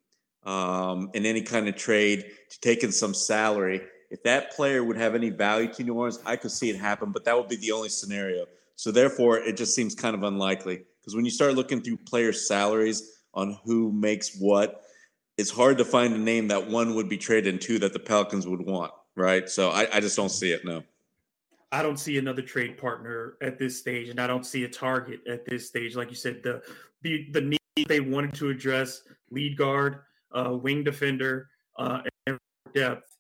um, 0.45 1.11
in 1.15 1.25
any 1.25 1.43
kind 1.43 1.69
of 1.69 1.77
trade 1.77 2.25
to 2.51 2.61
take 2.61 2.83
in 2.83 2.93
some 2.93 3.15
salary. 3.15 3.81
If 4.11 4.23
that 4.25 4.53
player 4.53 4.85
would 4.85 4.97
have 4.97 5.15
any 5.15 5.31
value 5.31 5.73
to 5.75 5.85
New 5.85 5.95
Orleans, 5.95 6.19
I 6.27 6.37
could 6.37 6.51
see 6.51 6.69
it 6.69 6.77
happen, 6.77 7.13
but 7.13 7.25
that 7.25 7.37
would 7.37 7.49
be 7.49 7.57
the 7.57 7.73
only 7.73 7.89
scenario. 7.89 8.47
So 8.77 8.91
therefore, 8.91 9.39
it 9.39 9.57
just 9.57 9.75
seems 9.75 9.95
kind 9.95 10.15
of 10.15 10.23
unlikely 10.23 10.83
because 11.03 11.17
when 11.17 11.25
you 11.25 11.31
start 11.31 11.55
looking 11.55 11.83
through 11.83 11.97
players' 11.97 12.47
salaries 12.47 13.19
on 13.35 13.59
who 13.65 13.91
makes 13.93 14.37
what, 14.39 14.83
it's 15.37 15.51
hard 15.51 15.79
to 15.79 15.85
find 15.85 16.15
a 16.15 16.19
name 16.19 16.49
that 16.49 16.69
one 16.69 16.95
would 16.95 17.09
be 17.09 17.19
traded 17.19 17.53
and 17.53 17.61
two 17.61 17.79
that 17.81 17.93
the 17.93 17.99
Pelicans 17.99 18.47
would 18.47 18.65
want, 18.65 18.93
right? 19.17 19.49
So 19.49 19.71
I, 19.71 19.89
I 19.93 20.01
just 20.01 20.17
don't 20.17 20.29
see 20.29 20.53
it. 20.53 20.65
No. 20.65 20.85
I 21.73 21.83
don't 21.83 21.99
see 21.99 22.19
another 22.19 22.43
trade 22.43 22.77
partner 22.79 23.35
at 23.41 23.59
this 23.59 23.79
stage, 23.79 24.11
and 24.11 24.21
I 24.21 24.27
don't 24.27 24.45
see 24.45 24.65
a 24.65 24.69
target 24.69 25.27
at 25.27 25.45
this 25.47 25.67
stage. 25.67 25.97
Like 25.97 26.11
you 26.11 26.17
said, 26.17 26.43
the 26.43 26.63
the 27.01 27.29
the 27.33 27.41
need 27.41 27.89
they 27.89 28.01
wanted 28.01 28.35
to 28.35 28.51
address 28.51 29.03
lead 29.31 29.57
guard, 29.57 30.01
uh, 30.33 30.53
wing 30.53 30.85
defender, 30.85 31.49
uh, 31.79 32.03
and 32.27 32.39
depth. 32.75 33.17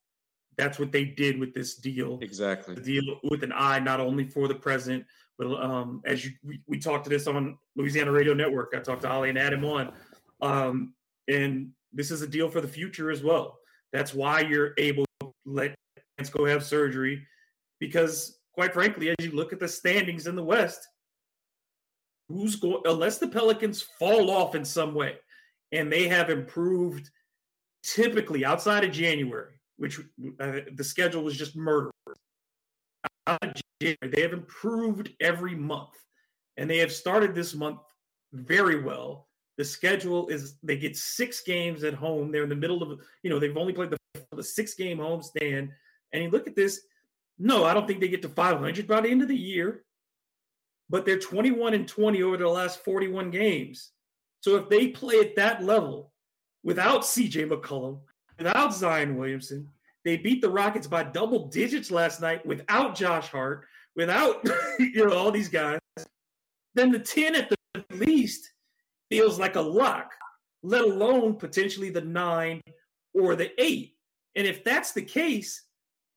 That's 0.59 0.79
what 0.79 0.93
they 0.93 1.07
did 1.07 1.41
with 1.41 1.55
this 1.55 1.77
deal. 1.77 2.19
Exactly. 2.21 2.75
The 2.75 2.83
deal 2.83 3.21
with 3.25 3.43
an 3.43 3.53
eye 3.55 3.79
not 3.79 4.01
only 4.01 4.27
for 4.27 4.49
the 4.49 4.55
present, 4.55 5.07
but 5.39 5.47
um, 5.63 6.01
as 6.05 6.25
you 6.25 6.33
we, 6.45 6.61
we, 6.67 6.79
talked 6.79 7.05
to 7.05 7.11
this 7.11 7.27
on 7.27 7.59
Louisiana 7.77 8.13
Radio 8.13 8.35
Network. 8.35 8.73
I 8.77 8.81
talked 8.81 9.03
to 9.03 9.11
Ali 9.11 9.31
and 9.31 9.39
Adam 9.39 9.65
on, 9.65 9.93
um, 10.41 10.95
and 11.29 11.71
this 11.93 12.11
is 12.11 12.23
a 12.23 12.27
deal 12.27 12.49
for 12.49 12.61
the 12.61 12.69
future 12.69 13.11
as 13.11 13.23
well. 13.23 13.59
That's 13.93 14.15
why 14.15 14.41
you're 14.41 14.73
able 14.79 15.05
to 15.21 15.33
let 15.45 15.75
Nance 16.19 16.31
go 16.31 16.45
have 16.45 16.65
surgery, 16.65 17.27
because 17.81 18.39
quite 18.55 18.73
frankly, 18.73 19.11
as 19.11 19.17
you 19.21 19.33
look 19.33 19.53
at 19.53 19.61
the 19.61 19.69
standings 19.69 20.27
in 20.27 20.37
the 20.37 20.45
West, 20.45 20.87
who's 22.29 22.57
going 22.57 22.83
unless 22.85 23.19
the 23.19 23.29
Pelicans 23.29 23.83
fall 23.99 24.31
off 24.31 24.55
in 24.55 24.65
some 24.65 24.95
way 24.95 25.17
and 25.73 25.91
they 25.91 26.07
have 26.07 26.31
improved 26.31 27.11
typically 27.83 28.45
outside 28.45 28.85
of 28.85 28.93
January, 28.93 29.55
which 29.77 29.99
uh, 30.41 30.61
the 30.75 30.85
schedule 30.85 31.23
was 31.23 31.37
just 31.37 31.57
murder. 31.57 31.91
They 33.27 34.21
have 34.21 34.33
improved 34.33 35.11
every 35.21 35.55
month, 35.55 35.97
and 36.57 36.69
they 36.69 36.79
have 36.79 36.93
started 36.93 37.35
this 37.35 37.55
month 37.55 37.81
very 38.33 38.83
well. 38.83 39.29
The 39.59 39.65
schedule 39.65 40.29
is 40.29 40.55
they 40.63 40.77
get 40.77 40.97
six 40.97 41.43
games 41.43 41.85
at 41.85 41.95
home. 41.95 42.33
They're 42.33 42.45
in 42.45 42.49
the 42.49 42.57
middle 42.57 42.83
of 42.83 43.01
you 43.23 43.31
know 43.31 43.39
they've 43.39 43.57
only 43.57 43.73
played 43.73 43.91
the, 43.91 43.99
the 44.35 44.43
six 44.43 44.75
game 44.75 44.99
homestand, 44.99 45.71
and 46.13 46.23
you 46.23 46.31
look 46.31 46.47
at 46.47 46.57
this. 46.57 46.83
No, 47.39 47.65
I 47.65 47.75
don't 47.75 47.87
think 47.87 48.01
they 48.01 48.09
get 48.09 48.23
to 48.23 48.29
500 48.29 48.87
by 48.87 49.01
the 49.01 49.09
end 49.09 49.23
of 49.23 49.29
the 49.29 49.37
year, 49.37 49.85
but 50.89 51.05
they're 51.05 51.19
21 51.19 51.75
and 51.75 51.89
20 51.89 52.23
over 52.23 52.37
the 52.37 52.47
last 52.47 52.85
41 52.85 53.31
games. 53.31 53.91
So 54.41 54.57
if 54.57 54.69
they 54.69 54.89
play 54.89 55.19
at 55.21 55.35
that 55.37 55.65
level 55.65 56.13
without 56.63 57.03
CJ 57.03 57.49
McCollum, 57.49 58.01
without 58.39 58.75
Zion 58.75 59.17
Williamson, 59.17 59.69
they 60.05 60.17
beat 60.17 60.41
the 60.41 60.51
Rockets 60.51 60.87
by 60.87 61.05
double 61.05 61.49
digits 61.49 61.91
last 61.91 62.21
night 62.21 62.45
without 62.45 62.95
Josh 62.95 63.29
Hart, 63.29 63.67
without 63.97 64.45
you 64.79 65.07
know 65.07 65.17
all 65.17 65.31
these 65.31 65.49
guys. 65.49 65.79
Then 66.75 66.91
the 66.91 66.99
10 66.99 67.35
at 67.35 67.49
the 67.51 67.85
least 67.91 68.51
feels 69.11 69.39
like 69.39 69.57
a 69.57 69.61
lock, 69.61 70.13
let 70.63 70.83
alone 70.83 71.35
potentially 71.35 71.91
the 71.91 72.01
nine 72.01 72.61
or 73.15 73.37
the 73.37 73.51
eight. 73.63 73.95
And 74.37 74.47
if 74.47 74.65
that's 74.65 74.93
the 74.93 75.03
case, 75.03 75.67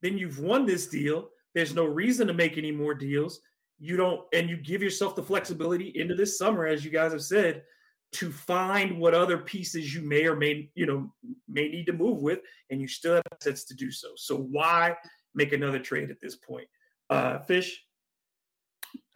then 0.02 0.18
you've 0.18 0.40
won 0.40 0.66
this 0.66 0.88
deal. 0.88 1.30
There's 1.54 1.74
no 1.74 1.86
reason 1.86 2.28
to 2.28 2.34
make 2.34 2.58
any 2.58 2.72
more 2.72 2.94
deals. 2.94 3.42
you 3.78 3.98
don't, 3.98 4.22
and 4.34 4.50
you 4.50 4.56
give 4.56 4.82
yourself 4.82 5.16
the 5.16 5.24
flexibility 5.24 5.90
into 5.96 6.16
this 6.16 6.38
summer, 6.38 6.66
as 6.66 6.86
you 6.86 6.92
guys 6.92 7.12
have 7.12 7.22
said, 7.22 7.64
to 8.14 8.32
find 8.32 8.98
what 8.98 9.14
other 9.14 9.38
pieces 9.38 9.94
you 9.94 10.02
may 10.02 10.26
or 10.26 10.36
may, 10.36 10.70
you 10.76 10.86
know, 10.86 11.12
may 11.50 11.68
need 11.68 11.86
to 11.88 11.94
move 11.94 12.22
with, 12.22 12.40
and 12.70 12.80
you 12.80 12.88
still 12.88 13.16
have 13.16 13.24
assets 13.34 13.66
to 13.66 13.76
do 13.76 13.92
so. 13.92 14.10
So 14.16 14.38
why 14.38 14.96
make 15.34 15.54
another 15.54 15.80
trade 15.80 16.10
at 16.10 16.22
this 16.22 16.36
point? 16.36 16.68
Uh, 17.10 17.40
Fish. 17.40 17.84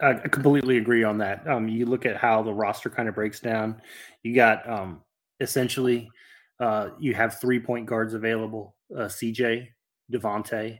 I 0.02 0.14
completely 0.14 0.78
agree 0.78 1.04
on 1.04 1.18
that. 1.18 1.46
Um, 1.48 1.68
you 1.68 1.86
look 1.86 2.06
at 2.06 2.16
how 2.16 2.42
the 2.42 2.52
roster 2.52 2.90
kind 2.90 3.08
of 3.08 3.14
breaks 3.14 3.40
down. 3.40 3.80
You 4.22 4.34
got 4.34 4.68
um, 4.68 5.02
essentially 5.40 6.10
uh, 6.58 6.90
you 6.98 7.14
have 7.14 7.40
three 7.40 7.60
point 7.60 7.86
guards 7.86 8.14
available: 8.14 8.76
uh, 8.94 9.04
CJ, 9.04 9.68
Devonte, 10.12 10.78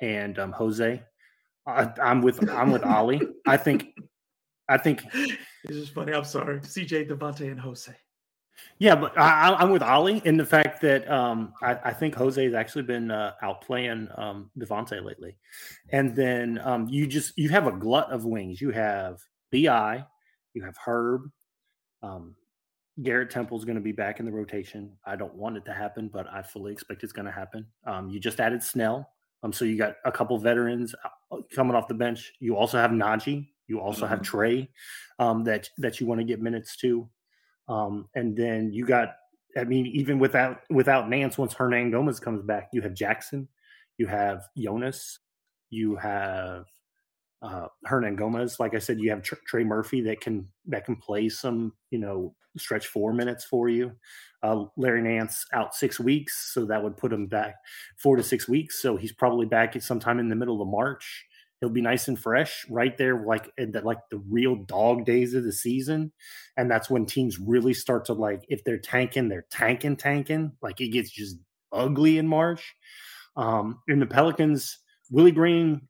and 0.00 0.38
um, 0.38 0.52
Jose. 0.52 1.02
I, 1.66 1.90
am 1.98 2.22
with 2.22 2.48
I'm 2.50 2.70
with 2.70 2.84
Ollie. 2.86 3.22
I 3.46 3.56
think 3.56 3.88
I 4.68 4.78
think 4.78 5.02
this 5.12 5.76
is 5.76 5.88
funny. 5.88 6.12
I'm 6.12 6.24
sorry, 6.24 6.60
CJ, 6.60 7.10
Devonte, 7.10 7.50
and 7.50 7.60
Jose. 7.60 7.92
Yeah, 8.78 8.94
but 8.94 9.18
I, 9.18 9.62
am 9.62 9.70
with 9.70 9.82
Ollie 9.82 10.22
in 10.24 10.36
the 10.36 10.44
fact 10.44 10.80
that 10.82 11.10
um, 11.10 11.52
I, 11.62 11.78
I, 11.84 11.92
think 11.92 12.14
Jose 12.14 12.42
has 12.42 12.54
actually 12.54 12.84
been 12.84 13.10
uh, 13.10 13.32
outplaying 13.42 14.18
um, 14.18 14.50
Devonte 14.58 15.04
lately, 15.04 15.36
and 15.90 16.16
then 16.16 16.60
um, 16.64 16.88
you 16.88 17.06
just 17.06 17.36
you 17.36 17.48
have 17.50 17.66
a 17.66 17.72
glut 17.72 18.10
of 18.10 18.24
wings. 18.24 18.60
You 18.60 18.70
have 18.70 19.20
Bi, 19.52 20.04
you 20.54 20.62
have 20.62 20.76
Herb, 20.84 21.30
um, 22.02 22.34
Garrett 23.02 23.30
Temple 23.30 23.58
is 23.58 23.64
going 23.64 23.76
to 23.76 23.82
be 23.82 23.92
back 23.92 24.20
in 24.20 24.26
the 24.26 24.32
rotation. 24.32 24.92
I 25.04 25.16
don't 25.16 25.34
want 25.34 25.56
it 25.56 25.64
to 25.66 25.74
happen, 25.74 26.08
but 26.12 26.26
I 26.32 26.42
fully 26.42 26.72
expect 26.72 27.04
it's 27.04 27.12
going 27.12 27.26
to 27.26 27.32
happen. 27.32 27.66
Um, 27.86 28.08
you 28.08 28.18
just 28.18 28.40
added 28.40 28.62
Snell, 28.62 29.10
um, 29.42 29.52
so 29.52 29.64
you 29.64 29.76
got 29.76 29.96
a 30.04 30.12
couple 30.12 30.38
veterans 30.38 30.94
uh, 31.30 31.38
coming 31.54 31.76
off 31.76 31.88
the 31.88 31.94
bench. 31.94 32.32
You 32.40 32.56
also 32.56 32.78
have 32.78 32.90
Naji. 32.90 33.48
You 33.68 33.80
also 33.80 34.02
mm-hmm. 34.02 34.10
have 34.10 34.22
Trey 34.22 34.68
um, 35.18 35.44
that 35.44 35.68
that 35.78 36.00
you 36.00 36.06
want 36.06 36.20
to 36.20 36.26
get 36.26 36.40
minutes 36.40 36.76
to, 36.78 37.08
um, 37.68 38.08
and 38.14 38.36
then 38.36 38.72
you 38.72 38.84
got. 38.84 39.16
I 39.56 39.64
mean, 39.64 39.86
even 39.86 40.18
without 40.18 40.60
without 40.68 41.08
Nance, 41.08 41.38
once 41.38 41.54
Hernangomez 41.54 42.20
comes 42.20 42.42
back, 42.42 42.68
you 42.72 42.82
have 42.82 42.92
Jaxson, 42.92 43.48
you 43.96 44.06
have 44.06 44.42
Jonas, 44.56 45.20
you 45.70 45.96
have 45.96 46.66
uh, 47.42 47.68
Hernangomez. 47.86 48.58
Like 48.58 48.74
I 48.74 48.78
said, 48.78 49.00
you 49.00 49.10
have 49.10 49.22
Tr- 49.22 49.36
Trey 49.46 49.64
Murphy 49.64 50.00
that 50.02 50.20
can 50.20 50.48
that 50.66 50.84
can 50.84 50.96
play 50.96 51.28
some 51.28 51.72
you 51.90 51.98
know 51.98 52.34
stretch 52.56 52.86
four 52.86 53.12
minutes 53.12 53.44
for 53.44 53.68
you. 53.68 53.92
Uh, 54.42 54.64
Larry 54.76 55.02
Nance 55.02 55.46
out 55.52 55.74
six 55.74 55.98
weeks, 55.98 56.52
so 56.52 56.64
that 56.66 56.82
would 56.82 56.96
put 56.96 57.12
him 57.12 57.26
back 57.26 57.56
four 57.98 58.16
to 58.16 58.22
six 58.22 58.48
weeks. 58.48 58.80
So 58.80 58.96
he's 58.96 59.12
probably 59.12 59.46
back 59.46 59.76
at 59.76 59.82
sometime 59.82 60.18
in 60.18 60.28
the 60.28 60.36
middle 60.36 60.62
of 60.62 60.68
March. 60.68 61.24
He'll 61.60 61.70
be 61.70 61.80
nice 61.80 62.08
and 62.08 62.18
fresh 62.18 62.66
right 62.68 62.96
there, 62.98 63.24
like 63.24 63.50
the, 63.56 63.80
like 63.82 63.98
the 64.10 64.18
real 64.30 64.56
dog 64.56 65.06
days 65.06 65.34
of 65.34 65.44
the 65.44 65.52
season, 65.52 66.12
and 66.56 66.70
that's 66.70 66.90
when 66.90 67.06
teams 67.06 67.38
really 67.38 67.74
start 67.74 68.04
to 68.06 68.12
like 68.12 68.44
if 68.48 68.62
they're 68.64 68.78
tanking, 68.78 69.28
they're 69.28 69.46
tanking, 69.50 69.96
tanking. 69.96 70.52
Like 70.60 70.80
it 70.80 70.88
gets 70.88 71.10
just 71.10 71.36
ugly 71.72 72.18
in 72.18 72.28
March. 72.28 72.74
Um, 73.36 73.80
in 73.88 74.00
the 74.00 74.06
Pelicans, 74.06 74.78
Willie 75.10 75.32
Green 75.32 75.82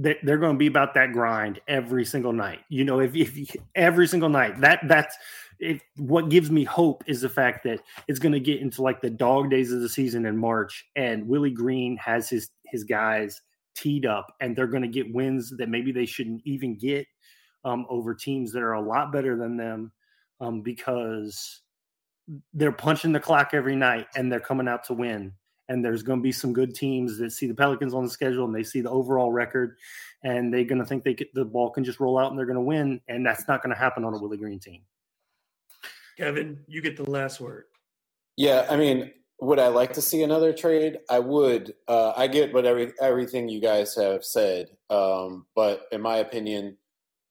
they're 0.00 0.38
going 0.38 0.54
to 0.54 0.58
be 0.58 0.66
about 0.66 0.94
that 0.94 1.12
grind 1.12 1.60
every 1.68 2.04
single 2.04 2.32
night. 2.32 2.60
You 2.68 2.84
know, 2.84 3.00
if, 3.00 3.14
if 3.14 3.56
every 3.74 4.06
single 4.06 4.28
night 4.28 4.60
that 4.60 4.80
that's 4.88 5.16
if 5.58 5.82
what 5.96 6.30
gives 6.30 6.50
me 6.50 6.64
hope 6.64 7.04
is 7.06 7.20
the 7.20 7.28
fact 7.28 7.64
that 7.64 7.80
it's 8.08 8.18
going 8.18 8.32
to 8.32 8.40
get 8.40 8.60
into 8.60 8.82
like 8.82 9.02
the 9.02 9.10
dog 9.10 9.50
days 9.50 9.72
of 9.72 9.80
the 9.80 9.88
season 9.88 10.24
in 10.24 10.36
March, 10.38 10.86
and 10.96 11.28
Willie 11.28 11.50
Green 11.50 11.96
has 11.98 12.28
his 12.30 12.50
his 12.64 12.84
guys 12.84 13.40
teed 13.74 14.06
up, 14.06 14.34
and 14.40 14.54
they're 14.54 14.66
going 14.66 14.82
to 14.82 14.88
get 14.88 15.12
wins 15.12 15.50
that 15.56 15.68
maybe 15.68 15.92
they 15.92 16.06
shouldn't 16.06 16.42
even 16.44 16.76
get 16.76 17.06
um, 17.64 17.86
over 17.88 18.14
teams 18.14 18.52
that 18.52 18.62
are 18.62 18.74
a 18.74 18.80
lot 18.80 19.12
better 19.12 19.36
than 19.36 19.56
them 19.56 19.92
um, 20.40 20.62
because 20.62 21.62
they're 22.54 22.72
punching 22.72 23.12
the 23.12 23.20
clock 23.20 23.50
every 23.52 23.76
night 23.76 24.06
and 24.14 24.30
they're 24.30 24.40
coming 24.40 24.68
out 24.68 24.84
to 24.84 24.94
win 24.94 25.32
and 25.70 25.84
there's 25.84 26.02
going 26.02 26.18
to 26.18 26.22
be 26.22 26.32
some 26.32 26.52
good 26.52 26.74
teams 26.74 27.16
that 27.18 27.30
see 27.30 27.46
the 27.46 27.54
Pelicans 27.54 27.94
on 27.94 28.02
the 28.02 28.10
schedule 28.10 28.44
and 28.44 28.52
they 28.52 28.64
see 28.64 28.80
the 28.80 28.90
overall 28.90 29.30
record, 29.30 29.76
and 30.24 30.52
they're 30.52 30.64
going 30.64 30.80
to 30.80 30.84
think 30.84 31.04
they 31.04 31.14
get, 31.14 31.32
the 31.32 31.44
ball 31.44 31.70
can 31.70 31.84
just 31.84 32.00
roll 32.00 32.18
out 32.18 32.30
and 32.30 32.38
they're 32.38 32.44
going 32.44 32.56
to 32.56 32.60
win, 32.60 33.00
and 33.06 33.24
that's 33.24 33.46
not 33.46 33.62
going 33.62 33.72
to 33.72 33.78
happen 33.78 34.04
on 34.04 34.12
a 34.12 34.18
Willie 34.18 34.36
Green 34.36 34.58
team. 34.58 34.82
Kevin, 36.18 36.58
you 36.66 36.82
get 36.82 36.96
the 36.96 37.08
last 37.08 37.40
word. 37.40 37.66
Yeah, 38.36 38.66
I 38.68 38.76
mean, 38.76 39.12
would 39.40 39.58
I 39.58 39.68
like 39.68 39.94
to 39.94 40.02
see 40.02 40.22
another 40.22 40.52
trade? 40.52 40.98
I 41.08 41.18
would. 41.18 41.74
Uh, 41.88 42.12
I 42.16 42.26
get 42.26 42.52
what 42.52 42.66
every 42.66 42.92
everything 43.00 43.48
you 43.48 43.60
guys 43.60 43.94
have 43.94 44.24
said, 44.24 44.68
um, 44.90 45.46
but 45.54 45.86
in 45.92 46.00
my 46.00 46.16
opinion, 46.18 46.76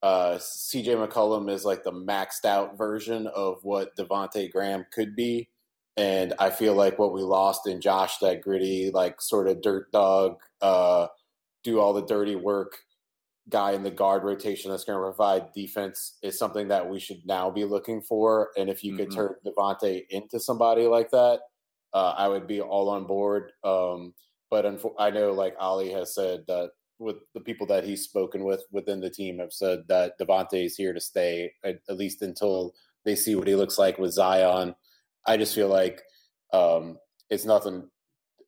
uh, 0.01 0.37
CJ 0.37 1.07
McCollum 1.07 1.51
is 1.51 1.65
like 1.65 1.83
the 1.83 1.91
maxed 1.91 2.45
out 2.45 2.77
version 2.77 3.27
of 3.27 3.59
what 3.63 3.95
Devonte 3.95 4.51
Graham 4.51 4.85
could 4.91 5.15
be. 5.15 5.49
And 5.97 6.33
I 6.39 6.49
feel 6.49 6.75
like 6.75 6.97
what 6.97 7.13
we 7.13 7.21
lost 7.21 7.67
in 7.67 7.81
Josh, 7.81 8.19
that 8.19 8.41
gritty, 8.41 8.89
like 8.91 9.21
sort 9.21 9.47
of 9.47 9.61
dirt 9.61 9.91
dog, 9.91 10.37
uh, 10.61 11.07
do 11.63 11.79
all 11.79 11.93
the 11.93 12.05
dirty 12.05 12.35
work 12.35 12.77
guy 13.49 13.71
in 13.71 13.83
the 13.83 13.91
guard 13.91 14.23
rotation 14.23 14.71
that's 14.71 14.85
going 14.85 14.97
to 14.97 15.03
provide 15.03 15.51
defense 15.53 16.17
is 16.21 16.37
something 16.37 16.69
that 16.69 16.87
we 16.87 16.99
should 16.99 17.25
now 17.25 17.49
be 17.49 17.65
looking 17.65 18.01
for. 18.01 18.49
And 18.57 18.69
if 18.69 18.83
you 18.83 18.93
mm-hmm. 18.93 19.05
could 19.05 19.15
turn 19.15 19.35
Devonte 19.45 20.05
into 20.09 20.39
somebody 20.39 20.83
like 20.83 21.11
that, 21.11 21.39
uh, 21.93 22.13
I 22.17 22.27
would 22.27 22.47
be 22.47 22.61
all 22.61 22.89
on 22.89 23.05
board. 23.05 23.51
Um, 23.63 24.13
but 24.49 24.65
unfo- 24.65 24.95
I 24.97 25.09
know, 25.11 25.31
like 25.31 25.55
Ali 25.59 25.91
has 25.91 26.13
said, 26.13 26.45
that 26.47 26.71
with 26.99 27.17
the 27.33 27.39
people 27.39 27.65
that 27.67 27.83
he's 27.83 28.03
spoken 28.03 28.43
with 28.43 28.63
within 28.71 28.99
the 28.99 29.09
team 29.09 29.39
have 29.39 29.53
said 29.53 29.83
that 29.87 30.19
Devonte 30.19 30.65
is 30.65 30.75
here 30.75 30.93
to 30.93 30.99
stay 30.99 31.51
at, 31.63 31.79
at 31.87 31.97
least 31.97 32.21
until 32.21 32.73
they 33.05 33.15
see 33.15 33.35
what 33.35 33.47
he 33.47 33.55
looks 33.55 33.77
like 33.77 33.97
with 33.97 34.11
Zion. 34.11 34.75
I 35.25 35.37
just 35.37 35.55
feel 35.55 35.69
like 35.69 36.01
um, 36.53 36.97
it's 37.29 37.45
nothing. 37.45 37.89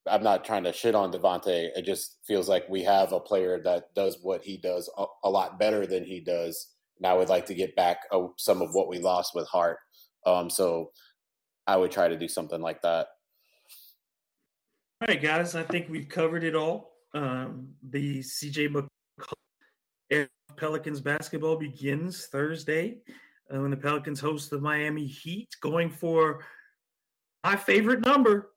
I'm 0.08 0.24
not 0.24 0.44
trying 0.44 0.64
to 0.66 0.74
shit 0.74 0.96
on 0.96 1.12
Devonte. 1.12 1.70
It 1.76 1.86
just 1.86 2.18
feels 2.28 2.50
like 2.50 2.68
we 2.68 2.84
have 2.84 3.14
a 3.14 3.20
player 3.20 3.62
that 3.64 3.94
does 3.96 4.18
what 4.22 4.44
he 4.44 4.58
does 4.58 4.90
a, 4.98 5.06
a 5.24 5.30
lot 5.30 5.60
better 5.60 5.86
than 5.86 6.04
he 6.04 6.20
does. 6.20 6.74
And 6.98 7.08
I 7.08 7.14
would 7.14 7.30
like 7.30 7.46
to 7.48 7.56
get 7.56 7.76
back 7.76 8.00
uh, 8.12 8.28
some 8.38 8.62
of 8.62 8.74
what 8.74 8.90
we 8.90 9.00
lost 9.00 9.34
with 9.34 9.48
Hart. 9.48 9.78
Um, 10.26 10.50
so 10.50 10.92
I 11.68 11.78
would 11.78 11.92
try 11.92 12.08
to 12.08 12.18
do 12.18 12.28
something 12.28 12.62
like 12.62 12.82
that. 12.82 13.08
All 15.02 15.08
right, 15.08 15.20
guys. 15.20 15.56
I 15.56 15.64
think 15.64 15.88
we've 15.90 16.08
covered 16.08 16.44
it 16.44 16.56
all. 16.56 16.92
Um, 17.16 17.70
the 17.90 18.20
CJ 18.20 18.88
McCollum 20.12 20.28
Pelicans 20.58 21.02
basketball 21.02 21.56
begins 21.56 22.28
Thursday 22.28 23.00
uh, 23.52 23.62
when 23.62 23.72
the 23.72 23.78
Pelicans 23.78 24.20
host 24.20 24.52
the 24.52 24.62
Miami 24.62 25.08
Heat, 25.08 25.50
going 25.60 25.90
for 25.90 26.46
my 27.44 27.56
favorite 27.56 28.06
number, 28.06 28.52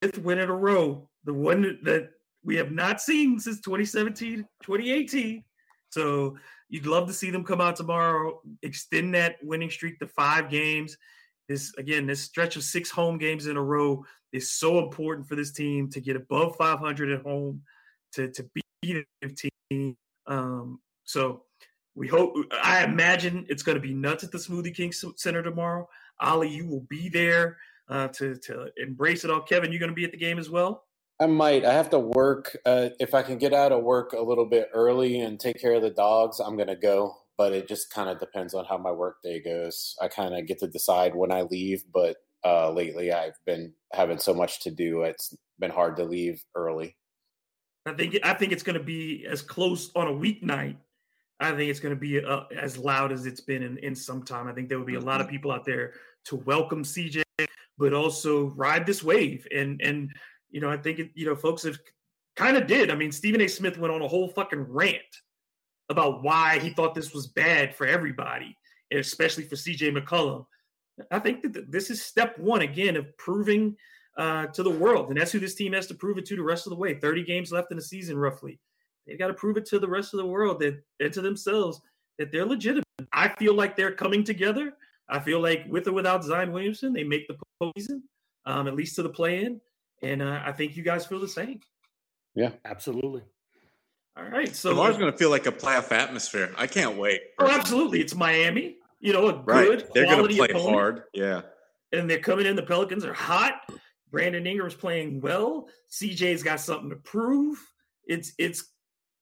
fifth 0.00 0.16
win 0.16 0.38
in 0.38 0.48
a 0.48 0.56
row, 0.56 1.10
the 1.24 1.34
one 1.34 1.78
that 1.82 2.08
we 2.42 2.56
have 2.56 2.72
not 2.72 3.02
seen 3.02 3.38
since 3.38 3.60
2017, 3.60 4.46
2018. 4.62 5.44
So 5.90 6.38
you'd 6.70 6.86
love 6.86 7.06
to 7.08 7.12
see 7.12 7.30
them 7.30 7.44
come 7.44 7.60
out 7.60 7.76
tomorrow, 7.76 8.40
extend 8.62 9.14
that 9.14 9.36
winning 9.42 9.68
streak 9.68 9.98
to 9.98 10.06
five 10.06 10.48
games. 10.48 10.96
This 11.50 11.74
again, 11.78 12.06
this 12.06 12.22
stretch 12.22 12.54
of 12.54 12.62
six 12.62 12.90
home 12.90 13.18
games 13.18 13.48
in 13.48 13.56
a 13.56 13.62
row 13.62 14.04
is 14.32 14.52
so 14.52 14.78
important 14.78 15.26
for 15.26 15.34
this 15.34 15.50
team 15.50 15.90
to 15.90 16.00
get 16.00 16.14
above 16.14 16.54
500 16.54 17.10
at 17.10 17.22
home, 17.22 17.60
to 18.12 18.30
to 18.30 18.48
beat 18.54 19.04
a 19.24 19.28
team. 19.72 19.96
Um, 20.28 20.78
so 21.02 21.42
we 21.96 22.06
hope. 22.06 22.36
I 22.62 22.84
imagine 22.84 23.46
it's 23.48 23.64
going 23.64 23.74
to 23.74 23.82
be 23.82 23.92
nuts 23.92 24.22
at 24.22 24.30
the 24.30 24.38
Smoothie 24.38 24.72
King 24.72 24.92
Center 24.92 25.42
tomorrow. 25.42 25.88
Ali, 26.20 26.48
you 26.48 26.68
will 26.68 26.86
be 26.88 27.08
there 27.08 27.56
uh, 27.88 28.06
to 28.08 28.36
to 28.36 28.70
embrace 28.76 29.24
it 29.24 29.30
all. 29.32 29.40
Kevin, 29.40 29.72
you're 29.72 29.80
going 29.80 29.90
to 29.90 29.94
be 29.96 30.04
at 30.04 30.12
the 30.12 30.18
game 30.18 30.38
as 30.38 30.50
well? 30.50 30.84
I 31.18 31.26
might. 31.26 31.64
I 31.64 31.72
have 31.72 31.90
to 31.90 31.98
work. 31.98 32.56
Uh, 32.64 32.90
if 33.00 33.12
I 33.12 33.22
can 33.22 33.38
get 33.38 33.52
out 33.52 33.72
of 33.72 33.82
work 33.82 34.12
a 34.12 34.22
little 34.22 34.46
bit 34.46 34.68
early 34.72 35.18
and 35.18 35.40
take 35.40 35.60
care 35.60 35.74
of 35.74 35.82
the 35.82 35.90
dogs, 35.90 36.38
I'm 36.38 36.54
going 36.54 36.68
to 36.68 36.76
go. 36.76 37.16
But 37.40 37.54
it 37.54 37.68
just 37.68 37.90
kind 37.90 38.10
of 38.10 38.20
depends 38.20 38.52
on 38.52 38.66
how 38.66 38.76
my 38.76 38.92
work 38.92 39.22
day 39.22 39.40
goes. 39.40 39.96
I 39.98 40.08
kind 40.08 40.34
of 40.34 40.46
get 40.46 40.58
to 40.58 40.66
decide 40.66 41.14
when 41.14 41.32
I 41.32 41.40
leave. 41.40 41.82
But 41.90 42.18
uh, 42.44 42.70
lately, 42.70 43.14
I've 43.14 43.38
been 43.46 43.72
having 43.94 44.18
so 44.18 44.34
much 44.34 44.60
to 44.64 44.70
do. 44.70 45.04
It's 45.04 45.34
been 45.58 45.70
hard 45.70 45.96
to 45.96 46.04
leave 46.04 46.44
early. 46.54 46.98
I 47.86 47.94
think 47.94 48.18
I 48.22 48.34
think 48.34 48.52
it's 48.52 48.62
going 48.62 48.76
to 48.76 48.84
be 48.84 49.24
as 49.26 49.40
close 49.40 49.90
on 49.96 50.08
a 50.08 50.12
weeknight. 50.12 50.76
I 51.40 51.52
think 51.52 51.70
it's 51.70 51.80
going 51.80 51.94
to 51.94 51.98
be 51.98 52.22
uh, 52.22 52.42
as 52.54 52.76
loud 52.76 53.10
as 53.10 53.24
it's 53.24 53.40
been 53.40 53.62
in, 53.62 53.78
in 53.78 53.94
some 53.94 54.22
time. 54.22 54.46
I 54.46 54.52
think 54.52 54.68
there 54.68 54.78
will 54.78 54.84
be 54.84 54.96
a 54.96 55.00
lot 55.00 55.22
of 55.22 55.28
mm-hmm. 55.28 55.36
people 55.36 55.50
out 55.50 55.64
there 55.64 55.94
to 56.26 56.36
welcome 56.36 56.84
CJ 56.84 57.22
but 57.78 57.94
also 57.94 58.48
ride 58.48 58.84
this 58.84 59.02
wave. 59.02 59.46
And 59.56 59.80
and 59.80 60.10
you 60.50 60.60
know, 60.60 60.68
I 60.68 60.76
think 60.76 60.98
it, 60.98 61.10
you 61.14 61.24
know, 61.24 61.34
folks 61.34 61.62
have 61.62 61.78
kind 62.36 62.58
of 62.58 62.66
did. 62.66 62.90
I 62.90 62.96
mean, 62.96 63.10
Stephen 63.10 63.40
A. 63.40 63.48
Smith 63.48 63.78
went 63.78 63.94
on 63.94 64.02
a 64.02 64.08
whole 64.08 64.28
fucking 64.28 64.66
rant 64.68 64.98
about 65.90 66.22
why 66.22 66.58
he 66.58 66.70
thought 66.70 66.94
this 66.94 67.12
was 67.12 67.26
bad 67.26 67.74
for 67.74 67.86
everybody, 67.86 68.56
and 68.90 69.00
especially 69.00 69.44
for 69.44 69.56
CJ 69.56 69.94
McCollum. 69.94 70.46
I 71.10 71.18
think 71.18 71.42
that 71.52 71.70
this 71.70 71.90
is 71.90 72.02
step 72.02 72.38
one 72.38 72.62
again 72.62 72.96
of 72.96 73.16
proving 73.18 73.76
uh, 74.16 74.46
to 74.46 74.62
the 74.62 74.70
world, 74.70 75.08
and 75.08 75.20
that's 75.20 75.32
who 75.32 75.40
this 75.40 75.54
team 75.54 75.72
has 75.72 75.86
to 75.88 75.94
prove 75.94 76.16
it 76.16 76.24
to 76.26 76.36
the 76.36 76.42
rest 76.42 76.66
of 76.66 76.70
the 76.70 76.76
way. 76.76 76.94
Thirty 76.94 77.24
games 77.24 77.52
left 77.52 77.70
in 77.70 77.76
the 77.76 77.82
season, 77.82 78.16
roughly. 78.16 78.58
They've 79.06 79.18
got 79.18 79.28
to 79.28 79.34
prove 79.34 79.56
it 79.56 79.66
to 79.66 79.78
the 79.78 79.88
rest 79.88 80.14
of 80.14 80.18
the 80.18 80.26
world 80.26 80.60
that 80.60 80.82
and 81.00 81.12
to 81.12 81.20
themselves 81.20 81.80
that 82.18 82.30
they're 82.30 82.46
legitimate. 82.46 82.84
I 83.12 83.28
feel 83.28 83.54
like 83.54 83.76
they're 83.76 83.94
coming 83.94 84.24
together. 84.24 84.74
I 85.08 85.18
feel 85.18 85.40
like 85.40 85.64
with 85.68 85.88
or 85.88 85.92
without 85.92 86.22
Zion 86.22 86.52
Williamson, 86.52 86.92
they 86.92 87.02
make 87.02 87.26
the 87.26 87.36
postseason, 87.60 88.02
um, 88.46 88.68
at 88.68 88.76
least 88.76 88.94
to 88.96 89.02
the 89.02 89.08
play-in. 89.08 89.60
And 90.02 90.22
uh, 90.22 90.40
I 90.44 90.52
think 90.52 90.76
you 90.76 90.82
guys 90.82 91.04
feel 91.04 91.18
the 91.18 91.28
same. 91.28 91.60
Yeah, 92.34 92.50
absolutely. 92.64 93.22
All 94.16 94.24
right, 94.24 94.54
so 94.54 94.70
tomorrow's 94.70 94.98
going 94.98 95.10
to 95.10 95.16
feel 95.16 95.30
like 95.30 95.46
a 95.46 95.52
playoff 95.52 95.92
atmosphere. 95.92 96.52
I 96.58 96.66
can't 96.66 96.98
wait. 96.98 97.20
Oh, 97.38 97.48
absolutely! 97.48 98.00
It's 98.00 98.14
Miami. 98.14 98.76
You 98.98 99.12
know, 99.12 99.28
a 99.28 99.42
right. 99.42 99.66
good. 99.66 99.88
They're 99.94 100.04
going 100.04 100.28
to 100.28 100.36
play 100.36 100.48
opponent. 100.48 100.74
hard. 100.74 101.02
Yeah, 101.14 101.42
and 101.92 102.10
they're 102.10 102.18
coming 102.18 102.46
in. 102.46 102.56
The 102.56 102.62
Pelicans 102.62 103.04
are 103.04 103.14
hot. 103.14 103.54
Brandon 104.10 104.46
Ingram's 104.46 104.74
playing 104.74 105.20
well. 105.20 105.68
CJ's 105.90 106.42
got 106.42 106.60
something 106.60 106.90
to 106.90 106.96
prove. 106.96 107.58
It's 108.06 108.32
it's 108.38 108.64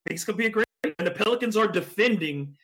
it's 0.05 0.25
going 0.25 0.37
to 0.37 0.41
be 0.41 0.47
a 0.47 0.49
great. 0.49 0.65
And 0.83 1.07
the 1.07 1.11
Pelicans 1.11 1.55
are 1.55 1.67
defending. 1.67 2.55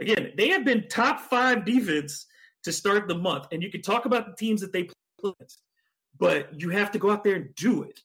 Again, 0.00 0.32
they 0.36 0.48
have 0.48 0.64
been 0.64 0.88
top 0.88 1.20
five 1.20 1.64
defense 1.64 2.26
to 2.64 2.72
start 2.72 3.08
the 3.08 3.18
month, 3.18 3.46
and 3.52 3.62
you 3.62 3.70
can 3.70 3.82
talk 3.82 4.04
about 4.04 4.26
the 4.26 4.36
teams 4.36 4.60
that 4.60 4.72
they 4.72 4.88
play 5.20 5.32
but 6.18 6.60
you 6.60 6.70
have 6.70 6.90
to 6.92 6.98
go 6.98 7.10
out 7.10 7.24
there 7.24 7.36
and 7.36 7.54
do 7.54 7.82
it. 7.82 8.00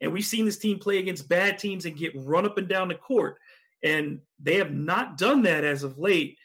And 0.00 0.12
we've 0.12 0.24
seen 0.24 0.44
this 0.44 0.58
team 0.58 0.78
play 0.78 0.98
against 0.98 1.28
bad 1.28 1.58
teams 1.58 1.84
and 1.84 1.96
get 1.96 2.12
run 2.14 2.46
up 2.46 2.58
and 2.58 2.68
down 2.68 2.88
the 2.88 2.94
court. 2.94 3.36
And 3.82 4.20
they 4.38 4.56
have 4.56 4.72
not 4.72 5.18
done 5.18 5.42
that 5.42 5.64
as 5.64 5.82
of 5.82 5.98
late. 5.98 6.38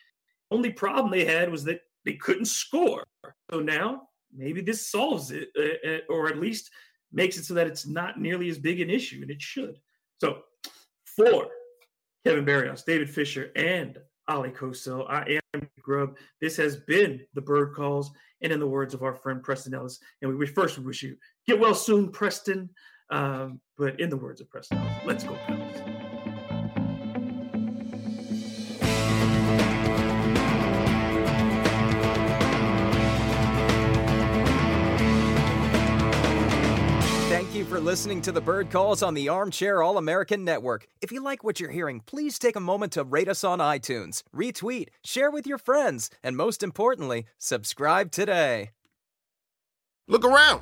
Only 0.51 0.71
problem 0.71 1.11
they 1.11 1.25
had 1.25 1.51
was 1.51 1.63
that 1.65 1.81
they 2.03 2.13
couldn't 2.13 2.45
score. 2.45 3.03
So 3.51 3.59
now 3.59 4.03
maybe 4.35 4.61
this 4.61 4.89
solves 4.89 5.31
it, 5.31 5.49
uh, 5.57 5.89
uh, 5.89 5.99
or 6.09 6.27
at 6.27 6.39
least 6.39 6.69
makes 7.11 7.37
it 7.37 7.45
so 7.45 7.53
that 7.53 7.67
it's 7.67 7.87
not 7.87 8.19
nearly 8.19 8.49
as 8.49 8.59
big 8.59 8.81
an 8.81 8.89
issue, 8.89 9.21
and 9.21 9.31
it 9.31 9.41
should. 9.41 9.79
So, 10.19 10.41
for 11.15 11.47
Kevin 12.25 12.45
Barrios, 12.45 12.83
David 12.83 13.09
Fisher, 13.09 13.51
and 13.55 13.97
Oleh 14.29 14.53
Kosel, 14.53 15.09
I 15.09 15.39
am 15.53 15.69
Grubb. 15.81 16.17
This 16.41 16.57
has 16.57 16.75
been 16.75 17.21
the 17.33 17.41
Bird 17.41 17.73
Calls, 17.73 18.11
and 18.41 18.51
in 18.51 18.59
the 18.59 18.67
words 18.67 18.93
of 18.93 19.03
our 19.03 19.15
friend 19.15 19.41
Preston 19.41 19.73
Ellis, 19.73 19.99
and 20.21 20.37
we 20.37 20.45
first 20.45 20.77
wish 20.79 21.03
you 21.03 21.15
get 21.47 21.59
well 21.59 21.75
soon, 21.75 22.09
Preston. 22.11 22.69
Um, 23.09 23.59
but 23.77 23.99
in 23.99 24.09
the 24.09 24.17
words 24.17 24.41
of 24.41 24.49
Preston 24.49 24.79
Ellis, 24.79 24.93
let's 25.05 25.23
go, 25.23 25.35
Pels. 25.45 26.05
Thank 37.29 37.53
you 37.53 37.65
for 37.65 37.79
listening 37.79 38.21
to 38.23 38.31
the 38.31 38.41
Bird 38.41 38.69
Calls 38.69 39.01
on 39.01 39.13
the 39.13 39.29
Armchair 39.29 39.81
All 39.81 39.97
American 39.97 40.43
Network. 40.43 40.87
If 41.01 41.11
you 41.11 41.21
like 41.23 41.43
what 41.43 41.59
you're 41.59 41.69
hearing, 41.69 42.01
please 42.01 42.37
take 42.37 42.55
a 42.55 42.61
moment 42.61 42.91
to 42.93 43.03
rate 43.03 43.29
us 43.29 43.43
on 43.43 43.59
iTunes, 43.59 44.23
retweet, 44.35 44.89
share 45.03 45.31
with 45.31 45.47
your 45.47 45.57
friends, 45.57 46.09
and 46.21 46.35
most 46.35 46.63
importantly, 46.63 47.25
subscribe 47.37 48.11
today. 48.11 48.71
Look 50.07 50.25
around. 50.25 50.61